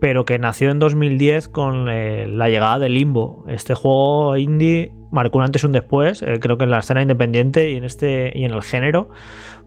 pero 0.00 0.24
que 0.24 0.38
nació 0.38 0.70
en 0.70 0.78
2010 0.78 1.48
con 1.48 1.88
eh, 1.88 2.26
la 2.28 2.48
llegada 2.48 2.78
de 2.78 2.88
Limbo. 2.88 3.44
Este 3.48 3.74
juego 3.74 4.36
indie 4.36 4.92
marcó 5.10 5.38
un 5.38 5.44
antes 5.44 5.62
y 5.62 5.66
un 5.66 5.72
después, 5.72 6.22
eh, 6.22 6.38
creo 6.40 6.58
que 6.58 6.64
en 6.64 6.70
la 6.70 6.80
escena 6.80 7.02
independiente 7.02 7.70
y 7.70 7.76
en, 7.76 7.84
este, 7.84 8.32
y 8.34 8.44
en 8.44 8.52
el 8.52 8.62
género, 8.62 9.10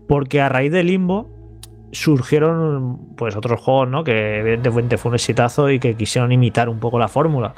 porque 0.08 0.42
a 0.42 0.50
raíz 0.50 0.72
de 0.72 0.84
Limbo 0.84 1.30
surgieron 1.92 3.16
pues 3.16 3.36
otros 3.36 3.62
juegos, 3.62 3.88
¿no? 3.88 4.04
Que 4.04 4.40
evidentemente 4.40 4.98
fue 4.98 5.10
un 5.10 5.16
exitazo 5.16 5.70
y 5.70 5.80
que 5.80 5.96
quisieron 5.96 6.32
imitar 6.32 6.70
un 6.70 6.80
poco 6.80 7.00
la 7.00 7.08
fórmula. 7.08 7.56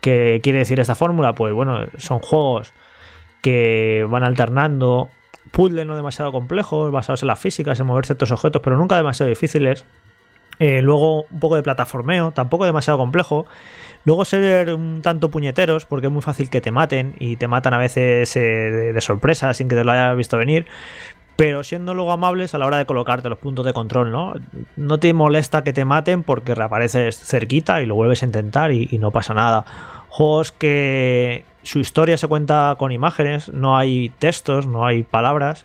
¿Qué 0.00 0.40
quiere 0.42 0.60
decir 0.60 0.80
esta 0.80 0.94
fórmula? 0.94 1.34
Pues 1.34 1.52
bueno, 1.52 1.80
son 1.96 2.20
juegos 2.20 2.72
que 3.42 4.06
van 4.08 4.24
alternando 4.24 5.10
puzzles 5.50 5.86
no 5.86 5.96
demasiado 5.96 6.32
complejos, 6.32 6.90
basados 6.92 7.22
en 7.22 7.28
las 7.28 7.38
físicas, 7.38 7.78
en 7.80 7.86
mover 7.86 8.06
ciertos 8.06 8.30
objetos, 8.30 8.62
pero 8.62 8.76
nunca 8.76 8.96
demasiado 8.96 9.28
difíciles. 9.28 9.84
Eh, 10.58 10.82
luego 10.82 11.22
un 11.24 11.40
poco 11.40 11.56
de 11.56 11.62
plataformeo, 11.62 12.32
tampoco 12.32 12.64
demasiado 12.64 12.98
complejo. 12.98 13.46
Luego 14.04 14.24
ser 14.24 14.74
un 14.74 15.00
tanto 15.02 15.30
puñeteros, 15.30 15.86
porque 15.86 16.06
es 16.06 16.12
muy 16.12 16.22
fácil 16.22 16.50
que 16.50 16.60
te 16.60 16.70
maten 16.70 17.14
y 17.18 17.36
te 17.36 17.48
matan 17.48 17.74
a 17.74 17.78
veces 17.78 18.34
eh, 18.36 18.40
de, 18.92 19.00
sorpresa 19.00 19.54
sin 19.54 19.68
que 19.68 19.76
te 19.76 19.84
lo 19.84 19.92
hayas 19.92 20.16
visto 20.16 20.36
venir. 20.36 20.66
Pero 21.36 21.64
siendo 21.64 21.94
luego 21.94 22.12
amables 22.12 22.54
a 22.54 22.58
la 22.58 22.66
hora 22.66 22.78
de 22.78 22.86
colocarte 22.86 23.28
los 23.28 23.38
puntos 23.38 23.64
de 23.64 23.72
control, 23.72 24.12
¿no? 24.12 24.34
No 24.76 24.98
te 24.98 25.12
molesta 25.14 25.64
que 25.64 25.72
te 25.72 25.84
maten 25.84 26.22
porque 26.24 26.54
reapareces 26.54 27.18
cerquita 27.18 27.80
y 27.80 27.86
lo 27.86 27.94
vuelves 27.94 28.22
a 28.22 28.26
intentar 28.26 28.70
y 28.70 28.98
no 28.98 29.10
pasa 29.10 29.32
nada. 29.32 29.64
Juegos 30.08 30.52
que, 30.52 31.46
su 31.62 31.78
historia 31.78 32.16
se 32.18 32.28
cuenta 32.28 32.74
con 32.78 32.92
imágenes, 32.92 33.52
no 33.52 33.76
hay 33.76 34.10
textos, 34.18 34.66
no 34.66 34.86
hay 34.86 35.02
palabras. 35.02 35.64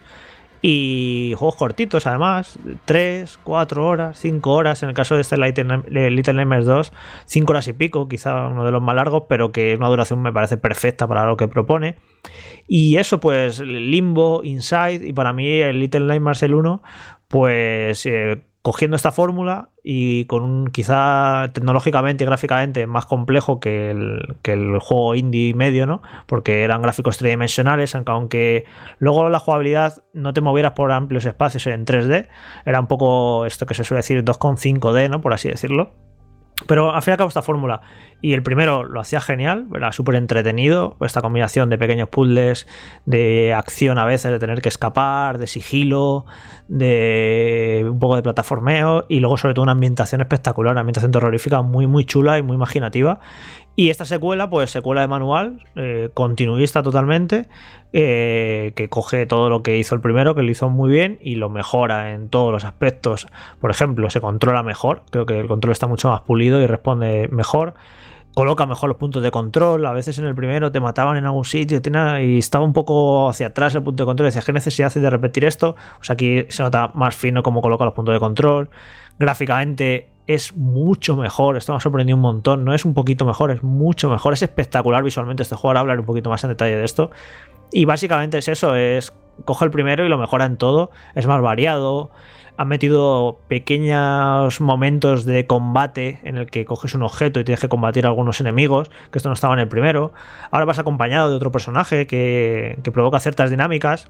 Y 0.62 1.34
juegos 1.38 1.56
cortitos, 1.56 2.08
además, 2.08 2.58
3, 2.86 3.40
4 3.44 3.88
horas, 3.88 4.20
5 4.20 4.52
horas. 4.52 4.82
En 4.82 4.90
el 4.90 4.96
caso 4.96 5.16
de 5.16 5.22
este 5.22 5.38
Little 5.38 6.34
Nightmares 6.34 6.66
2, 6.66 6.92
5 7.26 7.52
horas 7.52 7.68
y 7.68 7.74
pico, 7.74 8.08
quizá 8.08 8.48
uno 8.48 8.66
de 8.66 8.72
los 8.72 8.82
más 8.82 8.96
largos, 8.96 9.24
pero 9.30 9.52
que 9.52 9.76
una 9.76 9.88
duración 9.88 10.22
me 10.22 10.34
parece 10.34 10.58
perfecta 10.58 11.08
para 11.08 11.26
lo 11.26 11.38
que 11.38 11.48
propone. 11.48 11.98
Y 12.68 12.98
eso, 12.98 13.20
pues, 13.20 13.60
Limbo, 13.60 14.42
Inside, 14.44 15.08
y 15.08 15.14
para 15.14 15.32
mí 15.32 15.48
el 15.48 15.80
Little 15.80 16.02
Nightmares 16.02 16.42
el 16.44 16.56
1, 16.56 16.82
pues 17.28 18.06
eh, 18.06 18.42
cogiendo 18.68 18.98
esta 18.98 19.14
fórmula 19.14 19.70
y 19.82 20.26
con 20.26 20.44
un 20.44 20.68
quizá 20.72 21.52
tecnológicamente 21.54 22.26
y 22.26 22.28
gráficamente 22.28 22.86
más 22.86 23.06
complejo 23.06 23.62
que 23.62 23.92
el, 23.92 24.36
que 24.42 24.52
el 24.52 24.80
juego 24.80 25.16
indie 25.16 25.54
medio, 25.54 25.86
¿no? 25.86 26.02
Porque 26.26 26.66
eran 26.66 26.82
gráficos 26.82 27.18
tridimensionales, 27.18 27.96
aunque 27.96 28.66
luego 29.00 29.30
la 29.30 29.40
jugabilidad 29.40 30.04
no 30.12 30.34
te 30.34 30.42
movieras 30.42 30.74
por 30.74 30.92
amplios 30.92 31.24
espacios 31.24 31.66
en 31.68 31.86
3D, 31.86 32.28
era 32.66 32.82
un 32.82 32.88
poco 32.88 33.46
esto 33.46 33.66
que 33.66 33.74
se 33.74 33.86
suele 33.86 34.00
decir 34.00 34.22
2,5D, 34.22 35.10
¿no? 35.10 35.22
Por 35.22 35.34
así 35.34 35.48
decirlo. 35.48 36.07
Pero 36.66 36.94
al 36.94 37.02
fin 37.04 37.12
y 37.12 37.14
al 37.14 37.18
cabo 37.18 37.28
esta 37.28 37.42
fórmula. 37.42 37.82
Y 38.20 38.34
el 38.34 38.42
primero 38.42 38.84
lo 38.84 39.00
hacía 39.00 39.22
genial, 39.22 39.68
era 39.76 39.92
súper 39.92 40.16
entretenido, 40.16 40.98
esta 41.02 41.22
combinación 41.22 41.70
de 41.70 41.78
pequeños 41.78 42.10
puzzles, 42.10 42.66
de 43.06 43.54
acción 43.54 44.00
a 44.00 44.06
veces, 44.06 44.32
de 44.32 44.40
tener 44.40 44.62
que 44.62 44.70
escapar, 44.70 45.38
de 45.38 45.46
sigilo, 45.46 46.26
de 46.68 47.86
un 47.88 48.00
poco 48.00 48.16
de 48.16 48.24
plataformeo 48.24 49.06
y 49.08 49.20
luego 49.20 49.38
sobre 49.38 49.54
todo 49.54 49.64
una 49.64 49.74
ambientación 49.74 50.22
espectacular, 50.22 50.72
una 50.72 50.82
ambientación 50.82 51.12
terrorífica 51.12 51.62
muy 51.62 51.86
muy 51.86 52.06
chula 52.06 52.40
y 52.40 52.42
muy 52.42 52.56
imaginativa. 52.56 53.20
Y 53.80 53.92
esta 53.92 54.06
secuela, 54.06 54.50
pues 54.50 54.72
secuela 54.72 55.02
de 55.02 55.08
manual, 55.08 55.64
eh, 55.76 56.10
continuista 56.16 56.82
totalmente, 56.82 57.46
eh, 57.94 58.74
que 58.76 58.90
coge 58.90 59.28
todo 59.28 59.52
lo 59.52 59.62
que 59.62 59.78
hizo 59.78 59.94
el 59.94 60.02
primero, 60.02 60.34
que 60.34 60.42
lo 60.42 60.50
hizo 60.50 60.68
muy 60.68 60.90
bien 60.90 61.20
y 61.22 61.36
lo 61.36 61.52
mejora 61.52 62.12
en 62.12 62.30
todos 62.30 62.52
los 62.52 62.66
aspectos. 62.66 63.28
Por 63.62 63.70
ejemplo, 63.70 64.10
se 64.10 64.20
controla 64.20 64.64
mejor, 64.64 65.04
creo 65.12 65.28
que 65.28 65.40
el 65.40 65.48
control 65.48 65.74
está 65.74 65.86
mucho 65.86 66.10
más 66.10 66.22
pulido 66.22 66.60
y 66.60 66.66
responde 66.66 67.30
mejor. 67.32 67.76
Coloca 68.34 68.66
mejor 68.66 68.90
los 68.90 68.98
puntos 68.98 69.22
de 69.22 69.30
control. 69.30 69.86
A 69.86 69.92
veces 69.94 70.18
en 70.18 70.26
el 70.26 70.34
primero 70.34 70.72
te 70.72 70.80
mataban 70.80 71.16
en 71.18 71.26
algún 71.26 71.46
sitio 71.46 71.80
y 72.20 72.38
estaba 72.40 72.66
un 72.66 72.74
poco 72.74 73.30
hacia 73.30 73.48
atrás 73.48 73.76
el 73.76 73.84
punto 73.84 74.04
de 74.04 74.06
control. 74.08 74.26
Decías, 74.26 74.46
¿qué 74.46 74.54
necesidad 74.54 74.92
de 74.92 75.08
repetir 75.08 75.46
esto? 75.46 75.76
Pues 75.98 76.10
aquí 76.10 76.46
se 76.50 76.64
nota 76.64 76.90
más 76.96 77.16
fino 77.16 77.44
cómo 77.44 77.62
coloca 77.62 77.86
los 77.86 77.94
puntos 77.94 78.14
de 78.14 78.20
control. 78.20 78.72
Gráficamente 79.20 80.17
es 80.28 80.56
mucho 80.56 81.16
mejor. 81.16 81.58
Esto 81.58 81.72
me 81.72 81.78
ha 81.78 81.80
sorprendido 81.80 82.16
un 82.16 82.22
montón. 82.22 82.66
No 82.66 82.74
es 82.74 82.86
un 82.86 82.94
poquito 82.94 83.26
mejor, 83.26 83.52
es 83.52 83.64
mucho 83.64 84.10
mejor. 84.10 84.34
Es 84.34 84.42
espectacular 84.44 85.04
visualmente 85.04 85.44
este 85.44 85.56
juego. 85.56 85.70
Ahora 85.70 85.80
hablar 85.80 86.00
un 86.00 86.06
poquito 86.06 86.30
más 86.30 86.44
en 86.44 86.50
detalle 86.50 86.76
de 86.76 86.86
esto. 86.86 87.12
Y 87.72 87.86
básicamente 87.86 88.38
es 88.38 88.48
eso: 88.48 88.76
es 88.76 89.14
coge 89.46 89.66
el 89.66 89.72
primero 89.72 90.06
y 90.06 90.10
lo 90.10 90.18
mejora 90.18 90.46
en 90.46 90.58
todo. 90.58 90.92
Es 91.16 91.26
más 91.26 91.42
variado. 91.42 92.12
Han 92.60 92.70
metido 92.70 93.40
pequeños 93.48 94.62
momentos 94.62 95.26
de 95.26 95.46
combate 95.46 96.20
en 96.24 96.38
el 96.38 96.48
que 96.48 96.66
coges 96.66 96.96
un 96.96 97.04
objeto 97.04 97.40
y 97.40 97.44
tienes 97.44 97.60
que 97.60 97.70
combatir 97.70 98.06
a 98.06 98.10
algunos 98.10 98.42
enemigos, 98.42 98.90
que 99.12 99.20
esto 99.20 99.30
no 99.30 99.34
estaba 99.34 99.54
en 99.54 99.60
el 99.60 99.68
primero. 99.68 100.12
Ahora 100.50 100.66
vas 100.66 100.80
acompañado 100.80 101.30
de 101.30 101.36
otro 101.36 101.52
personaje 101.52 102.08
que, 102.08 102.80
que 102.82 102.92
provoca 102.92 103.20
ciertas 103.20 103.52
dinámicas. 103.52 104.10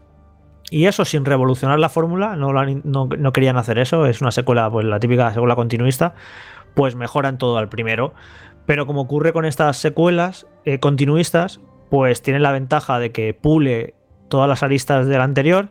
Y 0.70 0.86
eso 0.86 1.06
sin 1.06 1.24
revolucionar 1.24 1.80
la 1.80 1.90
fórmula, 1.90 2.36
no, 2.36 2.52
no, 2.54 3.34
querían 3.34 3.58
hacer 3.58 3.78
eso, 3.80 4.06
es 4.06 4.22
una 4.22 4.32
secuela, 4.32 4.70
pues 4.70 4.86
la 4.86 5.00
típica 5.00 5.34
secuela 5.34 5.56
continuista, 5.56 6.14
pues 6.74 6.96
mejoran 6.96 7.38
todo 7.38 7.58
al 7.58 7.70
primero. 7.70 8.14
Pero 8.66 8.86
como 8.86 9.02
ocurre 9.02 9.32
con 9.32 9.46
estas 9.46 9.78
secuelas 9.78 10.46
eh, 10.66 10.80
continuistas, 10.80 11.62
pues 11.90 12.22
tienen 12.22 12.44
la 12.44 12.52
ventaja 12.52 13.00
de 13.00 13.14
que 13.14 13.34
pule 13.34 13.96
todas 14.28 14.50
las 14.50 14.62
aristas 14.62 15.08
del 15.08 15.22
anterior, 15.22 15.70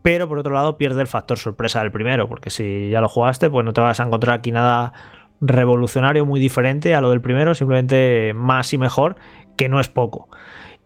pero 0.00 0.26
por 0.26 0.38
otro 0.38 0.54
lado 0.54 0.78
pierde 0.78 1.02
el 1.02 1.06
factor 1.06 1.38
sorpresa 1.38 1.80
del 1.80 1.92
primero, 1.92 2.26
porque 2.26 2.48
si 2.48 2.88
ya 2.88 3.02
lo 3.02 3.08
jugaste, 3.10 3.50
pues 3.50 3.66
no 3.66 3.74
te 3.74 3.82
vas 3.82 4.00
a 4.00 4.04
encontrar 4.04 4.38
aquí 4.38 4.52
nada 4.52 4.94
revolucionario 5.42 6.24
muy 6.24 6.40
diferente 6.40 6.94
a 6.94 7.02
lo 7.02 7.10
del 7.10 7.20
primero, 7.20 7.54
simplemente 7.54 8.32
más 8.34 8.72
y 8.72 8.78
mejor, 8.78 9.16
que 9.56 9.68
no 9.68 9.80
es 9.80 9.88
poco. 9.88 10.30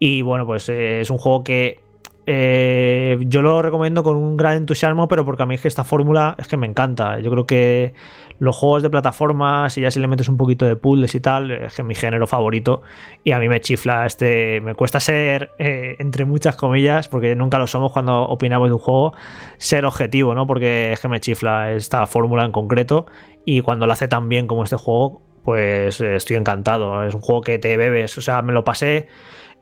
Y 0.01 0.23
bueno, 0.23 0.45
pues 0.47 0.69
eh, 0.69 1.01
es 1.01 1.11
un 1.11 1.19
juego 1.19 1.45
que 1.45 1.84
eh, 2.27 3.19
yo 3.21 3.43
lo 3.43 3.61
recomiendo 3.61 4.03
con 4.03 4.17
un 4.17 4.37
gran 4.37 4.57
entusiasmo, 4.57 5.09
pero 5.09 5.25
porque 5.25 5.43
a 5.43 5.47
mí 5.47 5.57
es 5.57 5.61
que 5.61 5.69
esta 5.69 5.85
fórmula 5.85 6.35
es 6.39 6.49
que 6.49 6.57
me 6.57 6.67
encanta. 6.67 7.19
Yo 7.21 7.31
creo 7.31 7.47
que 7.47 7.95
los 8.39 8.57
juegos 8.57 8.83
de 8.83 8.91
plataformas 8.91 9.77
y 9.79 9.83
ya 9.83 9.91
si 9.91 10.01
le 10.01 10.09
metes 10.09 10.29
un 10.29 10.37
poquito 10.37 10.65
de 10.65 10.77
puzzles 10.77 11.15
y 11.15 11.21
tal, 11.21 11.51
es 11.51 11.75
que 11.75 11.83
es 11.83 11.87
mi 11.87 11.95
género 11.95 12.27
favorito 12.27 12.83
y 13.23 13.33
a 13.33 13.39
mí 13.39 13.49
me 13.49 13.61
chifla 13.61 14.07
este, 14.07 14.61
me 14.61 14.75
cuesta 14.75 15.01
ser, 15.01 15.51
eh, 15.59 15.97
entre 15.99 16.25
muchas 16.25 16.57
comillas, 16.57 17.09
porque 17.09 17.37
nunca 17.37 17.59
lo 17.59 17.67
somos 17.67 17.93
cuando 17.93 18.23
opinamos 18.23 18.69
de 18.69 18.75
un 18.75 18.81
juego, 18.81 19.15
ser 19.59 19.85
objetivo, 19.85 20.35
¿no? 20.35 20.47
Porque 20.47 20.93
es 20.93 21.01
que 21.01 21.09
me 21.09 21.21
chifla 21.21 21.73
esta 21.73 22.07
fórmula 22.07 22.45
en 22.45 22.53
concreto 22.53 23.07
y 23.45 23.61
cuando 23.61 23.87
lo 23.87 23.93
hace 23.93 24.09
tan 24.09 24.29
bien 24.29 24.47
como 24.47 24.65
este 24.65 24.77
juego, 24.77 25.23
pues 25.45 26.01
eh, 26.01 26.17
estoy 26.17 26.37
encantado. 26.37 27.05
Es 27.05 27.15
un 27.15 27.21
juego 27.21 27.43
que 27.43 27.59
te 27.59 27.77
bebes, 27.77 28.17
o 28.19 28.23
sea, 28.23 28.43
me 28.43 28.53
lo 28.53 28.65
pasé 28.65 29.09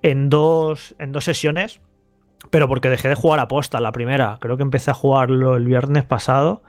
en 0.03 0.29
dos, 0.29 0.95
en 0.99 1.13
dos 1.13 1.25
sesiones 1.25 1.81
pero 2.53 2.69
porque 2.69 2.91
dejé 2.91 3.09
de 3.09 3.15
jugar 3.15 3.41
a 3.41 3.49
posta 3.49 3.81
la 3.81 3.93
primera. 3.93 4.37
Creo 4.39 4.59
que 4.59 4.63
empecé 4.63 4.91
a 4.91 4.95
jugarlo 4.95 5.57
el 5.57 5.65
viernes 5.65 6.05
pasado. 6.05 6.63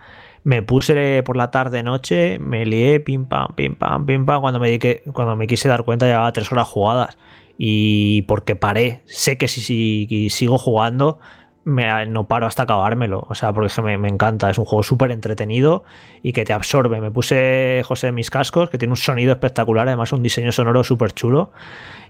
Me 0.45 0.61
puse 0.61 1.23
por 1.23 1.35
la 1.35 1.51
tarde 1.51 1.83
noche, 1.83 2.39
me 2.39 2.65
lié, 2.65 3.01
pim 3.01 3.25
pam, 3.25 3.49
pim 3.53 3.75
pam, 3.75 4.05
pim 4.05 4.25
pam. 4.25 4.39
Cuando 4.39 4.61
me, 4.61 4.79
cuando 5.11 5.35
me 5.35 5.45
quise 5.45 5.67
dar 5.67 5.83
cuenta, 5.83 6.05
llevaba 6.05 6.31
tres 6.31 6.49
horas 6.53 6.69
jugadas. 6.69 7.17
Y 7.57 8.21
porque 8.23 8.55
paré, 8.55 9.01
sé 9.07 9.37
que 9.37 9.49
si, 9.49 9.59
si 9.59 10.29
sigo 10.29 10.57
jugando, 10.57 11.19
me, 11.65 12.05
no 12.05 12.29
paro 12.29 12.47
hasta 12.47 12.63
acabármelo. 12.63 13.27
O 13.27 13.35
sea, 13.35 13.51
porque 13.51 13.81
me, 13.81 13.97
me 13.97 14.07
encanta. 14.07 14.49
Es 14.49 14.57
un 14.59 14.65
juego 14.65 14.83
súper 14.83 15.11
entretenido 15.11 15.83
y 16.21 16.31
que 16.31 16.45
te 16.45 16.53
absorbe. 16.53 17.01
Me 17.01 17.11
puse 17.11 17.81
José 17.85 18.13
mis 18.13 18.29
cascos, 18.29 18.69
que 18.69 18.77
tiene 18.77 18.93
un 18.93 18.97
sonido 18.97 19.33
espectacular, 19.33 19.85
además 19.89 20.13
un 20.13 20.23
diseño 20.23 20.53
sonoro 20.53 20.85
súper 20.85 21.11
chulo 21.11 21.51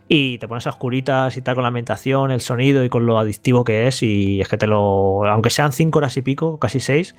y 0.07 0.37
te 0.37 0.47
pones 0.47 0.67
a 0.67 0.71
oscuritas 0.71 1.37
y 1.37 1.41
tal 1.41 1.55
con 1.55 1.63
la 1.63 1.69
ambientación, 1.69 2.31
el 2.31 2.41
sonido 2.41 2.83
y 2.83 2.89
con 2.89 3.05
lo 3.05 3.17
adictivo 3.17 3.63
que 3.63 3.87
es 3.87 4.03
y 4.03 4.41
es 4.41 4.47
que 4.47 4.57
te 4.57 4.67
lo, 4.67 5.25
aunque 5.25 5.49
sean 5.49 5.71
cinco 5.71 5.99
horas 5.99 6.17
y 6.17 6.21
pico, 6.21 6.59
casi 6.59 6.79
seis, 6.79 7.15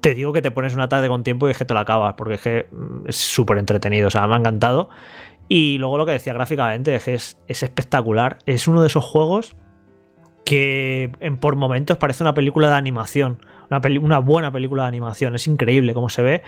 te 0.00 0.14
digo 0.14 0.32
que 0.32 0.42
te 0.42 0.50
pones 0.50 0.74
una 0.74 0.88
tarde 0.88 1.08
con 1.08 1.24
tiempo 1.24 1.48
y 1.48 1.50
es 1.50 1.58
que 1.58 1.64
te 1.64 1.74
la 1.74 1.80
acabas 1.80 2.14
porque 2.14 2.34
es 2.34 2.40
que 2.40 2.66
mm, 2.70 3.08
es 3.08 3.16
súper 3.16 3.58
entretenido, 3.58 4.08
o 4.08 4.10
sea, 4.10 4.26
me 4.26 4.34
ha 4.34 4.38
encantado. 4.38 4.88
Y 5.48 5.78
luego 5.78 5.96
lo 5.96 6.06
que 6.06 6.12
decía 6.12 6.34
gráficamente 6.34 6.94
es 6.94 7.04
que 7.04 7.14
es, 7.14 7.36
espectacular, 7.46 8.38
es 8.46 8.68
uno 8.68 8.82
de 8.82 8.88
esos 8.88 9.04
juegos 9.04 9.56
que 10.44 11.10
en, 11.20 11.38
por 11.38 11.56
momentos 11.56 11.96
parece 11.96 12.22
una 12.22 12.34
película 12.34 12.68
de 12.68 12.74
animación, 12.74 13.40
una, 13.70 13.80
una 14.00 14.18
buena 14.18 14.52
película 14.52 14.82
de 14.82 14.88
animación, 14.88 15.34
es 15.34 15.46
increíble 15.46 15.94
cómo 15.94 16.08
se 16.10 16.22
ve 16.22 16.42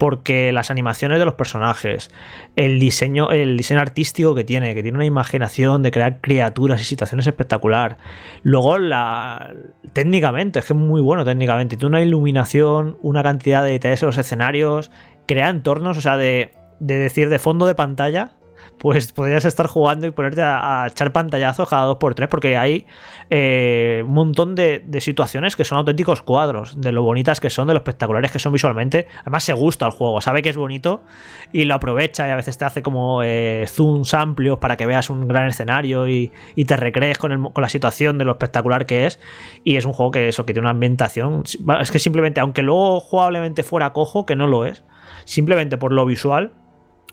porque 0.00 0.50
las 0.50 0.70
animaciones 0.70 1.18
de 1.18 1.26
los 1.26 1.34
personajes, 1.34 2.10
el 2.56 2.80
diseño, 2.80 3.30
el 3.32 3.54
diseño 3.58 3.80
artístico 3.80 4.34
que 4.34 4.44
tiene, 4.44 4.74
que 4.74 4.82
tiene 4.82 4.96
una 4.96 5.04
imaginación 5.04 5.82
de 5.82 5.90
crear 5.90 6.22
criaturas 6.22 6.80
y 6.80 6.84
situaciones 6.84 7.26
espectacular. 7.26 7.98
Luego, 8.42 8.78
la, 8.78 9.52
técnicamente, 9.92 10.60
es 10.60 10.64
que 10.64 10.72
es 10.72 10.78
muy 10.78 11.02
bueno 11.02 11.26
técnicamente. 11.26 11.76
Tiene 11.76 11.88
una 11.88 12.00
iluminación, 12.00 12.96
una 13.02 13.22
cantidad 13.22 13.62
de 13.62 13.72
detalles 13.72 14.02
en 14.02 14.06
los 14.06 14.16
escenarios, 14.16 14.90
crea 15.26 15.50
entornos, 15.50 15.98
o 15.98 16.00
sea, 16.00 16.16
de, 16.16 16.52
de 16.78 16.96
decir 16.96 17.28
de 17.28 17.38
fondo 17.38 17.66
de 17.66 17.74
pantalla, 17.74 18.30
pues 18.80 19.12
podrías 19.12 19.44
estar 19.44 19.66
jugando 19.66 20.06
y 20.06 20.10
ponerte 20.10 20.40
a, 20.42 20.86
echar 20.90 21.12
pantallazos 21.12 21.68
cada 21.68 21.84
dos 21.84 21.98
por 21.98 22.14
tres, 22.14 22.30
porque 22.30 22.56
hay 22.56 22.86
eh, 23.28 24.02
un 24.06 24.14
montón 24.14 24.54
de, 24.54 24.82
situaciones 25.00 25.54
que 25.54 25.66
son 25.66 25.76
auténticos 25.76 26.22
cuadros, 26.22 26.80
de 26.80 26.90
lo 26.90 27.02
bonitas 27.02 27.40
que 27.40 27.50
son, 27.50 27.68
de 27.68 27.74
lo 27.74 27.80
espectaculares 27.80 28.30
que 28.30 28.38
son 28.38 28.54
visualmente. 28.54 29.06
Además, 29.20 29.44
se 29.44 29.52
gusta 29.52 29.84
el 29.84 29.92
juego, 29.92 30.22
sabe 30.22 30.40
que 30.40 30.48
es 30.48 30.56
bonito 30.56 31.02
y 31.52 31.64
lo 31.64 31.74
aprovecha 31.74 32.26
y 32.26 32.30
a 32.30 32.36
veces 32.36 32.56
te 32.56 32.64
hace 32.64 32.80
como 32.80 33.22
eh, 33.22 33.66
zooms 33.68 34.14
amplios 34.14 34.58
para 34.58 34.78
que 34.78 34.86
veas 34.86 35.10
un 35.10 35.28
gran 35.28 35.46
escenario 35.48 36.08
y, 36.08 36.32
te 36.66 36.76
recrees 36.76 37.18
con, 37.18 37.52
la 37.54 37.68
situación 37.68 38.16
de 38.16 38.24
lo 38.24 38.32
espectacular 38.32 38.86
que 38.86 39.04
es. 39.04 39.20
Y 39.62 39.76
es 39.76 39.84
un 39.84 39.92
juego 39.92 40.10
que 40.10 40.28
eso, 40.28 40.46
que 40.46 40.54
tiene 40.54 40.64
una 40.64 40.70
ambientación. 40.70 41.42
Es 41.80 41.90
que 41.90 41.98
simplemente, 41.98 42.40
aunque 42.40 42.62
luego 42.62 43.00
jugablemente 43.00 43.62
fuera 43.62 43.92
cojo, 43.92 44.24
que 44.24 44.36
no 44.36 44.46
lo 44.46 44.64
es, 44.64 44.84
simplemente 45.26 45.76
por 45.76 45.92
lo 45.92 46.06
visual 46.06 46.54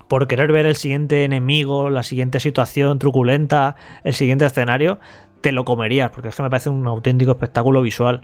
por 0.08 0.28
querer 0.28 0.52
ver 0.52 0.66
el 0.66 0.76
siguiente 0.76 1.24
enemigo, 1.24 1.90
la 1.90 2.04
siguiente 2.04 2.40
situación 2.40 3.00
truculenta, 3.00 3.76
el 4.04 4.14
siguiente 4.14 4.46
escenario, 4.46 5.00
te 5.42 5.52
lo 5.52 5.66
comerías, 5.66 6.12
porque 6.12 6.30
es 6.30 6.36
que 6.36 6.44
me 6.44 6.50
parece 6.50 6.70
un 6.70 6.88
auténtico 6.88 7.32
espectáculo 7.32 7.82
visual. 7.82 8.22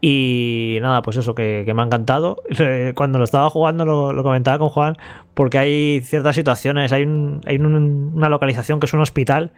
Y 0.00 0.78
nada, 0.82 1.02
pues 1.02 1.16
eso, 1.16 1.34
que, 1.34 1.64
me 1.74 1.82
ha 1.82 1.84
encantado. 1.84 2.42
Cuando 2.94 3.18
lo 3.18 3.24
estaba 3.24 3.48
jugando 3.50 3.84
lo, 3.84 4.22
comentaba 4.22 4.58
con 4.58 4.68
Juan, 4.68 4.96
porque 5.34 5.58
hay 5.58 6.00
ciertas 6.02 6.36
situaciones, 6.36 6.92
hay, 6.92 7.04
una 7.04 8.28
localización 8.28 8.80
que 8.80 8.86
es 8.86 8.92
un 8.92 9.00
hospital. 9.00 9.52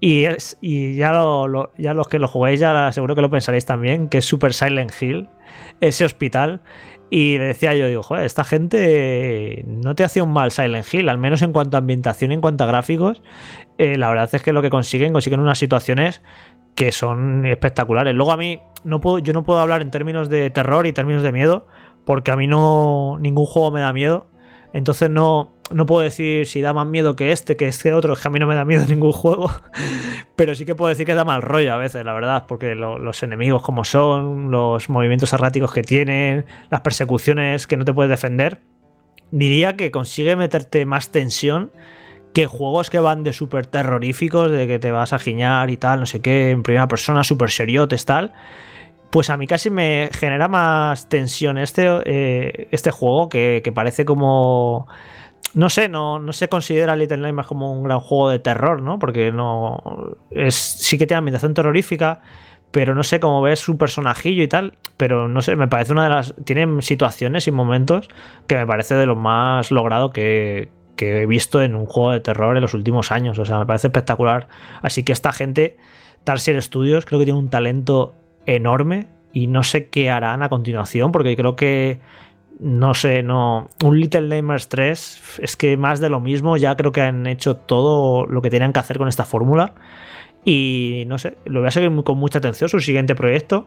Y, 0.00 0.26
es, 0.26 0.58
y 0.60 0.96
ya, 0.96 1.12
ya 1.78 1.94
los 1.94 2.08
que 2.08 2.18
lo 2.18 2.28
juguéis 2.28 2.60
ya 2.60 2.92
seguro 2.92 3.14
que 3.14 3.22
lo 3.22 3.30
pensaréis 3.30 3.64
también, 3.64 4.08
que 4.08 4.18
es 4.18 4.24
Super 4.26 4.52
Silent 4.52 4.92
Hill, 5.00 5.28
ese 5.80 6.04
hospital 6.04 6.60
y 7.16 7.38
le 7.38 7.44
decía 7.44 7.76
yo, 7.76 7.86
digo, 7.86 8.02
joder, 8.02 8.24
esta 8.24 8.42
gente 8.42 9.62
no 9.68 9.94
te 9.94 10.02
hacía 10.02 10.24
un 10.24 10.32
mal 10.32 10.50
Silent 10.50 10.92
Hill, 10.92 11.08
al 11.08 11.16
menos 11.16 11.42
en 11.42 11.52
cuanto 11.52 11.76
a 11.76 11.78
ambientación 11.78 12.32
en 12.32 12.40
cuanto 12.40 12.64
a 12.64 12.66
gráficos. 12.66 13.22
Eh, 13.78 13.96
la 13.96 14.08
verdad 14.08 14.28
es 14.32 14.42
que 14.42 14.52
lo 14.52 14.62
que 14.62 14.68
consiguen, 14.68 15.12
consiguen 15.12 15.38
unas 15.38 15.56
situaciones 15.56 16.22
que 16.74 16.90
son 16.90 17.46
espectaculares. 17.46 18.16
Luego 18.16 18.32
a 18.32 18.36
mí, 18.36 18.58
no 18.82 19.00
puedo, 19.00 19.20
yo 19.20 19.32
no 19.32 19.44
puedo 19.44 19.60
hablar 19.60 19.80
en 19.80 19.92
términos 19.92 20.28
de 20.28 20.50
terror 20.50 20.88
y 20.88 20.92
términos 20.92 21.22
de 21.22 21.30
miedo, 21.30 21.68
porque 22.04 22.32
a 22.32 22.36
mí 22.36 22.48
no 22.48 23.16
ningún 23.20 23.46
juego 23.46 23.70
me 23.70 23.80
da 23.80 23.92
miedo. 23.92 24.26
Entonces 24.72 25.08
no, 25.08 25.53
no 25.74 25.86
puedo 25.86 26.02
decir 26.02 26.46
si 26.46 26.60
da 26.60 26.72
más 26.72 26.86
miedo 26.86 27.16
que 27.16 27.32
este, 27.32 27.56
que 27.56 27.66
este 27.66 27.92
otro, 27.92 28.14
que 28.14 28.28
a 28.28 28.30
mí 28.30 28.38
no 28.38 28.46
me 28.46 28.54
da 28.54 28.64
miedo 28.64 28.86
ningún 28.86 29.12
juego, 29.12 29.50
pero 30.36 30.54
sí 30.54 30.64
que 30.64 30.74
puedo 30.74 30.88
decir 30.88 31.04
que 31.04 31.14
da 31.14 31.24
mal 31.24 31.42
rollo 31.42 31.74
a 31.74 31.76
veces, 31.76 32.04
la 32.04 32.12
verdad, 32.12 32.44
porque 32.46 32.74
los 32.76 33.22
enemigos 33.22 33.62
como 33.62 33.84
son, 33.84 34.52
los 34.52 34.88
movimientos 34.88 35.32
erráticos 35.32 35.72
que 35.72 35.82
tienen, 35.82 36.46
las 36.70 36.80
persecuciones 36.80 37.66
que 37.66 37.76
no 37.76 37.84
te 37.84 37.92
puedes 37.92 38.08
defender, 38.08 38.60
diría 39.32 39.74
que 39.76 39.90
consigue 39.90 40.36
meterte 40.36 40.86
más 40.86 41.10
tensión 41.10 41.72
que 42.32 42.46
juegos 42.46 42.88
que 42.88 43.00
van 43.00 43.24
de 43.24 43.32
súper 43.32 43.66
terroríficos, 43.66 44.50
de 44.50 44.68
que 44.68 44.78
te 44.78 44.92
vas 44.92 45.12
a 45.12 45.18
giñar 45.18 45.70
y 45.70 45.76
tal, 45.76 46.00
no 46.00 46.06
sé 46.06 46.20
qué, 46.20 46.50
en 46.50 46.62
primera 46.62 46.86
persona, 46.86 47.24
súper 47.24 47.50
seriotes, 47.50 48.04
tal. 48.04 48.32
Pues 49.10 49.30
a 49.30 49.36
mí 49.36 49.46
casi 49.46 49.70
me 49.70 50.08
genera 50.12 50.48
más 50.48 51.08
tensión 51.08 51.58
este, 51.58 51.86
eh, 52.04 52.68
este 52.72 52.90
juego 52.90 53.28
que, 53.28 53.60
que 53.62 53.70
parece 53.70 54.04
como 54.04 54.88
no 55.54 55.70
sé, 55.70 55.88
no, 55.88 56.18
no 56.18 56.32
se 56.32 56.48
considera 56.48 56.96
Little 56.96 57.18
Nightmares 57.18 57.48
como 57.48 57.72
un 57.72 57.84
gran 57.84 58.00
juego 58.00 58.30
de 58.30 58.40
terror, 58.40 58.82
¿no? 58.82 58.98
Porque 58.98 59.30
no. 59.30 60.16
Es, 60.30 60.54
sí 60.54 60.98
que 60.98 61.06
tiene 61.06 61.18
ambientación 61.18 61.54
terrorífica, 61.54 62.20
pero 62.72 62.94
no 62.94 63.04
sé 63.04 63.20
cómo 63.20 63.40
ves 63.40 63.60
su 63.60 63.78
personajillo 63.78 64.42
y 64.42 64.48
tal. 64.48 64.74
Pero 64.96 65.28
no 65.28 65.42
sé, 65.42 65.54
me 65.54 65.68
parece 65.68 65.92
una 65.92 66.04
de 66.04 66.10
las. 66.10 66.34
Tiene 66.44 66.82
situaciones 66.82 67.46
y 67.46 67.52
momentos 67.52 68.08
que 68.48 68.56
me 68.56 68.66
parece 68.66 68.96
de 68.96 69.06
lo 69.06 69.14
más 69.14 69.70
logrado 69.70 70.10
que, 70.10 70.70
que 70.96 71.22
he 71.22 71.26
visto 71.26 71.62
en 71.62 71.76
un 71.76 71.86
juego 71.86 72.10
de 72.10 72.20
terror 72.20 72.56
en 72.56 72.62
los 72.62 72.74
últimos 72.74 73.12
años. 73.12 73.38
O 73.38 73.44
sea, 73.44 73.60
me 73.60 73.66
parece 73.66 73.86
espectacular. 73.86 74.48
Así 74.82 75.04
que 75.04 75.12
esta 75.12 75.32
gente, 75.32 75.76
Tarsier 76.24 76.60
Studios, 76.60 77.04
creo 77.04 77.20
que 77.20 77.26
tiene 77.26 77.38
un 77.38 77.50
talento 77.50 78.14
enorme 78.46 79.06
y 79.32 79.46
no 79.46 79.62
sé 79.62 79.88
qué 79.88 80.10
harán 80.10 80.42
a 80.42 80.48
continuación, 80.48 81.12
porque 81.12 81.36
creo 81.36 81.56
que 81.56 82.00
no 82.60 82.94
sé, 82.94 83.22
no. 83.22 83.70
Un 83.82 84.00
Little 84.00 84.28
Nightmares 84.28 84.68
3 84.68 85.38
es 85.38 85.56
que 85.56 85.76
más 85.76 86.00
de 86.00 86.08
lo 86.08 86.20
mismo. 86.20 86.56
Ya 86.56 86.76
creo 86.76 86.92
que 86.92 87.00
han 87.00 87.26
hecho 87.26 87.56
todo 87.56 88.26
lo 88.26 88.42
que 88.42 88.50
tenían 88.50 88.72
que 88.72 88.80
hacer 88.80 88.98
con 88.98 89.08
esta 89.08 89.24
fórmula. 89.24 89.74
Y 90.44 91.04
no 91.06 91.18
sé, 91.18 91.38
lo 91.46 91.60
voy 91.60 91.68
a 91.68 91.70
seguir 91.70 91.92
con 92.04 92.18
mucha 92.18 92.38
atención. 92.38 92.68
Su 92.68 92.80
siguiente 92.80 93.14
proyecto. 93.14 93.66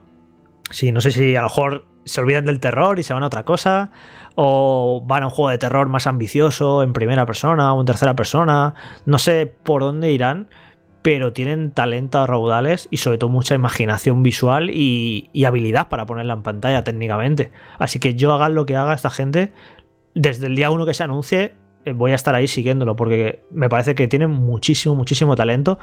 Sí, 0.70 0.92
no 0.92 1.02
sé 1.02 1.12
si 1.12 1.36
a 1.36 1.42
lo 1.42 1.48
mejor 1.48 1.86
se 2.08 2.22
olvidan 2.22 2.46
del 2.46 2.60
terror 2.60 3.00
y 3.00 3.04
se 3.04 3.14
van 3.14 3.24
a 3.24 3.28
otra 3.28 3.44
cosa, 3.44 3.92
o 4.36 5.04
van 5.06 5.24
a 5.24 5.28
un 5.28 5.32
juego 5.32 5.50
de 5.50 5.58
terror 5.58 5.88
más 5.88 6.08
ambicioso 6.08 6.84
en 6.84 6.94
primera 6.94 7.26
persona 7.26 7.74
o 7.74 7.80
en 7.80 7.86
tercera 7.86 8.16
persona, 8.16 8.74
no 9.06 9.18
sé 9.18 9.48
por 9.64 9.82
dónde 9.82 10.12
irán, 10.12 10.50
pero 11.08 11.32
tienen 11.32 11.72
talento 11.72 12.20
a 12.20 12.28
raudales 12.28 12.90
y 12.92 12.98
sobre 12.98 13.18
todo 13.18 13.30
mucha 13.30 13.56
imaginación 13.56 14.24
visual 14.24 14.70
y, 14.70 15.30
habilidad 15.46 15.88
para 15.88 16.06
ponerla 16.06 16.34
en 16.34 16.44
pantalla 16.44 16.84
técnicamente. 16.84 17.50
Así 17.80 17.98
que 17.98 18.16
yo 18.16 18.34
hagan 18.34 18.56
lo 18.56 18.66
que 18.66 18.76
haga 18.76 18.94
esta 18.94 19.10
gente, 19.10 19.54
desde 20.16 20.48
el 20.48 20.58
día 20.58 20.70
uno 20.70 20.86
que 20.86 20.94
se 20.94 21.06
anuncie, 21.06 21.54
voy 21.94 22.12
a 22.12 22.16
estar 22.16 22.36
ahí 22.36 22.48
siguiéndolo 22.48 22.96
porque 22.96 23.44
me 23.52 23.70
parece 23.70 23.96
que 23.96 24.08
tiene 24.08 24.28
muchísimo, 24.28 24.96
muchísimo 24.96 25.36
talento 25.36 25.80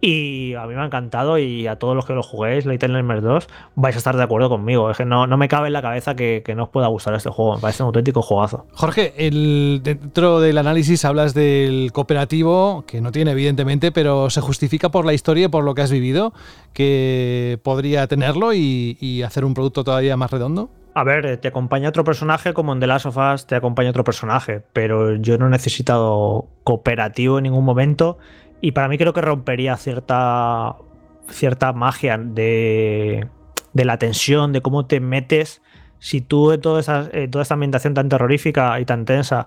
y 0.00 0.54
a 0.54 0.66
mí 0.66 0.74
me 0.74 0.80
ha 0.80 0.86
encantado 0.86 1.38
y 1.38 1.66
a 1.66 1.76
todos 1.76 1.94
los 1.94 2.06
que 2.06 2.12
lo 2.12 2.22
juguéis, 2.22 2.66
Little 2.66 2.88
Nightmares 2.88 3.22
2, 3.22 3.48
vais 3.76 3.94
a 3.94 3.98
estar 3.98 4.16
de 4.16 4.22
acuerdo 4.22 4.48
conmigo. 4.48 4.90
Es 4.90 4.96
que 4.96 5.04
no, 5.04 5.26
no 5.26 5.36
me 5.36 5.48
cabe 5.48 5.68
en 5.68 5.72
la 5.72 5.82
cabeza 5.82 6.14
que, 6.14 6.42
que 6.44 6.54
no 6.54 6.64
os 6.64 6.68
pueda 6.68 6.86
gustar 6.88 7.14
este 7.14 7.30
juego, 7.30 7.56
me 7.56 7.60
parece 7.60 7.82
un 7.82 7.88
auténtico 7.88 8.22
juegazo. 8.22 8.66
Jorge, 8.72 9.14
el, 9.16 9.80
dentro 9.82 10.40
del 10.40 10.58
análisis 10.58 11.04
hablas 11.04 11.34
del 11.34 11.90
cooperativo, 11.92 12.84
que 12.86 13.00
no 13.00 13.12
tiene 13.12 13.32
evidentemente, 13.32 13.92
pero 13.92 14.30
se 14.30 14.40
justifica 14.40 14.90
por 14.90 15.04
la 15.04 15.14
historia 15.14 15.46
y 15.46 15.48
por 15.48 15.64
lo 15.64 15.74
que 15.74 15.82
has 15.82 15.90
vivido, 15.90 16.32
que 16.72 17.58
podría 17.62 18.06
tenerlo 18.06 18.52
y, 18.54 18.96
y 19.00 19.22
hacer 19.22 19.44
un 19.44 19.54
producto 19.54 19.84
todavía 19.84 20.16
más 20.16 20.30
redondo. 20.30 20.70
A 20.94 21.04
ver, 21.04 21.36
te 21.36 21.48
acompaña 21.48 21.88
otro 21.88 22.02
personaje 22.02 22.52
como 22.54 22.72
en 22.72 22.80
The 22.80 22.86
Last 22.86 23.06
of 23.06 23.16
Us 23.16 23.46
te 23.46 23.54
acompaña 23.54 23.90
otro 23.90 24.04
personaje, 24.04 24.62
pero 24.72 25.14
yo 25.16 25.38
no 25.38 25.46
he 25.46 25.50
necesitado 25.50 26.48
cooperativo 26.64 27.38
en 27.38 27.44
ningún 27.44 27.64
momento 27.64 28.18
y 28.60 28.72
para 28.72 28.88
mí 28.88 28.98
creo 28.98 29.12
que 29.12 29.20
rompería 29.20 29.76
cierta, 29.76 30.76
cierta 31.28 31.72
magia 31.72 32.18
de, 32.18 33.28
de 33.72 33.84
la 33.84 33.98
tensión, 33.98 34.52
de 34.52 34.60
cómo 34.60 34.86
te 34.86 34.98
metes. 35.00 35.62
Si 36.00 36.20
tú 36.20 36.52
en 36.52 36.60
toda, 36.60 36.80
esa, 36.80 37.08
en 37.12 37.30
toda 37.30 37.42
esta 37.42 37.54
ambientación 37.54 37.94
tan 37.94 38.08
terrorífica 38.08 38.80
y 38.80 38.84
tan 38.84 39.04
tensa 39.04 39.46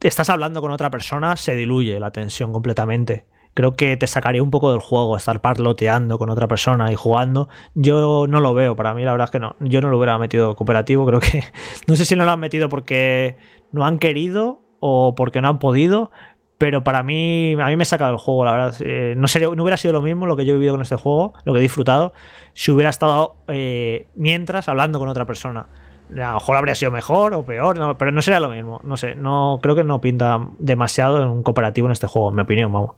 estás 0.00 0.30
hablando 0.30 0.60
con 0.60 0.70
otra 0.70 0.90
persona, 0.90 1.36
se 1.36 1.56
diluye 1.56 1.98
la 1.98 2.10
tensión 2.10 2.52
completamente 2.52 3.24
creo 3.56 3.74
que 3.74 3.96
te 3.96 4.06
sacaría 4.06 4.42
un 4.42 4.50
poco 4.50 4.70
del 4.70 4.80
juego 4.80 5.16
estar 5.16 5.40
parloteando 5.40 6.18
con 6.18 6.28
otra 6.28 6.46
persona 6.46 6.92
y 6.92 6.94
jugando. 6.94 7.48
Yo 7.74 8.26
no 8.28 8.40
lo 8.40 8.52
veo, 8.52 8.76
para 8.76 8.92
mí 8.92 9.02
la 9.02 9.12
verdad 9.12 9.24
es 9.24 9.30
que 9.30 9.40
no. 9.40 9.56
Yo 9.60 9.80
no 9.80 9.88
lo 9.88 9.96
hubiera 9.96 10.18
metido 10.18 10.54
cooperativo, 10.54 11.06
creo 11.06 11.20
que 11.20 11.42
no 11.86 11.96
sé 11.96 12.04
si 12.04 12.14
no 12.16 12.26
lo 12.26 12.32
han 12.32 12.38
metido 12.38 12.68
porque 12.68 13.38
no 13.72 13.86
han 13.86 13.98
querido 13.98 14.60
o 14.78 15.14
porque 15.14 15.40
no 15.40 15.48
han 15.48 15.58
podido, 15.58 16.10
pero 16.58 16.84
para 16.84 17.02
mí 17.02 17.54
a 17.58 17.66
mí 17.68 17.76
me 17.76 17.86
saca 17.86 18.08
del 18.08 18.18
juego, 18.18 18.44
la 18.44 18.52
verdad. 18.52 18.76
Eh, 18.80 19.14
no, 19.16 19.26
sería, 19.26 19.48
no 19.48 19.62
hubiera 19.62 19.78
sido 19.78 19.94
lo 19.94 20.02
mismo 20.02 20.26
lo 20.26 20.36
que 20.36 20.44
yo 20.44 20.52
he 20.52 20.56
vivido 20.56 20.74
con 20.74 20.82
este 20.82 20.96
juego, 20.96 21.32
lo 21.44 21.54
que 21.54 21.60
he 21.60 21.62
disfrutado, 21.62 22.12
si 22.52 22.72
hubiera 22.72 22.90
estado 22.90 23.36
eh, 23.48 24.06
mientras 24.16 24.68
hablando 24.68 24.98
con 24.98 25.08
otra 25.08 25.24
persona 25.24 25.66
a 26.10 26.28
lo 26.28 26.34
mejor 26.34 26.56
habría 26.56 26.74
sido 26.74 26.90
mejor 26.90 27.34
o 27.34 27.44
peor, 27.44 27.78
no, 27.78 27.98
pero 27.98 28.12
no 28.12 28.22
sería 28.22 28.40
lo 28.40 28.50
mismo. 28.50 28.80
No 28.84 28.96
sé, 28.96 29.14
no 29.14 29.58
creo 29.62 29.74
que 29.74 29.84
no 29.84 30.00
pinta 30.00 30.48
demasiado 30.58 31.22
en 31.22 31.28
un 31.28 31.42
cooperativo 31.42 31.88
en 31.88 31.92
este 31.92 32.06
juego, 32.06 32.30
en 32.30 32.36
mi 32.36 32.42
opinión, 32.42 32.72
vamos. 32.72 32.90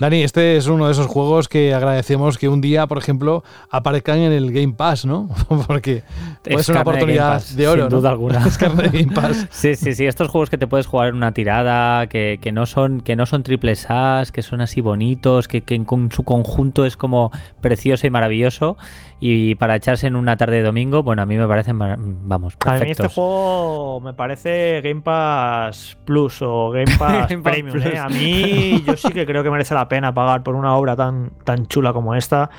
Dani, 0.00 0.22
este 0.22 0.56
es 0.56 0.66
uno 0.66 0.86
de 0.86 0.92
esos 0.92 1.06
juegos 1.06 1.48
que 1.48 1.74
agradecemos 1.74 2.38
que 2.38 2.48
un 2.48 2.60
día, 2.60 2.86
por 2.86 2.98
ejemplo, 2.98 3.44
aparezcan 3.70 4.18
en 4.18 4.32
el 4.32 4.52
Game 4.52 4.72
Pass, 4.74 5.04
¿no? 5.04 5.28
Porque 5.66 6.02
es 6.44 6.68
una 6.68 6.82
oportunidad 6.82 7.42
de, 7.44 7.68
oro. 7.68 7.82
Sin 7.82 7.90
duda 7.90 8.10
alguna. 8.10 8.46
Es 8.52 8.58
carne 8.58 8.88
de 8.88 9.02
Game 9.02 9.14
Pass. 9.14 9.46
sí, 9.50 9.76
sí, 9.76 9.94
sí. 9.94 10.06
Estos 10.06 10.28
juegos 10.28 10.50
que 10.50 10.58
te 10.58 10.66
puedes 10.66 10.86
jugar 10.86 11.08
en 11.08 11.16
una 11.16 11.32
tirada, 11.32 12.06
que, 12.06 12.38
que 12.40 12.52
no 12.52 12.66
son 12.66 13.00
que 13.00 13.16
no 13.16 13.26
son 13.26 13.42
triples 13.42 13.90
As, 13.90 14.32
que 14.32 14.42
son 14.42 14.60
así 14.60 14.80
bonitos, 14.80 15.48
que, 15.48 15.62
que 15.62 15.74
en 15.74 15.86
su 16.10 16.22
conjunto 16.24 16.84
es 16.84 16.96
como 16.96 17.30
precioso 17.60 18.06
y 18.06 18.10
maravilloso. 18.10 18.76
Y 19.24 19.54
para 19.54 19.76
echarse 19.76 20.08
en 20.08 20.16
una 20.16 20.36
tarde 20.36 20.56
de 20.56 20.62
domingo, 20.64 21.04
bueno, 21.04 21.22
a 21.22 21.26
mí 21.26 21.36
me 21.36 21.46
parecen, 21.46 21.78
vamos, 21.78 22.56
perfectos. 22.56 22.80
A 22.80 22.84
mí 22.84 22.90
este 22.90 23.06
juego 23.06 24.00
me 24.00 24.14
parece 24.14 24.80
Game 24.80 25.00
Pass 25.00 25.96
Plus 26.04 26.42
o 26.42 26.70
Game 26.70 26.90
Pass 26.98 27.32
Premium. 27.40 27.80
¿eh? 27.82 27.98
A 27.98 28.08
mí 28.08 28.82
yo 28.86 28.96
sí 28.96 29.10
que 29.10 29.24
creo 29.24 29.44
que 29.44 29.50
merece 29.52 29.74
la 29.74 29.86
pena 29.86 30.12
pagar 30.12 30.42
por 30.42 30.56
una 30.56 30.74
obra 30.74 30.96
tan, 30.96 31.30
tan 31.44 31.68
chula 31.68 31.92
como 31.92 32.16
esta. 32.16 32.50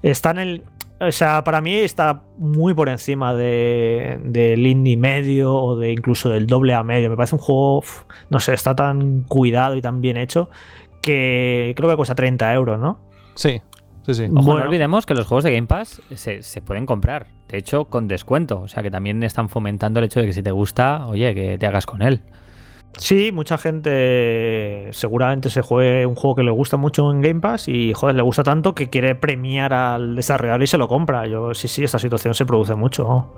Está 0.00 0.30
en 0.30 0.38
el, 0.38 0.64
o 1.00 1.10
sea, 1.10 1.42
para 1.42 1.60
mí 1.60 1.74
está 1.74 2.22
muy 2.38 2.72
por 2.72 2.88
encima 2.88 3.34
de, 3.34 4.20
del 4.22 4.64
indie 4.64 4.96
medio 4.96 5.52
o 5.52 5.76
de 5.76 5.90
incluso 5.90 6.28
del 6.28 6.46
doble 6.46 6.74
a 6.74 6.84
medio. 6.84 7.10
Me 7.10 7.16
parece 7.16 7.34
un 7.34 7.40
juego, 7.40 7.82
no 8.30 8.38
sé, 8.38 8.54
está 8.54 8.76
tan 8.76 9.22
cuidado 9.22 9.74
y 9.74 9.82
tan 9.82 10.00
bien 10.00 10.16
hecho 10.16 10.48
que 11.00 11.74
creo 11.76 11.90
que 11.90 11.96
cuesta 11.96 12.14
30 12.14 12.54
euros, 12.54 12.78
¿no? 12.78 13.00
Sí, 13.34 13.60
Sí, 14.06 14.14
sí. 14.14 14.24
Ojo, 14.34 14.58
no 14.58 14.64
olvidemos 14.64 15.06
que 15.06 15.14
los 15.14 15.26
juegos 15.26 15.44
de 15.44 15.52
Game 15.52 15.66
Pass 15.66 16.02
se, 16.14 16.42
se, 16.42 16.60
pueden 16.60 16.86
comprar, 16.86 17.28
de 17.48 17.58
hecho, 17.58 17.84
con 17.84 18.08
descuento. 18.08 18.60
O 18.60 18.68
sea 18.68 18.82
que 18.82 18.90
también 18.90 19.22
están 19.22 19.48
fomentando 19.48 20.00
el 20.00 20.06
hecho 20.06 20.20
de 20.20 20.26
que 20.26 20.32
si 20.32 20.42
te 20.42 20.50
gusta, 20.50 21.06
oye, 21.06 21.34
que 21.34 21.56
te 21.58 21.66
hagas 21.66 21.86
con 21.86 22.02
él. 22.02 22.22
Sí, 22.98 23.32
mucha 23.32 23.56
gente 23.56 24.88
seguramente 24.92 25.48
se 25.48 25.62
juegue 25.62 26.04
un 26.04 26.14
juego 26.14 26.36
que 26.36 26.42
le 26.42 26.50
gusta 26.50 26.76
mucho 26.76 27.10
en 27.10 27.22
Game 27.22 27.40
Pass 27.40 27.68
y, 27.68 27.94
joder, 27.94 28.16
le 28.16 28.22
gusta 28.22 28.42
tanto 28.42 28.74
que 28.74 28.90
quiere 28.90 29.14
premiar 29.14 29.72
al 29.72 30.14
desarrollador 30.14 30.62
y 30.62 30.66
se 30.66 30.76
lo 30.76 30.88
compra. 30.88 31.26
Yo, 31.26 31.54
sí, 31.54 31.68
sí, 31.68 31.84
esta 31.84 31.98
situación 31.98 32.34
se 32.34 32.44
produce 32.44 32.74
mucho. 32.74 33.32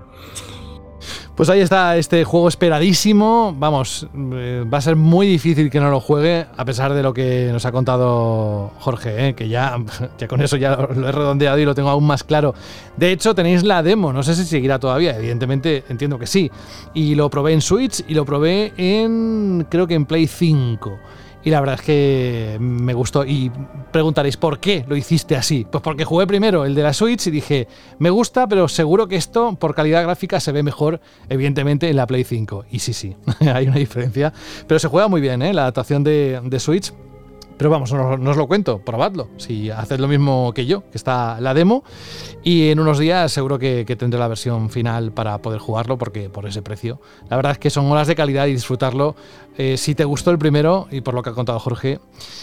Pues 1.35 1.49
ahí 1.49 1.61
está 1.61 1.97
este 1.97 2.22
juego 2.22 2.47
esperadísimo. 2.47 3.53
Vamos, 3.59 4.07
eh, 4.14 4.64
va 4.72 4.78
a 4.78 4.80
ser 4.80 4.95
muy 4.95 5.26
difícil 5.26 5.68
que 5.68 5.80
no 5.80 5.91
lo 5.91 5.99
juegue, 5.99 6.47
a 6.57 6.64
pesar 6.64 6.95
de 6.95 7.03
lo 7.03 7.12
que 7.12 7.49
nos 7.51 7.66
ha 7.66 7.72
contado 7.72 8.70
Jorge, 8.78 9.28
eh, 9.28 9.35
que 9.35 9.49
ya, 9.49 9.76
ya 10.18 10.28
con 10.28 10.41
eso 10.41 10.57
ya 10.57 10.76
lo 10.76 11.09
he 11.09 11.11
redondeado 11.11 11.59
y 11.59 11.64
lo 11.64 11.74
tengo 11.74 11.89
aún 11.89 12.07
más 12.07 12.22
claro. 12.22 12.55
De 12.97 13.11
hecho, 13.11 13.35
tenéis 13.35 13.64
la 13.64 13.82
demo, 13.82 14.12
no 14.12 14.22
sé 14.22 14.37
si 14.37 14.45
seguirá 14.45 14.78
todavía, 14.78 15.16
evidentemente 15.16 15.82
entiendo 15.89 16.20
que 16.20 16.28
sí. 16.28 16.53
Y 16.95 17.16
lo 17.16 17.28
probé 17.30 17.53
en 17.55 17.62
Switch 17.62 18.05
y 18.07 18.14
lo 18.14 18.24
probé 18.24 18.72
en, 18.76 19.66
creo 19.68 19.89
que 19.89 19.95
en 19.95 20.07
Play 20.07 20.28
5. 20.28 20.99
Y 21.45 21.51
la 21.51 21.61
verdad 21.61 21.76
es 21.76 21.82
que 21.82 22.57
me 22.59 22.95
gustó. 22.95 23.24
Y 23.24 23.53
preguntaréis, 23.92 24.36
¿por 24.36 24.61
qué 24.61 24.84
lo 24.88 24.97
hiciste 24.97 25.36
así? 25.36 25.66
Pues 25.70 25.82
porque 25.82 26.05
jugué 26.05 26.26
primero 26.26 26.64
el 26.64 26.74
de 26.74 26.82
la 26.82 26.92
Switch 26.92 27.26
y 27.26 27.30
dije, 27.30 27.68
me 27.99 28.11
gusta, 28.11 28.47
pero 28.47 28.66
seguro 28.66 29.07
que 29.07 29.16
esto 29.16 29.55
por 29.57 29.74
calidad 29.74 30.03
gráfica 30.03 30.40
se 30.40 30.53
ve 30.53 30.62
mejor, 30.62 31.01
evidentemente, 31.28 31.90
en 31.90 31.97
la 31.97 32.07
Play 32.07 32.24
5. 32.24 32.64
Y 32.70 32.78
sí, 32.78 32.95
sí, 32.95 33.14
hay 33.40 33.66
una 33.66 33.76
diferencia. 33.76 34.32
Pero 34.66 34.78
se 34.78 34.88
juega 34.88 35.09
muy 35.09 35.20
bien, 35.20 35.42
¿eh? 35.42 35.53
La 35.53 35.62
adaptación 35.62 36.03
de, 36.03 36.40
de 36.42 36.61
Switch. 36.61 36.92
Pero 37.57 37.70
vamos, 37.70 37.92
no, 37.92 38.30
os 38.30 38.36
lo 38.36 38.46
cuento, 38.46 38.78
probadlo. 38.78 39.28
Si 39.36 39.70
haced 39.70 40.00
lo 40.00 40.09
mismo 40.09 40.52
que 40.55 40.66
yo, 40.66 40.82
que 40.90 40.98
está 40.98 41.40
la 41.40 41.55
demo. 41.55 41.84
Y 42.42 42.70
en 42.70 42.80
unos 42.80 42.98
días 42.98 43.32
seguro 43.32 43.59
que, 43.59 43.84
que, 43.86 43.96
tendré 43.96 44.18
la 44.18 44.28
versión 44.28 44.70
final 44.70 45.12
para 45.12 45.38
poder 45.38 45.61
jugarlo, 45.61 45.96
porque 45.98 46.28
por 46.28 46.46
ese 46.46 46.62
precio. 46.62 47.00
La 47.28 47.36
verdad 47.36 47.52
es 47.52 47.59
que 47.59 47.70
son 47.70 47.90
horas 47.90 48.09
de 48.09 48.14
calidad 48.14 48.46
y 48.46 48.52
disfrutarlo. 48.52 49.14
Eh, 49.57 49.76
si 49.76 49.94
te 49.94 50.05
gustó 50.05 50.30
el 50.30 50.38
primero, 50.38 50.88
y 50.90 51.00
por 51.00 51.14
lo 51.14 51.22
que 51.22 51.30
ha 51.30 51.34
contado 51.34 51.59
Jorge. 51.59 52.00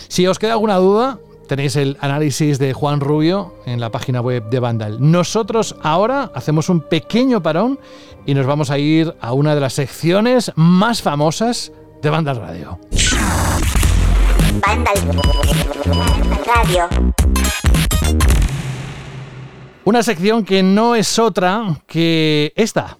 Si 0.07 0.25
os 0.27 0.39
queda 0.39 0.53
alguna 0.53 0.77
duda, 0.77 1.19
tenéis 1.47 1.75
el 1.75 1.97
análisis 1.99 2.59
de 2.59 2.73
Juan 2.73 3.01
Rubio 3.01 3.53
en 3.65 3.81
la 3.81 3.91
página 3.91 4.21
web 4.21 4.49
de 4.49 4.59
Vandal. 4.59 4.97
Nosotros 4.99 5.75
ahora 5.83 6.31
hacemos 6.33 6.69
un 6.69 6.79
pequeño 6.79 7.43
parón 7.43 7.77
y 8.25 8.33
nos 8.33 8.45
vamos 8.45 8.71
a 8.71 8.77
ir 8.77 9.13
a 9.19 9.33
una 9.33 9.53
de 9.53 9.61
las 9.61 9.73
secciones 9.73 10.53
más 10.55 11.01
famosas 11.01 11.73
de 12.01 12.09
Vandal 12.09 12.37
Radio. 12.37 12.79
Vandal 14.59 14.95
Radio. 16.45 16.89
Una 19.83 20.03
sección 20.03 20.43
que 20.43 20.61
no 20.61 20.95
es 20.95 21.17
otra 21.17 21.81
que 21.87 22.51
esta. 22.55 22.97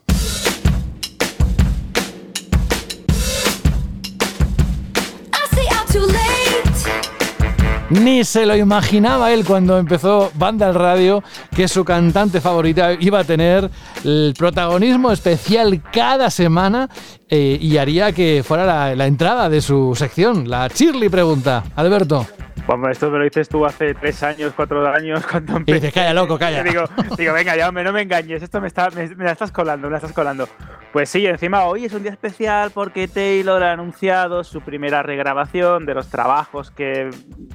Ni 7.92 8.24
se 8.24 8.46
lo 8.46 8.56
imaginaba 8.56 9.34
él 9.34 9.44
cuando 9.44 9.78
empezó 9.78 10.32
Banda 10.36 10.68
al 10.68 10.76
Radio 10.76 11.22
que 11.54 11.68
su 11.68 11.84
cantante 11.84 12.40
favorita 12.40 12.94
iba 12.94 13.20
a 13.20 13.24
tener 13.26 13.70
el 14.06 14.34
protagonismo 14.38 15.12
especial 15.12 15.82
cada 15.92 16.30
semana 16.30 16.90
eh, 17.28 17.58
y 17.60 17.76
haría 17.76 18.14
que 18.14 18.44
fuera 18.48 18.66
la, 18.66 18.96
la, 18.96 19.08
entrada 19.08 19.50
de 19.50 19.60
su 19.60 19.94
sección, 19.94 20.50
la 20.50 20.70
Shirley 20.70 21.10
Pregunta. 21.10 21.66
Alberto. 21.76 22.26
Bueno, 22.78 22.92
esto 22.92 23.12
me 23.12 23.18
lo 23.18 23.24
dices 23.26 23.50
tú 23.50 23.66
hace 23.66 23.94
tres 23.94 24.24
años, 24.24 24.54
cuatro 24.56 24.88
años, 24.88 25.26
cuando 25.26 25.58
empecé. 25.58 25.78
Y 25.78 25.82
dices, 25.82 25.94
calla, 25.94 26.14
loco, 26.14 26.40
calla. 26.40 26.64
Digo, 26.72 26.86
digo 27.18 27.34
venga, 27.34 27.56
ya, 27.56 27.68
hombre, 27.68 27.84
no 27.84 27.92
me 27.92 28.02
engañes, 28.02 28.42
esto 28.42 28.62
me, 28.62 28.68
está, 28.68 28.90
me, 28.92 29.08
me, 29.16 29.26
la 29.26 29.32
estás 29.32 29.52
colando, 29.52 29.88
me 29.88 29.92
la 29.92 29.98
estás 29.98 30.14
colando. 30.14 30.48
Pues 30.94 31.10
sí, 31.10 31.26
encima 31.26 31.64
hoy 31.66 31.86
es 31.86 31.94
un 31.94 32.04
día 32.04 32.12
especial 32.12 32.72
porque 32.72 33.08
Taylor 33.08 33.64
ha 33.64 33.72
anunciado 33.72 34.44
su 34.44 34.62
primera 34.62 35.04
regrabación 35.04 35.86
de 35.86 35.94
los 35.94 36.10
trabajos 36.10 36.72
que 36.72 37.10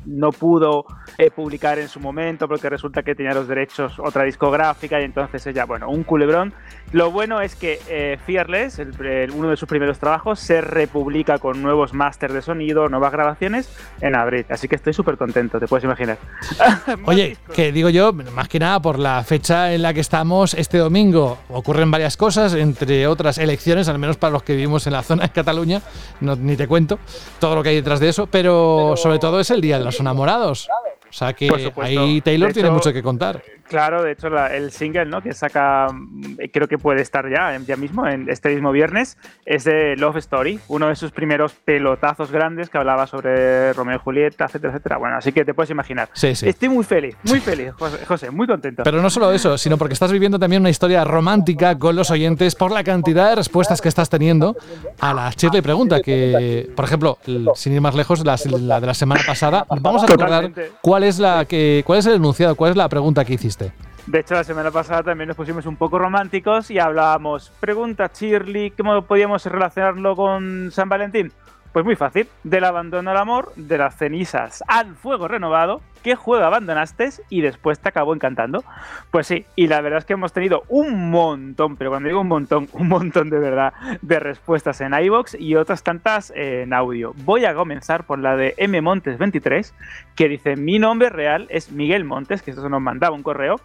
no 0.06 0.32
pudo 0.32 0.86
eh, 1.18 1.30
publicar 1.30 1.78
en 1.78 1.88
su 1.88 2.00
momento 2.00 2.48
porque 2.48 2.70
resulta 2.70 3.02
que 3.02 3.14
tenía 3.14 3.34
los 3.34 3.48
derechos 3.48 3.98
otra 3.98 4.24
discográfica 4.24 5.00
y 5.00 5.04
entonces 5.04 5.46
ella, 5.46 5.64
bueno, 5.66 5.90
un 5.90 6.04
culebrón. 6.04 6.54
Lo 6.96 7.10
bueno 7.10 7.40
es 7.40 7.56
que 7.56 7.80
eh, 7.88 8.18
Fearless, 8.26 8.78
el, 8.78 9.06
el, 9.06 9.30
uno 9.30 9.50
de 9.50 9.56
sus 9.56 9.68
primeros 9.68 9.98
trabajos, 9.98 10.40
se 10.40 10.60
republica 10.60 11.38
con 11.38 11.62
nuevos 11.62 11.94
máster 11.94 12.32
de 12.32 12.42
sonido, 12.42 12.88
nuevas 12.88 13.12
grabaciones 13.12 13.70
en 14.00 14.14
abril. 14.14 14.46
Así 14.50 14.68
que 14.68 14.76
estoy 14.76 14.92
súper 14.92 15.06
súper 15.06 15.18
contento, 15.18 15.60
te 15.60 15.68
puedes 15.68 15.84
imaginar. 15.84 16.18
Oye, 17.04 17.36
que 17.54 17.70
digo 17.70 17.90
yo, 17.90 18.12
más 18.12 18.48
que 18.48 18.58
nada 18.58 18.80
por 18.80 18.98
la 18.98 19.22
fecha 19.22 19.72
en 19.72 19.82
la 19.82 19.94
que 19.94 20.00
estamos 20.00 20.54
este 20.54 20.78
domingo, 20.78 21.38
ocurren 21.48 21.92
varias 21.92 22.16
cosas, 22.16 22.54
entre 22.54 23.06
otras 23.06 23.38
elecciones, 23.38 23.88
al 23.88 24.00
menos 24.00 24.16
para 24.16 24.32
los 24.32 24.42
que 24.42 24.54
vivimos 24.54 24.84
en 24.88 24.94
la 24.94 25.04
zona 25.04 25.22
de 25.22 25.28
Cataluña, 25.28 25.82
no, 26.20 26.34
ni 26.34 26.56
te 26.56 26.66
cuento 26.66 26.98
todo 27.38 27.54
lo 27.54 27.62
que 27.62 27.68
hay 27.68 27.76
detrás 27.76 28.00
de 28.00 28.08
eso, 28.08 28.26
pero 28.26 28.94
sobre 28.96 29.20
todo 29.20 29.38
es 29.38 29.50
el 29.52 29.60
Día 29.60 29.78
de 29.78 29.84
los 29.84 30.00
Enamorados. 30.00 30.68
O 31.08 31.12
sea 31.12 31.32
que 31.32 31.48
ahí 31.80 32.20
Taylor 32.20 32.52
tiene 32.52 32.70
mucho 32.70 32.92
que 32.92 33.02
contar. 33.02 33.42
Claro, 33.68 34.04
de 34.04 34.12
hecho 34.12 34.30
la- 34.30 34.54
el 34.54 34.70
single 34.70 35.06
¿no? 35.06 35.20
que 35.22 35.32
saca, 35.32 35.88
mm, 35.92 36.36
creo 36.52 36.68
que 36.68 36.78
puede 36.78 37.02
estar 37.02 37.28
ya, 37.28 37.58
ya 37.66 37.76
mismo, 37.76 38.06
en 38.06 38.28
este 38.30 38.50
mismo 38.50 38.70
viernes, 38.70 39.18
es 39.44 39.64
de 39.64 39.96
Love 39.96 40.18
Story, 40.18 40.60
uno 40.68 40.86
de 40.86 40.94
sus 40.94 41.10
primeros 41.10 41.52
pelotazos 41.52 42.30
grandes 42.30 42.70
que 42.70 42.78
hablaba 42.78 43.08
sobre 43.08 43.72
Romeo 43.72 43.96
y 43.96 43.98
Julieta, 43.98 44.44
etcétera, 44.44 44.72
etcétera. 44.72 44.98
Bueno, 44.98 45.16
así 45.16 45.32
que 45.32 45.44
te 45.44 45.52
puedes 45.52 45.70
imaginar. 45.70 46.08
Sí, 46.12 46.36
sí. 46.36 46.48
Estoy 46.48 46.68
muy 46.68 46.84
feliz, 46.84 47.16
muy 47.24 47.40
feliz, 47.40 47.72
José, 47.76 48.04
José, 48.06 48.30
muy 48.30 48.46
contento. 48.46 48.84
Pero 48.84 49.02
no 49.02 49.10
solo 49.10 49.32
eso, 49.32 49.58
sino 49.58 49.76
porque 49.78 49.94
estás 49.94 50.12
viviendo 50.12 50.38
también 50.38 50.62
una 50.62 50.70
historia 50.70 51.02
romántica 51.04 51.76
con 51.76 51.96
los 51.96 52.10
oyentes 52.12 52.54
por 52.54 52.70
la 52.70 52.84
cantidad 52.84 53.30
de 53.30 53.34
respuestas 53.34 53.80
que 53.80 53.88
estás 53.88 54.08
teniendo 54.08 54.56
a 55.00 55.12
la 55.12 55.30
Shirley 55.30 55.62
pregunta, 55.62 56.00
que, 56.02 56.70
por 56.76 56.84
ejemplo, 56.84 57.18
sin 57.56 57.72
ir 57.72 57.80
más 57.80 57.96
lejos, 57.96 58.24
la, 58.24 58.36
la 58.60 58.80
de 58.80 58.86
la 58.86 58.94
semana 58.94 59.22
pasada, 59.26 59.66
vamos 59.80 60.04
a 60.04 60.06
recordar 60.06 60.26
Totalmente. 60.48 60.70
Cuál 60.96 61.04
es 61.04 61.18
la 61.18 61.44
que, 61.44 61.82
cuál 61.84 61.98
es 61.98 62.06
el 62.06 62.14
enunciado, 62.14 62.54
cuál 62.54 62.70
es 62.70 62.76
la 62.78 62.88
pregunta 62.88 63.22
que 63.22 63.34
hiciste. 63.34 63.70
De 64.06 64.20
hecho, 64.20 64.32
la 64.32 64.44
semana 64.44 64.70
pasada 64.70 65.02
también 65.02 65.28
nos 65.28 65.36
pusimos 65.36 65.66
un 65.66 65.76
poco 65.76 65.98
románticos 65.98 66.70
y 66.70 66.78
hablábamos, 66.78 67.52
pregunta 67.60 68.10
Shirley, 68.18 68.70
¿cómo 68.70 69.02
podíamos 69.02 69.44
relacionarlo 69.44 70.16
con 70.16 70.70
San 70.72 70.88
Valentín? 70.88 71.30
Pues 71.76 71.84
muy 71.84 71.94
fácil, 71.94 72.26
del 72.42 72.64
abandono 72.64 73.10
al 73.10 73.18
amor, 73.18 73.52
de 73.54 73.76
las 73.76 73.96
cenizas 73.96 74.64
al 74.66 74.94
fuego 74.96 75.28
renovado, 75.28 75.82
¿qué 76.02 76.14
juego 76.14 76.42
abandonaste 76.42 77.10
y 77.28 77.42
después 77.42 77.78
te 77.80 77.90
acabó 77.90 78.14
encantando? 78.14 78.64
Pues 79.10 79.26
sí, 79.26 79.44
y 79.56 79.66
la 79.66 79.82
verdad 79.82 79.98
es 79.98 80.06
que 80.06 80.14
hemos 80.14 80.32
tenido 80.32 80.62
un 80.68 81.10
montón, 81.10 81.76
pero 81.76 81.90
cuando 81.90 82.08
digo 82.08 82.22
un 82.22 82.28
montón, 82.28 82.66
un 82.72 82.88
montón 82.88 83.28
de 83.28 83.38
verdad, 83.38 83.74
de 84.00 84.18
respuestas 84.18 84.80
en 84.80 84.94
iVoox 84.94 85.34
y 85.38 85.54
otras 85.56 85.82
tantas 85.82 86.32
en 86.34 86.72
audio. 86.72 87.12
Voy 87.24 87.44
a 87.44 87.54
comenzar 87.54 88.04
por 88.04 88.20
la 88.20 88.38
de 88.38 88.54
M 88.56 88.80
Montes 88.80 89.18
23, 89.18 89.74
que 90.14 90.28
dice, 90.30 90.56
mi 90.56 90.78
nombre 90.78 91.10
real 91.10 91.46
es 91.50 91.72
Miguel 91.72 92.04
Montes, 92.04 92.40
que 92.40 92.52
esto 92.52 92.66
nos 92.70 92.80
mandaba 92.80 93.14
un 93.14 93.22
correo, 93.22 93.60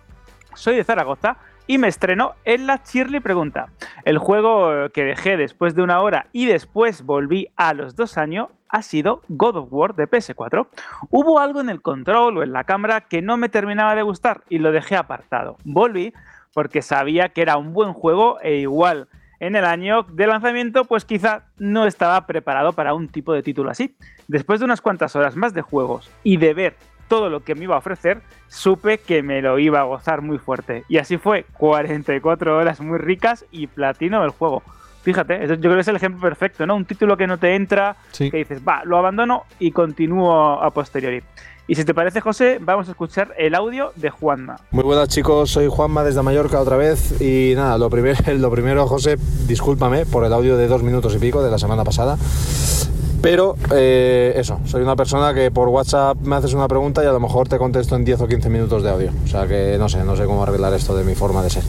soy 0.53 0.75
de 0.75 0.83
Zaragoza 0.83 1.37
y 1.67 1.77
me 1.77 1.87
estreno 1.87 2.33
en 2.45 2.67
la 2.67 2.81
Shirley 2.85 3.19
Pregunta. 3.19 3.69
El 4.05 4.17
juego 4.17 4.89
que 4.93 5.03
dejé 5.03 5.37
después 5.37 5.75
de 5.75 5.81
una 5.81 6.01
hora 6.01 6.27
y 6.31 6.45
después 6.45 7.03
volví 7.03 7.49
a 7.55 7.73
los 7.73 7.95
dos 7.95 8.17
años 8.17 8.49
ha 8.71 8.81
sido 8.81 9.21
God 9.27 9.57
of 9.57 9.67
War 9.71 9.95
de 9.95 10.09
PS4. 10.09 10.67
Hubo 11.09 11.39
algo 11.39 11.61
en 11.61 11.69
el 11.69 11.81
control 11.81 12.37
o 12.37 12.43
en 12.43 12.53
la 12.53 12.63
cámara 12.63 13.01
que 13.01 13.21
no 13.21 13.37
me 13.37 13.49
terminaba 13.49 13.95
de 13.95 14.01
gustar 14.01 14.43
y 14.49 14.59
lo 14.59 14.71
dejé 14.71 14.95
apartado. 14.95 15.57
Volví 15.63 16.13
porque 16.53 16.81
sabía 16.81 17.29
que 17.29 17.41
era 17.41 17.57
un 17.57 17.73
buen 17.73 17.93
juego 17.93 18.39
e 18.41 18.55
igual 18.55 19.07
en 19.39 19.55
el 19.55 19.65
año 19.65 20.03
de 20.03 20.27
lanzamiento 20.27 20.85
pues 20.85 21.03
quizá 21.03 21.45
no 21.57 21.85
estaba 21.85 22.27
preparado 22.27 22.73
para 22.73 22.93
un 22.93 23.09
tipo 23.09 23.33
de 23.33 23.43
título 23.43 23.69
así. 23.69 23.95
Después 24.27 24.59
de 24.59 24.65
unas 24.65 24.81
cuantas 24.81 25.15
horas 25.15 25.35
más 25.35 25.53
de 25.53 25.61
juegos 25.61 26.09
y 26.23 26.37
de 26.37 26.53
ver 26.53 26.75
todo 27.11 27.29
lo 27.29 27.41
que 27.43 27.55
me 27.55 27.65
iba 27.65 27.75
a 27.75 27.79
ofrecer, 27.79 28.21
supe 28.47 28.99
que 28.99 29.21
me 29.21 29.41
lo 29.41 29.59
iba 29.59 29.81
a 29.81 29.83
gozar 29.83 30.21
muy 30.21 30.37
fuerte. 30.37 30.85
Y 30.87 30.97
así 30.97 31.17
fue, 31.17 31.43
44 31.57 32.55
horas 32.57 32.79
muy 32.79 32.97
ricas 32.99 33.43
y 33.51 33.67
platino 33.67 34.21
del 34.21 34.29
juego. 34.29 34.63
Fíjate, 35.01 35.43
eso 35.43 35.55
yo 35.55 35.59
creo 35.63 35.73
que 35.75 35.81
es 35.81 35.87
el 35.89 35.97
ejemplo 35.97 36.21
perfecto, 36.21 36.65
¿no? 36.65 36.73
Un 36.73 36.85
título 36.85 37.17
que 37.17 37.27
no 37.27 37.37
te 37.37 37.53
entra, 37.55 37.97
Sí. 38.11 38.31
que 38.31 38.37
dices, 38.37 38.61
va, 38.65 38.85
lo 38.85 38.97
abandono 38.97 39.43
y 39.59 39.71
continúo 39.71 40.61
a 40.63 40.71
posteriori. 40.71 41.21
Y 41.67 41.75
si 41.75 41.83
te 41.83 41.93
parece, 41.93 42.21
José, 42.21 42.59
vamos 42.61 42.87
a 42.87 42.91
escuchar 42.91 43.33
el 43.37 43.55
audio 43.55 43.91
de 43.97 44.09
Juanma. 44.09 44.55
Muy 44.71 44.85
buenas 44.85 45.09
chicos, 45.09 45.49
soy 45.51 45.67
Juanma 45.69 46.05
desde 46.05 46.21
Mallorca 46.21 46.61
otra 46.61 46.77
vez 46.77 47.19
y 47.21 47.55
nada, 47.57 47.77
lo 47.77 47.89
primero, 47.89 48.17
lo 48.37 48.49
primero 48.51 48.87
José, 48.87 49.17
discúlpame 49.49 50.05
por 50.05 50.23
el 50.23 50.31
audio 50.31 50.55
de 50.55 50.67
dos 50.67 50.81
minutos 50.81 51.13
y 51.13 51.19
pico 51.19 51.43
de 51.43 51.51
la 51.51 51.57
semana 51.59 51.83
pasada, 51.83 52.17
pero 53.21 53.55
eh, 53.71 54.33
eso, 54.35 54.59
soy 54.65 54.81
una 54.81 54.95
persona 54.95 55.33
que 55.33 55.51
por 55.51 55.69
WhatsApp 55.69 56.17
me 56.21 56.35
haces 56.35 56.53
una 56.53 56.67
pregunta 56.67 57.03
y 57.03 57.07
a 57.07 57.11
lo 57.11 57.19
mejor 57.19 57.47
te 57.47 57.57
contesto 57.57 57.95
en 57.95 58.03
10 58.03 58.21
o 58.21 58.27
15 58.27 58.49
minutos 58.49 58.83
de 58.83 58.89
audio, 58.89 59.11
o 59.23 59.27
sea 59.27 59.47
que 59.47 59.77
no 59.77 59.89
sé, 59.89 60.03
no 60.03 60.15
sé 60.15 60.25
cómo 60.25 60.43
arreglar 60.43 60.73
esto 60.73 60.95
de 60.95 61.03
mi 61.03 61.15
forma 61.15 61.43
de 61.43 61.49
ser. 61.51 61.63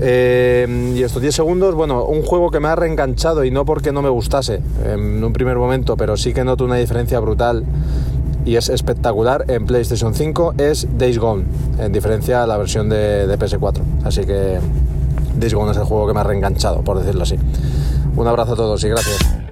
Eh, 0.00 0.94
y 0.96 1.02
estos 1.02 1.20
10 1.20 1.34
segundos, 1.34 1.74
bueno, 1.74 2.04
un 2.04 2.22
juego 2.22 2.50
que 2.50 2.60
me 2.60 2.68
ha 2.68 2.76
reenganchado 2.76 3.44
y 3.44 3.50
no 3.50 3.64
porque 3.64 3.90
no 3.90 4.02
me 4.02 4.08
gustase 4.08 4.60
en 4.84 5.24
un 5.24 5.32
primer 5.32 5.56
momento, 5.56 5.96
pero 5.96 6.16
sí 6.16 6.32
que 6.32 6.44
noto 6.44 6.64
una 6.64 6.76
diferencia 6.76 7.18
brutal 7.18 7.64
y 8.44 8.56
es 8.56 8.68
espectacular 8.68 9.44
en 9.48 9.66
PlayStation 9.66 10.14
5 10.14 10.54
es 10.58 10.86
Days 10.96 11.18
Gone, 11.18 11.44
en 11.80 11.92
diferencia 11.92 12.44
a 12.44 12.46
la 12.46 12.56
versión 12.56 12.88
de, 12.88 13.26
de 13.26 13.38
PS4. 13.38 13.80
Así 14.04 14.24
que 14.24 14.60
Days 15.38 15.54
Gone 15.54 15.72
es 15.72 15.76
el 15.76 15.84
juego 15.84 16.06
que 16.06 16.14
me 16.14 16.20
ha 16.20 16.24
reenganchado, 16.24 16.82
por 16.82 16.98
decirlo 17.00 17.24
así. 17.24 17.36
Un 18.16 18.26
abrazo 18.26 18.52
a 18.52 18.56
todos 18.56 18.82
y 18.84 18.88
gracias. 18.88 19.47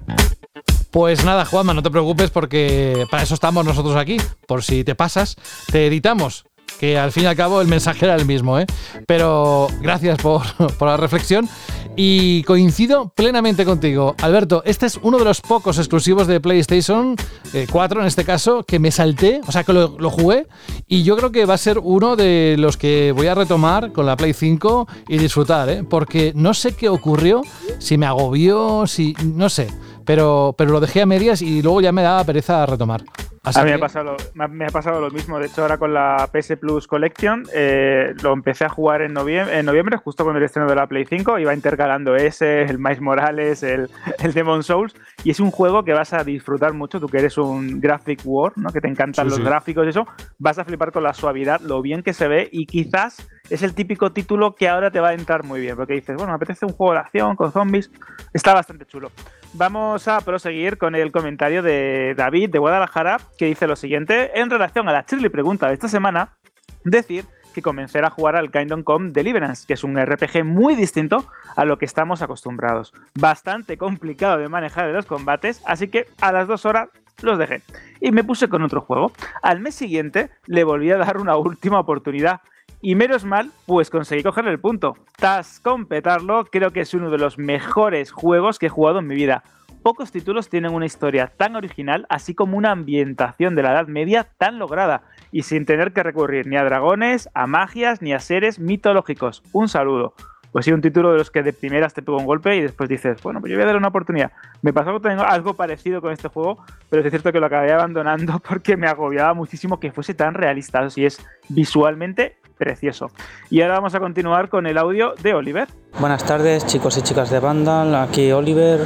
Pues 0.97 1.27
nada, 1.27 1.45
Juanma, 1.45 1.75
no 1.75 1.83
te 1.83 1.91
preocupes 1.91 2.31
porque 2.31 3.07
para 3.11 3.23
eso 3.23 3.35
estamos 3.35 3.67
nosotros 3.67 3.97
aquí. 3.97 4.17
Por 4.47 4.63
si 4.63 4.83
te 4.83 4.95
pasas, 4.95 5.37
te 5.71 5.87
editamos. 5.89 6.47
Que 6.81 6.97
al 6.97 7.13
fin 7.13 7.25
y 7.25 7.27
al 7.27 7.37
cabo 7.37 7.61
el 7.61 7.69
mensaje 7.69 8.07
era 8.07 8.15
el 8.15 8.25
mismo, 8.25 8.59
¿eh? 8.59 8.65
Pero 9.07 9.69
gracias 9.83 10.17
por, 10.17 10.41
la 10.81 10.97
reflexión 10.97 11.51
y 11.97 12.43
coincido 12.45 13.11
plenamente 13.15 13.67
contigo. 13.67 14.15
Alberto, 14.23 14.63
este 14.65 14.87
es 14.87 14.99
uno 15.03 15.19
de 15.19 15.27
los 15.27 15.43
pocos 15.43 15.77
exclusivos 15.77 16.29
de 16.29 16.41
PlayStation 16.41 17.15
eh, 17.53 17.67
4 17.71 18.01
en 18.01 18.07
este 18.07 18.25
caso 18.25 18.65
que 18.65 18.79
me 18.79 18.91
salté, 18.91 19.43
o 19.47 19.53
sea 19.53 19.65
que 19.65 19.75
lo, 19.75 19.99
lo 19.99 20.09
jugué 20.09 20.47
y 20.87 21.03
yo 21.03 21.15
creo 21.19 21.31
que 21.31 21.45
va 21.45 21.55
a 21.55 21.59
ser 21.59 21.79
uno 21.79 22.17
de 22.17 22.57
los 22.59 22.79
que 22.79 23.13
voy 23.13 23.27
a 23.27 23.35
retomar 23.35 23.93
con 23.93 24.07
la 24.07 24.17
Play 24.17 24.33
5 24.33 24.89
y 25.09 25.19
disfrutar, 25.19 25.69
¿eh? 25.69 25.85
Porque 25.85 26.33
no 26.35 26.55
sé 26.55 26.75
qué 26.75 26.89
ocurrió, 26.89 27.43
si 27.81 27.99
me 27.99 28.07
agobió, 28.07 28.87
si... 28.87 29.15
no 29.23 29.51
sé 29.51 29.69
pero, 30.07 30.55
pero 30.57 30.71
lo 30.73 30.81
dejé 30.81 31.03
a 31.03 31.07
medias 31.07 31.43
y 31.43 31.63
luego 31.63 31.81
ya 31.81 31.93
me 31.93 32.03
daba 32.03 32.25
pereza 32.25 32.65
retomar. 32.67 33.03
Así 33.45 33.61
a 33.61 33.63
mí 33.63 33.71
me, 33.71 33.77
que- 33.77 33.83
ha 33.85 33.87
pasado, 33.87 34.05
lo- 34.07 34.17
me 34.35 34.45
ha- 34.45 34.49
me 34.49 34.65
ha 34.65 34.71
pasado 34.71 35.01
lo 35.01 35.09
mismo. 35.11 35.39
De 35.39 35.47
hecho, 35.47 35.63
ahora 35.63 35.79
con 35.79 35.95
la 35.95 36.29
PS 36.33 36.57
Plus 36.57 36.89
Collection 36.89 37.45
eh, 37.55 38.13
lo 38.21 38.33
empecé 38.33 38.65
a 38.65 38.69
jugar 38.69 39.03
en 39.03 39.13
noviembre, 39.13 39.57
en 39.61 39.67
noviembre, 39.67 39.97
justo 39.99 40.25
con 40.25 40.37
el 40.37 40.43
estreno 40.43 40.69
de 40.69 40.75
la 40.75 40.89
Play 40.89 41.05
5. 41.09 41.39
Iba 41.39 41.55
intercalando 41.55 42.17
ese, 42.17 42.63
el 42.63 42.81
Miles 42.81 43.01
Morales, 43.01 43.63
el, 43.63 43.89
el 44.19 44.33
Demon 44.33 44.65
Souls. 44.65 44.97
Y 45.23 45.31
es 45.31 45.39
un 45.39 45.53
juego 45.53 45.85
que 45.85 45.93
vas 45.93 46.13
a 46.13 46.25
disfrutar 46.25 46.73
mucho. 46.73 46.99
Tú 46.99 47.07
que 47.07 47.19
eres 47.19 47.39
un 47.39 47.81
graphic 47.81 48.23
war, 48.25 48.53
¿no? 48.57 48.71
que 48.73 48.81
te 48.81 48.89
encantan 48.89 49.27
Sí, 49.27 49.29
los 49.31 49.37
sí. 49.39 49.45
gráficos 49.45 49.87
y 49.87 49.91
eso, 49.91 50.07
vas 50.39 50.59
a 50.59 50.65
flipar 50.65 50.91
con 50.91 51.05
la 51.05 51.15
suavidad, 51.15 51.61
lo 51.61 51.81
bien 51.83 52.03
que 52.03 52.15
se 52.15 52.27
ve. 52.27 52.49
Y 52.51 52.67
quizás 52.67 53.29
es 53.49 53.63
el 53.63 53.75
típico 53.75 54.11
título 54.11 54.57
que 54.57 54.69
ahora 54.69 54.91
te 54.91 54.99
va 54.99 55.11
a 55.11 55.15
entrar 55.15 55.45
muy 55.45 55.61
bien. 55.61 55.77
Porque 55.77 55.95
dices, 55.95 56.17
bueno, 56.17 56.33
me 56.33 56.37
apetece 56.37 56.67
un 56.67 56.73
juego 56.73 56.95
de 56.95 56.99
acción 56.99 57.37
con 57.37 57.53
zombies. 57.53 57.93
Está 58.33 58.55
bastante 58.55 58.87
chulo. 58.87 59.13
Vamos 59.59 60.07
a 60.07 60.21
proseguir 60.21 60.77
con 60.77 60.95
el 60.95 61.11
comentario 61.11 61.63
de 61.63 62.15
David 62.15 62.51
de 62.51 62.59
Guadalajara, 62.59 63.19
que 63.39 63.47
dice 63.47 63.67
lo 63.67 63.75
siguiente. 63.75 64.39
En 64.39 64.51
relación 64.51 64.87
a 64.87 64.93
la 64.93 65.07
Shirley 65.09 65.31
pregunta 65.31 65.69
de 65.69 65.73
esta 65.73 65.89
semana, 65.89 66.37
decir 66.85 67.25
que 67.55 67.63
comencé 67.63 68.01
a 68.01 68.11
jugar 68.11 68.37
al 68.37 68.51
Kingdom 68.51 68.83
Come 68.83 69.13
Deliverance, 69.13 69.67
que 69.67 69.73
es 69.73 69.83
un 69.83 69.97
RPG 69.97 70.45
muy 70.45 70.75
distinto 70.75 71.25
a 71.57 71.65
lo 71.65 71.79
que 71.79 71.87
estamos 71.87 72.21
acostumbrados. 72.21 72.93
Bastante 73.15 73.79
complicado 73.79 74.37
de 74.37 74.51
manejar 74.51 74.89
en 74.89 74.95
los 74.95 75.07
combates, 75.07 75.63
así 75.65 75.89
que 75.89 76.07
a 76.21 76.33
las 76.33 76.47
dos 76.47 76.67
horas 76.67 76.91
los 77.23 77.39
dejé. 77.39 77.63
Y 78.03 78.13
me 78.13 78.25
puse 78.25 78.51
con 78.51 78.61
otro 78.61 78.83
juego. 78.83 79.13
Al 79.41 79.61
mes 79.61 79.75
siguiente 79.75 80.29
le 80.45 80.65
volví 80.65 80.91
a 80.91 80.99
dar 80.99 81.17
una 81.17 81.37
última 81.37 81.81
oportunidad. 81.81 82.43
Y 82.83 82.95
menos 82.95 83.25
mal, 83.25 83.51
pues 83.65 83.91
conseguí 83.91 84.23
cogerle 84.23 84.51
el 84.51 84.61
punto. 84.61 84.97
Tras 85.17 85.61
completarlo, 85.61 86.45
creo 86.45 86.73
que 86.73 86.81
es 86.81 86.93
uno 86.95 87.11
de 87.11 87.19
los 87.19 87.39
mejores 87.39 88.13
juegos 88.13 88.59
que 88.59 88.67
he 88.67 88.71
jugado 88.71 88.99
en 88.99 89.07
mi 89.07 89.15
vida. 89.15 89.43
Pocos 89.83 90.11
títulos 90.13 90.49
tienen 90.49 90.75
una 90.75 90.85
historia 90.85 91.33
tan 91.37 91.57
original, 91.57 92.07
así 92.09 92.35
como 92.35 92.59
una 92.59 92.73
ambientación 92.73 93.55
de 93.55 93.63
la 93.63 93.71
Edad 93.71 93.87
Media 93.87 94.29
tan 94.37 94.59
lograda, 94.59 95.03
y 95.31 95.43
sin 95.43 95.65
tener 95.65 95.93
que 95.93 96.03
recurrir 96.03 96.47
ni 96.47 96.57
a 96.57 96.65
dragones, 96.65 97.29
a 97.35 97.47
magias, 97.47 98.03
ni 98.03 98.13
a 98.13 98.19
seres 98.19 98.59
mitológicos. 98.59 99.43
Un 99.53 99.69
saludo. 99.69 100.15
Pues 100.53 100.65
sí, 100.65 100.73
un 100.73 100.81
título 100.81 101.13
de 101.13 101.19
los 101.19 101.31
que 101.31 101.43
de 101.43 101.53
primeras 101.53 101.95
te 101.95 102.03
pega 102.03 102.19
un 102.19 102.25
golpe 102.25 102.57
y 102.57 102.63
después 102.63 102.89
dices, 102.89 103.23
bueno, 103.23 103.41
pues 103.41 103.51
yo 103.51 103.57
voy 103.57 103.63
a 103.63 103.67
darle 103.67 103.79
una 103.79 103.89
oportunidad. 103.89 104.33
Me 104.63 104.73
pasó 104.73 104.93
que 104.95 105.09
tengo 105.09 105.23
algo 105.23 105.55
parecido 105.55 106.01
con 106.01 106.13
este 106.13 106.29
juego, 106.29 106.65
pero 106.89 107.03
es 107.03 107.11
cierto 107.11 107.31
que 107.31 107.41
lo 107.41 107.47
acabé 107.47 107.73
abandonando 107.73 108.39
porque 108.49 108.77
me 108.77 108.87
agobiaba 108.87 109.35
muchísimo 109.35 109.79
que 109.79 109.93
fuese 109.93 110.15
tan 110.15 110.35
realista. 110.35 110.81
Así 110.81 111.05
es 111.05 111.25
visualmente 111.49 112.39
precioso. 112.57 113.11
Y 113.51 113.63
ahora 113.63 113.75
vamos 113.75 113.95
a 113.95 114.01
continuar 114.01 114.49
con 114.49 114.67
el 114.67 114.79
audio 114.79 115.15
de 115.23 115.35
Oliver. 115.35 115.69
Buenas 116.01 116.25
tardes 116.25 116.67
chicos 116.67 116.99
y 116.99 117.03
chicas 117.03 117.31
de 117.31 117.41
Vandal, 117.41 117.95
aquí 117.95 118.33
Oliver. 118.33 118.81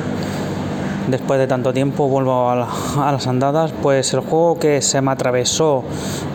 Después 1.10 1.40
de 1.40 1.46
tanto 1.46 1.72
tiempo 1.72 2.08
vuelvo 2.08 2.50
a, 2.50 2.54
la- 2.56 3.08
a 3.08 3.12
las 3.12 3.26
andadas, 3.26 3.72
pues 3.82 4.12
el 4.14 4.20
juego 4.20 4.58
que 4.58 4.80
se 4.80 5.00
me 5.00 5.10
atravesó, 5.10 5.82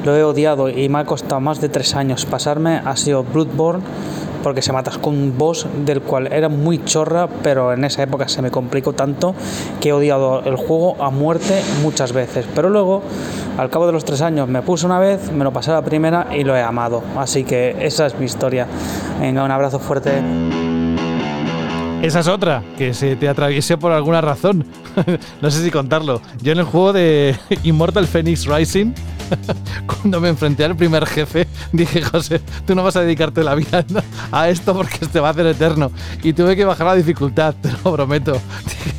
lo 0.04 0.16
he 0.16 0.24
odiado 0.24 0.70
y 0.70 0.90
me 0.90 1.00
ha 1.00 1.06
costado 1.06 1.40
más 1.40 1.62
de 1.62 1.70
tres 1.70 1.96
años 1.96 2.26
pasarme 2.26 2.82
ha 2.84 2.96
sido 2.98 3.24
Bloodborne 3.24 3.84
porque 4.44 4.62
se 4.62 4.72
matas 4.72 4.98
con 5.00 5.16
un 5.16 5.36
boss 5.38 5.66
del 5.86 6.02
cual 6.02 6.28
era 6.32 6.50
muy 6.50 6.84
chorra, 6.84 7.28
pero 7.42 7.74
en 7.74 7.84
esa 7.84 8.04
época 8.04 8.28
se 8.28 8.44
me 8.44 8.52
complicó 8.52 8.94
tanto 8.94 9.34
que 9.82 9.90
he 9.90 9.94
odiado 9.94 10.42
el 10.46 10.56
juego 10.56 11.02
a 11.04 11.10
muerte 11.10 11.60
muchas 11.82 12.12
veces. 12.14 12.46
Pero 12.54 12.70
luego, 12.70 13.02
al 13.58 13.72
cabo 13.72 13.88
de 13.88 13.94
los 13.94 14.06
tres 14.06 14.22
años, 14.22 14.48
me 14.48 14.62
puse 14.62 14.86
una 14.86 15.00
vez, 15.00 15.32
me 15.32 15.44
lo 15.44 15.52
pasé 15.52 15.72
la 15.72 15.82
primera 15.82 16.28
y 16.32 16.44
lo 16.44 16.56
he 16.56 16.62
amado. 16.62 17.02
Así 17.18 17.44
que 17.44 17.76
esa 17.80 18.06
es 18.06 18.20
mi 18.20 18.26
historia. 18.26 18.68
Venga, 19.20 19.44
un 19.44 19.50
abrazo 19.52 19.80
fuerte. 19.80 20.22
Esa 22.06 22.20
es 22.20 22.28
otra, 22.28 22.62
que 22.78 22.94
se 22.94 23.16
te 23.16 23.28
atraviese 23.28 23.78
por 23.78 23.92
alguna 23.92 24.22
razón. 24.22 24.64
no 25.42 25.50
sé 25.50 25.64
si 25.64 25.72
contarlo. 25.72 26.22
Yo 26.40 26.52
en 26.52 26.60
el 26.60 26.64
juego 26.64 26.94
de 26.94 27.36
Immortal 27.64 28.06
Phoenix 28.06 28.46
Rising, 28.46 28.94
cuando 29.88 30.22
me 30.22 30.30
enfrenté 30.30 30.66
al 30.66 30.76
primer 30.76 31.06
jefe, 31.06 31.48
dije, 31.72 32.02
José, 32.02 32.42
tú 32.66 32.76
no 32.76 32.84
vas 32.84 32.96
a 32.96 33.02
dedicarte 33.02 33.44
la 33.44 33.56
vida 33.56 33.86
a 34.32 34.50
esto 34.50 34.74
porque 34.76 35.06
te 35.06 35.20
va 35.20 35.30
a 35.30 35.32
hacer 35.32 35.48
eterno. 35.48 35.92
Y 36.24 36.34
tuve 36.34 36.56
que 36.56 36.66
bajar 36.66 36.88
la 36.88 36.96
dificultad, 36.96 37.56
te 37.62 37.72
lo 37.72 37.96
prometo. 37.96 38.40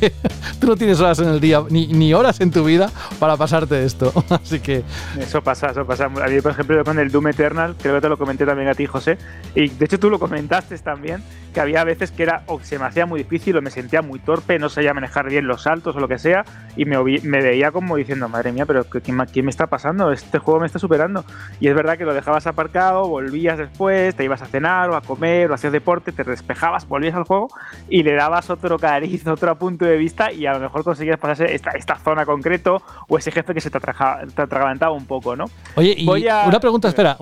Tú 0.59 0.67
no 0.67 0.75
tienes 0.75 0.99
horas 0.99 1.19
en 1.19 1.27
el 1.27 1.39
día, 1.39 1.63
ni, 1.69 1.87
ni 1.87 2.13
horas 2.13 2.41
en 2.41 2.51
tu 2.51 2.63
vida 2.63 2.89
para 3.19 3.37
pasarte 3.37 3.83
esto. 3.85 4.11
Así 4.29 4.59
que... 4.59 4.83
Eso 5.19 5.41
pasa, 5.41 5.67
eso 5.67 5.85
pasa. 5.85 6.05
A 6.05 6.09
mí, 6.09 6.41
por 6.41 6.51
ejemplo, 6.51 6.83
con 6.83 6.99
el 6.99 7.11
Doom 7.11 7.27
Eternal, 7.27 7.75
creo 7.79 7.95
que 7.95 8.01
te 8.01 8.09
lo 8.09 8.17
comenté 8.17 8.45
también 8.45 8.69
a 8.69 8.73
ti, 8.73 8.85
José, 8.85 9.17
y 9.55 9.69
de 9.69 9.85
hecho 9.85 9.99
tú 9.99 10.09
lo 10.09 10.19
comentaste 10.19 10.77
también, 10.79 11.23
que 11.53 11.61
había 11.61 11.83
veces 11.83 12.11
que 12.11 12.23
era 12.23 12.43
o 12.47 12.59
se 12.59 12.77
me 12.77 12.85
hacía 12.85 13.05
muy 13.05 13.23
difícil 13.23 13.57
o 13.57 13.61
me 13.61 13.71
sentía 13.71 14.01
muy 14.01 14.19
torpe, 14.19 14.59
no 14.59 14.69
sabía 14.69 14.93
manejar 14.93 15.29
bien 15.29 15.47
los 15.47 15.63
saltos 15.63 15.95
o 15.95 15.99
lo 15.99 16.07
que 16.07 16.19
sea, 16.19 16.45
y 16.75 16.85
me, 16.85 16.97
veía 17.41 17.71
como 17.71 17.95
diciendo, 17.95 18.29
madre 18.29 18.51
mía, 18.51 18.65
pero 18.65 18.89
¿qué, 18.89 19.01
¿qué, 19.01 19.43
me 19.43 19.49
está 19.49 19.67
pasando? 19.67 20.11
Este 20.17 20.39
juego 20.39 20.59
me 20.59 20.65
está 20.65 20.79
superando. 20.79 21.23
Y 21.59 21.67
es 21.67 21.75
verdad 21.75 21.97
que 21.97 22.05
lo 22.05 22.13
dejabas 22.13 22.47
aparcado, 22.47 23.07
volvías 23.07 23.57
después, 23.57 24.15
te 24.15 24.23
ibas 24.23 24.41
a 24.41 24.45
cenar 24.45 24.89
o 24.89 24.95
a 24.95 25.01
comer 25.01 25.51
o 25.51 25.53
hacías 25.53 25.73
deporte, 25.73 26.11
te 26.11 26.23
despejabas, 26.23 26.87
volvías 26.87 27.15
al 27.15 27.23
juego 27.23 27.47
y 27.89 28.03
le 28.03 28.13
dabas 28.13 28.49
otro 28.49 28.77
cariz, 28.79 29.25
otro 29.27 29.57
punto 29.57 29.85
de 29.85 29.97
vista 29.97 30.31
y 30.31 30.45
a 30.45 30.53
lo 30.53 30.59
mejor 30.59 30.83
conseguías 30.83 31.19
pasarse 31.19 31.53
esta, 31.53 31.71
esta 31.71 31.97
zona 31.97 32.25
concreto 32.25 32.81
o 33.07 33.17
ese 33.17 33.31
jefe 33.31 33.53
que 33.53 33.61
se 33.61 33.69
te, 33.69 33.79
te 33.79 34.41
atragantaba 34.41 34.91
un 34.91 35.05
poco, 35.05 35.35
¿no? 35.35 35.45
Oye, 35.75 35.95
y 35.97 36.07
una 36.07 36.59
pregunta, 36.59 36.87
espera, 36.87 37.17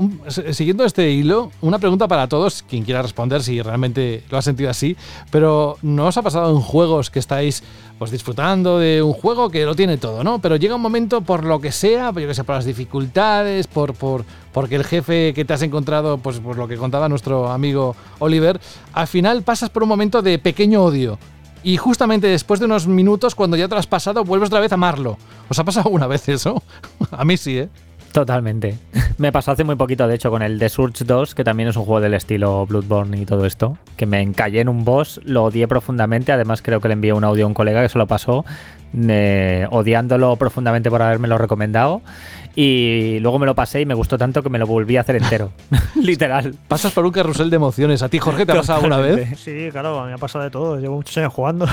siguiendo 0.52 0.86
este 0.86 1.10
hilo, 1.12 1.52
una 1.62 1.80
pregunta 1.80 2.08
para 2.08 2.28
todos, 2.28 2.64
quien 2.64 2.84
quiera 2.84 3.02
responder 3.02 3.44
si 3.44 3.62
realmente 3.62 4.24
lo 4.30 4.38
ha 4.38 4.42
sentido 4.42 4.70
así, 4.70 4.96
pero 5.32 5.78
¿no 5.82 6.08
os 6.08 6.18
ha 6.18 6.22
pasado 6.22 6.52
en 6.52 6.62
juegos 6.62 7.10
que 7.10 7.20
estáis 7.20 7.64
pues 7.98 8.12
disfrutando 8.12 8.80
de 8.80 9.02
un 9.02 9.14
juego 9.14 9.50
que 9.50 9.66
lo 9.66 9.74
tiene 9.76 9.98
todo, 9.98 10.24
¿no? 10.24 10.40
Pero 10.40 10.58
llega 10.58 10.76
un 10.76 10.82
momento 10.82 11.22
por 11.22 11.46
lo 11.46 11.62
que 11.62 11.72
sea, 11.72 12.12
yo 12.12 12.28
que 12.28 12.34
sé, 12.34 12.44
por 12.44 12.56
las 12.56 12.66
dificultades, 12.66 12.85
por, 12.86 13.94
por 13.94 14.26
porque 14.54 14.76
el 14.76 14.86
jefe 14.86 15.34
que 15.34 15.44
te 15.44 15.54
has 15.54 15.62
encontrado, 15.64 16.18
pues 16.18 16.40
por 16.40 16.58
lo 16.58 16.68
que 16.68 16.78
contaba 16.78 17.10
nuestro 17.10 17.52
amigo 17.52 17.96
Oliver, 18.20 18.60
al 18.94 19.08
final 19.08 19.44
pasas 19.44 19.70
por 19.70 19.84
un 19.84 19.90
momento 19.90 20.22
de 20.22 20.40
pequeño 20.40 20.82
odio. 20.82 21.20
Y 21.62 21.78
justamente 21.78 22.28
después 22.28 22.60
de 22.60 22.68
unos 22.68 22.88
minutos, 22.88 23.36
cuando 23.36 23.58
ya 23.58 23.68
te 23.68 23.76
lo 23.76 23.80
has 23.80 23.88
pasado, 23.88 24.24
vuelves 24.24 24.48
otra 24.48 24.60
vez 24.60 24.72
a 24.72 24.76
amarlo. 24.76 25.18
¿Os 25.50 25.60
ha 25.60 25.64
pasado 25.64 25.88
alguna 25.88 26.08
vez 26.08 26.30
eso? 26.30 26.64
a 27.12 27.26
mí 27.26 27.36
sí, 27.36 27.58
¿eh? 27.58 27.70
Totalmente. 28.16 28.78
Me 29.18 29.34
pasó 29.34 29.52
hace 29.52 29.66
muy 29.66 29.76
poquito, 29.76 30.08
de 30.08 30.16
hecho, 30.16 30.32
con 30.32 30.42
el 30.42 30.58
The 30.58 30.70
Surge 30.70 31.04
2, 31.04 31.36
que 31.36 31.44
también 31.44 31.68
es 31.68 31.76
un 31.76 31.84
juego 31.84 32.00
del 32.00 32.14
estilo 32.14 32.66
Bloodborne 32.66 33.20
y 33.20 33.26
todo 33.26 33.46
esto, 33.46 33.78
que 33.98 34.06
me 34.06 34.22
encallé 34.22 34.62
en 34.62 34.70
un 34.70 34.86
boss, 34.86 35.20
lo 35.26 35.44
odié 35.44 35.68
profundamente, 35.68 36.32
además 36.32 36.62
creo 36.62 36.80
que 36.80 36.88
le 36.88 36.94
envié 36.94 37.12
un 37.12 37.26
audio 37.26 37.44
a 37.44 37.48
un 37.50 37.54
colega 37.54 37.82
que 37.82 37.90
se 37.90 37.98
lo 37.98 38.08
pasó, 38.08 38.46
eh, 38.98 39.68
odiándolo 39.70 40.38
profundamente 40.38 40.90
por 40.90 41.02
lo 41.20 41.38
recomendado. 41.38 42.02
Y 42.56 43.20
luego 43.20 43.38
me 43.38 43.46
lo 43.46 43.54
pasé 43.54 43.82
y 43.82 43.86
me 43.86 43.94
gustó 43.94 44.18
tanto 44.18 44.42
que 44.42 44.50
me 44.50 44.58
lo 44.58 44.66
volví 44.66 44.96
a 44.96 45.02
hacer 45.02 45.18
entero. 45.18 45.52
Literal. 46.02 46.56
Pasas 46.68 46.94
por 46.94 47.06
un 47.06 47.12
carrusel 47.12 47.50
de 47.50 47.58
emociones. 47.58 48.02
¿A 48.02 48.10
ti, 48.10 48.20
Jorge, 48.20 48.46
te 48.46 48.54
ha 48.54 48.56
pasado 48.56 48.78
alguna 48.78 48.98
vez? 48.98 49.38
Sí, 49.40 49.70
claro, 49.72 50.06
me 50.06 50.14
ha 50.14 50.18
pasado 50.18 50.44
de 50.46 50.52
todo. 50.52 50.80
Llevo 50.80 50.96
muchos 50.96 51.18
años 51.18 51.34
jugando. 51.34 51.68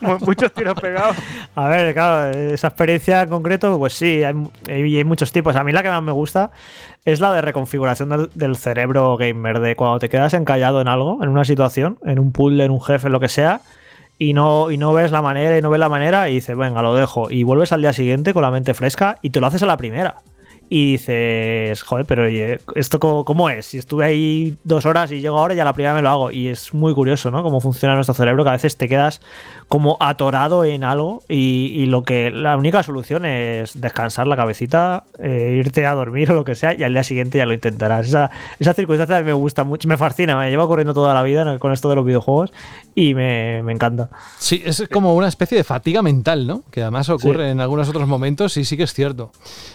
muchos 0.20 0.52
tiros 0.52 0.74
pegados. 0.80 1.16
A 1.54 1.68
ver, 1.68 1.94
claro, 1.94 2.36
esa 2.36 2.68
experiencia 2.68 3.22
en 3.22 3.28
concreto, 3.28 3.78
pues 3.78 3.92
sí, 3.92 4.24
hay, 4.24 4.34
hay, 4.68 5.04
muchos 5.04 5.30
tipos. 5.30 5.54
A 5.54 5.62
mí 5.62 5.70
la 5.70 5.82
que 5.82 5.88
más 5.88 6.02
me 6.02 6.12
gusta 6.12 6.50
es 7.04 7.20
la 7.20 7.32
de 7.32 7.40
reconfiguración 7.40 8.08
del, 8.08 8.30
del, 8.34 8.56
cerebro 8.56 9.16
gamer, 9.16 9.60
de 9.60 9.76
cuando 9.76 10.00
te 10.00 10.08
quedas 10.08 10.34
encallado 10.34 10.80
en 10.80 10.88
algo, 10.88 11.22
en 11.22 11.28
una 11.28 11.44
situación, 11.44 11.98
en 12.04 12.18
un 12.18 12.32
puzzle, 12.32 12.64
en 12.64 12.70
un 12.70 12.80
jefe, 12.80 13.08
lo 13.08 13.20
que 13.20 13.28
sea 13.28 13.60
y 14.22 14.34
no, 14.34 14.70
y 14.70 14.76
no 14.76 14.92
ves 14.92 15.10
la 15.10 15.20
manera 15.20 15.58
y 15.58 15.62
no 15.62 15.70
ves 15.70 15.80
la 15.80 15.88
manera 15.88 16.28
y 16.28 16.34
dices, 16.34 16.56
venga, 16.56 16.80
lo 16.80 16.94
dejo. 16.94 17.28
Y 17.30 17.42
vuelves 17.42 17.72
al 17.72 17.82
día 17.82 17.92
siguiente 17.92 18.32
con 18.32 18.42
la 18.42 18.52
mente 18.52 18.72
fresca 18.72 19.18
y 19.20 19.30
te 19.30 19.40
lo 19.40 19.48
haces 19.48 19.62
a 19.64 19.66
la 19.66 19.76
primera 19.76 20.22
y 20.74 20.92
dices, 20.92 21.82
joder, 21.82 22.06
pero 22.06 22.26
¿esto 22.74 22.98
cómo, 22.98 23.50
es? 23.50 23.66
Si 23.66 23.76
estuve 23.76 24.06
ahí 24.06 24.56
dos 24.64 24.86
horas 24.86 25.12
y 25.12 25.20
llego 25.20 25.38
ahora, 25.38 25.52
ya 25.52 25.64
la 25.64 25.74
primera 25.74 25.94
me 25.94 26.00
lo 26.00 26.08
hago. 26.08 26.30
Y 26.30 26.48
es 26.48 26.72
muy 26.72 26.94
curioso, 26.94 27.30
¿no? 27.30 27.42
Cómo 27.42 27.60
funciona 27.60 27.94
nuestro 27.94 28.14
cerebro, 28.14 28.42
que 28.42 28.48
a 28.48 28.52
veces 28.54 28.78
te 28.78 28.88
quedas 28.88 29.20
como 29.72 29.96
atorado 30.00 30.66
en 30.66 30.84
algo 30.84 31.22
y, 31.30 31.86
lo 31.86 32.02
que 32.02 32.30
la 32.30 32.58
única 32.58 32.82
solución 32.82 33.24
es 33.24 33.80
descansar 33.80 34.26
la 34.26 34.36
cabecita, 34.36 35.04
eh, 35.18 35.56
irte 35.58 35.86
a 35.86 35.94
dormir 35.94 36.30
o 36.30 36.34
lo 36.34 36.44
que 36.44 36.54
sea, 36.54 36.74
y 36.74 36.82
al 36.82 36.92
día 36.92 37.02
siguiente 37.02 37.38
ya 37.38 37.46
lo 37.46 37.54
intentarás. 37.54 38.06
Esa, 38.06 38.30
esa 38.58 38.74
circunstancia 38.74 39.22
me 39.22 39.32
gusta 39.32 39.64
mucho, 39.64 39.88
me 39.88 39.96
fascina, 39.96 40.36
me 40.36 40.50
lleva 40.50 40.66
corriendo 40.66 40.92
toda 40.92 41.14
la 41.14 41.22
vida 41.22 41.58
con 41.58 41.72
esto 41.72 41.88
de 41.88 41.96
los 41.96 42.04
videojuegos 42.04 42.52
y 42.94 43.14
me, 43.14 43.60
encanta. 43.60 44.10
Sí, 44.36 44.62
es 44.62 44.86
como 44.92 45.16
una 45.16 45.28
especie 45.28 45.56
de 45.56 45.64
fatiga 45.64 46.02
mental, 46.02 46.46
¿no? 46.46 46.64
Que 46.70 46.82
además 46.82 47.08
ocurre 47.08 47.48
en 47.48 47.62
algunos 47.62 47.88
otros 47.88 48.06
momentos 48.06 48.58
y 48.58 48.66
sí 48.66 48.76
que 48.76 48.82
es 48.82 48.92
cierto. 48.92 49.32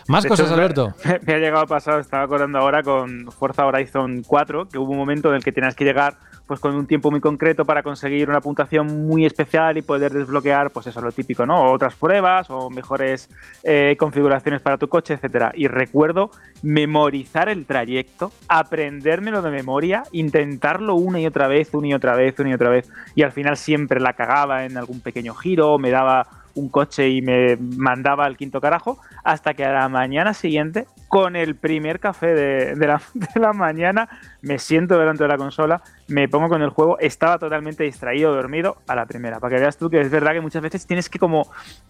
Más 0.07 0.27
cosas, 0.27 0.51
Alberto. 0.51 0.93
Me, 1.25 1.33
ha 1.33 1.37
llegado 1.39 1.65
pasado, 1.65 1.97
estaba 1.97 2.21
acordando 2.21 2.59
ahora 2.59 2.83
con 2.83 3.31
Forza 3.31 3.65
Horizon 3.65 4.21
4, 4.27 4.69
que 4.69 4.77
hubo 4.77 4.91
un 4.91 4.97
momento 4.99 5.29
en 5.29 5.37
el 5.37 5.43
que 5.43 5.51
tenías 5.51 5.73
que 5.73 5.85
llegar 5.85 6.17
pues 6.47 6.59
con 6.59 6.73
un 6.75 6.87
tiempo 6.87 7.11
muy 7.11 7.19
concreto 7.19 7.65
para 7.65 7.83
conseguir 7.83 8.29
una 8.29 8.39
puntuación 8.39 9.05
muy 9.05 9.25
especial 9.25 9.77
y 9.77 9.81
poder 9.81 10.13
desbloquear, 10.13 10.71
pues 10.71 10.87
eso, 10.87 11.01
lo 11.01 11.11
típico, 11.11 11.45
¿no? 11.45 11.71
Otras 11.71 11.95
pruebas 11.95 12.49
o 12.49 12.69
mejores 12.69 13.29
eh, 13.63 13.95
configuraciones 13.99 14.61
para 14.61 14.77
tu 14.77 14.87
coche, 14.87 15.15
etcétera. 15.15 15.51
Y 15.53 15.67
recuerdo 15.67 16.31
memorizar 16.63 17.49
el 17.49 17.65
trayecto, 17.65 18.31
aprendérmelo 18.47 19.41
de 19.41 19.51
memoria, 19.51 20.03
intentarlo 20.13 20.95
una 20.95 21.19
y 21.19 21.27
otra 21.27 21.47
vez, 21.47 21.73
una 21.73 21.87
y 21.87 21.93
otra 21.93 22.15
vez, 22.15 22.39
una 22.39 22.49
y 22.51 22.53
otra 22.53 22.69
vez, 22.69 22.89
y 23.13 23.23
al 23.23 23.33
final 23.33 23.57
siempre 23.57 23.99
la 23.99 24.13
cagaba 24.13 24.65
en 24.65 24.77
algún 24.77 25.01
pequeño 25.01 25.35
giro, 25.35 25.77
me 25.77 25.91
daba 25.91 26.27
un 26.55 26.69
coche 26.69 27.09
y 27.09 27.21
me 27.21 27.57
mandaba 27.57 28.25
al 28.25 28.37
quinto 28.37 28.59
carajo, 28.61 28.99
hasta 29.23 29.53
que 29.53 29.63
a 29.65 29.71
la 29.71 29.89
mañana 29.89 30.33
siguiente, 30.33 30.87
con 31.07 31.35
el 31.35 31.55
primer 31.55 31.99
café 31.99 32.27
de, 32.75 32.87
la, 32.87 33.53
mañana, 33.53 34.09
me 34.41 34.59
siento 34.59 34.97
delante 34.97 35.23
de 35.23 35.29
la 35.29 35.37
consola, 35.37 35.81
me 36.07 36.27
pongo 36.27 36.49
con 36.49 36.61
el 36.61 36.69
juego, 36.69 36.99
estaba 36.99 37.37
totalmente 37.37 37.83
distraído, 37.83 38.33
dormido, 38.33 38.77
a 38.87 38.95
la 38.95 39.05
primera, 39.05 39.39
para 39.39 39.55
que 39.55 39.61
veas 39.61 39.77
tú 39.77 39.89
que 39.89 40.01
es 40.01 40.09
verdad 40.09 40.33
que 40.33 40.41
muchas 40.41 40.61
veces 40.61 40.85
tienes 40.85 41.09
que 41.09 41.19
como 41.19 41.49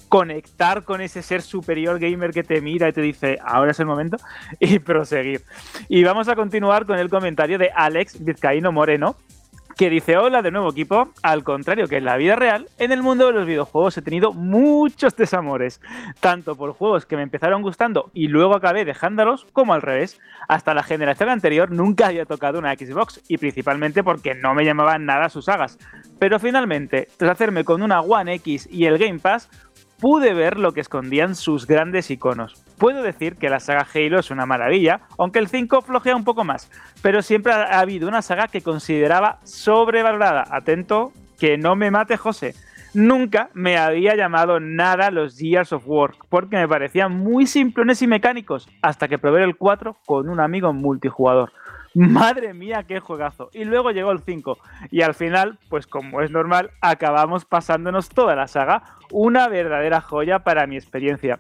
conectar 0.10 0.84
con 0.84 1.02
ese 1.02 1.22
ser 1.22 1.42
superior 1.42 2.00
gamer 2.00 2.32
que 2.32 2.44
te 2.44 2.62
mira 2.62 2.88
y 2.90 2.94
te 2.94 3.02
dice, 3.02 3.38
ahora 3.44 3.72
es 3.72 3.80
el 3.80 3.86
momento, 3.86 4.18
y 4.60 4.80
proseguir. 4.80 5.42
Y 5.88 6.04
vamos 6.04 6.28
a 6.28 6.36
continuar 6.36 6.86
con 6.86 7.00
el 7.00 7.10
comentario 7.10 7.58
de 7.58 7.72
Alex 7.74 8.24
Vizcaíno 8.24 8.72
Moreno, 8.72 9.16
que 9.78 9.90
dice, 9.92 10.18
hola 10.18 10.42
de 10.42 10.50
nuevo 10.50 10.72
equipo, 10.72 11.10
al 11.22 11.44
contrario 11.44 11.88
que 11.88 11.98
en 11.98 12.06
la 12.06 12.18
vida 12.18 12.36
real, 12.36 12.68
en 12.80 12.92
el 12.92 13.04
mundo 13.04 13.28
de 13.28 13.34
los 13.34 13.46
videojuegos 13.46 13.96
he 13.98 14.02
tenido 14.02 14.34
muchos 14.34 15.16
desamores, 15.16 15.82
tanto 16.20 16.56
por 16.56 16.74
juegos 16.74 17.06
que 17.06 17.16
me 17.16 17.22
empezaron 17.22 17.62
gustando 17.62 18.10
y 18.14 18.28
luego 18.28 18.56
acabé 18.56 18.86
dejándolos, 18.86 19.46
como 19.54 19.74
al 19.74 19.84
revés. 19.84 20.20
Hasta 20.48 20.74
la 20.74 20.82
generación 20.82 21.30
anterior 21.30 21.72
nunca 21.72 22.08
había 22.08 22.26
tocado 22.26 22.58
una 22.58 22.74
Xbox, 22.74 23.22
y 23.28 23.38
principalmente 23.38 24.04
porque 24.04 24.34
no 24.34 24.56
me 24.56 24.66
llamaban 24.66 25.06
nada 25.06 25.30
sus 25.30 25.46
sagas. 25.46 25.78
Pero 26.20 26.40
finalmente, 26.40 27.08
tras 27.18 27.34
hacerme 27.34 27.64
con 27.64 27.84
una 27.84 28.02
One 28.02 28.34
X 28.36 28.68
y 28.72 28.86
el 28.86 28.98
Game 28.98 29.20
Pass, 29.20 29.48
pude 30.00 30.34
ver 30.34 30.58
lo 30.58 30.74
que 30.74 30.82
escondían 30.82 31.36
sus 31.36 31.68
grandes 31.68 32.12
iconos. 32.12 32.64
Puedo 32.78 33.02
decir 33.02 33.38
que 33.38 33.50
la 33.50 33.60
saga 33.60 33.88
Halo 33.94 34.20
es 34.20 34.32
una 34.32 34.46
maravilla, 34.46 35.02
aunque 35.18 35.40
el 35.40 35.48
5 35.48 35.82
flojea 35.82 36.16
un 36.16 36.24
poco 36.24 36.44
más, 36.44 36.72
pero 37.02 37.22
siempre 37.22 37.54
ha 37.54 37.80
habido 37.80 38.08
una 38.08 38.22
saga 38.22 38.48
que 38.48 38.62
consideraba 38.62 39.40
sobrevalorada. 39.44 40.46
Atento, 40.52 41.12
que 41.40 41.58
no 41.58 41.76
me 41.76 41.92
mate 41.92 42.18
José. 42.18 42.54
Nunca 42.94 43.50
me 43.54 43.78
había 43.78 44.16
llamado 44.16 44.60
nada 44.60 45.12
los 45.12 45.38
Gears 45.38 45.74
of 45.74 45.84
War, 45.86 46.16
porque 46.30 46.56
me 46.58 46.68
parecían 46.68 47.16
muy 47.16 47.46
simplones 47.46 48.02
y 48.02 48.08
mecánicos, 48.08 48.68
hasta 48.82 49.08
que 49.08 49.20
probé 49.20 49.44
el 49.44 49.58
4 49.58 49.98
con 50.06 50.30
un 50.30 50.40
amigo 50.40 50.74
multijugador. 50.74 51.52
Madre 51.98 52.54
mía, 52.54 52.84
qué 52.88 53.00
juegazo. 53.00 53.50
Y 53.54 53.66
luego 53.66 53.90
llegó 53.90 54.12
el 54.12 54.20
5. 54.20 54.60
Y 54.92 55.02
al 55.02 55.16
final, 55.16 55.58
pues 55.68 55.88
como 55.88 56.22
es 56.22 56.30
normal, 56.30 56.70
acabamos 56.80 57.46
pasándonos 57.46 58.10
toda 58.10 58.36
la 58.36 58.48
saga. 58.48 58.84
Una 59.12 59.48
verdadera 59.48 60.00
joya 60.02 60.40
para 60.40 60.68
mi 60.68 60.76
experiencia. 60.76 61.40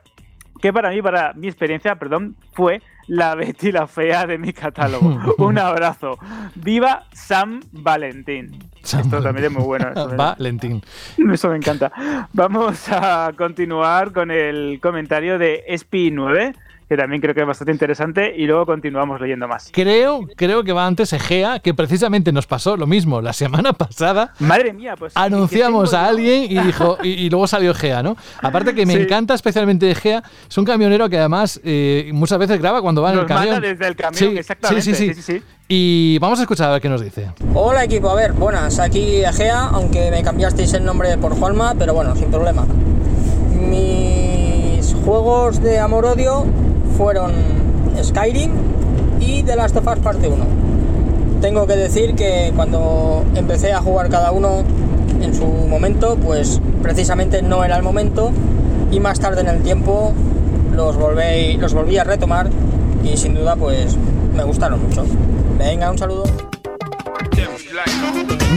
Que 0.59 0.73
para 0.73 0.89
mí, 0.89 0.99
para 1.03 1.33
mi 1.33 1.47
experiencia, 1.47 1.95
perdón, 1.97 2.35
fue 2.53 2.81
la 3.05 3.35
Betty 3.35 3.71
la 3.71 3.85
Fea 3.85 4.25
de 4.25 4.39
mi 4.39 4.51
catálogo. 4.51 5.35
Un 5.37 5.59
abrazo. 5.59 6.17
¡Viva 6.55 7.05
Sam 7.13 7.61
Valentín! 7.71 8.57
Esto 8.81 9.21
también 9.21 9.45
es 9.45 9.51
muy 9.51 9.63
bueno. 9.63 9.91
Valentín. 10.15 10.81
Eso 11.31 11.49
me 11.49 11.57
encanta. 11.57 11.91
Vamos 12.33 12.89
a 12.89 13.31
continuar 13.37 14.11
con 14.11 14.31
el 14.31 14.79
comentario 14.81 15.37
de 15.37 15.65
Espi9 15.69 16.55
que 16.87 16.95
también 16.95 17.21
creo 17.21 17.35
que 17.35 17.41
es 17.41 17.47
bastante 17.47 17.71
interesante, 17.71 18.33
y 18.35 18.45
luego 18.45 18.65
continuamos 18.65 19.19
leyendo 19.19 19.47
más. 19.47 19.69
Creo, 19.73 20.25
creo 20.35 20.63
que 20.63 20.71
va 20.71 20.85
antes 20.85 21.11
Egea, 21.11 21.59
que 21.59 21.73
precisamente 21.73 22.31
nos 22.31 22.47
pasó 22.47 22.77
lo 22.77 22.87
mismo 22.87 23.21
la 23.21 23.33
semana 23.33 23.73
pasada. 23.73 24.33
Madre 24.39 24.71
mía, 24.73 24.95
pues. 24.97 25.13
Anunciamos 25.15 25.93
a 25.93 26.07
alguien 26.07 26.43
y 26.49 26.59
dijo, 26.59 26.97
y, 27.03 27.29
luego 27.29 27.47
salió 27.47 27.71
Egea, 27.71 28.03
¿no? 28.03 28.15
Aparte 28.41 28.73
que 28.73 28.85
me 28.85 28.93
encanta 28.93 29.33
especialmente 29.33 29.91
Egea, 29.91 30.23
es 30.49 30.57
un 30.57 30.65
camionero 30.65 31.09
que 31.09 31.17
además 31.17 31.59
eh, 31.63 32.09
muchas 32.13 32.39
veces 32.39 32.59
graba 32.59 32.81
cuando 32.81 33.01
va 33.01 33.11
en 33.11 33.19
el 33.19 33.25
camión. 33.25 33.61
desde 33.61 33.87
el 33.87 33.95
camión, 33.95 34.37
exactamente. 34.37 34.81
sí, 34.81 34.95
sí. 34.95 35.13
sí. 35.13 35.43
Y 35.69 36.17
vamos 36.19 36.39
a 36.39 36.43
escuchar 36.43 36.69
a 36.69 36.73
ver 36.73 36.81
qué 36.81 36.87
nos 36.87 37.01
dice. 37.01 37.29
Hola 37.53 37.83
equipo, 37.83 38.09
a 38.09 38.15
ver, 38.15 38.31
buenas, 38.31 38.79
aquí 38.79 39.17
Egea, 39.17 39.65
aunque 39.65 40.09
me 40.11 40.23
cambiasteis 40.23 40.73
el 40.73 40.85
nombre 40.85 41.17
por 41.17 41.35
Juanma, 41.35 41.75
pero 41.77 41.93
bueno, 41.93 42.15
sin 42.15 42.31
problema. 42.31 42.65
Mis 43.53 44.95
juegos 45.03 45.61
de 45.61 45.79
amor-odio 45.79 46.45
fueron 46.97 47.31
Skyrim 48.03 48.51
y 49.19 49.43
The 49.43 49.55
Last 49.55 49.75
of 49.77 49.87
Us 49.87 49.99
Parte 49.99 50.27
1. 50.27 50.45
Tengo 51.41 51.67
que 51.67 51.75
decir 51.75 52.15
que 52.15 52.51
cuando 52.55 53.23
empecé 53.35 53.71
a 53.71 53.79
jugar 53.81 54.09
cada 54.09 54.31
uno 54.31 54.63
en 55.21 55.35
su 55.35 55.45
momento, 55.45 56.17
pues 56.17 56.59
precisamente 56.81 57.43
no 57.43 57.63
era 57.63 57.77
el 57.77 57.83
momento 57.83 58.31
y 58.91 58.99
más 58.99 59.19
tarde 59.19 59.41
en 59.41 59.47
el 59.47 59.61
tiempo 59.61 60.13
los 60.75 60.97
volví, 60.97 61.57
los 61.57 61.73
volví 61.73 61.97
a 61.97 62.03
retomar 62.03 62.49
y 63.03 63.15
sin 63.15 63.35
duda 63.35 63.55
pues 63.55 63.95
me 64.35 64.43
gustaron 64.43 64.81
mucho. 64.81 65.05
Venga, 65.59 65.91
un 65.91 65.97
saludo. 65.97 66.23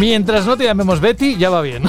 Mientras 0.01 0.47
no 0.47 0.57
te 0.57 0.65
llamemos 0.65 0.99
Betty, 0.99 1.37
ya 1.37 1.51
va 1.51 1.61
bien. 1.61 1.83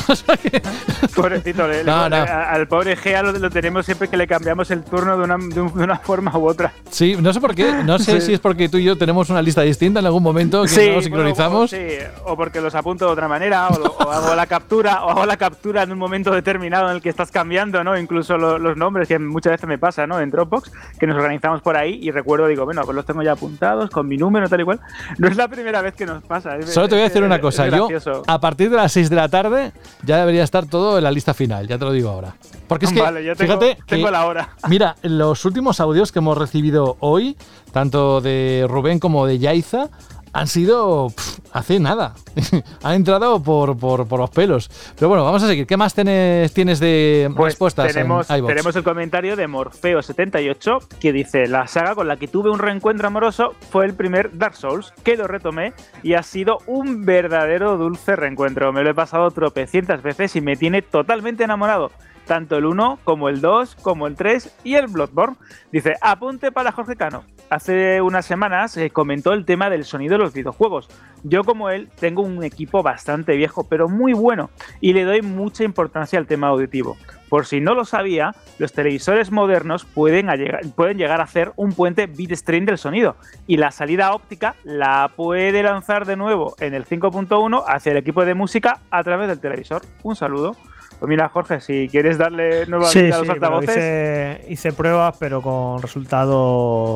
Pobrecito, 1.16 1.64
al 1.64 2.68
pobre 2.68 2.98
Gea 2.98 3.24
lo, 3.24 3.50
tenemos 3.50 3.86
siempre 3.86 4.10
que 4.10 4.18
le 4.18 4.28
cambiamos 4.28 4.70
el 4.70 4.84
turno 4.84 5.18
de 5.18 5.62
una, 5.62 5.98
forma 5.98 6.38
u 6.38 6.46
otra. 6.46 6.74
Sí, 6.90 7.16
no 7.18 7.32
sé 7.32 7.40
por 7.40 7.56
qué. 7.56 7.72
No 7.86 8.00
sé 8.00 8.20
si 8.20 8.34
es 8.34 8.40
porque 8.42 8.68
tú 8.68 8.78
y 8.78 8.84
yo 8.84 8.98
tenemos 8.98 9.30
una 9.30 9.42
lista 9.42 9.62
distinta 9.62 10.02
en 10.02 10.06
algún 10.06 10.24
momento 10.24 10.66
que 10.66 10.94
no 10.94 11.02
sincronizamos. 11.02 11.70
sí, 11.70 11.88
o 12.26 12.36
porque 12.36 12.60
los 12.60 12.76
apunto 12.76 13.06
de 13.06 13.12
otra 13.14 13.30
manera, 13.30 13.70
o, 13.70 14.12
hago 14.12 14.36
la 14.36 14.46
captura, 14.46 15.06
o 15.06 15.12
hago 15.12 15.26
la 15.26 15.38
captura 15.38 15.84
en 15.84 15.94
un 15.94 15.98
momento 15.98 16.32
determinado 16.32 16.90
en 16.90 16.98
el 16.98 17.02
que 17.02 17.10
estás 17.10 17.32
cambiando, 17.32 17.82
¿no? 17.82 17.98
Incluso 17.98 18.38
los 18.38 18.76
nombres, 18.76 19.08
que 19.08 19.20
muchas 19.20 19.52
veces 19.52 19.70
me 19.70 19.78
pasa, 19.78 20.06
¿no? 20.06 20.20
En 20.20 20.32
Dropbox, 20.32 20.70
que 21.00 21.08
nos 21.08 21.16
organizamos 21.16 21.62
por 21.62 21.78
ahí 21.78 21.98
y 22.02 22.12
recuerdo, 22.12 22.48
digo, 22.48 22.66
bueno, 22.66 22.82
pues 22.84 22.94
los 22.94 23.06
tengo 23.06 23.24
ya 23.24 23.32
apuntados 23.32 23.90
con 23.90 24.06
mi 24.06 24.18
número, 24.18 24.50
tal 24.50 24.60
y 24.60 24.64
cual. 24.66 24.82
No 25.18 25.30
es 25.30 25.38
la 25.38 25.48
primera 25.48 25.82
vez 25.82 25.94
que 25.94 26.06
nos 26.06 26.22
pasa. 26.24 26.62
Solo 26.64 26.90
te 26.90 26.96
voy 26.96 27.04
a 27.04 27.08
decir 27.08 27.24
una 27.24 27.40
cosa. 27.40 27.70
Yo, 27.70 27.88
a 28.28 28.40
partir 28.40 28.70
de 28.70 28.78
las 28.78 28.92
6 28.92 29.10
de 29.10 29.16
la 29.16 29.30
tarde, 29.30 29.72
ya 30.04 30.18
debería 30.18 30.44
estar 30.44 30.66
todo 30.66 30.98
en 30.98 31.04
la 31.04 31.12
lista 31.12 31.34
final, 31.34 31.68
ya 31.68 31.78
te 31.78 31.86
lo 31.86 31.92
digo 31.92 32.10
ahora. 32.10 32.36
Porque 32.68 32.86
es 32.86 32.94
que, 32.94 33.02
vale, 33.02 33.36
fíjate, 33.36 33.78
tengo 33.86 34.10
la 34.10 34.26
hora. 34.26 34.50
Mira, 34.70 34.96
los 35.04 35.46
últimos 35.46 35.80
audios 35.80 36.12
que 36.12 36.20
hemos 36.20 36.38
recibido 36.38 36.98
hoy, 37.00 37.38
tanto 37.72 38.22
de 38.22 38.66
Rubén 38.70 39.00
como 39.00 39.26
de 39.26 39.40
Yaiza, 39.40 39.90
han 40.34 40.48
sido 40.48 41.14
hace 41.52 41.80
nada. 41.80 42.14
han 42.84 42.94
entrado 42.94 43.42
por, 43.42 43.78
por, 43.78 44.20
los 44.20 44.30
pelos. 44.30 44.70
Pero 44.96 45.10
bueno, 45.10 45.24
vamos 45.24 45.44
a 45.44 45.48
seguir. 45.48 45.68
¿Qué 45.68 45.78
más 45.78 45.94
tienes, 45.94 46.54
tienes 46.54 46.80
de 46.80 47.32
pues 47.36 47.54
respuestas? 47.54 47.94
Tenemos, 47.94 48.28
tenemos 48.28 48.76
el 48.76 48.84
comentario 48.84 49.36
de 49.36 49.48
Morfeo78 49.48 50.88
que 51.00 51.14
dice: 51.14 51.48
La 51.48 51.68
saga 51.68 51.96
con 51.96 52.08
la 52.08 52.18
que 52.18 52.28
tuve 52.28 52.50
un 52.50 52.60
reencuentro 52.60 53.08
amoroso 53.08 53.56
fue 53.70 53.86
el 53.86 53.94
primer 53.94 54.38
Dark 54.38 54.56
Souls, 54.56 54.94
que 55.04 55.18
lo 55.18 55.28
retomé 55.28 55.74
y 56.04 56.14
ha 56.14 56.24
sido 56.24 56.60
un 56.68 57.06
verdadero 57.06 57.78
dulce 57.78 58.16
reencuentro. 58.16 58.72
Me 58.72 58.84
lo 58.84 58.92
he 58.92 58.96
pasado 58.96 59.32
tropecientas 59.32 60.02
veces 60.02 60.36
y 60.36 60.42
me 60.42 60.56
tiene 60.56 60.82
totalmente 60.82 61.44
enamorado 61.44 61.92
tanto 62.26 62.56
el 62.56 62.66
1 62.66 63.00
como 63.04 63.28
el 63.28 63.42
2, 63.42 63.76
como 63.82 64.08
el 64.08 64.16
3 64.16 64.56
y 64.64 64.76
el 64.76 64.88
Bloodborne. 64.88 65.36
Dice, 65.72 65.96
apunte 66.02 66.52
para 66.52 66.72
Jorge 66.72 66.96
Cano. 66.96 67.26
Hace 67.52 68.02
unas 68.02 68.26
semanas 68.26 68.78
eh, 68.78 68.92
comentó 68.92 69.34
el 69.34 69.44
tema 69.44 69.70
del 69.70 69.84
sonido 69.84 70.14
de 70.14 70.20
los 70.20 70.34
videojuegos. 70.34 70.88
Yo 71.24 71.44
como 71.44 71.70
él 71.70 71.90
tengo 72.00 72.22
un 72.22 72.46
equipo 72.46 72.82
bastante 72.82 73.36
viejo, 73.36 73.66
pero 73.68 73.90
muy 73.90 74.14
bueno, 74.14 74.50
y 74.80 74.94
le 74.94 75.04
doy 75.04 75.22
mucha 75.22 75.66
importancia 75.66 76.18
al 76.18 76.28
tema 76.28 76.48
auditivo. 76.48 76.96
Por 77.28 77.46
si 77.46 77.60
no 77.60 77.76
lo 77.76 77.84
sabía, 77.84 78.34
los 78.58 78.72
televisores 78.72 79.32
modernos 79.32 79.84
pueden, 79.84 80.30
pueden 80.78 80.98
llegar 80.98 81.20
a 81.20 81.26
hacer 81.26 81.52
un 81.58 81.74
puente 81.74 82.08
bitstream 82.08 82.64
del 82.66 82.78
sonido, 82.78 83.18
y 83.48 83.58
la 83.58 83.72
salida 83.72 84.14
óptica 84.14 84.56
la 84.64 85.12
puede 85.14 85.62
lanzar 85.62 86.06
de 86.06 86.16
nuevo 86.16 86.56
en 86.62 86.74
el 86.74 86.86
5.1 86.86 87.66
hacia 87.68 87.92
el 87.92 87.98
equipo 87.98 88.24
de 88.24 88.34
música 88.34 88.80
a 88.90 89.04
través 89.04 89.28
del 89.28 89.42
televisor. 89.42 89.82
Un 90.04 90.16
saludo. 90.16 90.56
Pues 91.02 91.10
mira, 91.10 91.30
Jorge, 91.30 91.60
si 91.62 91.88
quieres 91.90 92.20
darle 92.20 92.68
nueva 92.68 92.92
vida 92.92 93.16
a 93.16 93.18
los 93.18 93.30
altavoces. 93.30 93.76
Hice, 93.76 94.46
hice, 94.50 94.72
pruebas, 94.72 95.16
pero 95.20 95.42
con 95.42 95.82
resultados 95.82 96.96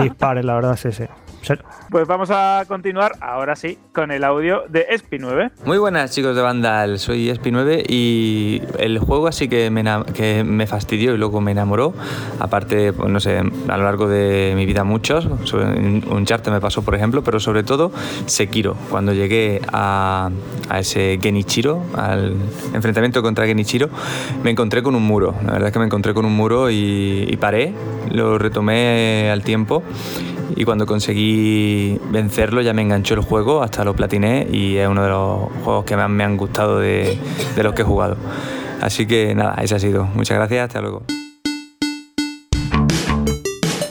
dispares, 0.00 0.44
la 0.44 0.54
verdad, 0.54 0.76
sí, 0.76 0.92
sí. 0.92 1.06
Pues 1.90 2.08
vamos 2.08 2.30
a 2.32 2.64
continuar 2.66 3.12
ahora 3.20 3.54
sí 3.54 3.78
con 3.92 4.10
el 4.10 4.24
audio 4.24 4.64
de 4.68 4.88
Espi9. 4.88 5.52
Muy 5.64 5.78
buenas 5.78 6.10
chicos 6.10 6.34
de 6.34 6.42
Vandal, 6.42 6.98
soy 6.98 7.28
Espi9 7.30 7.84
y 7.88 8.62
el 8.78 8.98
juego 8.98 9.28
así 9.28 9.48
que 9.48 9.70
me, 9.70 9.84
que 10.14 10.42
me 10.42 10.66
fastidió 10.66 11.14
y 11.14 11.18
luego 11.18 11.40
me 11.40 11.52
enamoró, 11.52 11.94
aparte, 12.40 12.92
pues, 12.92 13.08
no 13.10 13.20
sé, 13.20 13.38
a 13.38 13.76
lo 13.76 13.84
largo 13.84 14.08
de 14.08 14.54
mi 14.56 14.66
vida 14.66 14.82
muchos, 14.82 15.26
un 15.26 16.24
chart 16.24 16.46
me 16.48 16.60
pasó 16.60 16.82
por 16.82 16.96
ejemplo, 16.96 17.22
pero 17.22 17.38
sobre 17.38 17.62
todo 17.62 17.92
Sekiro, 18.26 18.76
cuando 18.90 19.12
llegué 19.12 19.60
a, 19.72 20.30
a 20.68 20.78
ese 20.80 21.18
Genichiro, 21.22 21.82
al 21.96 22.34
enfrentamiento 22.74 23.22
contra 23.22 23.46
Genichiro, 23.46 23.88
me 24.42 24.50
encontré 24.50 24.82
con 24.82 24.96
un 24.96 25.04
muro, 25.04 25.34
la 25.44 25.52
verdad 25.52 25.68
es 25.68 25.72
que 25.72 25.78
me 25.78 25.86
encontré 25.86 26.12
con 26.12 26.24
un 26.24 26.34
muro 26.34 26.70
y, 26.70 27.26
y 27.28 27.36
paré, 27.36 27.72
lo 28.10 28.36
retomé 28.36 29.30
al 29.30 29.42
tiempo 29.42 29.84
y 30.54 30.64
cuando 30.64 30.86
conseguí 30.86 31.98
vencerlo 32.10 32.60
ya 32.62 32.72
me 32.72 32.82
enganchó 32.82 33.14
el 33.14 33.20
juego, 33.20 33.62
hasta 33.62 33.84
lo 33.84 33.94
platiné 33.94 34.46
y 34.50 34.76
es 34.76 34.88
uno 34.88 35.02
de 35.02 35.08
los 35.08 35.64
juegos 35.64 35.84
que 35.84 35.96
más 35.96 36.08
me 36.08 36.24
han 36.24 36.36
gustado 36.36 36.78
de, 36.78 37.18
los 37.56 37.74
que 37.74 37.82
he 37.82 37.84
jugado. 37.84 38.16
Así 38.80 39.06
que 39.06 39.34
nada, 39.34 39.56
ese 39.62 39.74
ha 39.74 39.78
sido. 39.78 40.04
Muchas 40.04 40.36
gracias, 40.36 40.68
hasta 40.68 40.80
luego. 40.80 41.02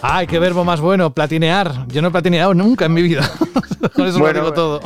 ¡Ay, 0.02 0.28
qué 0.28 0.40
verbo 0.40 0.64
más 0.64 0.80
bueno! 0.80 1.10
Platinear. 1.10 1.88
Yo 1.88 2.02
no 2.02 2.10
he 2.10 2.12
platineado 2.12 2.54
nunca 2.54 2.86
en 2.86 2.94
mi 2.94 3.02
vida. 3.02 3.30
Con 3.96 4.08
eso 4.08 4.20
lo 4.20 4.32
digo 4.32 4.54
todo. 4.54 4.82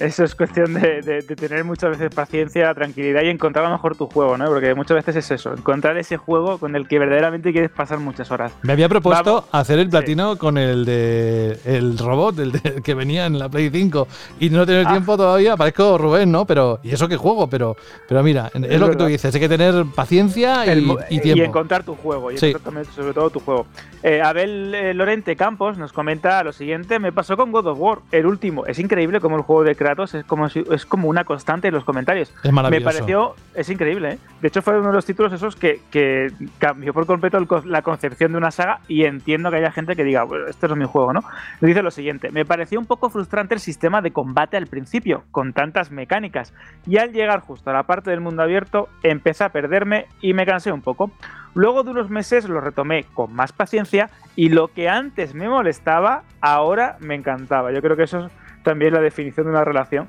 Eso 0.00 0.24
es 0.24 0.34
cuestión 0.34 0.74
de, 0.74 1.22
tener 1.22 1.64
muchas 1.64 1.90
veces 1.90 2.14
paciencia, 2.14 2.72
tranquilidad 2.74 3.22
y 3.22 3.28
encontrar 3.28 3.64
a 3.64 3.68
lo 3.68 3.74
mejor 3.74 3.96
tu 3.96 4.06
juego, 4.06 4.36
¿no? 4.36 4.46
Porque 4.46 4.74
muchas 4.74 4.96
veces 4.96 5.16
es 5.16 5.30
eso, 5.30 5.52
encontrar 5.52 5.96
ese 5.96 6.16
juego 6.16 6.58
con 6.58 6.76
el 6.76 6.88
que 6.88 6.98
verdaderamente 6.98 7.52
quieres 7.52 7.70
pasar 7.70 7.98
muchas 7.98 8.30
horas. 8.30 8.52
Me 8.62 8.72
había 8.72 8.88
propuesto 8.88 9.46
hacer 9.52 9.78
el 9.78 9.88
platino 9.88 10.36
con 10.36 10.58
el 10.58 10.84
de 10.84 11.58
el 11.64 11.98
robot, 11.98 12.38
el, 12.38 12.52
que 12.82 12.94
venía 12.94 13.26
en 13.26 13.38
la 13.38 13.48
Play 13.48 13.70
5 13.70 14.08
y 14.40 14.50
no 14.50 14.66
tener 14.66 14.86
ah. 14.86 14.90
tiempo 14.90 15.16
todavía, 15.16 15.56
parezco 15.56 15.98
Rubén, 15.98 16.30
¿no? 16.30 16.46
Pero 16.46 16.80
y 16.82 16.90
eso 16.90 17.08
que 17.08 17.16
juego, 17.16 17.48
pero 17.48 17.76
pero 18.08 18.22
mira, 18.22 18.50
es, 18.54 18.80
lo 18.80 18.90
que 18.90 18.96
tú 18.96 19.06
dices, 19.06 19.34
hay 19.34 19.40
que 19.40 19.48
tener 19.48 19.84
paciencia 19.94 20.64
y, 20.66 21.20
tiempo. 21.20 21.42
Y 21.42 21.46
encontrar 21.46 21.84
tu 21.84 21.94
juego, 21.94 22.30
y 22.30 22.38
sobre 22.38 23.12
todo 23.12 23.30
tu 23.30 23.40
juego. 23.40 23.66
Eh, 24.02 24.20
Abel 24.20 24.74
eh, 24.74 24.94
Lorente 24.94 25.36
Campos 25.36 25.78
nos 25.78 25.92
comenta 25.92 26.42
lo 26.42 26.52
siguiente, 26.52 26.98
me 26.98 27.12
pasó 27.12 27.36
con 27.36 27.52
God 27.52 27.66
of 27.66 27.78
War, 27.80 27.98
el 28.12 28.26
último, 28.26 28.66
es 28.66 28.78
increíble 28.78 29.20
como 29.20 29.36
el 29.36 29.42
juego 29.42 29.64
de 29.64 29.74
Kratos 29.84 30.14
es 30.14 30.24
como, 30.24 30.46
es 30.46 30.86
como 30.86 31.08
una 31.08 31.24
constante 31.24 31.68
en 31.68 31.74
los 31.74 31.84
comentarios. 31.84 32.34
Es 32.42 32.52
maravilloso. 32.52 32.84
Me 32.86 32.92
pareció, 32.92 33.34
es 33.54 33.68
increíble. 33.68 34.12
¿eh? 34.12 34.18
De 34.40 34.48
hecho, 34.48 34.62
fue 34.62 34.78
uno 34.78 34.88
de 34.88 34.94
los 34.94 35.04
títulos 35.04 35.32
esos 35.32 35.56
que, 35.56 35.80
que 35.90 36.32
cambió 36.58 36.94
por 36.94 37.06
completo 37.06 37.38
la 37.64 37.82
concepción 37.82 38.32
de 38.32 38.38
una 38.38 38.50
saga 38.50 38.80
y 38.88 39.04
entiendo 39.04 39.50
que 39.50 39.56
haya 39.56 39.70
gente 39.70 39.94
que 39.94 40.04
diga, 40.04 40.24
bueno, 40.24 40.46
este 40.48 40.66
es 40.66 40.76
mi 40.76 40.86
juego, 40.86 41.12
¿no? 41.12 41.22
Dice 41.60 41.82
lo 41.82 41.90
siguiente, 41.90 42.30
me 42.30 42.44
pareció 42.44 42.80
un 42.80 42.86
poco 42.86 43.10
frustrante 43.10 43.54
el 43.54 43.60
sistema 43.60 44.00
de 44.00 44.12
combate 44.12 44.56
al 44.56 44.66
principio, 44.66 45.24
con 45.30 45.52
tantas 45.52 45.90
mecánicas, 45.90 46.54
y 46.86 46.96
al 46.98 47.12
llegar 47.12 47.40
justo 47.40 47.70
a 47.70 47.72
la 47.72 47.82
parte 47.82 48.10
del 48.10 48.20
mundo 48.20 48.42
abierto, 48.42 48.88
empecé 49.02 49.44
a 49.44 49.50
perderme 49.50 50.06
y 50.20 50.32
me 50.32 50.46
cansé 50.46 50.72
un 50.72 50.82
poco. 50.82 51.10
Luego 51.54 51.84
de 51.84 51.90
unos 51.90 52.10
meses 52.10 52.48
lo 52.48 52.60
retomé 52.60 53.04
con 53.14 53.32
más 53.32 53.52
paciencia 53.52 54.10
y 54.34 54.48
lo 54.48 54.68
que 54.68 54.88
antes 54.88 55.34
me 55.34 55.48
molestaba, 55.48 56.24
ahora 56.40 56.96
me 57.00 57.14
encantaba. 57.14 57.70
Yo 57.70 57.80
creo 57.80 57.96
que 57.96 58.02
eso 58.04 58.26
es 58.26 58.32
también 58.64 58.92
la 58.92 59.00
definición 59.00 59.46
de 59.46 59.52
una 59.52 59.62
relación. 59.62 60.08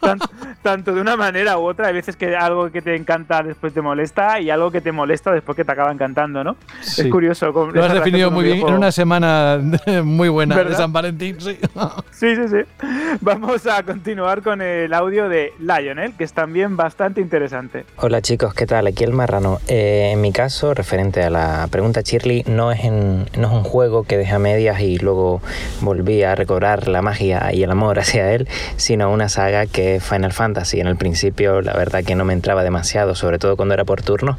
tanto, 0.62 0.92
de 0.92 1.00
una 1.00 1.16
manera 1.16 1.58
u 1.58 1.66
otra. 1.68 1.88
Hay 1.88 1.94
veces 1.94 2.16
que 2.16 2.34
algo 2.34 2.72
que 2.72 2.82
te 2.82 2.96
encanta 2.96 3.42
después 3.42 3.72
te 3.72 3.80
molesta 3.80 4.40
y 4.40 4.50
algo 4.50 4.72
que 4.72 4.80
te 4.80 4.90
molesta 4.90 5.30
después 5.30 5.54
que 5.54 5.64
te 5.64 5.70
acaba 5.70 5.92
encantando, 5.92 6.42
¿no? 6.42 6.56
Es 6.80 7.06
curioso. 7.10 7.52
Lo 7.52 7.84
has 7.84 7.92
definido 7.92 8.30
muy 8.32 8.44
bien 8.44 8.66
en 8.66 8.74
una 8.74 8.90
semana 8.90 9.60
muy 10.02 10.28
buena 10.28 10.64
de 10.64 10.74
San 10.74 10.92
Valentín, 10.92 11.40
sí. 11.40 11.58
sí, 12.10 12.34
sí, 12.34 12.48
sí. 12.48 12.86
Vamos 13.20 13.66
a 13.66 13.82
continuar 13.82 14.42
con 14.42 14.62
el 14.62 14.92
audio 14.92 15.28
de 15.28 15.52
Lionel, 15.60 16.14
que 16.14 16.24
es 16.24 16.32
también 16.32 16.76
bastante 16.76 17.20
interesante. 17.20 17.84
Hola 17.96 18.22
chicos, 18.22 18.54
¿qué 18.54 18.66
tal? 18.66 18.86
Aquí 18.86 19.04
el 19.04 19.12
marrano. 19.12 19.58
Eh, 19.68 20.10
en 20.14 20.20
mi 20.20 20.32
caso, 20.32 20.74
referente 20.74 21.22
a 21.22 21.30
la 21.30 21.68
pregunta 21.70 22.00
Shirley, 22.00 22.44
no 22.46 22.72
es, 22.72 22.82
no 22.90 23.26
es 23.26 23.52
un 23.52 23.62
juego 23.62 24.04
que 24.04 24.16
deja 24.16 24.38
medias 24.38 24.80
y 24.80 24.98
luego 24.98 25.42
volví 25.82 26.22
a 26.22 26.34
recobrar 26.34 26.88
la 26.88 27.02
magia 27.02 27.52
y 27.58 27.62
el 27.64 27.70
amor 27.70 27.98
hacia 27.98 28.32
él, 28.32 28.48
sino 28.76 29.10
una 29.10 29.28
saga 29.28 29.66
que 29.66 29.96
es 29.96 30.04
Final 30.04 30.32
Fantasy. 30.32 30.80
En 30.80 30.86
el 30.86 30.96
principio 30.96 31.60
la 31.60 31.74
verdad 31.74 32.04
que 32.04 32.14
no 32.14 32.24
me 32.24 32.32
entraba 32.32 32.62
demasiado, 32.62 33.14
sobre 33.14 33.38
todo 33.38 33.56
cuando 33.56 33.74
era 33.74 33.84
por 33.84 34.02
turno, 34.02 34.38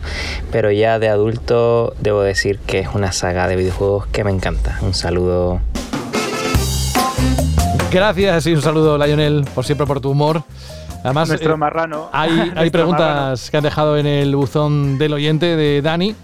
pero 0.51 0.71
ya 0.71 0.99
de 0.99 1.09
adulto 1.09 1.93
debo 1.99 2.21
decir 2.21 2.59
que 2.59 2.79
es 2.79 2.89
una 2.93 3.11
saga 3.11 3.47
de 3.47 3.55
videojuegos 3.55 4.07
que 4.07 4.23
me 4.23 4.31
encanta. 4.31 4.79
Un 4.81 4.93
saludo. 4.93 5.59
Gracias 7.91 8.45
y 8.45 8.53
un 8.53 8.61
saludo, 8.61 8.97
Lionel, 8.97 9.45
por 9.53 9.65
siempre 9.65 9.85
por 9.87 9.99
tu 9.99 10.11
humor. 10.11 10.43
Además, 11.03 11.29
Nuestro 11.29 11.53
eh, 11.53 11.57
marrano. 11.57 12.09
Hay, 12.11 12.29
hay 12.31 12.37
Nuestro 12.55 12.71
preguntas 12.71 13.49
que 13.49 13.57
han 13.57 13.63
dejado 13.63 13.97
en 13.97 14.05
el 14.05 14.35
buzón 14.35 14.97
del 14.97 15.13
oyente 15.13 15.55
de 15.55 15.81
Dani 15.81 16.15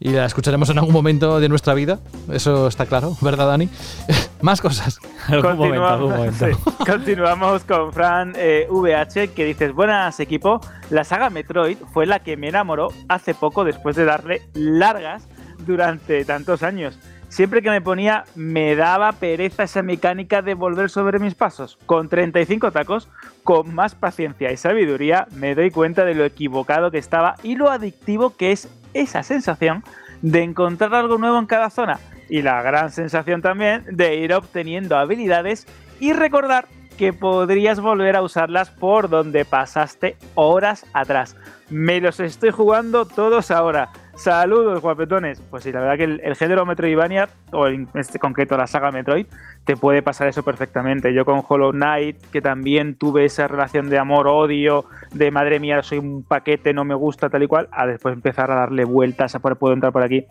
y 0.00 0.10
la 0.10 0.26
escucharemos 0.26 0.68
en 0.70 0.78
algún 0.78 0.92
momento 0.92 1.40
de 1.40 1.48
nuestra 1.48 1.74
vida. 1.74 1.98
Eso 2.30 2.68
está 2.68 2.86
claro, 2.86 3.16
¿verdad, 3.20 3.46
Dani? 3.46 3.68
Más 4.42 4.60
cosas. 4.60 4.98
Continuamos, 5.28 6.34
sí. 6.38 6.46
Continuamos 6.84 7.64
con 7.64 7.92
Fran 7.92 8.32
eh, 8.36 8.66
VH 8.70 9.28
que 9.34 9.44
dices, 9.44 9.72
buenas 9.72 10.20
equipo, 10.20 10.60
la 10.90 11.04
saga 11.04 11.30
Metroid 11.30 11.78
fue 11.92 12.06
la 12.06 12.20
que 12.20 12.36
me 12.36 12.48
enamoró 12.48 12.88
hace 13.08 13.34
poco 13.34 13.64
después 13.64 13.96
de 13.96 14.04
darle 14.04 14.42
largas 14.54 15.28
durante 15.66 16.24
tantos 16.24 16.62
años. 16.62 16.98
Siempre 17.28 17.60
que 17.60 17.70
me 17.70 17.80
ponía 17.80 18.24
me 18.34 18.76
daba 18.76 19.12
pereza 19.12 19.64
esa 19.64 19.82
mecánica 19.82 20.42
de 20.42 20.54
volver 20.54 20.90
sobre 20.90 21.18
mis 21.18 21.34
pasos. 21.34 21.76
Con 21.84 22.08
35 22.08 22.70
tacos, 22.70 23.08
con 23.42 23.74
más 23.74 23.94
paciencia 23.94 24.52
y 24.52 24.56
sabiduría, 24.56 25.26
me 25.32 25.54
doy 25.54 25.70
cuenta 25.70 26.04
de 26.04 26.14
lo 26.14 26.24
equivocado 26.24 26.90
que 26.90 26.98
estaba 26.98 27.34
y 27.42 27.56
lo 27.56 27.70
adictivo 27.70 28.36
que 28.36 28.52
es 28.52 28.68
esa 29.00 29.22
sensación 29.22 29.84
de 30.22 30.42
encontrar 30.42 30.94
algo 30.94 31.18
nuevo 31.18 31.38
en 31.38 31.46
cada 31.46 31.70
zona. 31.70 31.98
Y 32.28 32.42
la 32.42 32.62
gran 32.62 32.90
sensación 32.90 33.42
también 33.42 33.84
de 33.90 34.16
ir 34.16 34.32
obteniendo 34.32 34.96
habilidades 34.96 35.66
y 36.00 36.12
recordar 36.12 36.66
que 36.96 37.12
podrías 37.12 37.80
volver 37.80 38.16
a 38.16 38.22
usarlas 38.22 38.70
por 38.70 39.08
donde 39.08 39.44
pasaste 39.44 40.16
horas 40.34 40.86
atrás. 40.92 41.36
Me 41.68 42.00
los 42.00 42.20
estoy 42.20 42.50
jugando 42.50 43.06
todos 43.06 43.50
ahora. 43.50 43.90
Saludos, 44.16 44.80
guapetones. 44.80 45.42
Pues 45.50 45.64
sí, 45.64 45.72
la 45.72 45.80
verdad 45.80 45.96
que 45.98 46.04
el, 46.04 46.36
género 46.36 46.64
Metroidvania, 46.64 47.28
o 47.52 47.66
en 47.66 47.88
este 47.94 48.18
concreto 48.18 48.56
la 48.56 48.66
saga 48.66 48.90
Metroid, 48.90 49.26
te 49.66 49.76
puede 49.76 50.00
pasar 50.00 50.28
eso 50.28 50.42
perfectamente. 50.44 51.12
Yo 51.12 51.24
con 51.24 51.42
Hollow 51.46 51.72
Knight, 51.72 52.16
que 52.32 52.40
también 52.40 52.94
tuve 52.94 53.24
esa 53.24 53.48
relación 53.48 53.90
de 53.90 53.98
amor-odio, 53.98 54.86
de 55.12 55.30
madre 55.30 55.58
mía, 55.60 55.82
soy 55.82 55.98
un 55.98 56.22
paquete, 56.22 56.72
no 56.72 56.84
me 56.84 56.94
gusta, 56.94 57.28
tal 57.28 57.42
y 57.42 57.48
cual, 57.48 57.68
a 57.72 57.84
después 57.86 58.14
empezar 58.14 58.50
a 58.50 58.54
darle 58.54 58.84
vueltas 58.84 59.34
a 59.34 59.40
por 59.40 59.56
puedo 59.56 59.74
entrar 59.74 59.92
por 59.92 60.02
aquí. 60.02 60.24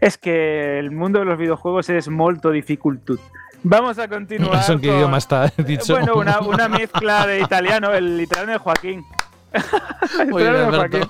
Es 0.00 0.18
que 0.18 0.78
el 0.78 0.90
mundo 0.90 1.18
de 1.20 1.26
los 1.26 1.38
videojuegos 1.38 1.88
es 1.90 2.08
molto 2.08 2.50
dificultud. 2.50 3.20
Vamos 3.62 3.98
a 3.98 4.08
continuar. 4.08 4.56
¿Eso 4.60 4.72
en 4.74 4.80
qué 4.80 4.88
con- 4.88 4.96
idioma 4.96 5.18
está 5.18 5.52
dicho? 5.58 5.94
Bueno, 5.94 6.14
una, 6.16 6.40
una 6.40 6.68
mezcla 6.70 7.26
de 7.26 7.40
italiano, 7.40 7.92
el 7.92 8.20
italiano 8.20 8.52
de 8.52 8.58
Joaquín. 8.58 9.04
El 10.20 10.28
italiano 10.30 10.70
de. 10.70 10.76
Joaquín. 10.76 11.02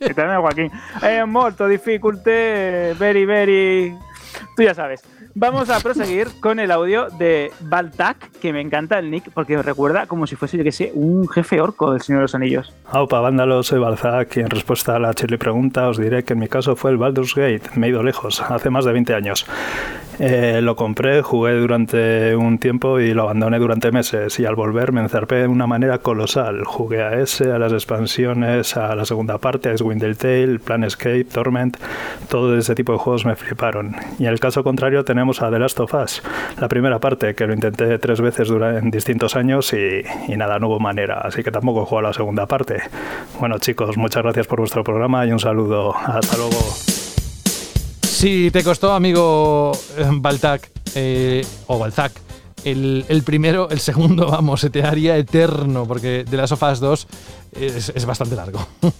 El 0.00 0.10
italiano 0.10 0.32
de 0.32 0.38
Joaquín. 0.38 0.70
Eh, 1.02 1.24
molto 1.26 1.66
difficulte, 1.66 2.94
very, 2.98 3.24
very. 3.24 3.96
Tú 4.56 4.62
ya 4.62 4.74
sabes. 4.74 5.02
Vamos 5.34 5.70
a 5.70 5.80
proseguir 5.80 6.28
con 6.40 6.60
el 6.60 6.70
audio 6.70 7.08
de 7.08 7.50
Baltac, 7.60 8.30
que 8.32 8.52
me 8.52 8.60
encanta 8.60 8.98
el 8.98 9.10
nick 9.10 9.30
porque 9.32 9.56
me 9.56 9.62
recuerda 9.62 10.06
como 10.06 10.26
si 10.26 10.36
fuese, 10.36 10.58
yo 10.58 10.64
que 10.64 10.72
sé, 10.72 10.92
un 10.94 11.26
jefe 11.26 11.60
orco 11.60 11.92
del 11.92 12.02
Señor 12.02 12.20
de 12.20 12.24
los 12.24 12.34
Anillos. 12.34 12.74
Aupa, 12.90 13.20
vándalo, 13.20 13.62
soy 13.62 13.78
Balzac 13.78 14.36
y 14.36 14.40
en 14.40 14.50
respuesta 14.50 14.96
a 14.96 14.98
la 14.98 15.14
chile 15.14 15.38
pregunta 15.38 15.88
os 15.88 15.96
diré 15.96 16.22
que 16.22 16.34
en 16.34 16.40
mi 16.40 16.48
caso 16.48 16.76
fue 16.76 16.90
el 16.90 16.98
Baldur's 16.98 17.34
Gate. 17.34 17.62
Me 17.76 17.86
he 17.86 17.90
ido 17.90 18.02
lejos, 18.02 18.42
hace 18.42 18.68
más 18.68 18.84
de 18.84 18.92
20 18.92 19.14
años. 19.14 19.46
Eh, 20.18 20.60
lo 20.62 20.76
compré, 20.76 21.22
jugué 21.22 21.54
durante 21.54 22.36
un 22.36 22.58
tiempo 22.58 23.00
y 23.00 23.14
lo 23.14 23.22
abandoné 23.22 23.58
durante 23.58 23.90
meses 23.90 24.38
y 24.38 24.44
al 24.44 24.54
volver 24.54 24.92
me 24.92 25.00
enzarpé 25.00 25.36
de 25.36 25.46
una 25.48 25.66
manera 25.66 25.98
colosal. 25.98 26.64
Jugué 26.64 27.02
a 27.02 27.18
ese, 27.18 27.50
a 27.50 27.58
las 27.58 27.72
expansiones, 27.72 28.76
a 28.76 28.94
la 28.94 29.06
segunda 29.06 29.38
parte, 29.38 29.70
a 29.70 29.78
Swindle 29.78 30.14
Tale, 30.14 30.58
Planescape, 30.58 31.24
Torment, 31.24 31.78
todo 32.28 32.56
ese 32.58 32.74
tipo 32.74 32.92
de 32.92 32.98
juegos 32.98 33.24
me 33.24 33.34
fliparon. 33.34 33.96
Y 34.18 34.26
en 34.26 34.32
el 34.32 34.38
caso 34.38 34.62
contrario 34.62 35.02
tenemos 35.04 35.21
a 35.22 35.50
The 35.50 35.58
Last 35.58 35.78
of 35.80 35.94
Us, 35.94 36.22
la 36.60 36.68
primera 36.68 36.98
parte 36.98 37.34
que 37.34 37.46
lo 37.46 37.54
intenté 37.54 37.98
tres 37.98 38.20
veces 38.20 38.48
dura- 38.48 38.78
en 38.78 38.90
distintos 38.90 39.36
años 39.36 39.72
y, 39.72 40.02
y 40.32 40.36
nada, 40.36 40.58
no 40.58 40.66
hubo 40.68 40.80
manera, 40.80 41.20
así 41.20 41.42
que 41.44 41.50
tampoco 41.52 41.82
he 41.82 41.86
jugado 41.86 42.08
la 42.08 42.12
segunda 42.12 42.46
parte. 42.46 42.82
Bueno 43.38 43.58
chicos, 43.58 43.96
muchas 43.96 44.22
gracias 44.24 44.46
por 44.46 44.58
vuestro 44.60 44.82
programa 44.84 45.24
y 45.26 45.32
un 45.32 45.38
saludo. 45.38 45.94
Hasta 45.96 46.36
luego. 46.36 46.58
Si 48.02 48.50
te 48.50 48.62
costó, 48.62 48.92
amigo 48.92 49.72
eh, 49.96 50.06
Baltac, 50.12 50.70
eh, 50.94 51.44
o 51.66 51.78
Balzac, 51.78 52.12
el, 52.64 53.04
el 53.08 53.22
primero, 53.22 53.68
el 53.70 53.80
segundo, 53.80 54.26
vamos, 54.30 54.60
se 54.60 54.70
te 54.70 54.82
haría 54.84 55.16
eterno, 55.16 55.86
porque 55.86 56.24
The 56.28 56.36
Last 56.36 56.52
of 56.52 56.62
Us 56.62 56.80
2 56.80 57.08
es, 57.60 57.88
es 57.94 58.06
bastante 58.06 58.36
largo. 58.36 58.66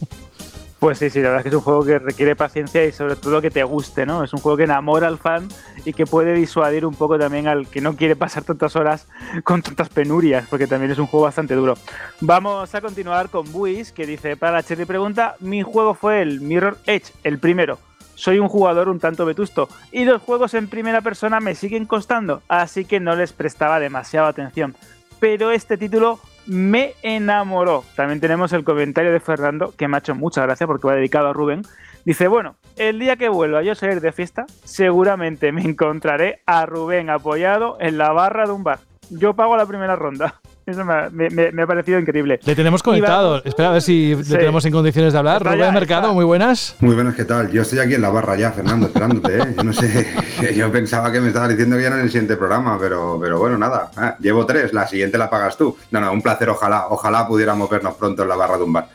Pues 0.82 0.98
sí, 0.98 1.10
sí, 1.10 1.20
la 1.20 1.28
verdad 1.28 1.38
es 1.38 1.42
que 1.44 1.48
es 1.50 1.54
un 1.54 1.60
juego 1.60 1.84
que 1.84 2.00
requiere 2.00 2.34
paciencia 2.34 2.84
y 2.84 2.90
sobre 2.90 3.14
todo 3.14 3.40
que 3.40 3.52
te 3.52 3.62
guste, 3.62 4.04
¿no? 4.04 4.24
Es 4.24 4.32
un 4.32 4.40
juego 4.40 4.56
que 4.56 4.64
enamora 4.64 5.06
al 5.06 5.16
fan 5.16 5.46
y 5.84 5.92
que 5.92 6.06
puede 6.06 6.34
disuadir 6.34 6.84
un 6.84 6.96
poco 6.96 7.16
también 7.20 7.46
al 7.46 7.68
que 7.68 7.80
no 7.80 7.94
quiere 7.94 8.16
pasar 8.16 8.42
tantas 8.42 8.74
horas 8.74 9.06
con 9.44 9.62
tantas 9.62 9.90
penurias, 9.90 10.48
porque 10.50 10.66
también 10.66 10.90
es 10.90 10.98
un 10.98 11.06
juego 11.06 11.26
bastante 11.26 11.54
duro. 11.54 11.74
Vamos 12.20 12.74
a 12.74 12.80
continuar 12.80 13.28
con 13.28 13.52
Buis, 13.52 13.92
que 13.92 14.08
dice, 14.08 14.36
para 14.36 14.54
la 14.54 14.64
Cherry 14.64 14.84
pregunta, 14.84 15.36
mi 15.38 15.62
juego 15.62 15.94
fue 15.94 16.20
el 16.20 16.40
Mirror 16.40 16.76
Edge, 16.86 17.12
el 17.22 17.38
primero. 17.38 17.78
Soy 18.16 18.40
un 18.40 18.48
jugador 18.48 18.88
un 18.88 18.98
tanto 18.98 19.24
vetusto 19.24 19.68
y 19.92 20.04
los 20.04 20.20
juegos 20.20 20.52
en 20.54 20.66
primera 20.66 21.00
persona 21.00 21.38
me 21.38 21.54
siguen 21.54 21.86
costando, 21.86 22.42
así 22.48 22.86
que 22.86 22.98
no 22.98 23.14
les 23.14 23.32
prestaba 23.32 23.78
demasiada 23.78 24.26
atención. 24.26 24.74
Pero 25.20 25.52
este 25.52 25.76
título 25.76 26.18
me 26.46 26.94
enamoró. 27.02 27.84
También 27.96 28.20
tenemos 28.20 28.52
el 28.52 28.64
comentario 28.64 29.12
de 29.12 29.20
Fernando, 29.20 29.72
que 29.76 29.88
me 29.88 29.96
ha 29.96 30.00
hecho 30.00 30.14
mucha 30.14 30.42
gracia 30.42 30.66
porque 30.66 30.86
va 30.86 30.94
dedicado 30.94 31.28
a 31.28 31.32
Rubén. 31.32 31.62
Dice, 32.04 32.26
bueno, 32.28 32.56
el 32.76 32.98
día 32.98 33.16
que 33.16 33.28
vuelva 33.28 33.62
yo 33.62 33.72
a 33.72 33.76
salir 33.76 34.00
de 34.00 34.12
fiesta, 34.12 34.46
seguramente 34.64 35.52
me 35.52 35.62
encontraré 35.62 36.42
a 36.46 36.66
Rubén 36.66 37.10
apoyado 37.10 37.76
en 37.80 37.98
la 37.98 38.12
barra 38.12 38.46
de 38.46 38.52
un 38.52 38.64
bar. 38.64 38.80
Yo 39.10 39.34
pago 39.34 39.56
la 39.56 39.66
primera 39.66 39.96
ronda. 39.96 40.40
Eso 40.64 40.84
me, 40.84 40.92
ha- 40.92 41.10
me- 41.10 41.28
me- 41.28 41.62
ha 41.62 41.66
parecido 41.66 41.98
increíble. 41.98 42.38
Le 42.44 42.54
tenemos 42.54 42.82
conectado. 42.84 43.42
Espera 43.44 43.70
a 43.70 43.72
ver 43.72 43.82
si 43.82 44.14
Sí. 44.22 44.32
le 44.32 44.38
tenemos 44.38 44.64
en 44.64 44.72
condiciones 44.72 45.12
de 45.12 45.18
hablar. 45.18 45.38
Está 45.38 45.50
Rubén 45.54 45.66
ya, 45.66 45.72
Mercado, 45.72 46.02
está. 46.02 46.12
muy 46.14 46.24
buenas. 46.24 46.76
Muy 46.78 46.94
buenas, 46.94 47.16
¿qué 47.16 47.24
tal? 47.24 47.50
Yo 47.50 47.62
estoy 47.62 47.80
aquí 47.80 47.94
en 47.94 48.02
la 48.02 48.10
barra 48.10 48.36
ya, 48.36 48.52
Fernando, 48.52 48.86
esperándote, 48.86 49.38
¿eh? 49.38 49.54
Yo 49.56 49.64
no 49.64 49.72
sé, 49.72 50.06
yo 50.56 50.70
pensaba 50.70 51.10
que 51.10 51.20
me 51.20 51.28
estabas 51.28 51.48
diciendo 51.48 51.76
que 51.76 51.82
ya 51.82 51.90
no 51.90 51.96
en 51.96 52.02
el 52.02 52.08
siguiente 52.10 52.36
programa, 52.36 52.78
pero, 52.80 53.18
pero 53.20 53.38
bueno, 53.40 53.58
nada. 53.58 53.90
Ah, 53.96 54.16
llevo 54.20 54.46
tres, 54.46 54.72
la 54.72 54.86
siguiente 54.86 55.18
la 55.18 55.28
pagas 55.28 55.56
tú. 55.56 55.76
No, 55.90 56.00
no, 56.00 56.12
un 56.12 56.22
placer, 56.22 56.48
ojalá, 56.48 56.86
ojalá 56.90 57.26
pudiéramos 57.26 57.68
vernos 57.68 57.94
pronto 57.94 58.22
en 58.22 58.28
la 58.28 58.36
barra 58.36 58.56
de 58.58 58.62
un 58.64 58.72
bar. 58.72 58.88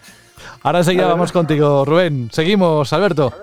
Ahora 0.64 0.80
enseguida 0.80 1.08
vamos 1.08 1.34
contigo, 1.34 1.84
Rubén. 1.84 2.30
Seguimos, 2.32 2.92
Alberto. 2.94 3.34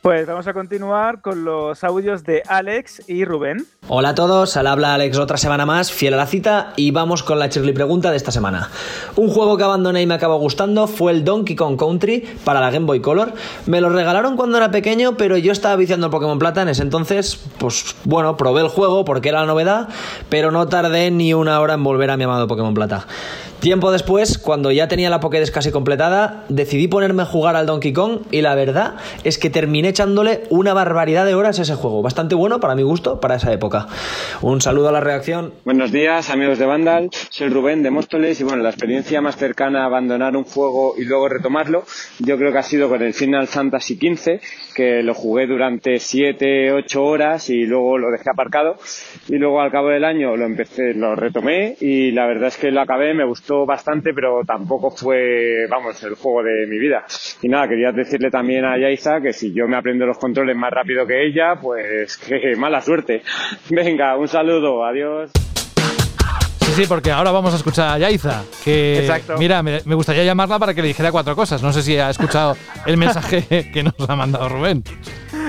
Pues 0.00 0.28
vamos 0.28 0.46
a 0.46 0.54
continuar 0.54 1.20
con 1.20 1.44
los 1.44 1.82
audios 1.82 2.22
de 2.22 2.44
Alex 2.46 3.02
y 3.08 3.24
Rubén. 3.24 3.66
Hola 3.88 4.10
a 4.10 4.14
todos, 4.14 4.56
al 4.56 4.68
habla 4.68 4.94
Alex 4.94 5.18
otra 5.18 5.38
semana 5.38 5.66
más, 5.66 5.90
fiel 5.90 6.14
a 6.14 6.18
la 6.18 6.26
cita, 6.26 6.72
y 6.76 6.92
vamos 6.92 7.24
con 7.24 7.40
la 7.40 7.48
Shirley 7.48 7.74
pregunta 7.74 8.12
de 8.12 8.16
esta 8.16 8.30
semana. 8.30 8.70
Un 9.16 9.28
juego 9.28 9.56
que 9.56 9.64
abandoné 9.64 10.00
y 10.00 10.06
me 10.06 10.14
acabó 10.14 10.38
gustando 10.38 10.86
fue 10.86 11.10
el 11.10 11.24
Donkey 11.24 11.56
Kong 11.56 11.76
Country 11.76 12.20
para 12.44 12.60
la 12.60 12.70
Game 12.70 12.86
Boy 12.86 13.00
Color. 13.00 13.32
Me 13.66 13.80
lo 13.80 13.88
regalaron 13.88 14.36
cuando 14.36 14.56
era 14.56 14.70
pequeño, 14.70 15.16
pero 15.16 15.36
yo 15.36 15.50
estaba 15.50 15.74
viciando 15.74 16.10
Pokémon 16.10 16.38
Plata 16.38 16.62
en 16.62 16.68
ese 16.68 16.82
entonces. 16.82 17.36
Pues 17.58 17.96
bueno, 18.04 18.36
probé 18.36 18.62
el 18.62 18.68
juego 18.68 19.04
porque 19.04 19.30
era 19.30 19.40
la 19.40 19.46
novedad, 19.46 19.88
pero 20.28 20.52
no 20.52 20.68
tardé 20.68 21.10
ni 21.10 21.34
una 21.34 21.60
hora 21.60 21.74
en 21.74 21.82
volver 21.82 22.12
a 22.12 22.16
mi 22.16 22.22
amado 22.22 22.46
Pokémon 22.46 22.72
Plata. 22.72 23.08
Tiempo 23.60 23.90
después, 23.90 24.38
cuando 24.38 24.70
ya 24.70 24.86
tenía 24.86 25.10
la 25.10 25.18
Pokédex 25.18 25.50
casi 25.50 25.72
completada, 25.72 26.44
decidí 26.48 26.86
ponerme 26.86 27.22
a 27.22 27.26
jugar 27.26 27.56
al 27.56 27.66
Donkey 27.66 27.92
Kong 27.92 28.20
y 28.30 28.40
la 28.40 28.54
verdad 28.54 28.94
es 29.24 29.36
que 29.36 29.50
terminé 29.50 29.88
echándole 29.88 30.44
una 30.48 30.74
barbaridad 30.74 31.26
de 31.26 31.34
horas 31.34 31.58
a 31.58 31.62
ese 31.62 31.74
juego. 31.74 32.00
Bastante 32.00 32.36
bueno 32.36 32.60
para 32.60 32.76
mi 32.76 32.84
gusto, 32.84 33.20
para 33.20 33.34
esa 33.34 33.52
época. 33.52 33.88
Un 34.42 34.60
saludo 34.60 34.90
a 34.90 34.92
la 34.92 35.00
reacción. 35.00 35.54
Buenos 35.64 35.90
días, 35.90 36.30
amigos 36.30 36.60
de 36.60 36.66
Vandal. 36.66 37.10
Soy 37.30 37.48
Rubén 37.48 37.82
de 37.82 37.90
Móstoles 37.90 38.40
y 38.40 38.44
bueno, 38.44 38.62
la 38.62 38.70
experiencia 38.70 39.20
más 39.20 39.36
cercana 39.36 39.82
a 39.82 39.86
abandonar 39.86 40.36
un 40.36 40.44
juego 40.44 40.94
y 40.96 41.04
luego 41.04 41.28
retomarlo, 41.28 41.84
yo 42.20 42.38
creo 42.38 42.52
que 42.52 42.58
ha 42.58 42.62
sido 42.62 42.88
con 42.88 43.02
el 43.02 43.12
Final 43.12 43.48
Fantasy 43.48 43.96
XV, 43.96 44.40
que 44.78 45.02
lo 45.02 45.12
jugué 45.12 45.48
durante 45.48 45.98
7, 45.98 46.70
8 46.70 47.02
horas 47.02 47.50
y 47.50 47.66
luego 47.66 47.98
lo 47.98 48.12
dejé 48.12 48.30
aparcado. 48.30 48.76
Y 49.28 49.36
luego 49.36 49.60
al 49.60 49.72
cabo 49.72 49.88
del 49.88 50.04
año 50.04 50.36
lo 50.36 50.44
empecé, 50.44 50.94
lo 50.94 51.16
retomé 51.16 51.74
y 51.80 52.12
la 52.12 52.26
verdad 52.26 52.46
es 52.46 52.56
que 52.58 52.70
lo 52.70 52.80
acabé, 52.80 53.12
me 53.12 53.24
gustó 53.24 53.66
bastante, 53.66 54.14
pero 54.14 54.44
tampoco 54.46 54.92
fue, 54.92 55.66
vamos, 55.68 56.00
el 56.04 56.14
juego 56.14 56.44
de 56.44 56.68
mi 56.68 56.78
vida. 56.78 57.04
Y 57.42 57.48
nada, 57.48 57.66
quería 57.66 57.90
decirle 57.90 58.30
también 58.30 58.64
a 58.64 58.78
Yaiza 58.78 59.20
que 59.20 59.32
si 59.32 59.52
yo 59.52 59.66
me 59.66 59.76
aprendo 59.76 60.06
los 60.06 60.18
controles 60.18 60.54
más 60.54 60.70
rápido 60.70 61.04
que 61.08 61.26
ella, 61.26 61.56
pues 61.60 62.16
que 62.28 62.54
mala 62.54 62.80
suerte. 62.80 63.22
Venga, 63.70 64.16
un 64.16 64.28
saludo, 64.28 64.84
adiós. 64.84 65.32
Sí, 66.78 66.86
porque 66.86 67.10
ahora 67.10 67.32
vamos 67.32 67.52
a 67.52 67.56
escuchar 67.56 67.88
a 67.88 67.98
Yaiza. 67.98 68.44
Que, 68.62 69.00
Exacto. 69.00 69.36
Mira, 69.36 69.64
me, 69.64 69.80
me 69.84 69.96
gustaría 69.96 70.22
llamarla 70.22 70.60
para 70.60 70.74
que 70.74 70.80
le 70.80 70.86
dijera 70.86 71.10
cuatro 71.10 71.34
cosas. 71.34 71.60
No 71.60 71.72
sé 71.72 71.82
si 71.82 71.98
ha 71.98 72.08
escuchado 72.08 72.56
el 72.86 72.96
mensaje 72.96 73.68
que 73.72 73.82
nos 73.82 74.08
ha 74.08 74.14
mandado 74.14 74.48
Rubén. 74.48 74.84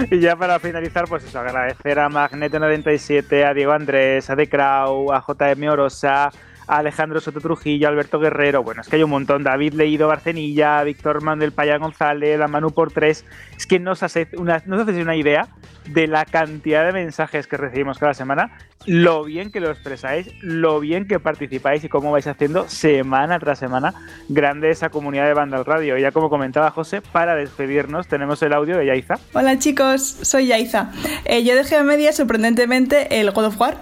Y 0.10 0.20
ya 0.22 0.36
para 0.36 0.60
finalizar, 0.60 1.06
pues 1.08 1.24
eso, 1.26 1.40
agradecer 1.40 2.00
a 2.00 2.10
Magneto97, 2.10 3.46
a 3.46 3.54
Diego 3.54 3.74
Andrés, 3.74 4.28
a 4.32 4.36
De 4.36 4.50
Crau, 4.50 5.14
a 5.14 5.24
JM 5.24 5.70
Orosa, 5.70 6.32
Alejandro 6.70 7.20
Soto 7.20 7.42
Trujillo, 7.42 7.88
Alberto 7.88 8.20
Guerrero, 8.20 8.64
bueno, 8.64 8.82
es 8.82 8.88
que 8.88 8.98
hay 8.98 9.04
un 9.04 9.10
montón, 9.10 9.44
David 9.44 9.74
Leído 9.74 10.08
Barcenilla, 10.08 10.84
Víctor 10.84 11.24
Manuel 11.24 11.52
Payán 11.52 11.82
González, 11.82 12.40
a 12.40 12.48
Manu 12.48 12.72
por 12.72 12.92
tres, 12.92 13.26
es 13.58 13.66
que 13.66 13.80
no 13.80 13.92
os 13.92 14.04
hacéis 14.04 14.30
una 14.34 15.16
idea 15.16 15.48
de 15.88 16.08
la 16.08 16.26
cantidad 16.26 16.86
de 16.86 16.94
mensajes 16.94 17.48
que 17.48 17.58
recibimos 17.58 17.98
cada 17.98 18.14
semana, 18.14 18.58
lo 18.86 19.24
bien 19.24 19.52
que 19.52 19.60
lo 19.60 19.72
expresáis, 19.72 20.32
lo 20.42 20.80
bien 20.80 21.08
que 21.08 21.20
participáis 21.20 21.84
y 21.84 21.90
cómo 21.90 22.12
vais 22.12 22.28
haciendo 22.28 22.68
semana 22.70 23.40
tras 23.40 23.60
semana 23.60 23.94
grande 24.30 24.70
esa 24.70 24.90
comunidad 24.90 25.26
de 25.26 25.34
Banda 25.34 25.58
al 25.58 25.66
Radio. 25.66 25.98
Y 25.98 26.02
ya 26.02 26.12
como 26.12 26.30
comentaba 26.30 26.72
José, 26.72 27.02
para 27.02 27.36
despedirnos 27.36 28.08
tenemos 28.08 28.42
el 28.42 28.54
audio 28.54 28.78
de 28.78 28.86
Yaiza. 28.86 29.16
Hola 29.34 29.58
chicos, 29.58 30.02
soy 30.22 30.48
Yaiza. 30.48 30.92
Eh, 31.26 31.44
yo 31.44 31.56
dejé 31.56 31.78
a 31.78 31.84
media 31.84 32.14
sorprendentemente 32.14 33.20
el 33.20 33.32
God 33.32 33.46
of 33.46 33.60
War 33.60 33.78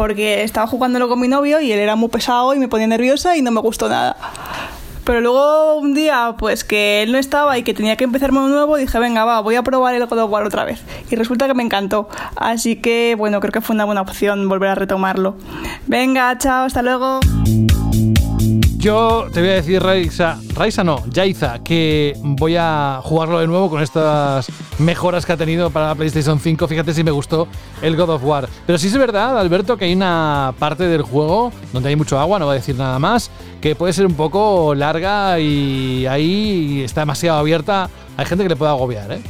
porque 0.00 0.44
estaba 0.44 0.66
jugándolo 0.66 1.10
con 1.10 1.20
mi 1.20 1.28
novio 1.28 1.60
y 1.60 1.72
él 1.72 1.78
era 1.78 1.94
muy 1.94 2.08
pesado 2.08 2.54
y 2.54 2.58
me 2.58 2.68
ponía 2.68 2.86
nerviosa 2.86 3.36
y 3.36 3.42
no 3.42 3.50
me 3.50 3.60
gustó 3.60 3.86
nada. 3.86 4.16
Pero 5.04 5.20
luego 5.20 5.74
un 5.74 5.92
día, 5.92 6.36
pues 6.38 6.64
que 6.64 7.02
él 7.02 7.12
no 7.12 7.18
estaba 7.18 7.58
y 7.58 7.64
que 7.64 7.74
tenía 7.74 7.96
que 7.96 8.04
empezar 8.04 8.30
uno 8.30 8.48
nuevo, 8.48 8.76
dije, 8.76 8.98
venga, 8.98 9.26
va, 9.26 9.40
voy 9.40 9.56
a 9.56 9.62
probar 9.62 9.94
el 9.94 10.06
God 10.06 10.20
of 10.20 10.32
otra 10.32 10.64
vez. 10.64 10.80
Y 11.10 11.16
resulta 11.16 11.46
que 11.46 11.52
me 11.52 11.62
encantó. 11.62 12.08
Así 12.34 12.76
que, 12.76 13.14
bueno, 13.18 13.40
creo 13.40 13.52
que 13.52 13.60
fue 13.60 13.74
una 13.74 13.84
buena 13.84 14.00
opción 14.00 14.48
volver 14.48 14.70
a 14.70 14.74
retomarlo. 14.74 15.36
Venga, 15.86 16.38
chao, 16.38 16.64
hasta 16.64 16.80
luego. 16.80 17.20
Yo 18.80 19.26
te 19.30 19.40
voy 19.40 19.50
a 19.50 19.54
decir, 19.56 19.82
Raisa, 19.82 20.40
Raisa 20.54 20.82
no, 20.82 21.04
Yaiza, 21.10 21.62
que 21.62 22.16
voy 22.22 22.56
a 22.58 23.00
jugarlo 23.04 23.38
de 23.38 23.46
nuevo 23.46 23.68
con 23.68 23.82
estas 23.82 24.50
mejoras 24.78 25.26
que 25.26 25.34
ha 25.34 25.36
tenido 25.36 25.68
para 25.68 25.88
la 25.88 25.94
PlayStation 25.94 26.40
5. 26.40 26.66
Fíjate 26.66 26.94
si 26.94 27.04
me 27.04 27.10
gustó 27.10 27.46
el 27.82 27.94
God 27.94 28.08
of 28.08 28.24
War. 28.24 28.48
Pero 28.66 28.78
sí 28.78 28.86
es 28.86 28.96
verdad, 28.96 29.38
Alberto, 29.38 29.76
que 29.76 29.84
hay 29.84 29.92
una 29.92 30.54
parte 30.58 30.84
del 30.84 31.02
juego 31.02 31.52
donde 31.74 31.90
hay 31.90 31.96
mucho 31.96 32.18
agua, 32.18 32.38
no 32.38 32.46
voy 32.46 32.52
a 32.52 32.54
decir 32.54 32.74
nada 32.74 32.98
más, 32.98 33.30
que 33.60 33.74
puede 33.74 33.92
ser 33.92 34.06
un 34.06 34.14
poco 34.14 34.74
larga 34.74 35.38
y 35.38 36.06
ahí 36.06 36.80
está 36.82 37.02
demasiado 37.02 37.38
abierta. 37.38 37.90
Hay 38.16 38.24
gente 38.24 38.44
que 38.44 38.48
le 38.48 38.56
puede 38.56 38.70
agobiar, 38.70 39.12
¿eh? 39.12 39.20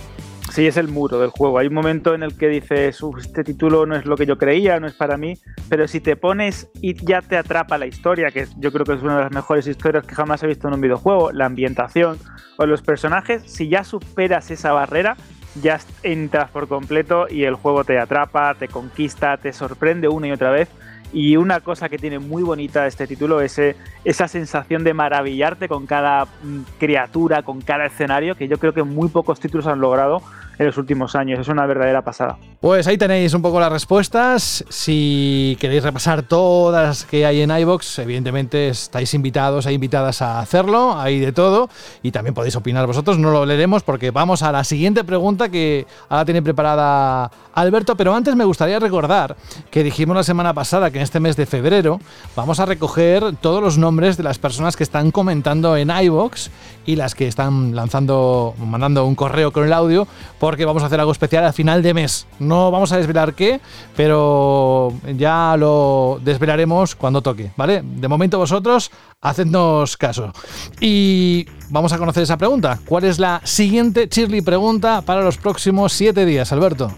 Sí, 0.50 0.66
es 0.66 0.76
el 0.76 0.88
muro 0.88 1.20
del 1.20 1.30
juego. 1.30 1.58
Hay 1.58 1.68
un 1.68 1.74
momento 1.74 2.12
en 2.12 2.24
el 2.24 2.36
que 2.36 2.48
dices, 2.48 3.00
este 3.18 3.44
título 3.44 3.86
no 3.86 3.94
es 3.94 4.04
lo 4.04 4.16
que 4.16 4.26
yo 4.26 4.36
creía, 4.36 4.80
no 4.80 4.88
es 4.88 4.94
para 4.94 5.16
mí, 5.16 5.34
pero 5.68 5.86
si 5.86 6.00
te 6.00 6.16
pones 6.16 6.68
y 6.80 6.94
ya 6.94 7.22
te 7.22 7.36
atrapa 7.36 7.78
la 7.78 7.86
historia, 7.86 8.32
que 8.32 8.48
yo 8.58 8.72
creo 8.72 8.84
que 8.84 8.94
es 8.94 9.02
una 9.02 9.16
de 9.16 9.22
las 9.22 9.32
mejores 9.32 9.68
historias 9.68 10.04
que 10.04 10.16
jamás 10.16 10.42
he 10.42 10.48
visto 10.48 10.66
en 10.66 10.74
un 10.74 10.80
videojuego, 10.80 11.30
la 11.30 11.46
ambientación 11.46 12.18
o 12.56 12.66
los 12.66 12.82
personajes, 12.82 13.42
si 13.46 13.68
ya 13.68 13.84
superas 13.84 14.50
esa 14.50 14.72
barrera, 14.72 15.16
ya 15.62 15.78
entras 16.02 16.50
por 16.50 16.66
completo 16.66 17.26
y 17.30 17.44
el 17.44 17.54
juego 17.54 17.84
te 17.84 18.00
atrapa, 18.00 18.54
te 18.54 18.66
conquista, 18.66 19.36
te 19.36 19.52
sorprende 19.52 20.08
una 20.08 20.26
y 20.26 20.32
otra 20.32 20.50
vez. 20.50 20.68
Y 21.12 21.36
una 21.36 21.58
cosa 21.60 21.88
que 21.88 21.98
tiene 21.98 22.20
muy 22.20 22.44
bonita 22.44 22.86
este 22.86 23.08
título 23.08 23.40
es 23.40 23.58
eh, 23.58 23.74
esa 24.04 24.28
sensación 24.28 24.84
de 24.84 24.94
maravillarte 24.94 25.66
con 25.66 25.86
cada 25.86 26.24
mm, 26.24 26.60
criatura, 26.78 27.42
con 27.42 27.60
cada 27.60 27.86
escenario, 27.86 28.36
que 28.36 28.46
yo 28.46 28.58
creo 28.58 28.72
que 28.72 28.84
muy 28.84 29.08
pocos 29.08 29.40
títulos 29.40 29.66
han 29.66 29.80
logrado 29.80 30.22
en 30.60 30.66
los 30.66 30.76
últimos 30.76 31.16
años. 31.16 31.40
Es 31.40 31.48
una 31.48 31.64
verdadera 31.64 32.02
pasada. 32.02 32.36
Pues 32.60 32.86
ahí 32.86 32.98
tenéis 32.98 33.32
un 33.32 33.40
poco 33.40 33.58
las 33.58 33.72
respuestas. 33.72 34.62
Si 34.68 35.56
queréis 35.58 35.82
repasar 35.82 36.22
todas 36.22 37.04
que 37.06 37.24
hay 37.24 37.40
en 37.40 37.50
iBox, 37.50 38.00
evidentemente 38.00 38.68
estáis 38.68 39.14
invitados 39.14 39.64
e 39.64 39.72
invitadas 39.72 40.20
a 40.20 40.38
hacerlo. 40.38 40.98
Hay 41.00 41.18
de 41.18 41.32
todo. 41.32 41.70
Y 42.02 42.10
también 42.10 42.34
podéis 42.34 42.56
opinar 42.56 42.86
vosotros. 42.86 43.18
No 43.18 43.30
lo 43.30 43.46
leeremos 43.46 43.82
porque 43.82 44.10
vamos 44.10 44.42
a 44.42 44.52
la 44.52 44.62
siguiente 44.62 45.02
pregunta 45.02 45.48
que 45.48 45.86
ahora 46.10 46.26
tiene 46.26 46.42
preparada 46.42 47.30
Alberto. 47.54 47.96
Pero 47.96 48.14
antes 48.14 48.36
me 48.36 48.44
gustaría 48.44 48.78
recordar 48.78 49.36
que 49.70 49.82
dijimos 49.82 50.14
la 50.14 50.24
semana 50.24 50.52
pasada 50.52 50.90
que 50.90 50.98
en 50.98 51.04
este 51.04 51.20
mes 51.20 51.36
de 51.36 51.46
febrero 51.46 52.00
vamos 52.36 52.60
a 52.60 52.66
recoger 52.66 53.34
todos 53.40 53.62
los 53.62 53.78
nombres 53.78 54.18
de 54.18 54.24
las 54.24 54.38
personas 54.38 54.76
que 54.76 54.82
están 54.82 55.10
comentando 55.10 55.74
en 55.78 55.90
iBox 55.90 56.50
y 56.84 56.96
las 56.96 57.14
que 57.14 57.28
están 57.28 57.74
lanzando, 57.74 58.54
mandando 58.58 59.06
un 59.06 59.14
correo 59.14 59.52
con 59.52 59.64
el 59.64 59.72
audio, 59.72 60.06
porque 60.50 60.64
vamos 60.64 60.82
a 60.82 60.86
hacer 60.86 60.98
algo 60.98 61.12
especial 61.12 61.44
al 61.44 61.52
final 61.52 61.80
de 61.80 61.94
mes. 61.94 62.26
No 62.40 62.72
vamos 62.72 62.90
a 62.90 62.96
desvelar 62.96 63.34
qué, 63.34 63.60
pero 63.94 64.92
ya 65.16 65.54
lo 65.56 66.18
desvelaremos 66.24 66.96
cuando 66.96 67.22
toque, 67.22 67.52
¿vale? 67.56 67.84
De 67.84 68.08
momento 68.08 68.36
vosotros, 68.36 68.90
hacednos 69.20 69.96
caso. 69.96 70.32
Y 70.80 71.46
vamos 71.68 71.92
a 71.92 71.98
conocer 71.98 72.24
esa 72.24 72.36
pregunta. 72.36 72.80
¿Cuál 72.84 73.04
es 73.04 73.20
la 73.20 73.40
siguiente 73.44 74.08
Chirly 74.08 74.40
pregunta 74.40 75.02
para 75.02 75.22
los 75.22 75.36
próximos 75.36 75.92
siete 75.92 76.26
días, 76.26 76.50
Alberto? 76.50 76.90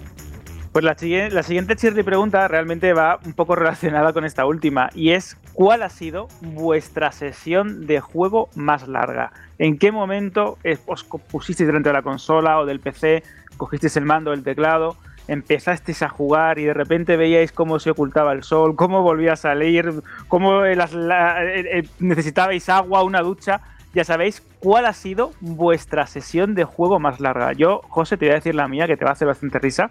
Pues 0.72 0.86
la, 0.86 0.96
la 1.30 1.42
siguiente 1.42 1.76
Chirly 1.76 2.02
pregunta 2.02 2.48
realmente 2.48 2.94
va 2.94 3.18
un 3.26 3.34
poco 3.34 3.54
relacionada 3.54 4.14
con 4.14 4.24
esta 4.24 4.46
última 4.46 4.88
y 4.94 5.10
es 5.10 5.36
¿cuál 5.52 5.82
ha 5.82 5.90
sido 5.90 6.28
vuestra 6.40 7.12
sesión 7.12 7.86
de 7.86 8.00
juego 8.00 8.48
más 8.54 8.88
larga? 8.88 9.32
¿En 9.58 9.76
qué 9.76 9.92
momento 9.92 10.56
os 10.86 11.04
pusisteis 11.30 11.66
delante 11.66 11.90
de 11.90 11.92
la 11.92 12.00
consola 12.00 12.58
o 12.58 12.64
del 12.64 12.80
PC, 12.80 13.22
cogisteis 13.58 13.98
el 13.98 14.06
mando, 14.06 14.32
el 14.32 14.42
teclado, 14.42 14.96
empezasteis 15.28 16.02
a 16.02 16.08
jugar 16.08 16.58
y 16.58 16.64
de 16.64 16.72
repente 16.72 17.18
veíais 17.18 17.52
cómo 17.52 17.78
se 17.78 17.90
ocultaba 17.90 18.32
el 18.32 18.42
sol, 18.42 18.74
cómo 18.74 19.02
volvía 19.02 19.34
a 19.34 19.36
salir, 19.36 20.02
cómo 20.28 20.62
necesitabais 21.98 22.70
agua, 22.70 23.02
una 23.02 23.20
ducha? 23.20 23.60
Ya 23.92 24.04
sabéis 24.04 24.42
cuál 24.58 24.86
ha 24.86 24.94
sido 24.94 25.32
vuestra 25.40 26.06
sesión 26.06 26.54
de 26.54 26.64
juego 26.64 26.98
más 26.98 27.20
larga. 27.20 27.52
Yo, 27.52 27.82
José, 27.90 28.16
te 28.16 28.24
voy 28.24 28.32
a 28.32 28.36
decir 28.36 28.54
la 28.54 28.66
mía, 28.66 28.86
que 28.86 28.96
te 28.96 29.04
va 29.04 29.10
a 29.10 29.12
hacer 29.12 29.28
bastante 29.28 29.58
risa 29.58 29.90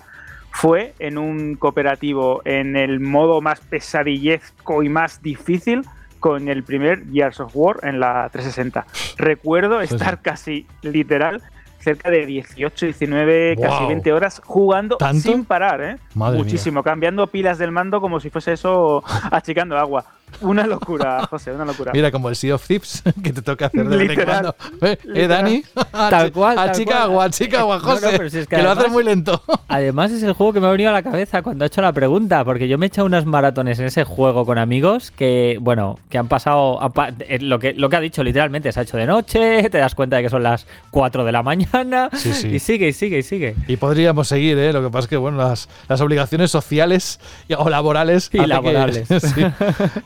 fue 0.52 0.94
en 1.00 1.18
un 1.18 1.56
cooperativo 1.56 2.42
en 2.46 2.76
el 2.76 3.00
modo 3.00 3.42
más 3.42 3.60
pesadillesco 3.62 4.84
y 4.84 4.90
más 4.90 5.22
difícil 5.22 5.84
con 6.20 6.48
el 6.50 6.64
primer 6.64 7.04
Gears 7.12 7.40
of 7.40 7.52
War 7.56 7.78
en 7.84 8.00
la 8.00 8.30
360. 8.32 8.86
Recuerdo 9.18 9.82
estar 9.82 10.22
casi 10.22 10.68
literal 10.84 11.42
cerca 11.80 12.12
de 12.12 12.26
18, 12.28 12.86
19, 12.86 13.58
casi 13.60 13.80
Wow. 13.80 13.88
20 13.88 14.14
horas 14.14 14.42
jugando 14.46 14.98
¿Tanto? 14.98 15.22
sin 15.32 15.46
parar, 15.46 15.82
¿eh? 15.82 15.98
Madre 16.14 16.38
Muchísimo, 16.38 16.84
cambiando 16.84 17.26
pilas 17.26 17.58
del 17.58 17.72
mando 17.72 18.00
como 18.00 18.20
si 18.20 18.30
fuese 18.30 18.54
eso 18.54 19.04
achicando 19.32 19.78
agua. 19.78 20.06
Una 20.42 20.66
locura, 20.66 21.28
José, 21.28 21.52
una 21.52 21.66
locura. 21.66 21.92
Mira, 21.94 22.12
como 22.12 22.30
el 22.30 22.36
Sea 22.36 22.56
of 22.56 22.66
Thieves, 22.66 23.04
que 23.24 23.34
te 23.34 23.42
toca 23.42 23.66
hacer 23.68 23.88
de 23.88 23.98
vez 23.98 24.02
en 24.02 24.08
Literal. 24.16 24.54
cuando. 24.58 24.86
¿Eh, 24.88 24.98
¿Eh. 25.14 25.28
Dani? 25.28 25.64
Tal 25.92 26.32
cual, 26.34 26.58
A 26.58 26.66
tal 26.68 26.76
chica 26.76 26.92
cual. 26.94 27.04
agua, 27.04 27.26
a 27.26 27.30
chica 27.30 27.60
agua, 27.60 27.78
No, 27.78 27.84
no, 27.84 27.90
José. 27.92 28.08
pero 28.18 28.30
si 28.30 28.38
es 28.40 28.48
que 28.48 28.56
que 28.56 28.64
lo 28.64 28.72
hace 28.72 28.88
muy 28.90 29.04
lento. 29.04 29.44
Además 29.68 30.12
es 30.12 30.24
el 30.24 30.34
juego 30.34 30.54
que 30.54 30.60
me 30.62 30.68
ha 30.68 30.72
venido 30.72 30.90
a 30.90 30.94
la 30.94 31.04
cabeza 31.04 31.42
cuando 31.42 31.64
ha 31.64 31.68
hecho 31.68 31.82
la 31.82 31.94
pregunta, 31.94 32.44
porque 32.46 32.68
yo 32.68 32.78
me 32.78 32.86
he 32.86 32.88
echado 32.88 33.06
unas 33.06 33.26
maratones 33.26 33.80
en 33.80 33.86
ese 33.86 34.04
juego 34.04 34.46
con 34.46 34.58
amigos 34.58 35.12
que, 35.12 35.58
bueno, 35.62 36.00
que 36.10 36.18
han 36.18 36.28
pasado, 36.28 36.82
han 36.82 36.92
pa- 36.92 37.10
eh, 37.20 37.40
lo 37.40 37.60
que, 37.60 37.74
lo 37.74 37.90
que 37.90 37.96
ha 37.98 38.00
dicho 38.00 38.24
literalmente, 38.24 38.72
se 38.72 38.80
ha 38.80 38.84
hecho 38.84 38.98
de 38.98 39.06
noche, 39.06 39.70
te 39.70 39.78
das 39.78 39.96
cuenta 39.96 40.18
de 40.18 40.24
que 40.24 40.30
son 40.30 40.44
las 40.44 40.66
4 40.92 41.24
de 41.26 41.32
la 41.32 41.44
mañana, 41.44 42.10
Sí, 42.14 42.34
sí. 42.34 42.48
y 42.50 42.60
sigue, 42.60 42.88
y 42.90 42.94
sigue, 42.94 43.20
y 43.20 43.24
sigue. 43.24 43.56
Y 43.68 43.78
podríamos 43.78 44.28
seguir, 44.28 44.58
¿eh? 44.58 44.74
Lo 44.74 44.82
que 44.82 44.90
pasa 44.90 45.06
es 45.06 45.08
que, 45.10 45.18
bueno, 45.18 45.38
las, 45.38 45.70
las 45.88 46.02
obligaciones 46.02 46.52
sociales 46.52 47.20
y- 47.48 47.54
o 47.54 47.70
laborales. 47.70 48.30
Y 48.34 48.38
hace 48.40 48.44
que- 48.44 48.48
laborales. 48.48 49.08
sí. 49.36 49.44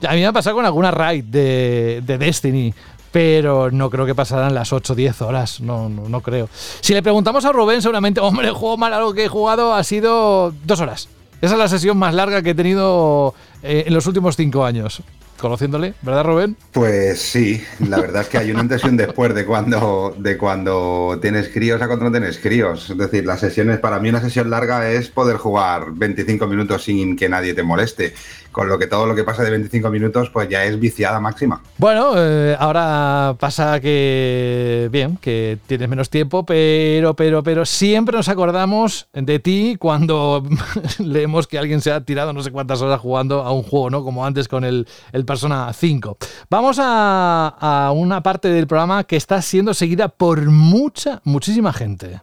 A 0.08 0.15
mí 0.16 0.22
me 0.22 0.28
ha 0.28 0.34
pasado 0.34 0.56
con 0.56 0.66
alguna 0.66 0.92
raid 0.92 1.24
de, 1.26 2.02
de 2.06 2.18
Destiny. 2.18 2.74
Pero 3.12 3.72
no 3.72 3.90
creo 3.90 4.06
que 4.06 4.14
pasaran 4.14 4.54
las 4.54 4.74
8 4.74 4.92
o 4.92 4.96
10 4.96 5.22
horas, 5.22 5.62
no, 5.62 5.88
no, 5.88 6.10
no 6.10 6.20
creo. 6.20 6.50
Si 6.82 6.94
le 6.94 7.02
preguntamos 7.02 7.46
a 7.46 7.54
Rubén, 7.54 7.82
seguramente, 7.82 8.20
hombre, 8.20 8.50
el 8.50 8.54
juego 8.54 8.76
más 8.76 8.92
largo 8.92 9.14
que 9.14 9.24
he 9.24 9.30
jugado 9.30 9.74
ha 9.74 9.86
sido 9.86 10.54
dos 10.66 10.82
horas. 10.82 11.08
Esa 11.42 11.54
es 11.54 11.60
la 11.60 11.68
sesión 11.70 11.98
más 11.98 12.14
larga 12.14 12.42
que 12.42 12.50
he 12.50 12.56
tenido 12.56 13.34
eh, 13.64 13.86
en 13.88 13.94
los 13.94 14.06
últimos 14.08 14.36
cinco 14.36 14.66
años. 14.66 15.02
Conociéndole, 15.38 15.94
¿verdad, 16.02 16.24
Rubén? 16.24 16.56
Pues 16.72 17.22
sí, 17.22 17.62
la 17.88 18.00
verdad 18.00 18.22
es 18.22 18.30
que 18.30 18.38
hay 18.38 18.52
un 18.52 18.58
antes 18.58 18.84
y 18.86 18.88
un 18.88 18.96
después 18.96 19.36
de 19.36 19.46
cuando, 19.46 20.16
de 20.18 20.38
cuando 20.38 21.20
tienes 21.22 21.50
críos 21.50 21.82
a 21.82 21.88
cuando 21.88 22.06
no 22.06 22.12
tienes 22.12 22.40
críos. 22.40 22.90
Es 22.90 22.98
decir, 22.98 23.26
las 23.26 23.42
sesiones, 23.42 23.80
para 23.80 24.00
mí 24.00 24.08
una 24.08 24.22
sesión 24.22 24.50
larga 24.50 24.90
es 24.90 25.10
poder 25.10 25.36
jugar 25.36 25.88
25 25.92 26.48
minutos 26.48 26.86
sin 26.86 27.18
que 27.18 27.28
nadie 27.28 27.54
te 27.54 27.64
moleste. 27.64 28.14
Con 28.56 28.70
lo 28.70 28.80
que 28.80 28.88
todo 28.88 29.06
lo 29.06 29.14
que 29.16 29.26
pasa 29.26 29.44
de 29.44 29.52
25 29.52 29.90
minutos, 29.90 30.30
pues 30.30 30.48
ya 30.48 30.64
es 30.64 30.80
viciada 30.80 31.20
máxima. 31.20 31.62
Bueno, 31.78 32.14
eh, 32.16 32.56
ahora 32.58 33.36
pasa 33.38 33.82
que 33.82 34.88
bien, 34.94 35.18
que 35.18 35.58
tienes 35.68 35.90
menos 35.90 36.10
tiempo, 36.10 36.46
pero, 36.46 37.18
pero, 37.18 37.44
pero 37.44 37.66
siempre 37.66 38.16
nos 38.16 38.30
acordamos 38.30 39.10
de 39.12 39.40
ti 39.40 39.76
cuando 39.78 40.42
leemos 41.00 41.48
que 41.48 41.60
alguien 41.60 41.82
se 41.82 41.92
ha 41.92 42.00
tirado 42.00 42.32
no 42.32 42.42
sé 42.44 42.52
cuántas 42.52 42.82
horas 42.82 43.02
jugando 43.02 43.42
a 43.42 43.52
un 43.52 43.64
juego, 43.64 43.90
¿no? 43.90 44.06
Como 44.06 44.26
antes 44.26 44.48
con 44.48 44.64
el, 44.64 44.88
el 45.12 45.26
Persona 45.26 45.74
5. 45.74 46.18
Vamos 46.50 46.78
a, 46.80 47.58
a 47.60 47.92
una 47.92 48.24
parte 48.24 48.48
del 48.48 48.68
programa 48.68 49.04
que 49.04 49.18
está 49.18 49.42
siendo 49.42 49.74
seguida 49.74 50.08
por 50.08 50.46
mucha, 50.46 51.20
muchísima 51.26 51.74
gente. 51.74 52.22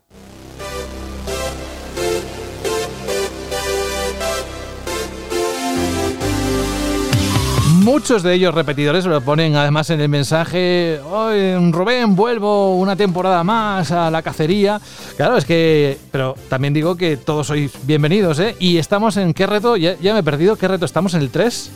Muchos 7.82 8.22
de 8.22 8.34
ellos 8.34 8.54
repetidores, 8.54 9.04
lo 9.04 9.20
ponen 9.20 9.56
además 9.56 9.90
en 9.90 10.00
el 10.00 10.08
mensaje, 10.08 11.00
"Oye, 11.10 11.58
Rubén, 11.70 12.14
vuelvo 12.14 12.76
una 12.76 12.94
temporada 12.94 13.42
más 13.42 13.90
a 13.90 14.10
la 14.10 14.22
cacería. 14.22 14.80
Claro, 15.16 15.36
es 15.36 15.44
que, 15.44 15.98
pero 16.12 16.36
también 16.48 16.72
digo 16.74 16.96
que 16.96 17.16
todos 17.16 17.48
sois 17.48 17.72
bienvenidos, 17.82 18.38
¿eh? 18.38 18.54
Y 18.60 18.78
estamos 18.78 19.16
en 19.16 19.34
qué 19.34 19.46
reto, 19.46 19.76
ya, 19.76 19.96
ya 20.00 20.12
me 20.12 20.20
he 20.20 20.22
perdido, 20.22 20.56
¿qué 20.56 20.68
reto? 20.68 20.84
¿Estamos 20.84 21.14
en 21.14 21.22
el 21.22 21.30
3? 21.30 21.70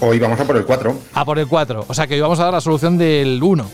Hoy 0.00 0.18
vamos 0.18 0.40
a 0.40 0.44
por 0.44 0.56
el 0.56 0.64
4. 0.64 0.96
A 1.12 1.24
por 1.24 1.38
el 1.38 1.46
4, 1.46 1.84
o 1.86 1.94
sea 1.94 2.06
que 2.06 2.14
hoy 2.14 2.20
vamos 2.20 2.40
a 2.40 2.44
dar 2.44 2.54
la 2.54 2.60
solución 2.60 2.96
del 2.96 3.42
1. 3.42 3.66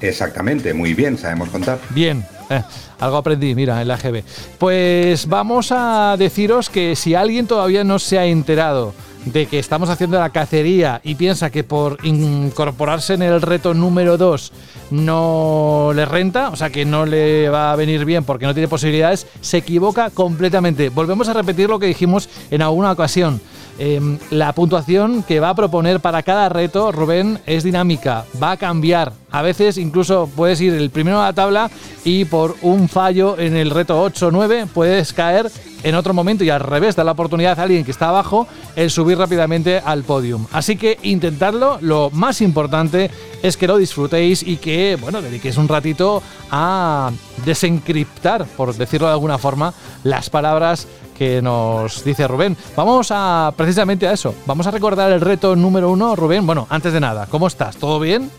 Exactamente, 0.00 0.74
muy 0.74 0.94
bien, 0.94 1.18
sabemos 1.18 1.50
contar. 1.50 1.78
Bien, 1.90 2.24
eh, 2.50 2.62
algo 2.98 3.18
aprendí, 3.18 3.54
mira, 3.54 3.80
en 3.80 3.88
la 3.88 3.96
GB. 3.96 4.24
Pues 4.58 5.28
vamos 5.28 5.68
a 5.70 6.16
deciros 6.18 6.70
que 6.70 6.96
si 6.96 7.14
alguien 7.14 7.46
todavía 7.46 7.84
no 7.84 7.98
se 7.98 8.18
ha 8.18 8.24
enterado 8.26 8.94
de 9.24 9.46
que 9.46 9.58
estamos 9.58 9.88
haciendo 9.88 10.18
la 10.18 10.30
cacería 10.30 11.00
y 11.04 11.14
piensa 11.14 11.50
que 11.50 11.64
por 11.64 11.98
incorporarse 12.04 13.14
en 13.14 13.22
el 13.22 13.40
reto 13.40 13.74
número 13.74 14.18
2 14.18 14.52
no 14.90 15.92
le 15.94 16.04
renta, 16.04 16.50
o 16.50 16.56
sea 16.56 16.70
que 16.70 16.84
no 16.84 17.06
le 17.06 17.48
va 17.48 17.72
a 17.72 17.76
venir 17.76 18.04
bien 18.04 18.24
porque 18.24 18.46
no 18.46 18.54
tiene 18.54 18.68
posibilidades, 18.68 19.26
se 19.40 19.58
equivoca 19.58 20.10
completamente. 20.10 20.88
Volvemos 20.88 21.28
a 21.28 21.34
repetir 21.34 21.68
lo 21.68 21.78
que 21.78 21.86
dijimos 21.86 22.28
en 22.50 22.62
alguna 22.62 22.92
ocasión. 22.92 23.40
Em, 23.78 24.18
la 24.30 24.52
puntuación 24.52 25.22
que 25.22 25.40
va 25.40 25.48
a 25.48 25.54
proponer 25.54 26.00
para 26.00 26.22
cada 26.22 26.48
reto, 26.50 26.92
Rubén, 26.92 27.40
es 27.46 27.64
dinámica, 27.64 28.26
va 28.40 28.52
a 28.52 28.56
cambiar. 28.58 29.12
A 29.30 29.40
veces 29.40 29.78
incluso 29.78 30.28
puedes 30.36 30.60
ir 30.60 30.74
el 30.74 30.90
primero 30.90 31.20
a 31.20 31.24
la 31.24 31.32
tabla 31.32 31.70
y 32.04 32.26
por 32.26 32.54
un 32.60 32.88
fallo 32.88 33.38
en 33.38 33.56
el 33.56 33.70
reto 33.70 34.00
8 34.00 34.26
o 34.26 34.30
9 34.30 34.66
puedes 34.72 35.14
caer 35.14 35.50
en 35.82 35.94
otro 35.94 36.14
momento 36.14 36.44
y 36.44 36.50
al 36.50 36.60
revés, 36.60 36.96
da 36.96 37.04
la 37.04 37.12
oportunidad 37.12 37.58
a 37.58 37.62
alguien 37.62 37.84
que 37.84 37.90
está 37.90 38.08
abajo 38.08 38.46
el 38.76 38.90
subir 38.90 39.18
rápidamente 39.18 39.82
al 39.84 40.02
podium. 40.04 40.46
Así 40.52 40.76
que 40.76 40.98
intentadlo, 41.02 41.78
lo 41.80 42.10
más 42.10 42.40
importante 42.40 43.10
es 43.42 43.56
que 43.56 43.66
lo 43.66 43.76
disfrutéis 43.76 44.42
y 44.42 44.56
que, 44.56 44.96
bueno, 45.00 45.20
dediquéis 45.20 45.56
un 45.56 45.68
ratito 45.68 46.22
a 46.50 47.10
desencriptar, 47.44 48.46
por 48.56 48.74
decirlo 48.74 49.08
de 49.08 49.14
alguna 49.14 49.38
forma, 49.38 49.74
las 50.04 50.30
palabras 50.30 50.86
que 51.18 51.42
nos 51.42 52.04
dice 52.04 52.26
Rubén. 52.26 52.56
Vamos 52.76 53.08
a 53.10 53.52
precisamente 53.56 54.08
a 54.08 54.12
eso. 54.12 54.34
Vamos 54.46 54.66
a 54.66 54.70
recordar 54.70 55.12
el 55.12 55.20
reto 55.20 55.54
número 55.56 55.90
uno, 55.90 56.16
Rubén. 56.16 56.46
Bueno, 56.46 56.66
antes 56.70 56.92
de 56.92 57.00
nada, 57.00 57.26
¿cómo 57.26 57.46
estás? 57.46 57.76
¿Todo 57.76 58.00
bien? 58.00 58.30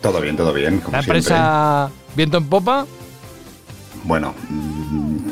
Todo 0.00 0.20
bien, 0.20 0.36
todo 0.36 0.52
bien. 0.52 0.80
Como 0.80 0.96
¿La 0.96 1.00
empresa 1.00 1.90
viento 2.14 2.38
en 2.38 2.48
popa? 2.48 2.86
Bueno, 4.04 4.34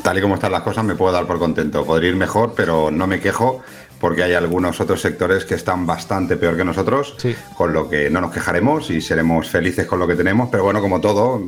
tal 0.03 0.19
y 0.19 0.23
como 0.23 0.35
están 0.35 0.53
las 0.53 0.63
cosas 0.63 0.85
me 0.85 0.95
puedo 0.95 1.13
dar 1.13 1.27
por 1.27 1.39
contento. 1.39 1.85
Podría 1.85 2.11
ir 2.11 2.17
mejor, 2.17 2.55
pero 2.57 2.91
no 2.91 3.07
me 3.07 3.21
quejo 3.21 3.63
porque 4.01 4.25
hay 4.25 4.35
algunos 4.35 4.81
otros 4.81 5.01
sectores 5.01 5.45
que 5.45 5.55
están 5.55 5.87
bastante 5.87 6.37
peor 6.37 6.57
que 6.57 6.65
nosotros, 6.65 7.15
con 7.57 7.73
lo 7.73 7.89
que 7.89 8.11
no 8.11 8.21
nos 8.21 8.33
quejaremos 8.33 8.91
y 8.91 9.01
seremos 9.01 9.49
felices 9.49 9.87
con 9.87 10.01
lo 10.01 10.09
que 10.09 10.17
tenemos, 10.17 10.49
pero 10.51 10.65
bueno, 10.65 10.81
como 10.81 11.01
todo, 11.01 11.41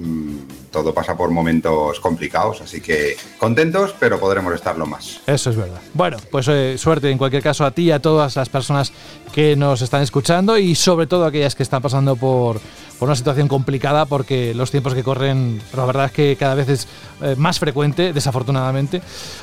todo 0.75 0.93
pasa 0.93 1.17
por 1.17 1.31
momentos 1.31 2.01
complicados, 2.01 2.61
así 2.61 2.81
que 2.81 3.17
contentos, 3.39 3.95
pero 3.99 4.19
podremos 4.19 4.53
estarlo 4.55 4.85
más. 4.87 5.21
Eso 5.27 5.51
es 5.51 5.57
verdad. 5.57 5.81
Bueno, 5.95 6.17
pues 6.33 6.49
eh, 6.49 6.77
suerte 6.77 7.11
en 7.11 7.17
cualquier 7.17 7.43
caso 7.43 7.65
a 7.65 7.71
ti 7.71 7.85
y 7.85 7.91
a 7.93 8.03
todas 8.03 8.35
las 8.35 8.49
personas 8.49 8.93
que 9.33 9.55
nos 9.55 9.81
están 9.83 10.03
escuchando 10.03 10.59
y 10.59 10.75
sobre 10.75 11.07
todo 11.07 11.25
aquellas 11.25 11.55
que 11.55 11.63
están 11.63 11.81
pasando 11.81 12.17
por, 12.17 12.61
una 13.01 13.15
situación 13.17 13.49
complicada 13.49 14.07
porque 14.07 14.55
los 14.55 14.71
tiempos 14.71 14.95
que 14.95 15.03
corren, 15.05 15.61
la 15.77 15.85
verdad 15.85 16.07
es 16.07 16.13
que 16.13 16.37
cada 16.39 16.55
vez 16.55 16.69
es 16.71 16.89
eh, 17.23 17.35
más 17.37 17.59
frecuente, 17.59 18.13
desafortunadamente. 18.13 19.01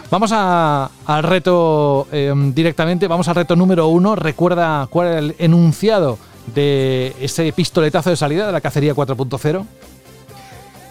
Vamos 0.09 0.31
a- 0.33 0.89
al 1.05 1.23
reto 1.23 2.07
eh, 2.11 2.33
directamente, 2.55 3.07
vamos 3.07 3.27
al 3.27 3.35
reto 3.35 3.55
número 3.55 3.87
uno. 3.87 4.15
Recuerda 4.15 4.87
cuál 4.89 5.07
era 5.07 5.19
el 5.19 5.35
enunciado 5.39 6.17
de 6.55 7.13
ese 7.21 7.53
pistoletazo 7.53 8.09
de 8.09 8.15
salida 8.15 8.47
de 8.47 8.51
la 8.51 8.61
cacería 8.61 8.95
4.0. 8.95 9.65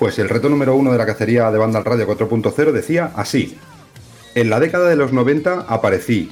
Pues 0.00 0.18
el 0.18 0.30
reto 0.30 0.48
número 0.48 0.74
uno 0.76 0.92
de 0.92 0.96
la 0.96 1.04
cacería 1.04 1.50
de 1.50 1.58
banda 1.58 1.78
al 1.78 1.84
radio 1.84 2.08
4.0 2.08 2.72
decía 2.72 3.12
así. 3.16 3.58
En 4.34 4.48
la 4.48 4.58
década 4.58 4.88
de 4.88 4.96
los 4.96 5.12
90 5.12 5.66
aparecí 5.68 6.30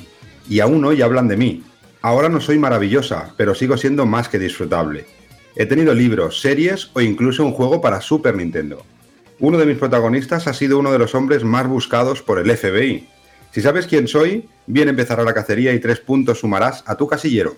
y 0.49 0.61
aún 0.61 0.83
hoy 0.87 1.03
hablan 1.03 1.29
de 1.29 1.37
mí. 1.37 1.63
Ahora 2.01 2.31
no 2.31 2.41
soy 2.41 2.59
maravillosa, 2.59 3.35
pero 3.37 3.55
sigo 3.55 3.77
siendo 3.77 4.07
más 4.07 4.31
que 4.31 4.39
disfrutable. 4.39 5.05
He 5.55 5.67
tenido 5.67 5.93
libros, 5.93 6.41
series 6.41 6.89
o 6.95 7.03
incluso 7.03 7.45
un 7.45 7.53
juego 7.53 7.83
para 7.83 8.01
Super 8.01 8.37
Nintendo. 8.37 8.87
Uno 9.39 9.59
de 9.59 9.67
mis 9.67 9.77
protagonistas 9.77 10.47
ha 10.47 10.55
sido 10.55 10.79
uno 10.79 10.91
de 10.91 11.01
los 11.01 11.15
hombres 11.15 11.45
más 11.45 11.69
buscados 11.69 12.23
por 12.23 12.39
el 12.39 12.51
FBI. 12.57 13.07
Si 13.53 13.61
sabes 13.61 13.87
quién 13.87 14.09
soy, 14.09 14.49
bien 14.67 14.89
empezará 14.89 15.25
la 15.25 15.35
cacería 15.35 15.75
y 15.75 15.79
tres 15.79 16.01
puntos 16.01 16.41
sumarás 16.41 16.85
a 16.87 16.97
tu 16.97 17.07
casillero. 17.07 17.55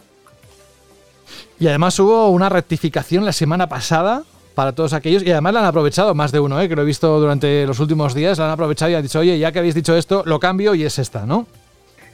Y 1.60 1.68
además 1.68 1.96
hubo 2.00 2.30
una 2.30 2.48
rectificación 2.48 3.24
la 3.24 3.32
semana 3.32 3.68
pasada 3.68 4.24
para 4.60 4.74
todos 4.74 4.92
aquellos, 4.92 5.22
y 5.22 5.30
además 5.30 5.54
la 5.54 5.60
han 5.60 5.66
aprovechado 5.66 6.14
más 6.14 6.32
de 6.32 6.38
uno, 6.38 6.60
¿eh? 6.60 6.68
que 6.68 6.76
lo 6.76 6.82
he 6.82 6.84
visto 6.84 7.18
durante 7.18 7.66
los 7.66 7.80
últimos 7.80 8.12
días, 8.12 8.36
la 8.38 8.44
han 8.44 8.50
aprovechado 8.50 8.90
y 8.90 8.94
han 8.94 9.02
dicho, 9.02 9.18
oye, 9.18 9.38
ya 9.38 9.52
que 9.52 9.58
habéis 9.58 9.74
dicho 9.74 9.96
esto, 9.96 10.22
lo 10.26 10.38
cambio 10.38 10.74
y 10.74 10.84
es 10.84 10.98
esta, 10.98 11.24
¿no? 11.24 11.46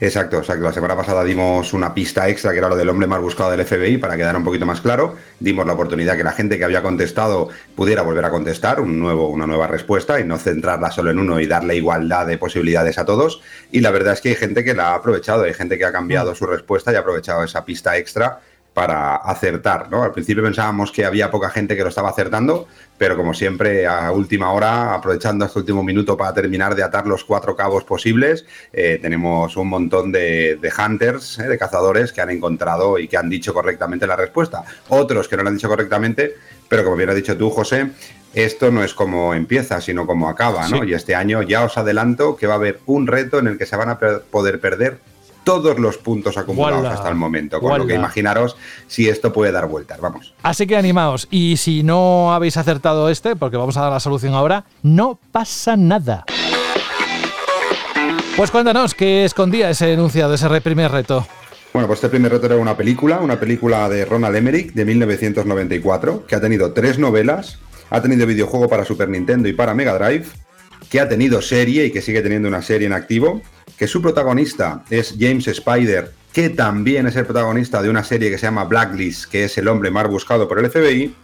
Exacto, 0.00 0.38
exacto. 0.38 0.62
La 0.62 0.72
semana 0.72 0.94
pasada 0.94 1.24
dimos 1.24 1.72
una 1.72 1.92
pista 1.92 2.28
extra 2.28 2.52
que 2.52 2.58
era 2.58 2.68
lo 2.68 2.76
del 2.76 2.88
hombre 2.88 3.08
más 3.08 3.20
buscado 3.20 3.50
del 3.50 3.66
FBI 3.66 3.98
para 3.98 4.16
quedar 4.16 4.36
un 4.36 4.44
poquito 4.44 4.64
más 4.64 4.80
claro. 4.80 5.16
Dimos 5.40 5.66
la 5.66 5.72
oportunidad 5.72 6.16
que 6.16 6.22
la 6.22 6.30
gente 6.30 6.56
que 6.56 6.62
había 6.62 6.82
contestado 6.82 7.48
pudiera 7.74 8.02
volver 8.02 8.24
a 8.26 8.30
contestar 8.30 8.78
un 8.78 8.96
nuevo, 9.00 9.28
una 9.28 9.48
nueva 9.48 9.66
respuesta 9.66 10.20
y 10.20 10.24
no 10.24 10.38
centrarla 10.38 10.92
solo 10.92 11.10
en 11.10 11.18
uno 11.18 11.40
y 11.40 11.48
darle 11.48 11.74
igualdad 11.74 12.28
de 12.28 12.38
posibilidades 12.38 12.96
a 12.98 13.04
todos. 13.04 13.40
Y 13.72 13.80
la 13.80 13.90
verdad 13.90 14.12
es 14.12 14.20
que 14.20 14.28
hay 14.28 14.36
gente 14.36 14.62
que 14.62 14.74
la 14.74 14.90
ha 14.90 14.94
aprovechado, 14.94 15.42
hay 15.42 15.54
gente 15.54 15.78
que 15.78 15.84
ha 15.84 15.90
cambiado 15.90 16.32
su 16.36 16.46
respuesta 16.46 16.92
y 16.92 16.94
ha 16.94 17.00
aprovechado 17.00 17.42
esa 17.42 17.64
pista 17.64 17.96
extra 17.96 18.38
para 18.76 19.16
acertar, 19.16 19.90
¿no? 19.90 20.02
Al 20.02 20.12
principio 20.12 20.42
pensábamos 20.42 20.92
que 20.92 21.06
había 21.06 21.30
poca 21.30 21.48
gente 21.48 21.74
que 21.74 21.82
lo 21.82 21.88
estaba 21.88 22.10
acertando, 22.10 22.68
pero 22.98 23.16
como 23.16 23.32
siempre 23.32 23.86
a 23.86 24.12
última 24.12 24.52
hora, 24.52 24.92
aprovechando 24.92 25.46
este 25.46 25.60
último 25.60 25.82
minuto 25.82 26.14
para 26.14 26.34
terminar 26.34 26.74
de 26.74 26.82
atar 26.82 27.06
los 27.06 27.24
cuatro 27.24 27.56
cabos 27.56 27.84
posibles, 27.84 28.44
eh, 28.74 28.98
tenemos 29.00 29.56
un 29.56 29.70
montón 29.70 30.12
de, 30.12 30.58
de 30.60 30.72
hunters, 30.78 31.38
eh, 31.38 31.44
de 31.44 31.56
cazadores 31.56 32.12
que 32.12 32.20
han 32.20 32.28
encontrado 32.28 32.98
y 32.98 33.08
que 33.08 33.16
han 33.16 33.30
dicho 33.30 33.54
correctamente 33.54 34.06
la 34.06 34.14
respuesta. 34.14 34.62
Otros 34.90 35.26
que 35.26 35.38
no 35.38 35.42
lo 35.42 35.48
han 35.48 35.54
dicho 35.54 35.70
correctamente, 35.70 36.34
pero 36.68 36.84
como 36.84 36.96
bien 36.96 37.08
has 37.08 37.16
dicho 37.16 37.34
tú, 37.34 37.48
José, 37.48 37.92
esto 38.34 38.70
no 38.70 38.84
es 38.84 38.92
como 38.92 39.32
empieza, 39.32 39.80
sino 39.80 40.06
como 40.06 40.28
acaba, 40.28 40.68
¿no? 40.68 40.82
Sí. 40.82 40.88
Y 40.90 40.92
este 40.92 41.14
año 41.14 41.40
ya 41.40 41.64
os 41.64 41.78
adelanto 41.78 42.36
que 42.36 42.46
va 42.46 42.52
a 42.52 42.56
haber 42.56 42.80
un 42.84 43.06
reto 43.06 43.38
en 43.38 43.46
el 43.46 43.56
que 43.56 43.64
se 43.64 43.76
van 43.76 43.88
a 43.88 43.98
poder 43.98 44.60
perder 44.60 44.98
todos 45.46 45.78
los 45.78 45.96
puntos 45.96 46.36
acumulados 46.36 46.84
hasta 46.86 47.08
el 47.08 47.14
momento, 47.14 47.60
con 47.60 47.78
lo 47.78 47.86
que 47.86 47.94
imaginaros 47.94 48.56
si 48.88 49.08
esto 49.08 49.32
puede 49.32 49.52
dar 49.52 49.68
vueltas, 49.68 50.00
vamos. 50.00 50.34
Así 50.42 50.66
que 50.66 50.76
animaos. 50.76 51.28
Y 51.30 51.56
si 51.56 51.84
no 51.84 52.34
habéis 52.34 52.56
acertado 52.56 53.08
este, 53.10 53.36
porque 53.36 53.56
vamos 53.56 53.76
a 53.76 53.82
dar 53.82 53.92
la 53.92 54.00
solución 54.00 54.34
ahora, 54.34 54.64
no 54.82 55.20
pasa 55.30 55.76
nada. 55.76 56.24
Pues 58.36 58.50
cuéntanos 58.50 58.92
qué 58.94 59.24
escondía 59.24 59.70
ese 59.70 59.92
enunciado, 59.92 60.34
ese 60.34 60.60
primer 60.60 60.90
reto. 60.90 61.24
Bueno, 61.72 61.86
pues 61.86 61.98
este 61.98 62.08
primer 62.08 62.32
reto 62.32 62.46
era 62.46 62.56
una 62.56 62.76
película, 62.76 63.20
una 63.20 63.38
película 63.38 63.88
de 63.88 64.04
Ronald 64.04 64.34
Emmerich 64.34 64.72
de 64.72 64.84
1994, 64.84 66.26
que 66.26 66.34
ha 66.34 66.40
tenido 66.40 66.72
tres 66.72 66.98
novelas, 66.98 67.60
ha 67.90 68.02
tenido 68.02 68.26
videojuego 68.26 68.68
para 68.68 68.84
Super 68.84 69.08
Nintendo 69.08 69.48
y 69.48 69.52
para 69.52 69.74
Mega 69.74 69.96
Drive, 69.96 70.26
que 70.90 70.98
ha 70.98 71.08
tenido 71.08 71.40
serie 71.40 71.84
y 71.86 71.92
que 71.92 72.02
sigue 72.02 72.20
teniendo 72.20 72.48
una 72.48 72.62
serie 72.62 72.88
en 72.88 72.94
activo, 72.94 73.42
que 73.76 73.86
su 73.86 74.00
protagonista 74.00 74.84
es 74.90 75.14
James 75.18 75.46
Spider, 75.48 76.12
que 76.32 76.50
también 76.50 77.06
es 77.06 77.16
el 77.16 77.24
protagonista 77.24 77.82
de 77.82 77.90
una 77.90 78.04
serie 78.04 78.30
que 78.30 78.38
se 78.38 78.46
llama 78.46 78.64
Blacklist, 78.64 79.30
que 79.30 79.44
es 79.44 79.58
el 79.58 79.68
hombre 79.68 79.90
más 79.90 80.08
buscado 80.08 80.48
por 80.48 80.58
el 80.58 80.70
FBI, 80.70 81.14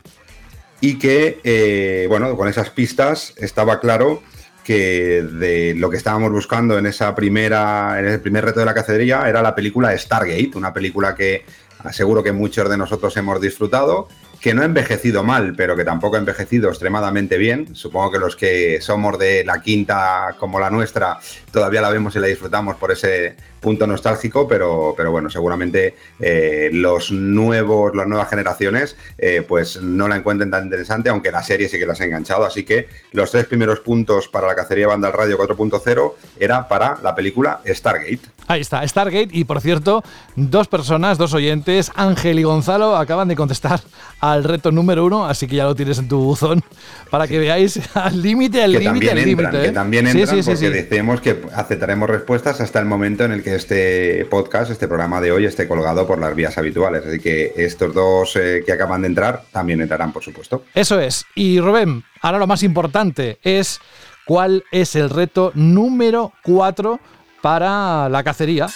y 0.81 0.99
que, 0.99 1.41
eh, 1.45 2.07
bueno, 2.09 2.37
con 2.37 2.49
esas 2.49 2.71
pistas 2.71 3.35
estaba 3.37 3.79
claro 3.81 4.23
que 4.65 5.23
de 5.23 5.75
lo 5.77 5.91
que 5.91 5.97
estábamos 5.97 6.31
buscando 6.31 6.79
en 6.79 6.87
esa 6.87 7.15
primera, 7.15 7.99
en 7.99 8.07
el 8.07 8.21
primer 8.21 8.45
reto 8.45 8.61
de 8.61 8.67
la 8.67 8.75
cacería 8.75 9.29
era 9.29 9.43
la 9.43 9.55
película 9.55 9.97
Stargate, 9.97 10.53
una 10.55 10.73
película 10.73 11.15
que 11.15 11.45
seguro 11.91 12.23
que 12.23 12.33
muchos 12.33 12.69
de 12.69 12.77
nosotros 12.77 13.17
hemos 13.17 13.41
disfrutado, 13.41 14.09
que 14.43 14.55
no 14.55 14.63
ha 14.63 14.65
envejecido 14.65 15.23
mal, 15.23 15.55
pero 15.57 15.77
que 15.77 15.85
tampoco 15.85 16.17
ha 16.17 16.19
envejecido 16.19 16.69
extremadamente 16.69 17.39
bien. 17.39 17.77
Supongo 17.77 18.11
que 18.11 18.19
los 18.19 18.35
que 18.35 18.81
somos 18.81 19.17
de 19.17 19.45
la 19.45 19.63
quinta 19.63 20.35
como 20.37 20.59
la 20.59 20.69
nuestra 20.69 21.21
todavía 21.53 21.81
la 21.81 21.91
vemos 21.91 22.17
y 22.17 22.19
la 22.19 22.27
disfrutamos 22.27 22.75
por 22.75 22.91
ese 22.91 23.37
punto 23.63 23.87
nostálgico, 23.87 24.47
pero, 24.47 24.93
pero 24.97 25.11
bueno, 25.11 25.31
seguramente 25.31 25.95
eh, 26.21 26.69
los 26.73 27.11
nuevos, 27.13 27.95
las 27.97 28.07
nuevas 28.07 28.29
generaciones, 28.29 28.97
eh, 29.17 29.43
pues 29.49 29.81
no 29.81 30.09
la 30.09 30.17
encuentren 30.17 30.51
tan 30.51 30.65
interesante, 30.65 31.09
aunque 31.09 31.33
la 31.33 31.43
serie 31.43 31.69
sí 31.71 31.79
que 31.79 31.87
las 31.87 32.01
ha 32.01 32.05
enganchado. 32.05 32.45
Así 32.45 32.65
que 32.65 32.89
los 33.13 33.31
tres 33.31 33.47
primeros 33.47 33.81
puntos 33.81 34.29
para 34.29 34.47
la 34.49 34.55
cacería 34.55 34.89
banda 34.89 35.09
al 35.09 35.15
radio 35.15 35.39
4.0 35.39 36.13
era 36.39 36.69
para 36.69 36.99
la 37.03 37.15
película 37.15 37.61
Stargate. 37.67 38.21
Ahí 38.49 38.61
está, 38.61 38.87
Stargate. 38.87 39.29
Y 39.31 39.45
por 39.45 39.61
cierto, 39.61 40.03
dos 40.37 40.67
personas, 40.69 41.17
dos 41.17 41.33
oyentes, 41.33 41.93
Ángel 41.95 42.41
y 42.41 42.43
Gonzalo, 42.43 42.97
acaban 42.97 43.29
de 43.29 43.37
contestar 43.37 43.81
al 44.21 44.45
reto 44.45 44.73
número 44.73 45.05
uno, 45.07 45.25
así 45.27 45.47
que 45.47 45.57
ya 45.57 45.65
lo 45.65 45.75
tienes 45.77 45.99
en 45.99 46.09
tu 46.09 46.19
buzón 46.21 46.63
para 47.11 47.29
que 47.29 47.39
veáis 47.39 47.81
al 47.95 48.21
límite, 48.21 48.63
al 48.63 48.73
que 48.73 48.79
límite, 48.81 49.07
también 49.07 49.13
al 49.13 49.19
entran, 49.19 49.53
límite. 49.53 49.63
que 49.63 49.69
¿eh? 49.69 49.73
también 49.73 50.07
Sí, 50.09 50.21
entran 50.21 50.37
sí, 50.37 50.43
sí, 50.43 50.51
porque 50.51 50.67
sí. 50.67 50.73
decimos 50.73 51.21
que 51.21 51.43
aceptaremos 51.55 52.11
respuestas 52.11 52.61
hasta 52.61 52.81
el 52.81 52.87
momento 52.87 53.25
en 53.25 53.33
el 53.33 53.43
que 53.43 53.52
este 53.53 54.27
podcast, 54.27 54.71
este 54.71 54.89
programa 54.89 55.21
de 55.21 55.33
hoy 55.33 55.45
esté 55.45 55.69
colgado 55.69 56.07
por 56.07 56.19
las 56.19 56.35
vías 56.35 56.57
habituales. 56.59 57.05
Así 57.07 57.19
que 57.21 57.53
estos 57.57 57.95
dos 57.95 58.37
eh, 58.37 58.63
que 58.65 58.73
acaban 58.73 59.03
de 59.03 59.09
entrar 59.09 59.45
también 59.53 59.81
entrarán, 59.81 60.13
por 60.13 60.23
supuesto. 60.25 60.65
Eso 60.75 60.99
es. 61.01 61.25
Y 61.35 61.61
Rubén, 61.61 62.05
ahora 62.21 62.39
lo 62.39 62.47
más 62.47 62.63
importante 62.63 63.39
es 63.43 63.81
cuál 64.27 64.65
es 64.73 64.97
el 64.97 65.11
reto 65.11 65.53
número 65.55 66.33
4 66.45 67.01
para 67.41 68.09
la 68.09 68.23
cacería 68.23 68.67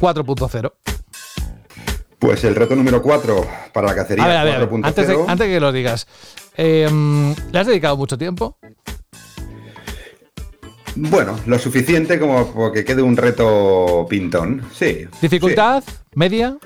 4.0. 0.00 0.72
Pues 2.18 2.42
el 2.44 2.54
reto 2.54 2.74
número 2.74 3.00
4 3.00 3.46
para 3.72 3.88
la 3.88 3.94
cacería 3.94 4.24
A 4.24 4.28
ver, 4.28 4.36
a 4.36 4.44
ver, 4.44 4.68
4.0. 4.68 4.86
antes 4.86 5.08
antes 5.28 5.46
que 5.46 5.60
lo 5.60 5.72
digas, 5.72 6.06
eh, 6.56 6.88
¿le 7.52 7.58
has 7.58 7.66
dedicado 7.66 7.96
mucho 7.96 8.18
tiempo? 8.18 8.58
Bueno, 11.00 11.38
lo 11.46 11.58
suficiente 11.58 12.18
como 12.18 12.52
porque 12.52 12.84
quede 12.84 13.02
un 13.02 13.16
reto 13.16 14.06
pintón. 14.10 14.62
Sí. 14.74 15.06
¿Dificultad? 15.22 15.84
¿Media? 16.14 16.56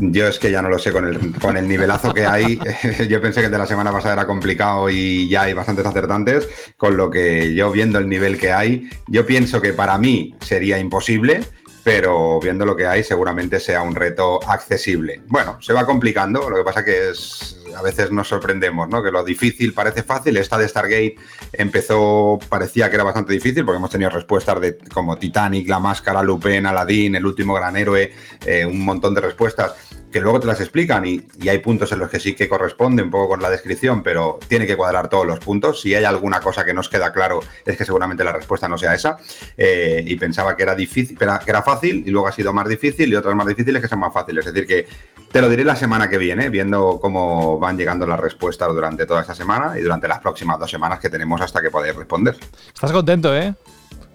Yo 0.00 0.26
es 0.26 0.38
que 0.38 0.50
ya 0.50 0.62
no 0.62 0.70
lo 0.70 0.78
sé 0.78 0.90
con 0.90 1.06
el, 1.06 1.34
con 1.38 1.58
el 1.58 1.68
nivelazo 1.68 2.14
que 2.14 2.24
hay. 2.24 2.58
yo 3.08 3.20
pensé 3.20 3.40
que 3.40 3.46
el 3.46 3.52
de 3.52 3.58
la 3.58 3.66
semana 3.66 3.92
pasada 3.92 4.14
era 4.14 4.26
complicado 4.26 4.88
y 4.88 5.28
ya 5.28 5.42
hay 5.42 5.52
bastantes 5.52 5.84
acertantes, 5.84 6.48
con 6.78 6.96
lo 6.96 7.10
que 7.10 7.54
yo 7.54 7.70
viendo 7.70 7.98
el 7.98 8.08
nivel 8.08 8.38
que 8.38 8.52
hay, 8.52 8.88
yo 9.06 9.26
pienso 9.26 9.60
que 9.60 9.74
para 9.74 9.98
mí 9.98 10.34
sería 10.40 10.78
imposible, 10.78 11.42
pero 11.84 12.40
viendo 12.40 12.64
lo 12.64 12.76
que 12.76 12.86
hay 12.86 13.02
seguramente 13.02 13.60
sea 13.60 13.82
un 13.82 13.94
reto 13.94 14.40
accesible. 14.48 15.22
Bueno, 15.26 15.58
se 15.60 15.72
va 15.72 15.84
complicando, 15.84 16.48
lo 16.48 16.56
que 16.56 16.64
pasa 16.64 16.84
que 16.84 17.10
es 17.10 17.58
a 17.76 17.82
veces 17.82 18.10
nos 18.10 18.28
sorprendemos, 18.28 18.88
¿no? 18.88 19.02
Que 19.02 19.10
lo 19.10 19.24
difícil 19.24 19.72
parece 19.72 20.02
fácil. 20.02 20.36
Esta 20.36 20.58
de 20.58 20.68
Stargate 20.68 21.16
empezó, 21.52 22.38
parecía 22.48 22.88
que 22.88 22.96
era 22.96 23.04
bastante 23.04 23.32
difícil, 23.32 23.64
porque 23.64 23.78
hemos 23.78 23.90
tenido 23.90 24.10
respuestas 24.10 24.60
de 24.60 24.78
como 24.92 25.16
Titanic, 25.16 25.68
La 25.68 25.78
Máscara, 25.78 26.22
Lupin, 26.22 26.66
Aladdin, 26.66 27.14
El 27.14 27.26
Último 27.26 27.54
Gran 27.54 27.76
Héroe, 27.76 28.12
eh, 28.44 28.66
un 28.66 28.84
montón 28.84 29.14
de 29.14 29.22
respuestas 29.22 29.74
que 30.12 30.20
luego 30.20 30.38
te 30.38 30.46
las 30.46 30.60
explican 30.60 31.04
y, 31.06 31.22
hay 31.48 31.58
puntos 31.58 31.90
en 31.92 31.98
los 31.98 32.08
que 32.08 32.20
sí 32.20 32.34
que 32.34 32.48
corresponde 32.48 33.02
un 33.02 33.10
poco 33.10 33.30
con 33.30 33.42
la 33.42 33.50
descripción, 33.50 34.02
pero 34.02 34.38
tiene 34.46 34.66
que 34.66 34.76
cuadrar 34.76 35.08
todos 35.08 35.26
los 35.26 35.40
puntos. 35.40 35.80
Si 35.80 35.94
hay 35.94 36.04
alguna 36.04 36.40
cosa 36.40 36.64
que 36.64 36.72
nos 36.72 36.88
queda 36.88 37.12
claro, 37.12 37.40
es 37.64 37.76
que 37.76 37.84
seguramente 37.84 38.22
la 38.22 38.32
respuesta 38.32 38.68
no 38.68 38.78
sea 38.78 38.94
esa. 38.94 39.16
Eh, 39.56 40.04
y 40.06 40.14
pensaba 40.16 40.56
que 40.56 40.62
era 40.62 40.74
difícil, 40.74 41.18
que 41.18 41.24
era 41.24 41.62
fácil 41.62 42.04
y 42.06 42.10
luego 42.10 42.28
ha 42.28 42.32
sido 42.32 42.52
más 42.52 42.68
difícil 42.68 43.10
y 43.12 43.16
otras 43.16 43.34
más 43.34 43.46
difíciles 43.46 43.82
que 43.82 43.88
son 43.88 43.98
más 43.98 44.12
fáciles. 44.12 44.46
Es 44.46 44.54
decir, 44.54 44.68
que 44.68 44.86
te 45.32 45.40
lo 45.40 45.48
diré 45.48 45.64
la 45.64 45.76
semana 45.76 46.08
que 46.08 46.18
viene, 46.18 46.50
viendo 46.50 46.98
cómo 47.00 47.58
van 47.58 47.76
llegando 47.76 48.06
las 48.06 48.20
respuestas 48.20 48.68
durante 48.68 49.06
toda 49.06 49.22
esta 49.22 49.34
semana 49.34 49.78
y 49.78 49.82
durante 49.82 50.06
las 50.06 50.20
próximas 50.20 50.58
dos 50.58 50.70
semanas 50.70 51.00
que 51.00 51.08
tenemos 51.08 51.40
hasta 51.40 51.62
que 51.62 51.70
podáis 51.70 51.96
responder. 51.96 52.36
Estás 52.74 52.92
contento, 52.92 53.34
¿eh? 53.34 53.54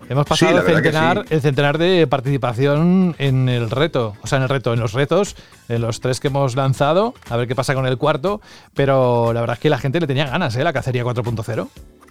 Hemos 0.10 0.26
pasado 0.26 0.62
Sí, 0.62 0.72
centenar, 0.74 1.26
sí. 1.28 1.34
el 1.34 1.42
centenar 1.42 1.78
de 1.78 2.08
participación 2.08 3.16
en 3.20 3.50
el 3.50 3.70
reto. 3.70 4.16
O 4.22 4.28
sea, 4.28 4.38
en 4.38 4.44
el 4.44 4.50
reto, 4.50 4.74
en 4.74 4.80
los 4.80 4.94
retos, 4.94 5.36
en 5.70 5.82
los 5.82 6.00
tres 6.00 6.20
que 6.20 6.28
hemos 6.30 6.56
lanzado. 6.56 7.14
A 7.30 7.38
ver 7.38 7.48
qué 7.48 7.56
pasa 7.56 7.74
con 7.74 7.86
el 7.86 7.98
cuarto. 7.98 8.42
Pero 8.74 9.34
la 9.34 9.42
verdad 9.42 9.56
es 9.56 9.60
que 9.60 9.70
la 9.70 9.78
gente 9.80 10.00
le 10.00 10.08
tenía 10.08 10.28
ganas, 10.28 10.56
¿eh? 10.56 10.64
La 10.64 10.74
cacería 10.74 11.04
4.0. 11.04 11.68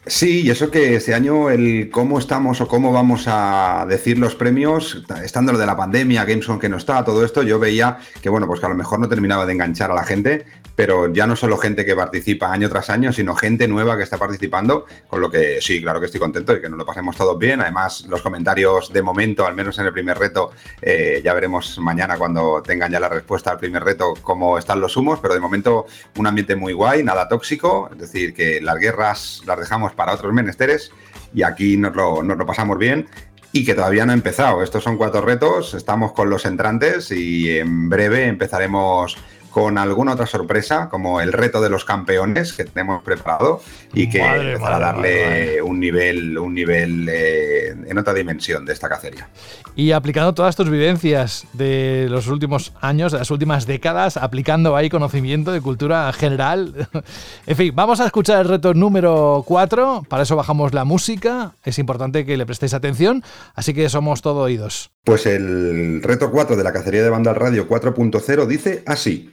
Sí, 0.09 0.43
y 0.43 0.51
eso 0.51 0.71
que 0.71 0.95
este 0.95 1.15
año 1.15 1.51
el 1.51 1.91
cómo 1.91 2.21
estamos 2.21 2.61
o 2.61 2.69
cómo 2.69 2.93
vamos 2.93 3.25
a 3.27 3.85
decir 3.89 4.19
los 4.19 4.37
premios, 4.37 5.03
estando 5.25 5.53
lo 5.53 5.59
de 5.59 5.67
la 5.67 5.77
pandemia, 5.77 6.25
Gamescom 6.25 6.61
que 6.61 6.69
no 6.69 6.77
está, 6.77 7.05
todo 7.05 7.25
esto, 7.25 7.43
yo 7.43 7.59
veía 7.59 7.99
que 8.23 8.29
bueno, 8.29 8.47
pues 8.47 8.61
que 8.61 8.67
a 8.67 8.69
lo 8.69 8.77
mejor 8.77 9.01
no 9.01 9.09
terminaba 9.09 9.47
de 9.47 9.55
enganchar 9.55 9.91
a 9.91 9.95
la 9.95 10.05
gente, 10.05 10.47
pero 10.77 11.13
ya 11.13 11.27
no 11.27 11.35
solo 11.35 11.57
gente 11.57 11.85
que 11.85 11.97
participa 11.97 12.53
año 12.53 12.69
tras 12.69 12.91
año, 12.91 13.13
sino 13.13 13.35
gente 13.35 13.67
nueva 13.67 13.97
que 13.97 14.03
está 14.03 14.19
participando, 14.19 14.85
con 15.09 15.21
lo 15.21 15.31
que 15.31 15.61
sí, 15.61 15.81
claro 15.83 15.99
que 15.99 16.07
estoy 16.07 16.21
contento 16.21 16.55
y 16.55 16.61
que 16.61 16.69
nos 16.69 16.79
lo 16.79 16.85
pasemos 16.85 17.17
todos 17.17 17.39
bien. 17.39 17.63
Además, 17.63 18.05
los 18.09 18.21
comentarios 18.21 18.93
de 18.93 19.03
momento, 19.03 19.47
al 19.47 19.55
menos 19.55 19.79
en 19.79 19.87
el 19.87 19.93
primer 19.93 20.19
reto, 20.19 20.53
eh, 20.83 21.23
ya 21.25 21.33
veremos 21.33 21.79
mañana 21.79 22.19
cuando 22.19 22.63
tengan 22.63 22.93
ya 22.93 23.01
la 23.01 23.09
respuesta 23.09 23.51
al 23.51 23.59
primer 23.59 23.83
reto 23.83 24.15
cómo 24.21 24.59
están 24.59 24.81
los 24.81 24.97
humos, 24.97 25.19
pero 25.21 25.33
de 25.33 25.41
momento 25.41 25.87
un 26.19 26.27
ambiente 26.27 26.55
muy 26.55 26.75
guay, 26.75 27.03
nada 27.03 27.27
tóxico, 27.27 27.89
es 27.91 27.99
decir, 27.99 28.35
que 28.35 28.61
las 28.61 28.79
guerras 28.79 29.43
las 29.47 29.59
dejamos 29.59 29.95
para 29.95 30.13
otros 30.13 30.33
menesteres 30.35 30.93
y 31.35 31.43
aquí 31.43 31.79
nos 31.79 31.97
lo, 31.97 32.23
nos 32.23 32.37
lo 32.37 32.45
pasamos 32.45 32.77
bien 32.79 33.09
y 33.53 33.65
que 33.65 33.75
todavía 33.75 34.05
no 34.05 34.13
ha 34.13 34.15
empezado. 34.15 34.63
Estos 34.63 34.85
son 34.85 34.99
cuatro 34.99 35.23
retos, 35.23 35.73
estamos 35.73 36.13
con 36.13 36.29
los 36.29 36.45
entrantes 36.45 37.11
y 37.11 37.59
en 37.59 37.89
breve 37.89 38.27
empezaremos 38.27 39.17
con 39.57 39.79
alguna 39.79 40.13
otra 40.13 40.27
sorpresa, 40.27 40.91
como 40.91 41.23
el 41.23 41.33
reto 41.33 41.63
de 41.63 41.71
los 41.71 41.87
campeones 41.87 42.53
que 42.53 42.67
tenemos 42.67 43.03
preparado 43.03 43.63
y 43.95 44.11
que 44.11 44.21
Madre, 44.21 44.53
empezará 44.53 44.91
a 44.91 44.93
madre, 44.93 45.17
darle 45.17 45.25
madre, 45.25 45.63
un 45.63 45.81
nivel, 45.81 46.37
un 46.37 46.55
nivel 46.55 47.09
eh, 47.11 47.75
en 47.87 47.97
otra 47.97 48.13
dimensión 48.13 48.67
de 48.67 48.75
esta 48.75 48.91
cacería. 48.91 49.31
Y 49.75 49.93
aplicando 49.93 50.35
todas 50.35 50.57
tus 50.57 50.69
vivencias 50.69 51.47
de 51.55 52.07
los 52.11 52.27
últimos 52.27 52.75
años, 52.83 53.13
de 53.13 53.19
las 53.19 53.31
últimas 53.31 53.67
décadas, 53.67 54.19
aplicando 54.19 54.77
ahí 54.77 54.91
conocimiento 54.91 55.53
de 55.53 55.63
cultura 55.63 56.13
general. 56.13 56.89
en 57.47 57.57
fin, 57.57 57.73
vamos 57.75 58.01
a 58.01 58.05
escuchar 58.05 58.41
el 58.41 58.49
reto 58.49 58.75
número 58.75 59.43
4. 59.47 60.05
Para 60.07 60.25
eso 60.25 60.37
bajamos 60.37 60.75
la 60.75 60.85
música. 60.85 61.53
Es 61.65 61.79
importante 61.79 62.27
que 62.27 62.37
le 62.37 62.45
prestéis 62.45 62.75
atención. 62.75 63.25
Así 63.55 63.73
que 63.73 63.89
somos 63.89 64.21
todo 64.21 64.41
oídos. 64.41 64.91
Pues 65.03 65.25
el 65.25 66.03
reto 66.03 66.31
4 66.31 66.57
de 66.57 66.65
la 66.65 66.75
cacería 66.75 67.03
de 67.03 67.09
banda 67.09 67.33
radio 67.33 67.67
4.0 67.67 68.47
dice 68.47 68.83
así. 68.85 69.33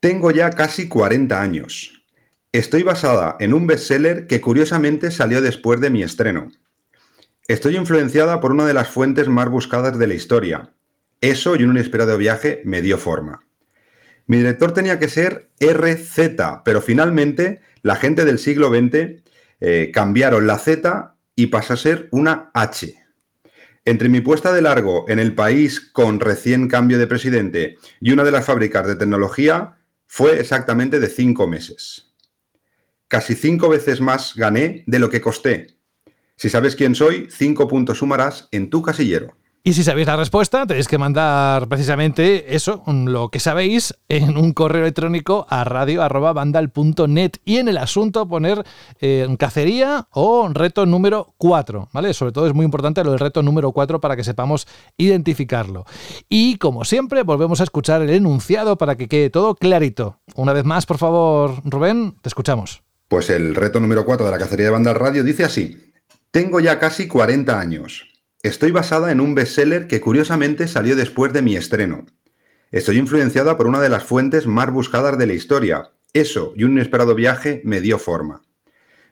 Tengo 0.00 0.30
ya 0.30 0.50
casi 0.50 0.88
40 0.88 1.40
años. 1.40 2.04
Estoy 2.52 2.82
basada 2.82 3.36
en 3.40 3.54
un 3.54 3.66
bestseller 3.66 4.26
que 4.26 4.40
curiosamente 4.40 5.10
salió 5.10 5.40
después 5.40 5.80
de 5.80 5.90
mi 5.90 6.02
estreno. 6.02 6.52
Estoy 7.48 7.76
influenciada 7.76 8.40
por 8.40 8.52
una 8.52 8.66
de 8.66 8.74
las 8.74 8.88
fuentes 8.88 9.28
más 9.28 9.48
buscadas 9.48 9.98
de 9.98 10.06
la 10.06 10.14
historia. 10.14 10.72
Eso 11.20 11.56
y 11.56 11.64
un 11.64 11.70
inesperado 11.70 12.18
viaje 12.18 12.60
me 12.64 12.82
dio 12.82 12.98
forma. 12.98 13.46
Mi 14.26 14.38
director 14.38 14.72
tenía 14.72 14.98
que 14.98 15.08
ser 15.08 15.50
RZ, 15.60 16.18
pero 16.64 16.82
finalmente 16.82 17.60
la 17.82 17.96
gente 17.96 18.24
del 18.24 18.38
siglo 18.38 18.68
XX 18.68 19.22
eh, 19.60 19.90
cambiaron 19.94 20.46
la 20.46 20.58
Z 20.58 21.14
y 21.36 21.46
pasó 21.46 21.72
a 21.72 21.78
ser 21.78 22.08
una 22.10 22.50
H. 22.52 22.94
Entre 23.84 24.08
mi 24.08 24.20
puesta 24.20 24.52
de 24.52 24.62
largo 24.62 25.06
en 25.08 25.20
el 25.20 25.34
país 25.34 25.80
con 25.80 26.20
recién 26.20 26.68
cambio 26.68 26.98
de 26.98 27.06
presidente 27.06 27.78
y 28.00 28.12
una 28.12 28.24
de 28.24 28.32
las 28.32 28.44
fábricas 28.44 28.86
de 28.86 28.96
tecnología 28.96 29.76
fue 30.06 30.40
exactamente 30.40 31.00
de 31.00 31.08
cinco 31.08 31.46
meses. 31.46 32.14
Casi 33.08 33.34
cinco 33.34 33.68
veces 33.68 34.00
más 34.00 34.34
gané 34.34 34.82
de 34.86 34.98
lo 34.98 35.10
que 35.10 35.20
costé. 35.20 35.78
Si 36.36 36.50
sabes 36.50 36.76
quién 36.76 36.94
soy, 36.94 37.28
cinco 37.30 37.68
puntos 37.68 37.98
sumarás 37.98 38.48
en 38.50 38.68
tu 38.68 38.82
casillero. 38.82 39.36
Y 39.66 39.72
si 39.72 39.82
sabéis 39.82 40.06
la 40.06 40.14
respuesta, 40.14 40.64
tenéis 40.64 40.86
que 40.86 40.96
mandar 40.96 41.66
precisamente 41.66 42.54
eso, 42.54 42.84
lo 42.86 43.30
que 43.30 43.40
sabéis, 43.40 43.94
en 44.08 44.38
un 44.38 44.52
correo 44.52 44.82
electrónico 44.82 45.44
a 45.50 45.64
radio.vandal.net 45.64 47.32
y 47.44 47.56
en 47.56 47.66
el 47.66 47.78
asunto 47.78 48.28
poner 48.28 48.64
eh, 49.00 49.26
cacería 49.36 50.06
o 50.12 50.48
reto 50.50 50.86
número 50.86 51.34
4, 51.38 51.88
¿vale? 51.92 52.14
Sobre 52.14 52.30
todo 52.30 52.46
es 52.46 52.54
muy 52.54 52.64
importante 52.64 53.02
lo 53.02 53.10
del 53.10 53.18
reto 53.18 53.42
número 53.42 53.72
4 53.72 54.00
para 54.00 54.14
que 54.14 54.22
sepamos 54.22 54.68
identificarlo. 54.98 55.84
Y 56.28 56.58
como 56.58 56.84
siempre, 56.84 57.24
volvemos 57.24 57.60
a 57.60 57.64
escuchar 57.64 58.02
el 58.02 58.10
enunciado 58.10 58.78
para 58.78 58.94
que 58.94 59.08
quede 59.08 59.30
todo 59.30 59.56
clarito. 59.56 60.20
Una 60.36 60.52
vez 60.52 60.64
más, 60.64 60.86
por 60.86 60.98
favor, 60.98 61.60
Rubén, 61.64 62.14
te 62.22 62.28
escuchamos. 62.28 62.84
Pues 63.08 63.30
el 63.30 63.56
reto 63.56 63.80
número 63.80 64.04
4 64.04 64.26
de 64.26 64.30
la 64.30 64.38
cacería 64.38 64.66
de 64.66 64.70
banda 64.70 64.92
al 64.92 64.96
radio 65.00 65.24
dice 65.24 65.42
así. 65.42 65.92
Tengo 66.30 66.60
ya 66.60 66.78
casi 66.78 67.08
40 67.08 67.58
años. 67.58 68.15
Estoy 68.46 68.70
basada 68.70 69.10
en 69.10 69.20
un 69.20 69.34
bestseller 69.34 69.88
que 69.88 70.00
curiosamente 70.00 70.68
salió 70.68 70.94
después 70.94 71.32
de 71.32 71.42
mi 71.42 71.56
estreno. 71.56 72.06
Estoy 72.70 72.96
influenciada 72.96 73.56
por 73.56 73.66
una 73.66 73.80
de 73.80 73.88
las 73.88 74.04
fuentes 74.04 74.46
más 74.46 74.70
buscadas 74.70 75.18
de 75.18 75.26
la 75.26 75.32
historia. 75.32 75.90
Eso 76.12 76.52
y 76.54 76.62
un 76.62 76.70
inesperado 76.70 77.16
viaje 77.16 77.60
me 77.64 77.80
dio 77.80 77.98
forma. 77.98 78.42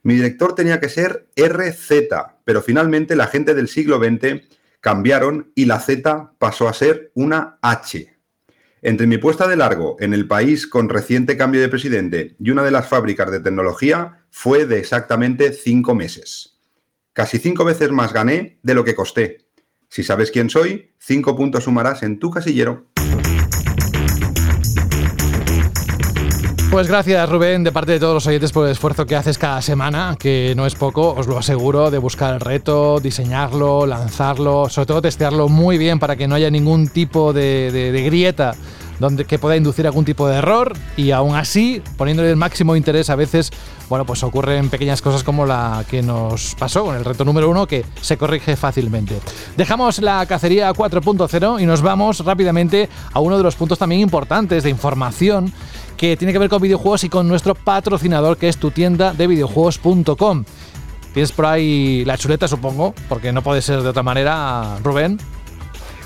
Mi 0.05 0.15
director 0.15 0.55
tenía 0.55 0.79
que 0.79 0.89
ser 0.89 1.27
RZ, 1.35 1.91
pero 2.45 2.63
finalmente 2.63 3.17
la 3.17 3.27
gente 3.27 3.55
del 3.55 3.67
siglo 3.67 3.99
XX 3.99 4.45
cambiaron 4.81 5.51
y 5.57 5.65
la 5.65 5.81
Z 5.81 6.35
pasó 6.39 6.69
a 6.69 6.73
ser 6.73 7.11
una 7.15 7.59
H. 7.61 8.17
Entre 8.83 9.09
mi 9.09 9.19
puesta 9.19 9.49
de 9.49 9.57
largo 9.57 9.97
en 9.99 10.15
el 10.15 10.29
país 10.29 10.69
con 10.69 10.89
reciente 10.89 11.37
cambio 11.37 11.61
de 11.61 11.69
presidente 11.69 12.37
y 12.39 12.51
una 12.53 12.63
de 12.63 12.71
las 12.71 12.87
fábricas 12.87 13.33
de 13.33 13.41
tecnología 13.41 14.25
fue 14.31 14.65
de 14.65 14.79
exactamente 14.79 15.53
cinco 15.53 15.97
meses. 15.97 16.54
Casi 17.15 17.39
cinco 17.39 17.65
veces 17.65 17.93
más 17.93 18.13
gané 18.13 18.59
de 18.65 18.75
lo 18.75 18.83
que 18.83 18.97
costé. 18.97 19.47
Si 19.89 20.03
sabes 20.03 20.33
quién 20.33 20.51
soy, 20.51 20.91
cinco 20.99 21.37
puntos 21.37 21.63
sumarás 21.63 22.03
en 22.03 22.19
tu 22.19 22.29
casillero. 22.29 22.87
Pues 26.73 26.89
gracias 26.89 27.31
Rubén, 27.31 27.63
de 27.63 27.71
parte 27.71 27.93
de 27.93 28.01
todos 28.01 28.15
los 28.15 28.27
oyentes 28.27 28.51
por 28.51 28.67
el 28.67 28.73
esfuerzo 28.73 29.07
que 29.07 29.15
haces 29.15 29.39
cada 29.39 29.63
semana, 29.63 30.17
que 30.19 30.55
no 30.57 30.67
es 30.67 30.75
poco, 30.75 31.15
os 31.15 31.29
lo 31.29 31.39
aseguro, 31.39 31.93
de 31.93 31.99
buscar 31.99 32.35
el 32.35 32.41
reto, 32.41 32.99
diseñarlo, 32.99 33.87
lanzarlo, 33.87 34.69
sobre 34.69 34.87
todo 34.87 35.03
testearlo 35.03 35.49
muy 35.49 35.79
bien 35.79 36.01
para 36.01 36.17
que 36.17 36.27
no 36.27 36.35
haya 36.35 36.51
ningún 36.51 36.89
tipo 36.89 37.33
de, 37.33 37.71
de, 37.71 38.03
grieta 38.03 38.57
donde, 38.99 39.25
que 39.25 39.39
pueda 39.39 39.57
inducir 39.57 39.87
algún 39.87 40.05
tipo 40.05 40.29
de 40.29 40.37
error 40.37 40.77
y 40.97 41.11
aún 41.11 41.35
así, 41.35 41.83
poniéndole 41.97 42.31
el 42.31 42.37
máximo 42.37 42.77
interés, 42.77 43.11
a 43.11 43.17
veces, 43.17 43.51
bueno, 43.89 44.05
pues 44.05 44.23
ocurren 44.23 44.71
pequeñas 44.71 45.03
cosas 45.03 45.23
como 45.23 45.47
la 45.47 45.85
que 45.89 46.03
nos 46.03 46.55
pasó 46.55 46.85
con 46.85 46.97
el 46.97 47.05
reto 47.05 47.25
número 47.25 47.51
uno 47.51 47.67
que 47.67 47.85
se 48.01 48.17
corrige 48.17 48.57
fácilmente. 48.57 49.19
Dejamos 49.57 50.01
la 50.01 50.25
cacería 50.27 50.73
4.0 50.73 51.63
y 51.63 51.67
nos 51.67 51.83
vamos 51.83 52.25
rápidamente 52.25 52.89
a 53.13 53.21
uno 53.21 53.37
de 53.37 53.43
los 53.43 53.55
puntos 53.57 53.79
también 53.79 54.01
importantes 54.01 54.63
de 54.63 54.71
información 54.71 55.53
que 55.97 56.17
tiene 56.17 56.33
que 56.33 56.39
ver 56.39 56.49
con 56.49 56.61
videojuegos 56.61 57.05
y 57.05 57.09
con 57.09 57.29
nuestro 57.29 57.55
patrocinador 57.55 58.37
que 58.37 58.49
es 58.49 58.59
tu 58.59 58.71
tienda 58.71 59.13
de 59.13 59.27
videojuegos.com. 59.27 60.45
Tienes 61.13 61.31
por 61.31 61.47
ahí 61.47 62.05
la 62.05 62.19
chuleta, 62.19 62.49
supongo, 62.49 62.93
porque 63.09 63.33
no 63.33 63.43
puede 63.43 63.63
ser 63.63 63.83
de 63.83 63.89
otra 63.89 64.03
manera, 64.03 64.79
Rubén. 64.83 65.19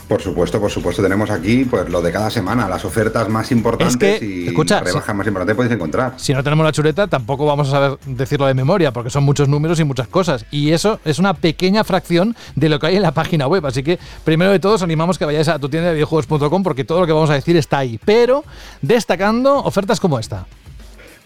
Por 0.09 0.23
supuesto, 0.23 0.59
por 0.59 0.71
supuesto, 0.71 1.03
tenemos 1.03 1.31
aquí 1.31 1.67
pues 1.67 1.89
lo 1.91 2.01
de 2.01 2.11
cada 2.11 2.31
semana, 2.31 2.67
las 2.67 2.83
ofertas 2.85 3.29
más 3.29 3.53
importantes 3.53 4.23
y 4.23 4.49
escucha, 4.49 4.77
las 4.77 4.85
rebajas 4.85 5.15
más 5.15 5.27
importantes 5.27 5.55
podéis 5.55 5.75
encontrar. 5.75 6.15
Si 6.17 6.33
no 6.33 6.43
tenemos 6.43 6.65
la 6.65 6.73
chuleta, 6.73 7.07
tampoco 7.07 7.45
vamos 7.45 7.69
a 7.69 7.71
saber 7.73 7.99
decirlo 8.07 8.47
de 8.47 8.55
memoria, 8.55 8.91
porque 8.91 9.11
son 9.11 9.25
muchos 9.25 9.49
números 9.49 9.79
y 9.81 9.85
muchas 9.85 10.09
cosas. 10.09 10.47
Y 10.51 10.73
eso 10.73 10.99
es 11.05 11.19
una 11.19 11.35
pequeña 11.35 11.85
fracción 11.85 12.35
de 12.57 12.71
lo 12.71 12.79
que 12.79 12.87
hay 12.87 12.97
en 12.97 13.03
la 13.03 13.13
página 13.13 13.47
web. 13.47 13.67
Así 13.67 13.83
que, 13.83 13.99
primero 14.25 14.51
de 14.51 14.59
todo, 14.59 14.75
os 14.75 14.83
animamos 14.83 15.19
que 15.19 15.27
vayáis 15.27 15.49
a 15.49 15.59
tu 15.59 15.69
tienda 15.69 15.89
de 15.89 15.95
videojuegos.com 15.95 16.63
porque 16.63 16.85
todo 16.85 17.01
lo 17.01 17.07
que 17.07 17.13
vamos 17.13 17.29
a 17.29 17.35
decir 17.35 17.57
está 17.59 17.79
ahí. 17.79 18.01
Pero 18.05 18.45
destacando 18.81 19.59
ofertas 19.59 20.01
como 20.01 20.19
esta. 20.19 20.47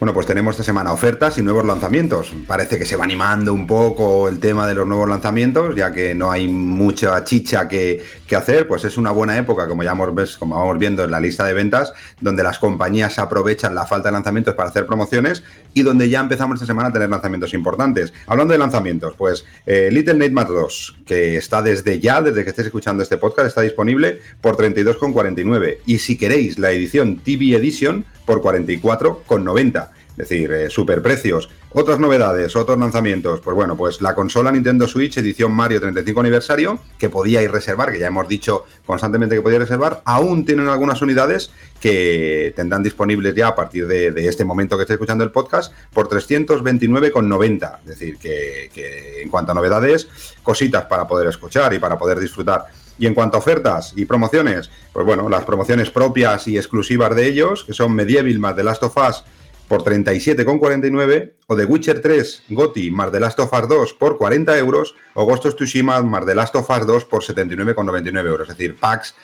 Bueno, 0.02 0.14
pues 0.14 0.26
tenemos 0.26 0.54
esta 0.54 0.64
semana 0.64 0.92
ofertas 0.92 1.38
y 1.38 1.42
nuevos 1.42 1.64
lanzamientos. 1.64 2.34
Parece 2.48 2.76
que 2.76 2.84
se 2.84 2.96
va 2.96 3.04
animando 3.04 3.54
un 3.54 3.68
poco 3.68 4.28
el 4.28 4.40
tema 4.40 4.66
de 4.66 4.74
los 4.74 4.84
nuevos 4.84 5.08
lanzamientos, 5.08 5.76
ya 5.76 5.92
que 5.92 6.12
no 6.12 6.32
hay 6.32 6.48
mucha 6.48 7.22
chicha 7.22 7.68
que, 7.68 8.02
hacer, 8.36 8.66
pues 8.66 8.84
es 8.84 8.96
una 8.96 9.12
buena 9.12 9.38
época, 9.38 9.68
como 9.68 9.84
ya 9.84 9.92
hemos, 9.92 10.36
como 10.38 10.56
vamos 10.56 10.76
viendo 10.78 11.04
en 11.04 11.12
la 11.12 11.20
lista 11.20 11.44
de 11.44 11.52
ventas, 11.52 11.92
donde 12.20 12.42
las 12.42 12.58
compañías 12.58 13.20
aprovechan 13.20 13.76
la 13.76 13.86
falta 13.86 14.08
de 14.08 14.14
lanzamientos 14.14 14.56
para 14.56 14.70
hacer 14.70 14.86
promociones 14.86 15.44
y 15.72 15.82
donde 15.82 16.08
ya 16.08 16.18
empezamos 16.18 16.56
esta 16.56 16.66
semana 16.66 16.88
a 16.88 16.92
tener 16.92 17.08
lanzamientos 17.08 17.54
importantes. 17.54 18.12
Hablando 18.26 18.52
de 18.52 18.58
lanzamientos, 18.58 19.14
pues 19.16 19.44
eh, 19.66 19.88
Little 19.92 20.14
Nightmares 20.14 20.50
2, 20.50 20.96
que 21.06 21.36
está 21.36 21.62
desde 21.62 22.00
ya, 22.00 22.22
desde 22.22 22.42
que 22.42 22.50
estéis 22.50 22.66
escuchando 22.66 23.04
este 23.04 23.18
podcast, 23.18 23.46
está 23.46 23.60
disponible 23.60 24.18
por 24.40 24.56
32,49. 24.56 25.78
Y 25.86 25.98
si 25.98 26.18
queréis 26.18 26.58
la 26.58 26.72
edición 26.72 27.18
TV 27.18 27.54
Edition, 27.54 28.04
por 28.24 28.40
44,90. 28.40 29.90
Es 30.12 30.28
decir, 30.28 30.52
eh, 30.52 30.68
super 30.68 31.00
precios. 31.00 31.48
Otras 31.70 31.98
novedades, 31.98 32.54
otros 32.54 32.78
lanzamientos. 32.78 33.40
Pues 33.40 33.56
bueno, 33.56 33.78
pues 33.78 34.02
la 34.02 34.14
consola 34.14 34.52
Nintendo 34.52 34.86
Switch 34.86 35.16
edición 35.16 35.52
Mario 35.52 35.80
35 35.80 36.20
aniversario, 36.20 36.78
que 36.98 37.08
podíais 37.08 37.50
reservar, 37.50 37.90
que 37.90 37.98
ya 37.98 38.08
hemos 38.08 38.28
dicho 38.28 38.66
constantemente 38.84 39.34
que 39.34 39.40
podíais 39.40 39.62
reservar, 39.62 40.02
aún 40.04 40.44
tienen 40.44 40.68
algunas 40.68 41.00
unidades 41.00 41.50
que 41.80 42.52
tendrán 42.54 42.82
disponibles 42.82 43.34
ya 43.34 43.48
a 43.48 43.54
partir 43.54 43.86
de, 43.86 44.10
de 44.10 44.28
este 44.28 44.44
momento 44.44 44.76
que 44.76 44.82
estáis 44.82 44.96
escuchando 44.96 45.24
el 45.24 45.30
podcast 45.30 45.72
por 45.94 46.08
329,90. 46.08 47.78
Es 47.80 47.86
decir, 47.86 48.18
que, 48.18 48.70
que 48.74 49.22
en 49.22 49.30
cuanto 49.30 49.52
a 49.52 49.54
novedades, 49.54 50.08
cositas 50.42 50.84
para 50.84 51.06
poder 51.06 51.28
escuchar 51.28 51.72
y 51.72 51.78
para 51.78 51.98
poder 51.98 52.20
disfrutar. 52.20 52.66
Y 52.98 53.06
en 53.06 53.14
cuanto 53.14 53.36
a 53.36 53.40
ofertas 53.40 53.92
y 53.96 54.04
promociones, 54.04 54.70
pues 54.92 55.06
bueno, 55.06 55.28
las 55.28 55.44
promociones 55.44 55.90
propias 55.90 56.46
y 56.46 56.56
exclusivas 56.56 57.14
de 57.16 57.26
ellos, 57.26 57.64
que 57.64 57.72
son 57.72 57.94
Medieval 57.94 58.38
más 58.38 58.56
The 58.56 58.64
Last 58.64 58.82
of 58.82 58.96
Us 58.96 59.24
por 59.68 59.84
37,49, 59.84 61.32
o 61.46 61.56
The 61.56 61.64
Witcher 61.64 62.02
3 62.02 62.42
GOTI 62.50 62.90
más 62.90 63.10
The 63.10 63.20
Last 63.20 63.38
of 63.40 63.52
Us 63.52 63.68
2 63.68 63.94
por 63.94 64.18
40 64.18 64.58
euros, 64.58 64.94
o 65.14 65.24
Ghost 65.24 65.46
of 65.46 65.54
Tsushima 65.54 66.02
más 66.02 66.26
The 66.26 66.34
Last 66.34 66.54
of 66.56 66.68
Us 66.68 66.86
2 66.86 67.04
por 67.06 67.22
79,99 67.22 68.26
euros. 68.26 68.50
Es 68.50 68.56
decir, 68.58 68.76
packs 68.76 69.14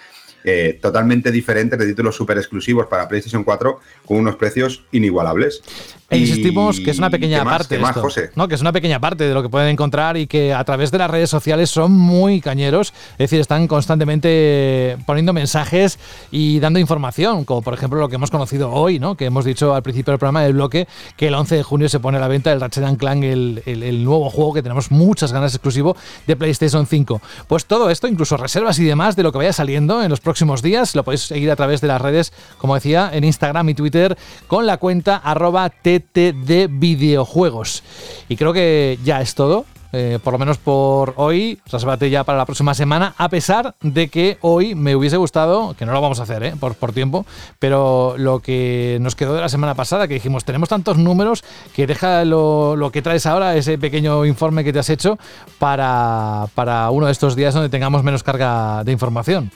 eh, 0.44 0.78
totalmente 0.80 1.30
diferentes 1.30 1.78
de 1.78 1.86
títulos 1.86 2.16
super 2.16 2.36
exclusivos 2.38 2.86
para 2.86 3.08
PlayStation 3.08 3.44
4 3.44 3.80
con 4.06 4.18
unos 4.18 4.36
precios 4.36 4.84
inigualables. 4.92 5.62
E 6.10 6.16
insistimos 6.16 6.80
que 6.80 6.90
es 6.90 6.96
una 6.98 7.10
pequeña 7.10 7.44
parte 7.44 7.76
¿Qué 7.76 7.82
más, 7.82 7.90
esto, 7.90 8.00
José? 8.00 8.30
¿no? 8.34 8.48
que 8.48 8.54
es 8.54 8.62
una 8.62 8.72
pequeña 8.72 8.98
parte 8.98 9.24
de 9.28 9.34
lo 9.34 9.42
que 9.42 9.50
pueden 9.50 9.68
encontrar 9.68 10.16
y 10.16 10.26
que 10.26 10.54
a 10.54 10.64
través 10.64 10.90
de 10.90 10.96
las 10.96 11.10
redes 11.10 11.28
sociales 11.28 11.68
son 11.68 11.92
muy 11.92 12.40
cañeros, 12.40 12.94
es 13.12 13.18
decir, 13.18 13.40
están 13.40 13.66
constantemente 13.68 14.96
poniendo 15.06 15.32
mensajes 15.32 15.98
y 16.30 16.60
dando 16.60 16.78
información, 16.78 17.44
como 17.44 17.62
por 17.62 17.74
ejemplo 17.74 17.98
lo 18.00 18.08
que 18.08 18.16
hemos 18.16 18.30
conocido 18.30 18.70
hoy, 18.72 18.98
¿no? 18.98 19.16
que 19.16 19.26
hemos 19.26 19.44
dicho 19.44 19.74
al 19.74 19.82
principio 19.82 20.12
del 20.12 20.18
programa 20.18 20.42
del 20.42 20.54
bloque, 20.54 20.88
que 21.16 21.28
el 21.28 21.34
11 21.34 21.56
de 21.56 21.62
junio 21.62 21.88
se 21.88 22.00
pone 22.00 22.16
a 22.16 22.20
la 22.20 22.28
venta 22.28 22.52
el 22.52 22.60
Ratchet 22.60 22.96
Clank, 22.96 23.24
el, 23.24 23.62
el- 23.66 23.82
el 23.82 24.04
nuevo 24.04 24.30
juego 24.30 24.54
que 24.54 24.62
tenemos 24.62 24.90
muchas 24.90 25.32
ganas 25.32 25.54
exclusivo 25.54 25.96
de 26.26 26.36
PlayStation 26.36 26.86
5. 26.86 27.20
Pues 27.46 27.66
todo 27.66 27.90
esto, 27.90 28.08
incluso 28.08 28.36
reservas 28.36 28.78
y 28.78 28.84
demás 28.84 29.14
de 29.16 29.22
lo 29.22 29.32
que 29.32 29.38
vaya 29.38 29.52
saliendo 29.52 30.02
en 30.02 30.08
los 30.10 30.20
próximos 30.28 30.60
días, 30.60 30.94
lo 30.94 31.04
podéis 31.04 31.22
seguir 31.22 31.50
a 31.50 31.56
través 31.56 31.80
de 31.80 31.88
las 31.88 32.02
redes, 32.02 32.34
como 32.58 32.74
decía, 32.74 33.08
en 33.14 33.24
Instagram 33.24 33.70
y 33.70 33.74
Twitter 33.74 34.16
con 34.46 34.66
la 34.66 34.76
cuenta 34.76 35.16
arroba 35.16 35.70
TTD 35.70 36.68
videojuegos. 36.68 37.82
Y 38.28 38.36
creo 38.36 38.52
que 38.52 38.98
ya 39.02 39.22
es 39.22 39.34
todo. 39.34 39.64
eh, 39.92 40.18
por 40.22 40.34
lo 40.34 40.38
menos 40.38 40.58
por 40.58 41.14
hoy, 41.16 41.58
resérvate 41.72 42.10
ya 42.10 42.22
para 42.22 42.36
la 42.36 42.44
próxima 42.44 42.74
semana, 42.74 43.14
a 43.16 43.30
pesar 43.30 43.74
de 43.80 44.08
que 44.08 44.36
hoy 44.42 44.74
me 44.74 44.94
hubiese 44.94 45.16
gustado, 45.16 45.74
que 45.78 45.86
no 45.86 45.92
lo 45.92 46.00
vamos 46.02 46.20
a 46.20 46.24
hacer 46.24 46.42
eh, 46.42 46.52
por, 46.60 46.74
por 46.74 46.92
tiempo, 46.92 47.24
pero 47.58 48.14
lo 48.18 48.40
que 48.40 48.98
nos 49.00 49.14
quedó 49.16 49.34
de 49.34 49.40
la 49.40 49.48
semana 49.48 49.74
pasada, 49.74 50.06
que 50.06 50.12
dijimos, 50.12 50.44
tenemos 50.44 50.68
tantos 50.68 50.98
números 50.98 51.42
que 51.74 51.86
deja 51.86 52.26
lo, 52.26 52.76
lo 52.76 52.90
que 52.92 53.00
traes 53.00 53.24
ahora, 53.24 53.56
ese 53.56 53.78
pequeño 53.78 54.26
informe 54.26 54.62
que 54.62 54.74
te 54.74 54.78
has 54.78 54.90
hecho, 54.90 55.18
para, 55.58 56.48
para 56.54 56.90
uno 56.90 57.06
de 57.06 57.12
estos 57.12 57.34
días 57.34 57.54
donde 57.54 57.70
tengamos 57.70 58.02
menos 58.02 58.22
carga 58.22 58.84
de 58.84 58.92
información. 58.92 59.50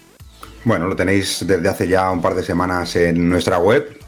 Bueno, 0.65 0.87
lo 0.87 0.95
tenéis 0.95 1.45
desde 1.45 1.69
hace 1.69 1.89
ya 1.89 2.09
un 2.13 2.23
par 2.23 2.37
de 2.37 2.45
semanas 2.45 2.95
en 2.95 3.29
nuestra 3.29 3.59
web. 3.59 3.99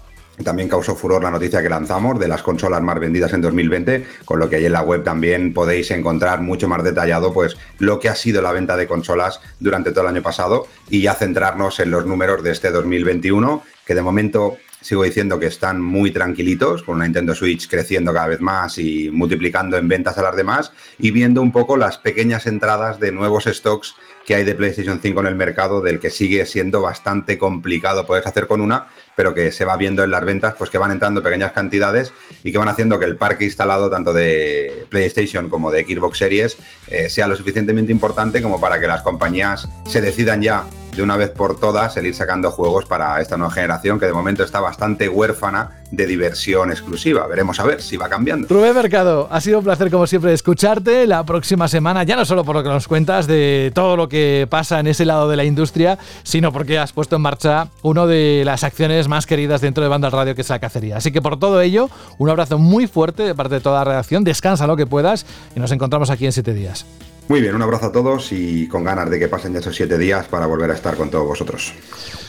También 0.44 0.68
causó 0.68 0.94
furor 0.94 1.22
la 1.22 1.32
noticia 1.32 1.60
que 1.60 1.68
lanzamos 1.68 2.18
de 2.20 2.28
las 2.28 2.44
consolas 2.44 2.80
más 2.80 3.00
vendidas 3.00 3.32
en 3.32 3.40
2020, 3.40 4.06
con 4.24 4.38
lo 4.38 4.48
que 4.48 4.56
ahí 4.56 4.66
en 4.66 4.72
la 4.72 4.82
web 4.82 5.02
también 5.02 5.52
podéis 5.52 5.90
encontrar 5.90 6.42
mucho 6.42 6.68
más 6.68 6.84
detallado 6.84 7.32
pues 7.32 7.56
lo 7.78 7.98
que 7.98 8.08
ha 8.08 8.14
sido 8.14 8.40
la 8.40 8.52
venta 8.52 8.76
de 8.76 8.86
consolas 8.86 9.40
durante 9.58 9.90
todo 9.90 10.02
el 10.02 10.14
año 10.14 10.22
pasado 10.22 10.68
y 10.88 11.02
ya 11.02 11.14
centrarnos 11.14 11.80
en 11.80 11.90
los 11.90 12.06
números 12.06 12.44
de 12.44 12.52
este 12.52 12.70
2021, 12.70 13.62
que 13.84 13.94
de 13.96 14.02
momento 14.02 14.56
sigo 14.80 15.02
diciendo 15.02 15.40
que 15.40 15.46
están 15.46 15.80
muy 15.80 16.10
tranquilitos, 16.10 16.82
con 16.82 16.96
una 16.96 17.04
Nintendo 17.04 17.34
Switch 17.34 17.68
creciendo 17.68 18.12
cada 18.12 18.26
vez 18.26 18.40
más 18.40 18.76
y 18.78 19.10
multiplicando 19.10 19.76
en 19.76 19.88
ventas 19.88 20.18
a 20.18 20.22
las 20.22 20.36
demás, 20.36 20.72
y 20.98 21.10
viendo 21.10 21.40
un 21.42 21.52
poco 21.52 21.76
las 21.76 21.98
pequeñas 21.98 22.46
entradas 22.46 23.00
de 23.00 23.10
nuevos 23.10 23.44
stocks 23.44 23.94
que 24.24 24.34
hay 24.34 24.44
de 24.44 24.54
PlayStation 24.54 25.00
5 25.00 25.20
en 25.20 25.26
el 25.26 25.34
mercado, 25.34 25.80
del 25.80 26.00
que 26.00 26.10
sigue 26.10 26.46
siendo 26.46 26.80
bastante 26.80 27.38
complicado 27.38 28.06
poder 28.06 28.26
hacer 28.26 28.46
con 28.46 28.60
una, 28.60 28.88
pero 29.16 29.34
que 29.34 29.52
se 29.52 29.64
va 29.64 29.76
viendo 29.76 30.02
en 30.02 30.10
las 30.10 30.24
ventas, 30.24 30.54
pues 30.56 30.70
que 30.70 30.78
van 30.78 30.90
entrando 30.90 31.22
pequeñas 31.22 31.52
cantidades 31.52 32.12
y 32.42 32.52
que 32.52 32.58
van 32.58 32.68
haciendo 32.68 32.98
que 32.98 33.04
el 33.04 33.16
parque 33.16 33.44
instalado 33.44 33.90
tanto 33.90 34.12
de 34.12 34.86
PlayStation 34.88 35.48
como 35.48 35.70
de 35.70 35.84
Xbox 35.84 36.18
Series 36.18 36.56
eh, 36.88 37.08
sea 37.08 37.28
lo 37.28 37.36
suficientemente 37.36 37.92
importante 37.92 38.42
como 38.42 38.60
para 38.60 38.80
que 38.80 38.86
las 38.86 39.02
compañías 39.02 39.68
se 39.86 40.00
decidan 40.00 40.42
ya 40.42 40.64
de 40.96 41.02
una 41.02 41.16
vez 41.16 41.30
por 41.30 41.58
todas 41.58 41.96
el 41.96 42.06
ir 42.06 42.14
sacando 42.14 42.50
juegos 42.50 42.86
para 42.86 43.20
esta 43.20 43.36
nueva 43.36 43.52
generación 43.52 43.98
que 43.98 44.06
de 44.06 44.12
momento 44.12 44.42
está 44.42 44.60
bastante 44.60 45.08
huérfana 45.08 45.82
de 45.90 46.06
diversión 46.06 46.70
exclusiva. 46.70 47.26
Veremos 47.26 47.60
a 47.60 47.64
ver 47.64 47.80
si 47.82 47.96
va 47.96 48.08
cambiando. 48.08 48.48
Rubén 48.48 48.74
Mercado, 48.74 49.28
ha 49.30 49.40
sido 49.40 49.58
un 49.58 49.64
placer 49.64 49.90
como 49.90 50.06
siempre 50.06 50.32
escucharte 50.32 51.06
la 51.06 51.24
próxima 51.24 51.68
semana, 51.68 52.02
ya 52.04 52.16
no 52.16 52.24
solo 52.24 52.44
por 52.44 52.56
lo 52.56 52.62
que 52.62 52.68
nos 52.68 52.88
cuentas 52.88 53.26
de 53.26 53.72
todo 53.74 53.96
lo 53.96 54.08
que 54.08 54.46
pasa 54.48 54.80
en 54.80 54.86
ese 54.86 55.04
lado 55.04 55.28
de 55.28 55.36
la 55.36 55.44
industria, 55.44 55.98
sino 56.22 56.52
porque 56.52 56.78
has 56.78 56.92
puesto 56.92 57.16
en 57.16 57.22
marcha 57.22 57.68
una 57.82 58.06
de 58.06 58.42
las 58.44 58.64
acciones 58.64 59.08
más 59.08 59.26
queridas 59.26 59.60
dentro 59.60 59.82
de 59.82 59.88
Banda 59.88 60.10
Radio, 60.10 60.34
que 60.34 60.42
es 60.42 60.48
la 60.48 60.58
cacería. 60.58 60.96
Así 60.96 61.12
que 61.12 61.22
por 61.22 61.38
todo 61.38 61.60
ello, 61.60 61.90
un 62.18 62.30
abrazo 62.30 62.58
muy 62.58 62.86
fuerte 62.86 63.22
de 63.22 63.34
parte 63.34 63.56
de 63.56 63.60
toda 63.60 63.80
la 63.80 63.84
redacción, 63.84 64.24
descansa 64.24 64.66
lo 64.66 64.76
que 64.76 64.86
puedas 64.86 65.26
y 65.54 65.60
nos 65.60 65.72
encontramos 65.72 66.10
aquí 66.10 66.26
en 66.26 66.32
siete 66.32 66.54
días. 66.54 66.86
Muy 67.28 67.40
bien, 67.40 67.54
un 67.54 67.62
abrazo 67.62 67.86
a 67.86 67.92
todos 67.92 68.32
y 68.32 68.68
con 68.68 68.84
ganas 68.84 69.08
de 69.08 69.18
que 69.18 69.28
pasen 69.28 69.54
ya 69.54 69.60
esos 69.60 69.74
siete 69.74 69.96
días 69.96 70.26
para 70.26 70.46
volver 70.46 70.70
a 70.70 70.74
estar 70.74 70.94
con 70.94 71.10
todos 71.10 71.26
vosotros. 71.26 71.72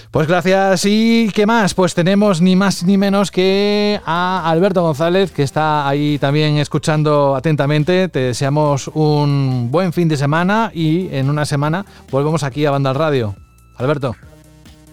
Pues 0.10 0.30
gracias. 0.30 0.86
¿Y 0.86 1.30
qué 1.36 1.46
más? 1.46 1.74
Pues 1.74 1.94
tenemos 1.94 2.42
ni 2.42 2.56
más 2.56 2.86
ni 2.86 2.98
menos 2.98 3.32
que 3.32 4.00
a 4.06 4.50
Alberto 4.50 4.82
González, 4.82 5.34
que 5.34 5.44
está 5.44 5.86
ahí 5.90 6.18
también 6.20 6.56
escuchando 6.56 7.36
atentamente. 7.36 8.08
Te 8.08 8.20
deseamos 8.20 8.88
un 8.94 9.70
buen 9.70 9.92
fin 9.92 10.08
de 10.08 10.16
semana 10.16 10.72
y 10.74 11.14
en 11.14 11.30
una 11.30 11.44
semana 11.44 11.86
volvemos 12.10 12.44
aquí 12.44 12.66
a 12.66 12.72
Banda 12.72 12.92
al 12.92 12.96
Radio. 12.96 13.36
Alberto. 13.76 14.16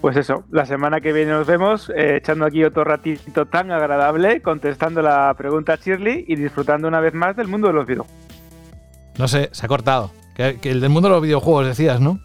Pues 0.01 0.17
eso, 0.17 0.43
la 0.51 0.67
semana 0.67 1.01
que 1.01 1.13
viene 1.13 1.31
nos 1.31 1.47
vemos 1.47 1.89
eh, 1.91 2.17
echando 2.17 2.45
aquí 2.45 2.65
otro 2.65 2.83
ratito 2.83 3.47
tan 3.47 3.71
agradable, 3.71 4.43
contestando 4.43 5.01
la 5.01 5.33
pregunta 5.39 5.75
a 5.75 5.77
Shirley 5.77 6.25
y 6.27 6.35
disfrutando 6.35 6.89
una 6.89 6.99
vez 6.99 7.15
más 7.15 7.37
del 7.37 7.47
mundo 7.47 7.69
de 7.69 7.75
los 7.75 7.87
videojuegos. 7.87 8.32
No 9.19 9.29
sé, 9.29 9.51
se 9.53 9.67
ha 9.67 9.69
cortado. 9.69 10.11
Que, 10.35 10.59
el 10.63 10.81
del 10.81 10.91
mundo 10.91 11.09
de 11.09 11.15
los 11.15 11.23
videojuegos 11.23 11.67
decías, 11.67 12.01
¿no? 12.01 12.21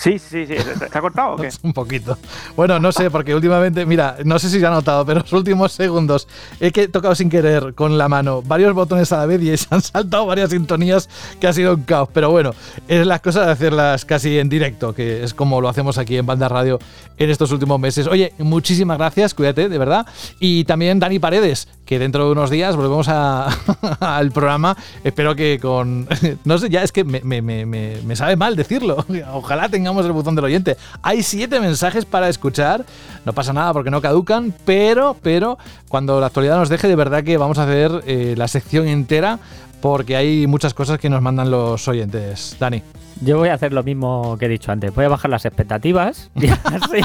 Sí, 0.00 0.18
sí, 0.18 0.46
sí. 0.46 0.54
¿Se 0.56 0.98
ha 0.98 1.00
cortado 1.02 1.34
o 1.34 1.36
qué? 1.36 1.50
Un 1.62 1.74
poquito. 1.74 2.16
Bueno, 2.56 2.80
no 2.80 2.90
sé, 2.90 3.10
porque 3.10 3.34
últimamente, 3.34 3.84
mira, 3.84 4.16
no 4.24 4.38
sé 4.38 4.48
si 4.48 4.58
se 4.58 4.66
ha 4.66 4.70
notado, 4.70 5.04
pero 5.04 5.20
en 5.20 5.24
los 5.24 5.32
últimos 5.34 5.72
segundos 5.72 6.26
he 6.58 6.70
tocado 6.88 7.14
sin 7.14 7.28
querer 7.28 7.74
con 7.74 7.98
la 7.98 8.08
mano 8.08 8.40
varios 8.40 8.72
botones 8.72 9.12
a 9.12 9.18
la 9.18 9.26
vez 9.26 9.42
y 9.42 9.54
se 9.58 9.66
han 9.70 9.82
saltado 9.82 10.24
varias 10.24 10.50
sintonías 10.50 11.10
que 11.38 11.46
ha 11.48 11.52
sido 11.52 11.74
un 11.74 11.82
caos. 11.82 12.08
Pero 12.14 12.30
bueno, 12.30 12.54
es 12.88 13.06
las 13.06 13.20
cosas 13.20 13.44
de 13.44 13.52
hacerlas 13.52 14.06
casi 14.06 14.38
en 14.38 14.48
directo, 14.48 14.94
que 14.94 15.22
es 15.22 15.34
como 15.34 15.60
lo 15.60 15.68
hacemos 15.68 15.98
aquí 15.98 16.16
en 16.16 16.24
Banda 16.24 16.48
Radio 16.48 16.78
en 17.18 17.28
estos 17.28 17.52
últimos 17.52 17.78
meses. 17.78 18.06
Oye, 18.06 18.32
muchísimas 18.38 18.96
gracias, 18.96 19.34
cuídate, 19.34 19.68
de 19.68 19.76
verdad. 19.76 20.06
Y 20.38 20.64
también 20.64 20.98
Dani 20.98 21.18
Paredes, 21.18 21.68
que 21.84 21.98
dentro 21.98 22.24
de 22.24 22.32
unos 22.32 22.48
días 22.48 22.74
volvemos 22.74 23.06
al 24.00 24.30
programa. 24.30 24.78
Espero 25.04 25.36
que 25.36 25.58
con. 25.60 26.08
No 26.44 26.58
sé, 26.58 26.70
ya 26.70 26.82
es 26.82 26.90
que 26.90 27.04
me, 27.04 27.42
me 27.42 28.16
sabe 28.16 28.36
mal 28.36 28.56
decirlo. 28.56 29.04
Ojalá 29.32 29.68
tenga 29.68 29.89
el 29.98 30.12
botón 30.12 30.34
del 30.34 30.44
oyente. 30.44 30.76
Hay 31.02 31.22
siete 31.22 31.60
mensajes 31.60 32.04
para 32.04 32.28
escuchar. 32.28 32.84
No 33.24 33.32
pasa 33.32 33.52
nada 33.52 33.72
porque 33.72 33.90
no 33.90 34.00
caducan, 34.00 34.54
pero, 34.64 35.16
pero 35.22 35.58
cuando 35.88 36.20
la 36.20 36.26
actualidad 36.26 36.56
nos 36.56 36.68
deje, 36.68 36.88
de 36.88 36.96
verdad 36.96 37.24
que 37.24 37.36
vamos 37.36 37.58
a 37.58 37.64
hacer 37.64 38.02
eh, 38.06 38.34
la 38.36 38.48
sección 38.48 38.86
entera 38.86 39.38
porque 39.80 40.16
hay 40.16 40.46
muchas 40.46 40.74
cosas 40.74 40.98
que 40.98 41.08
nos 41.08 41.22
mandan 41.22 41.50
los 41.50 41.86
oyentes. 41.88 42.56
Dani. 42.58 42.82
Yo 43.22 43.36
voy 43.36 43.50
a 43.50 43.54
hacer 43.54 43.72
lo 43.72 43.82
mismo 43.82 44.36
que 44.38 44.46
he 44.46 44.48
dicho 44.48 44.72
antes. 44.72 44.94
Voy 44.94 45.04
a 45.04 45.08
bajar 45.08 45.30
las 45.30 45.44
expectativas 45.44 46.30
y 46.34 46.48
así 46.64 47.02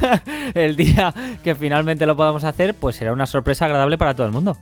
el 0.54 0.76
día 0.76 1.12
que 1.42 1.54
finalmente 1.54 2.06
lo 2.06 2.16
podamos 2.16 2.44
hacer, 2.44 2.74
pues 2.74 2.96
será 2.96 3.12
una 3.12 3.26
sorpresa 3.26 3.64
agradable 3.64 3.98
para 3.98 4.14
todo 4.14 4.26
el 4.26 4.32
mundo. 4.32 4.56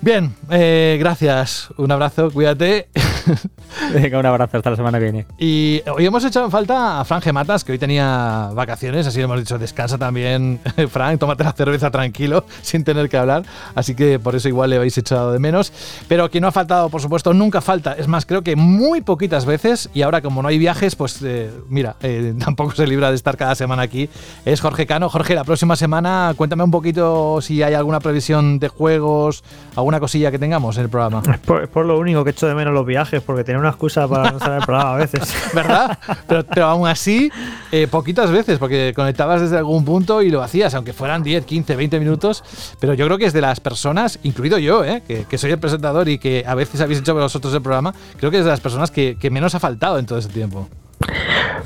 Bien, 0.00 0.34
eh, 0.50 0.96
gracias. 0.98 1.68
Un 1.76 1.92
abrazo, 1.92 2.30
cuídate. 2.30 2.88
Venga, 3.94 4.18
un 4.18 4.26
abrazo, 4.26 4.56
hasta 4.56 4.70
la 4.70 4.76
semana 4.76 4.98
que 4.98 5.04
viene. 5.04 5.26
Y 5.38 5.82
hoy 5.94 6.04
hemos 6.04 6.24
echado 6.24 6.46
en 6.46 6.50
falta 6.50 7.00
a 7.00 7.04
Fran 7.04 7.22
Gematas, 7.22 7.64
que 7.64 7.72
hoy 7.72 7.78
tenía 7.78 8.50
vacaciones, 8.54 9.06
así 9.06 9.18
le 9.18 9.24
hemos 9.24 9.38
dicho, 9.38 9.58
descansa 9.58 9.98
también, 9.98 10.60
Fran, 10.90 11.18
tómate 11.18 11.44
la 11.44 11.52
cerveza 11.52 11.90
tranquilo, 11.90 12.44
sin 12.62 12.84
tener 12.84 13.08
que 13.08 13.16
hablar. 13.16 13.44
Así 13.74 13.94
que 13.94 14.18
por 14.18 14.34
eso 14.34 14.48
igual 14.48 14.70
le 14.70 14.76
habéis 14.76 14.98
echado 14.98 15.32
de 15.32 15.38
menos. 15.38 15.72
Pero 16.08 16.28
quien 16.30 16.42
no 16.42 16.48
ha 16.48 16.52
faltado, 16.52 16.88
por 16.88 17.00
supuesto, 17.00 17.32
nunca 17.32 17.60
falta. 17.60 17.92
Es 17.92 18.08
más, 18.08 18.26
creo 18.26 18.42
que 18.42 18.56
muy 18.56 19.00
poquitas 19.00 19.46
veces, 19.46 19.88
y 19.94 20.02
ahora 20.02 20.20
como 20.20 20.42
no 20.42 20.48
hay 20.48 20.58
viajes, 20.58 20.96
pues 20.96 21.20
eh, 21.22 21.50
mira, 21.68 21.96
eh, 22.02 22.34
tampoco 22.38 22.72
se 22.72 22.86
libra 22.86 23.10
de 23.10 23.16
estar 23.16 23.36
cada 23.36 23.54
semana 23.54 23.82
aquí, 23.82 24.08
es 24.44 24.60
Jorge 24.60 24.86
Cano. 24.86 25.08
Jorge, 25.08 25.34
la 25.34 25.44
próxima 25.44 25.76
semana 25.76 26.34
cuéntame 26.36 26.64
un 26.64 26.70
poquito 26.70 27.40
si 27.40 27.62
hay 27.62 27.74
alguna 27.74 28.00
previsión 28.00 28.58
de 28.58 28.68
juegos, 28.68 29.44
alguna 29.76 29.92
una 29.92 30.00
cosilla 30.00 30.30
que 30.30 30.38
tengamos 30.38 30.78
en 30.78 30.84
el 30.84 30.88
programa. 30.88 31.22
Es 31.30 31.68
por, 31.68 31.84
lo 31.84 31.98
único 31.98 32.24
que 32.24 32.30
echo 32.30 32.46
de 32.46 32.54
menos 32.54 32.72
los 32.72 32.86
viajes, 32.86 33.11
porque 33.20 33.44
tenía 33.44 33.58
una 33.58 33.68
excusa 33.68 34.08
para 34.08 34.30
no 34.30 34.38
estar 34.38 34.58
el 34.58 34.64
programa 34.64 34.94
a 34.94 34.96
veces. 34.96 35.34
¿Verdad? 35.54 35.98
Pero, 36.26 36.66
aún 36.66 36.88
así, 36.88 37.30
eh, 37.70 37.86
poquitas 37.90 38.30
veces, 38.30 38.58
porque 38.58 38.92
conectabas 38.96 39.42
desde 39.42 39.58
algún 39.58 39.84
punto 39.84 40.22
y 40.22 40.30
lo 40.30 40.42
hacías, 40.42 40.74
aunque 40.74 40.92
fueran 40.92 41.22
10, 41.22 41.44
15, 41.44 41.76
20 41.76 41.98
minutos. 41.98 42.42
Pero 42.80 42.94
yo 42.94 43.04
creo 43.06 43.18
que 43.18 43.26
es 43.26 43.32
de 43.32 43.40
las 43.40 43.60
personas, 43.60 44.18
incluido 44.22 44.58
yo, 44.58 44.84
eh, 44.84 45.02
que, 45.06 45.38
soy 45.38 45.50
el 45.50 45.58
presentador 45.58 46.08
y 46.08 46.18
que 46.18 46.44
a 46.46 46.54
veces 46.54 46.80
habéis 46.80 47.00
hecho 47.00 47.14
vosotros 47.14 47.52
el 47.52 47.62
programa, 47.62 47.92
creo 48.16 48.30
que 48.30 48.38
es 48.38 48.44
de 48.44 48.50
las 48.50 48.60
personas 48.60 48.90
que, 48.90 49.18
que 49.18 49.30
menos 49.30 49.54
ha 49.54 49.60
faltado 49.60 49.98
en 49.98 50.06
todo 50.06 50.18
ese 50.18 50.28
tiempo. 50.28 50.68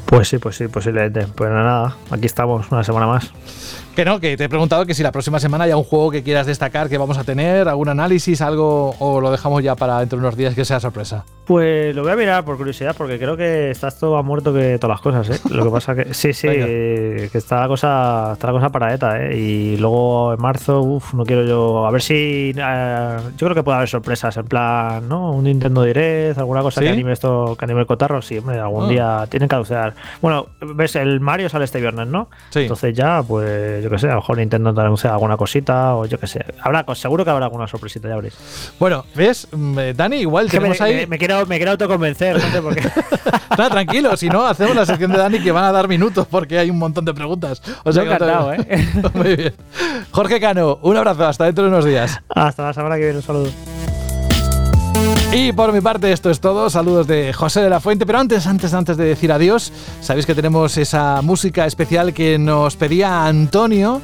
Pues 0.07 0.29
sí, 0.29 0.39
pues 0.39 0.57
sí, 0.57 0.69
posiblemente. 0.69 1.27
Pues 1.27 1.51
nada, 1.51 1.97
aquí 2.11 2.27
estamos 2.27 2.71
una 2.71 2.83
semana 2.85 3.07
más. 3.07 3.33
Que 3.97 4.05
no, 4.05 4.21
que 4.21 4.37
te 4.37 4.45
he 4.45 4.49
preguntado 4.51 4.85
que 4.85 4.93
si 4.93 5.03
la 5.03 5.11
próxima 5.11 5.41
semana 5.41 5.65
hay 5.65 5.73
un 5.73 5.83
juego 5.83 6.11
que 6.11 6.23
quieras 6.23 6.47
destacar 6.47 6.91
que 6.91 6.99
vamos 6.99 7.17
a 7.17 7.25
tener, 7.25 7.67
algún 7.67 7.89
análisis, 7.89 8.43
algo, 8.43 8.95
o 8.99 9.23
lo 9.23 9.31
dejamos 9.31 9.63
ya 9.63 9.75
para 9.75 10.01
dentro 10.01 10.19
de 10.19 10.27
unos 10.27 10.37
días 10.37 10.55
que 10.55 10.67
sea 10.67 10.79
sorpresa. 10.81 11.25
Pues 11.47 11.95
lo 11.95 12.03
voy 12.03 12.13
a 12.13 12.17
mirar 12.17 12.45
por 12.45 12.59
curiosidad, 12.59 12.95
porque 12.99 13.19
creo 13.19 13.39
que 13.39 13.71
estás 13.71 13.99
todo 13.99 14.17
más 14.17 14.25
muerto 14.25 14.53
que 14.53 14.79
todas 14.79 14.97
las 14.97 15.01
cosas, 15.01 15.31
¿eh? 15.31 15.41
Lo 15.49 15.65
que 15.65 15.71
pasa 15.71 15.95
que 15.95 16.13
sí, 16.13 16.35
sí, 16.35 16.49
que 16.49 17.31
está 17.33 17.61
la 17.61 17.69
cosa, 17.69 18.33
está 18.35 18.49
la 18.49 18.53
cosa 18.53 18.69
para 18.69 18.93
ETA, 18.93 19.23
¿eh? 19.23 19.39
Y 19.39 19.77
luego 19.79 20.35
en 20.35 20.43
marzo, 20.43 20.83
uff, 20.83 21.15
no 21.15 21.25
quiero 21.25 21.47
yo, 21.47 21.87
a 21.87 21.91
ver 21.91 22.03
si, 22.03 22.53
eh, 22.55 23.17
yo 23.39 23.47
creo 23.47 23.55
que 23.55 23.63
puede 23.63 23.77
haber 23.77 23.89
sorpresas, 23.89 24.37
en 24.37 24.45
plan, 24.45 25.09
¿no? 25.09 25.31
Un 25.33 25.45
Nintendo 25.45 25.85
Direct, 25.85 26.37
alguna 26.37 26.61
cosa 26.61 26.83
que 26.83 26.91
anime 26.91 27.13
esto, 27.13 27.57
que 27.57 27.65
anime 27.65 27.81
el 27.81 27.87
cotarro, 27.87 28.21
sí, 28.21 28.37
hombre, 28.37 28.59
algún 28.59 28.85
ah. 28.85 28.89
día 28.89 29.27
tienen 29.31 29.49
que 29.49 29.55
anunciar. 29.55 29.95
Bueno, 30.21 30.49
ves, 30.61 30.97
el 30.97 31.21
Mario 31.21 31.49
sale 31.49 31.65
este 31.65 31.81
viernes, 31.81 32.09
¿no? 32.09 32.29
Sí. 32.51 32.63
Entonces 32.63 32.93
ya, 32.93 33.23
pues 33.23 33.86
yo 33.87 33.91
qué 33.91 33.99
sé, 34.01 34.09
a 34.09 34.15
lo 34.15 34.17
mejor 34.17 34.39
Nintendo 34.39 34.71
anuncia 34.81 35.13
alguna 35.13 35.37
cosita 35.37 35.95
o 35.95 36.07
yo 36.07 36.19
qué 36.19 36.27
sé. 36.27 36.45
Habrá, 36.61 36.85
seguro 36.97 37.25
que 37.25 37.31
habrá 37.31 37.45
alguna 37.45 37.69
sorpresita, 37.69 38.09
ya 38.09 38.17
veréis. 38.17 38.37
Bueno, 38.81 39.05
¿ves? 39.15 39.47
Mm, 39.53 39.79
eh, 39.79 39.95
Dani, 39.95 40.17
igual 40.17 40.51
tenemos 40.51 40.81
me, 40.81 40.87
ahí. 40.87 41.07
Me, 41.07 41.19
quiero, 41.19 41.47
me 41.47 41.57
quiero 41.57 41.71
autoconvencer, 41.71 42.35
no 42.35 42.51
sé 42.51 42.61
por 42.61 42.75
qué. 42.75 42.83
no, 43.59 43.71
tranquilo, 43.71 44.17
si 44.17 44.29
no, 44.29 44.45
hacemos 44.45 44.75
la 44.75 44.85
sección 44.85 45.13
de 45.13 45.19
Dani 45.19 45.39
que 45.39 45.53
van 45.53 45.63
a 45.63 45.71
dar 45.71 45.87
minutos 45.87 46.27
porque 46.29 46.59
hay 46.59 46.69
un 46.69 46.81
montón 46.81 47.05
de 47.05 47.15
preguntas. 47.15 47.63
O 47.85 47.93
sea, 47.93 48.03
encantado, 48.03 48.53
¿eh? 48.55 48.89
Muy 49.15 49.37
bien. 49.37 49.55
Jorge 50.11 50.41
Cano, 50.41 50.81
un 50.83 50.97
abrazo, 50.97 51.25
hasta 51.25 51.45
dentro 51.45 51.63
de 51.63 51.71
unos 51.71 51.85
días. 51.85 52.21
Hasta 52.29 52.65
la 52.65 52.73
semana 52.73 52.97
que 52.97 53.03
viene, 53.03 53.19
un 53.19 53.23
saludo. 53.23 53.76
Y 55.33 55.53
por 55.53 55.73
mi 55.73 55.81
parte 55.81 56.13
esto 56.13 56.31
es 56.31 56.41
todo. 56.41 56.71
Saludos 56.71 57.07
de 57.07 57.33
José 57.33 57.61
de 57.61 57.71
la 57.71 57.81
Fuente. 57.81 58.07
Pero 58.07 58.19
antes, 58.19 58.47
antes, 58.47 58.73
antes 58.73 58.97
de 58.97 59.05
decir 59.05 59.33
adiós, 59.33 59.73
sabéis 60.01 60.25
que 60.25 60.35
tenemos 60.35 60.77
esa 60.77 61.21
música 61.23 61.67
especial 61.67 62.15
que 62.15 62.39
nos 62.39 62.77
pedía 62.77 63.27
Antonio, 63.27 64.01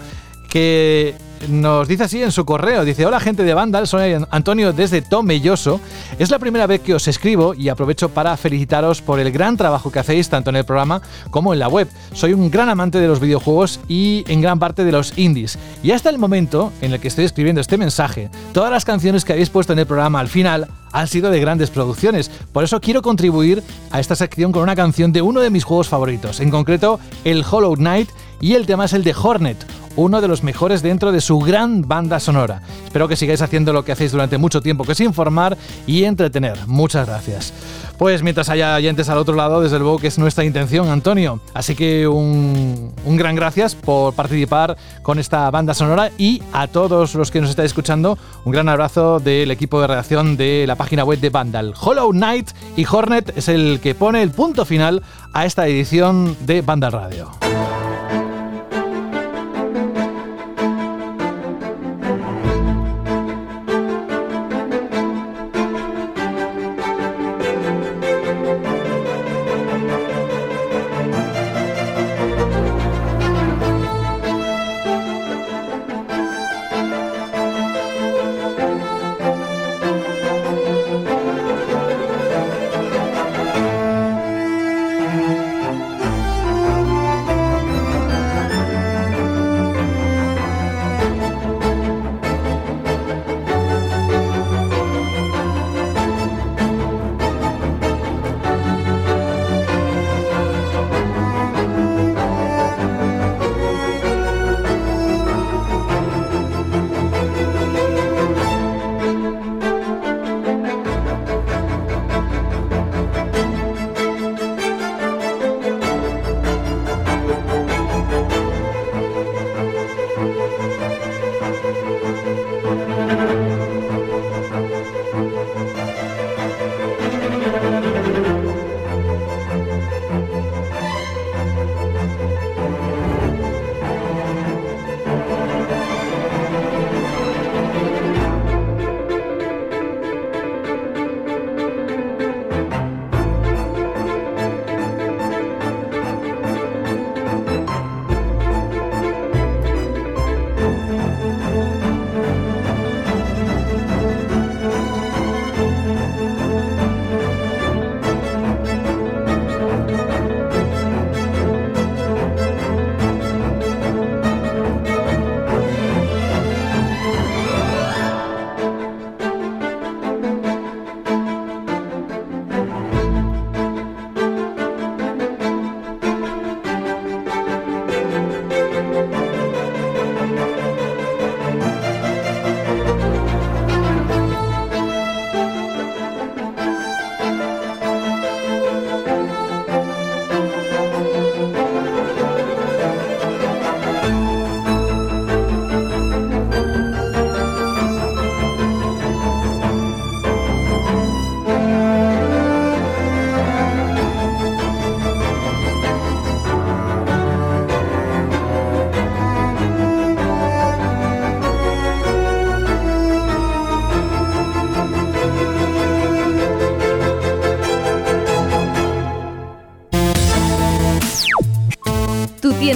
que 0.49 1.15
nos 1.49 1.89
dice 1.89 2.05
así 2.05 2.23
en 2.23 2.31
su 2.31 2.45
correo, 2.45 2.85
dice, 2.85 3.05
hola 3.05 3.19
gente 3.19 3.43
de 3.43 3.55
Vandal, 3.55 3.89
soy 3.89 4.15
Antonio 4.31 4.73
desde 4.73 5.03
Tomelloso. 5.03 5.81
Es 6.19 6.31
la 6.31 6.39
primera 6.39 6.67
vez 6.67 6.81
que 6.83 6.95
os 6.95 7.09
escribo 7.09 7.55
y 7.55 7.69
aprovecho 7.69 8.11
para 8.11 8.37
felicitaros 8.37 9.03
por 9.03 9.19
el 9.19 9.33
gran 9.33 9.57
trabajo 9.57 9.91
que 9.91 9.99
hacéis 9.99 10.29
tanto 10.29 10.51
en 10.51 10.57
el 10.57 10.65
programa 10.65 11.03
como 11.31 11.53
en 11.53 11.59
la 11.59 11.69
web. 11.69 11.89
Soy 12.13 12.33
un 12.33 12.51
gran 12.51 12.69
amante 12.69 12.99
de 12.99 13.09
los 13.09 13.21
videojuegos 13.21 13.81
y 13.89 14.25
en 14.29 14.41
gran 14.41 14.59
parte 14.59 14.85
de 14.85 14.93
los 14.93 15.17
indies. 15.19 15.59
Y 15.83 15.91
hasta 15.93 16.11
el 16.11 16.19
momento 16.19 16.73
en 16.81 16.93
el 16.93 17.01
que 17.01 17.09
estoy 17.09 17.25
escribiendo 17.25 17.61
este 17.61 17.79
mensaje, 17.79 18.31
todas 18.53 18.71
las 18.71 18.85
canciones 18.85 19.25
que 19.25 19.33
habéis 19.33 19.51
puesto 19.51 19.73
en 19.73 19.81
el 19.81 19.87
programa 19.87 20.21
al 20.21 20.29
final 20.29 20.69
han 20.93 21.09
sido 21.09 21.31
de 21.31 21.41
grandes 21.41 21.71
producciones. 21.71 22.31
Por 22.53 22.65
eso 22.65 22.81
quiero 22.81 23.03
contribuir 23.03 23.63
a 23.91 24.01
esta 24.01 24.15
sección 24.15 24.53
con 24.53 24.63
una 24.63 24.77
canción 24.77 25.13
de 25.13 25.23
uno 25.23 25.41
de 25.41 25.51
mis 25.51 25.65
juegos 25.65 25.89
favoritos, 25.89 26.41
en 26.41 26.51
concreto 26.51 27.01
el 27.25 27.45
Hollow 27.49 27.75
Knight 27.75 28.11
y 28.41 28.55
el 28.55 28.67
tema 28.67 28.85
es 28.87 28.93
el 28.93 29.05
de 29.05 29.15
Hornet, 29.15 29.65
uno 29.97 30.21
de 30.21 30.29
los 30.29 30.43
mejores 30.43 30.83
dentro 30.83 31.13
de 31.13 31.21
su 31.21 31.39
gran 31.39 31.83
banda 31.87 32.21
sonora. 32.21 32.63
Espero 32.85 33.09
que 33.09 33.17
sigáis 33.17 33.43
haciendo 33.43 33.73
lo 33.73 33.85
que 33.85 33.93
hacéis 33.93 34.13
durante 34.13 34.39
mucho 34.39 34.61
tiempo, 34.61 34.85
que 34.85 34.93
es 34.93 35.01
informar 35.01 35.57
y 35.87 36.05
entretener. 36.05 36.59
Muchas 36.67 37.07
gracias. 37.07 37.53
Pues 37.99 38.23
mientras 38.23 38.49
haya 38.49 38.75
oyentes 38.75 39.09
al 39.09 39.19
otro 39.19 39.35
lado, 39.37 39.61
desde 39.61 39.79
luego 39.79 39.99
que 39.99 40.09
es 40.09 40.19
nuestra 40.19 40.45
intención, 40.45 40.89
Antonio. 40.89 41.41
Así 41.55 41.75
que 41.75 42.09
un, 42.09 42.93
gran 43.07 43.37
gracias 43.37 43.75
por 43.75 44.15
participar 44.15 44.77
con 45.03 45.19
esta 45.19 45.51
banda 45.51 45.75
sonora 45.75 46.11
y 46.19 46.43
a 46.53 46.67
todos 46.67 47.15
los 47.15 47.31
que 47.31 47.41
nos 47.41 47.51
estáis 47.51 47.67
escuchando, 47.67 48.19
un 48.45 48.53
gran 48.53 48.69
abrazo 48.69 49.21
del 49.21 49.51
equipo 49.51 49.81
de 49.81 49.87
redacción 49.87 50.37
de 50.37 50.65
la 50.67 50.77
página 50.77 51.05
web 51.05 51.21
de 51.21 51.31
Vandal. 51.31 51.75
Hollow 51.81 52.11
Knight 52.11 52.51
y 52.77 52.87
Hornet 52.91 53.37
es 53.37 53.49
el 53.49 53.79
que 53.81 53.95
pone 53.95 54.23
el 54.23 54.31
punto 54.31 54.65
final 54.65 55.03
a 55.33 55.47
esta 55.47 55.69
edición 55.69 56.37
de 56.45 56.63
Vandal 56.63 56.93
Radio. 56.93 57.31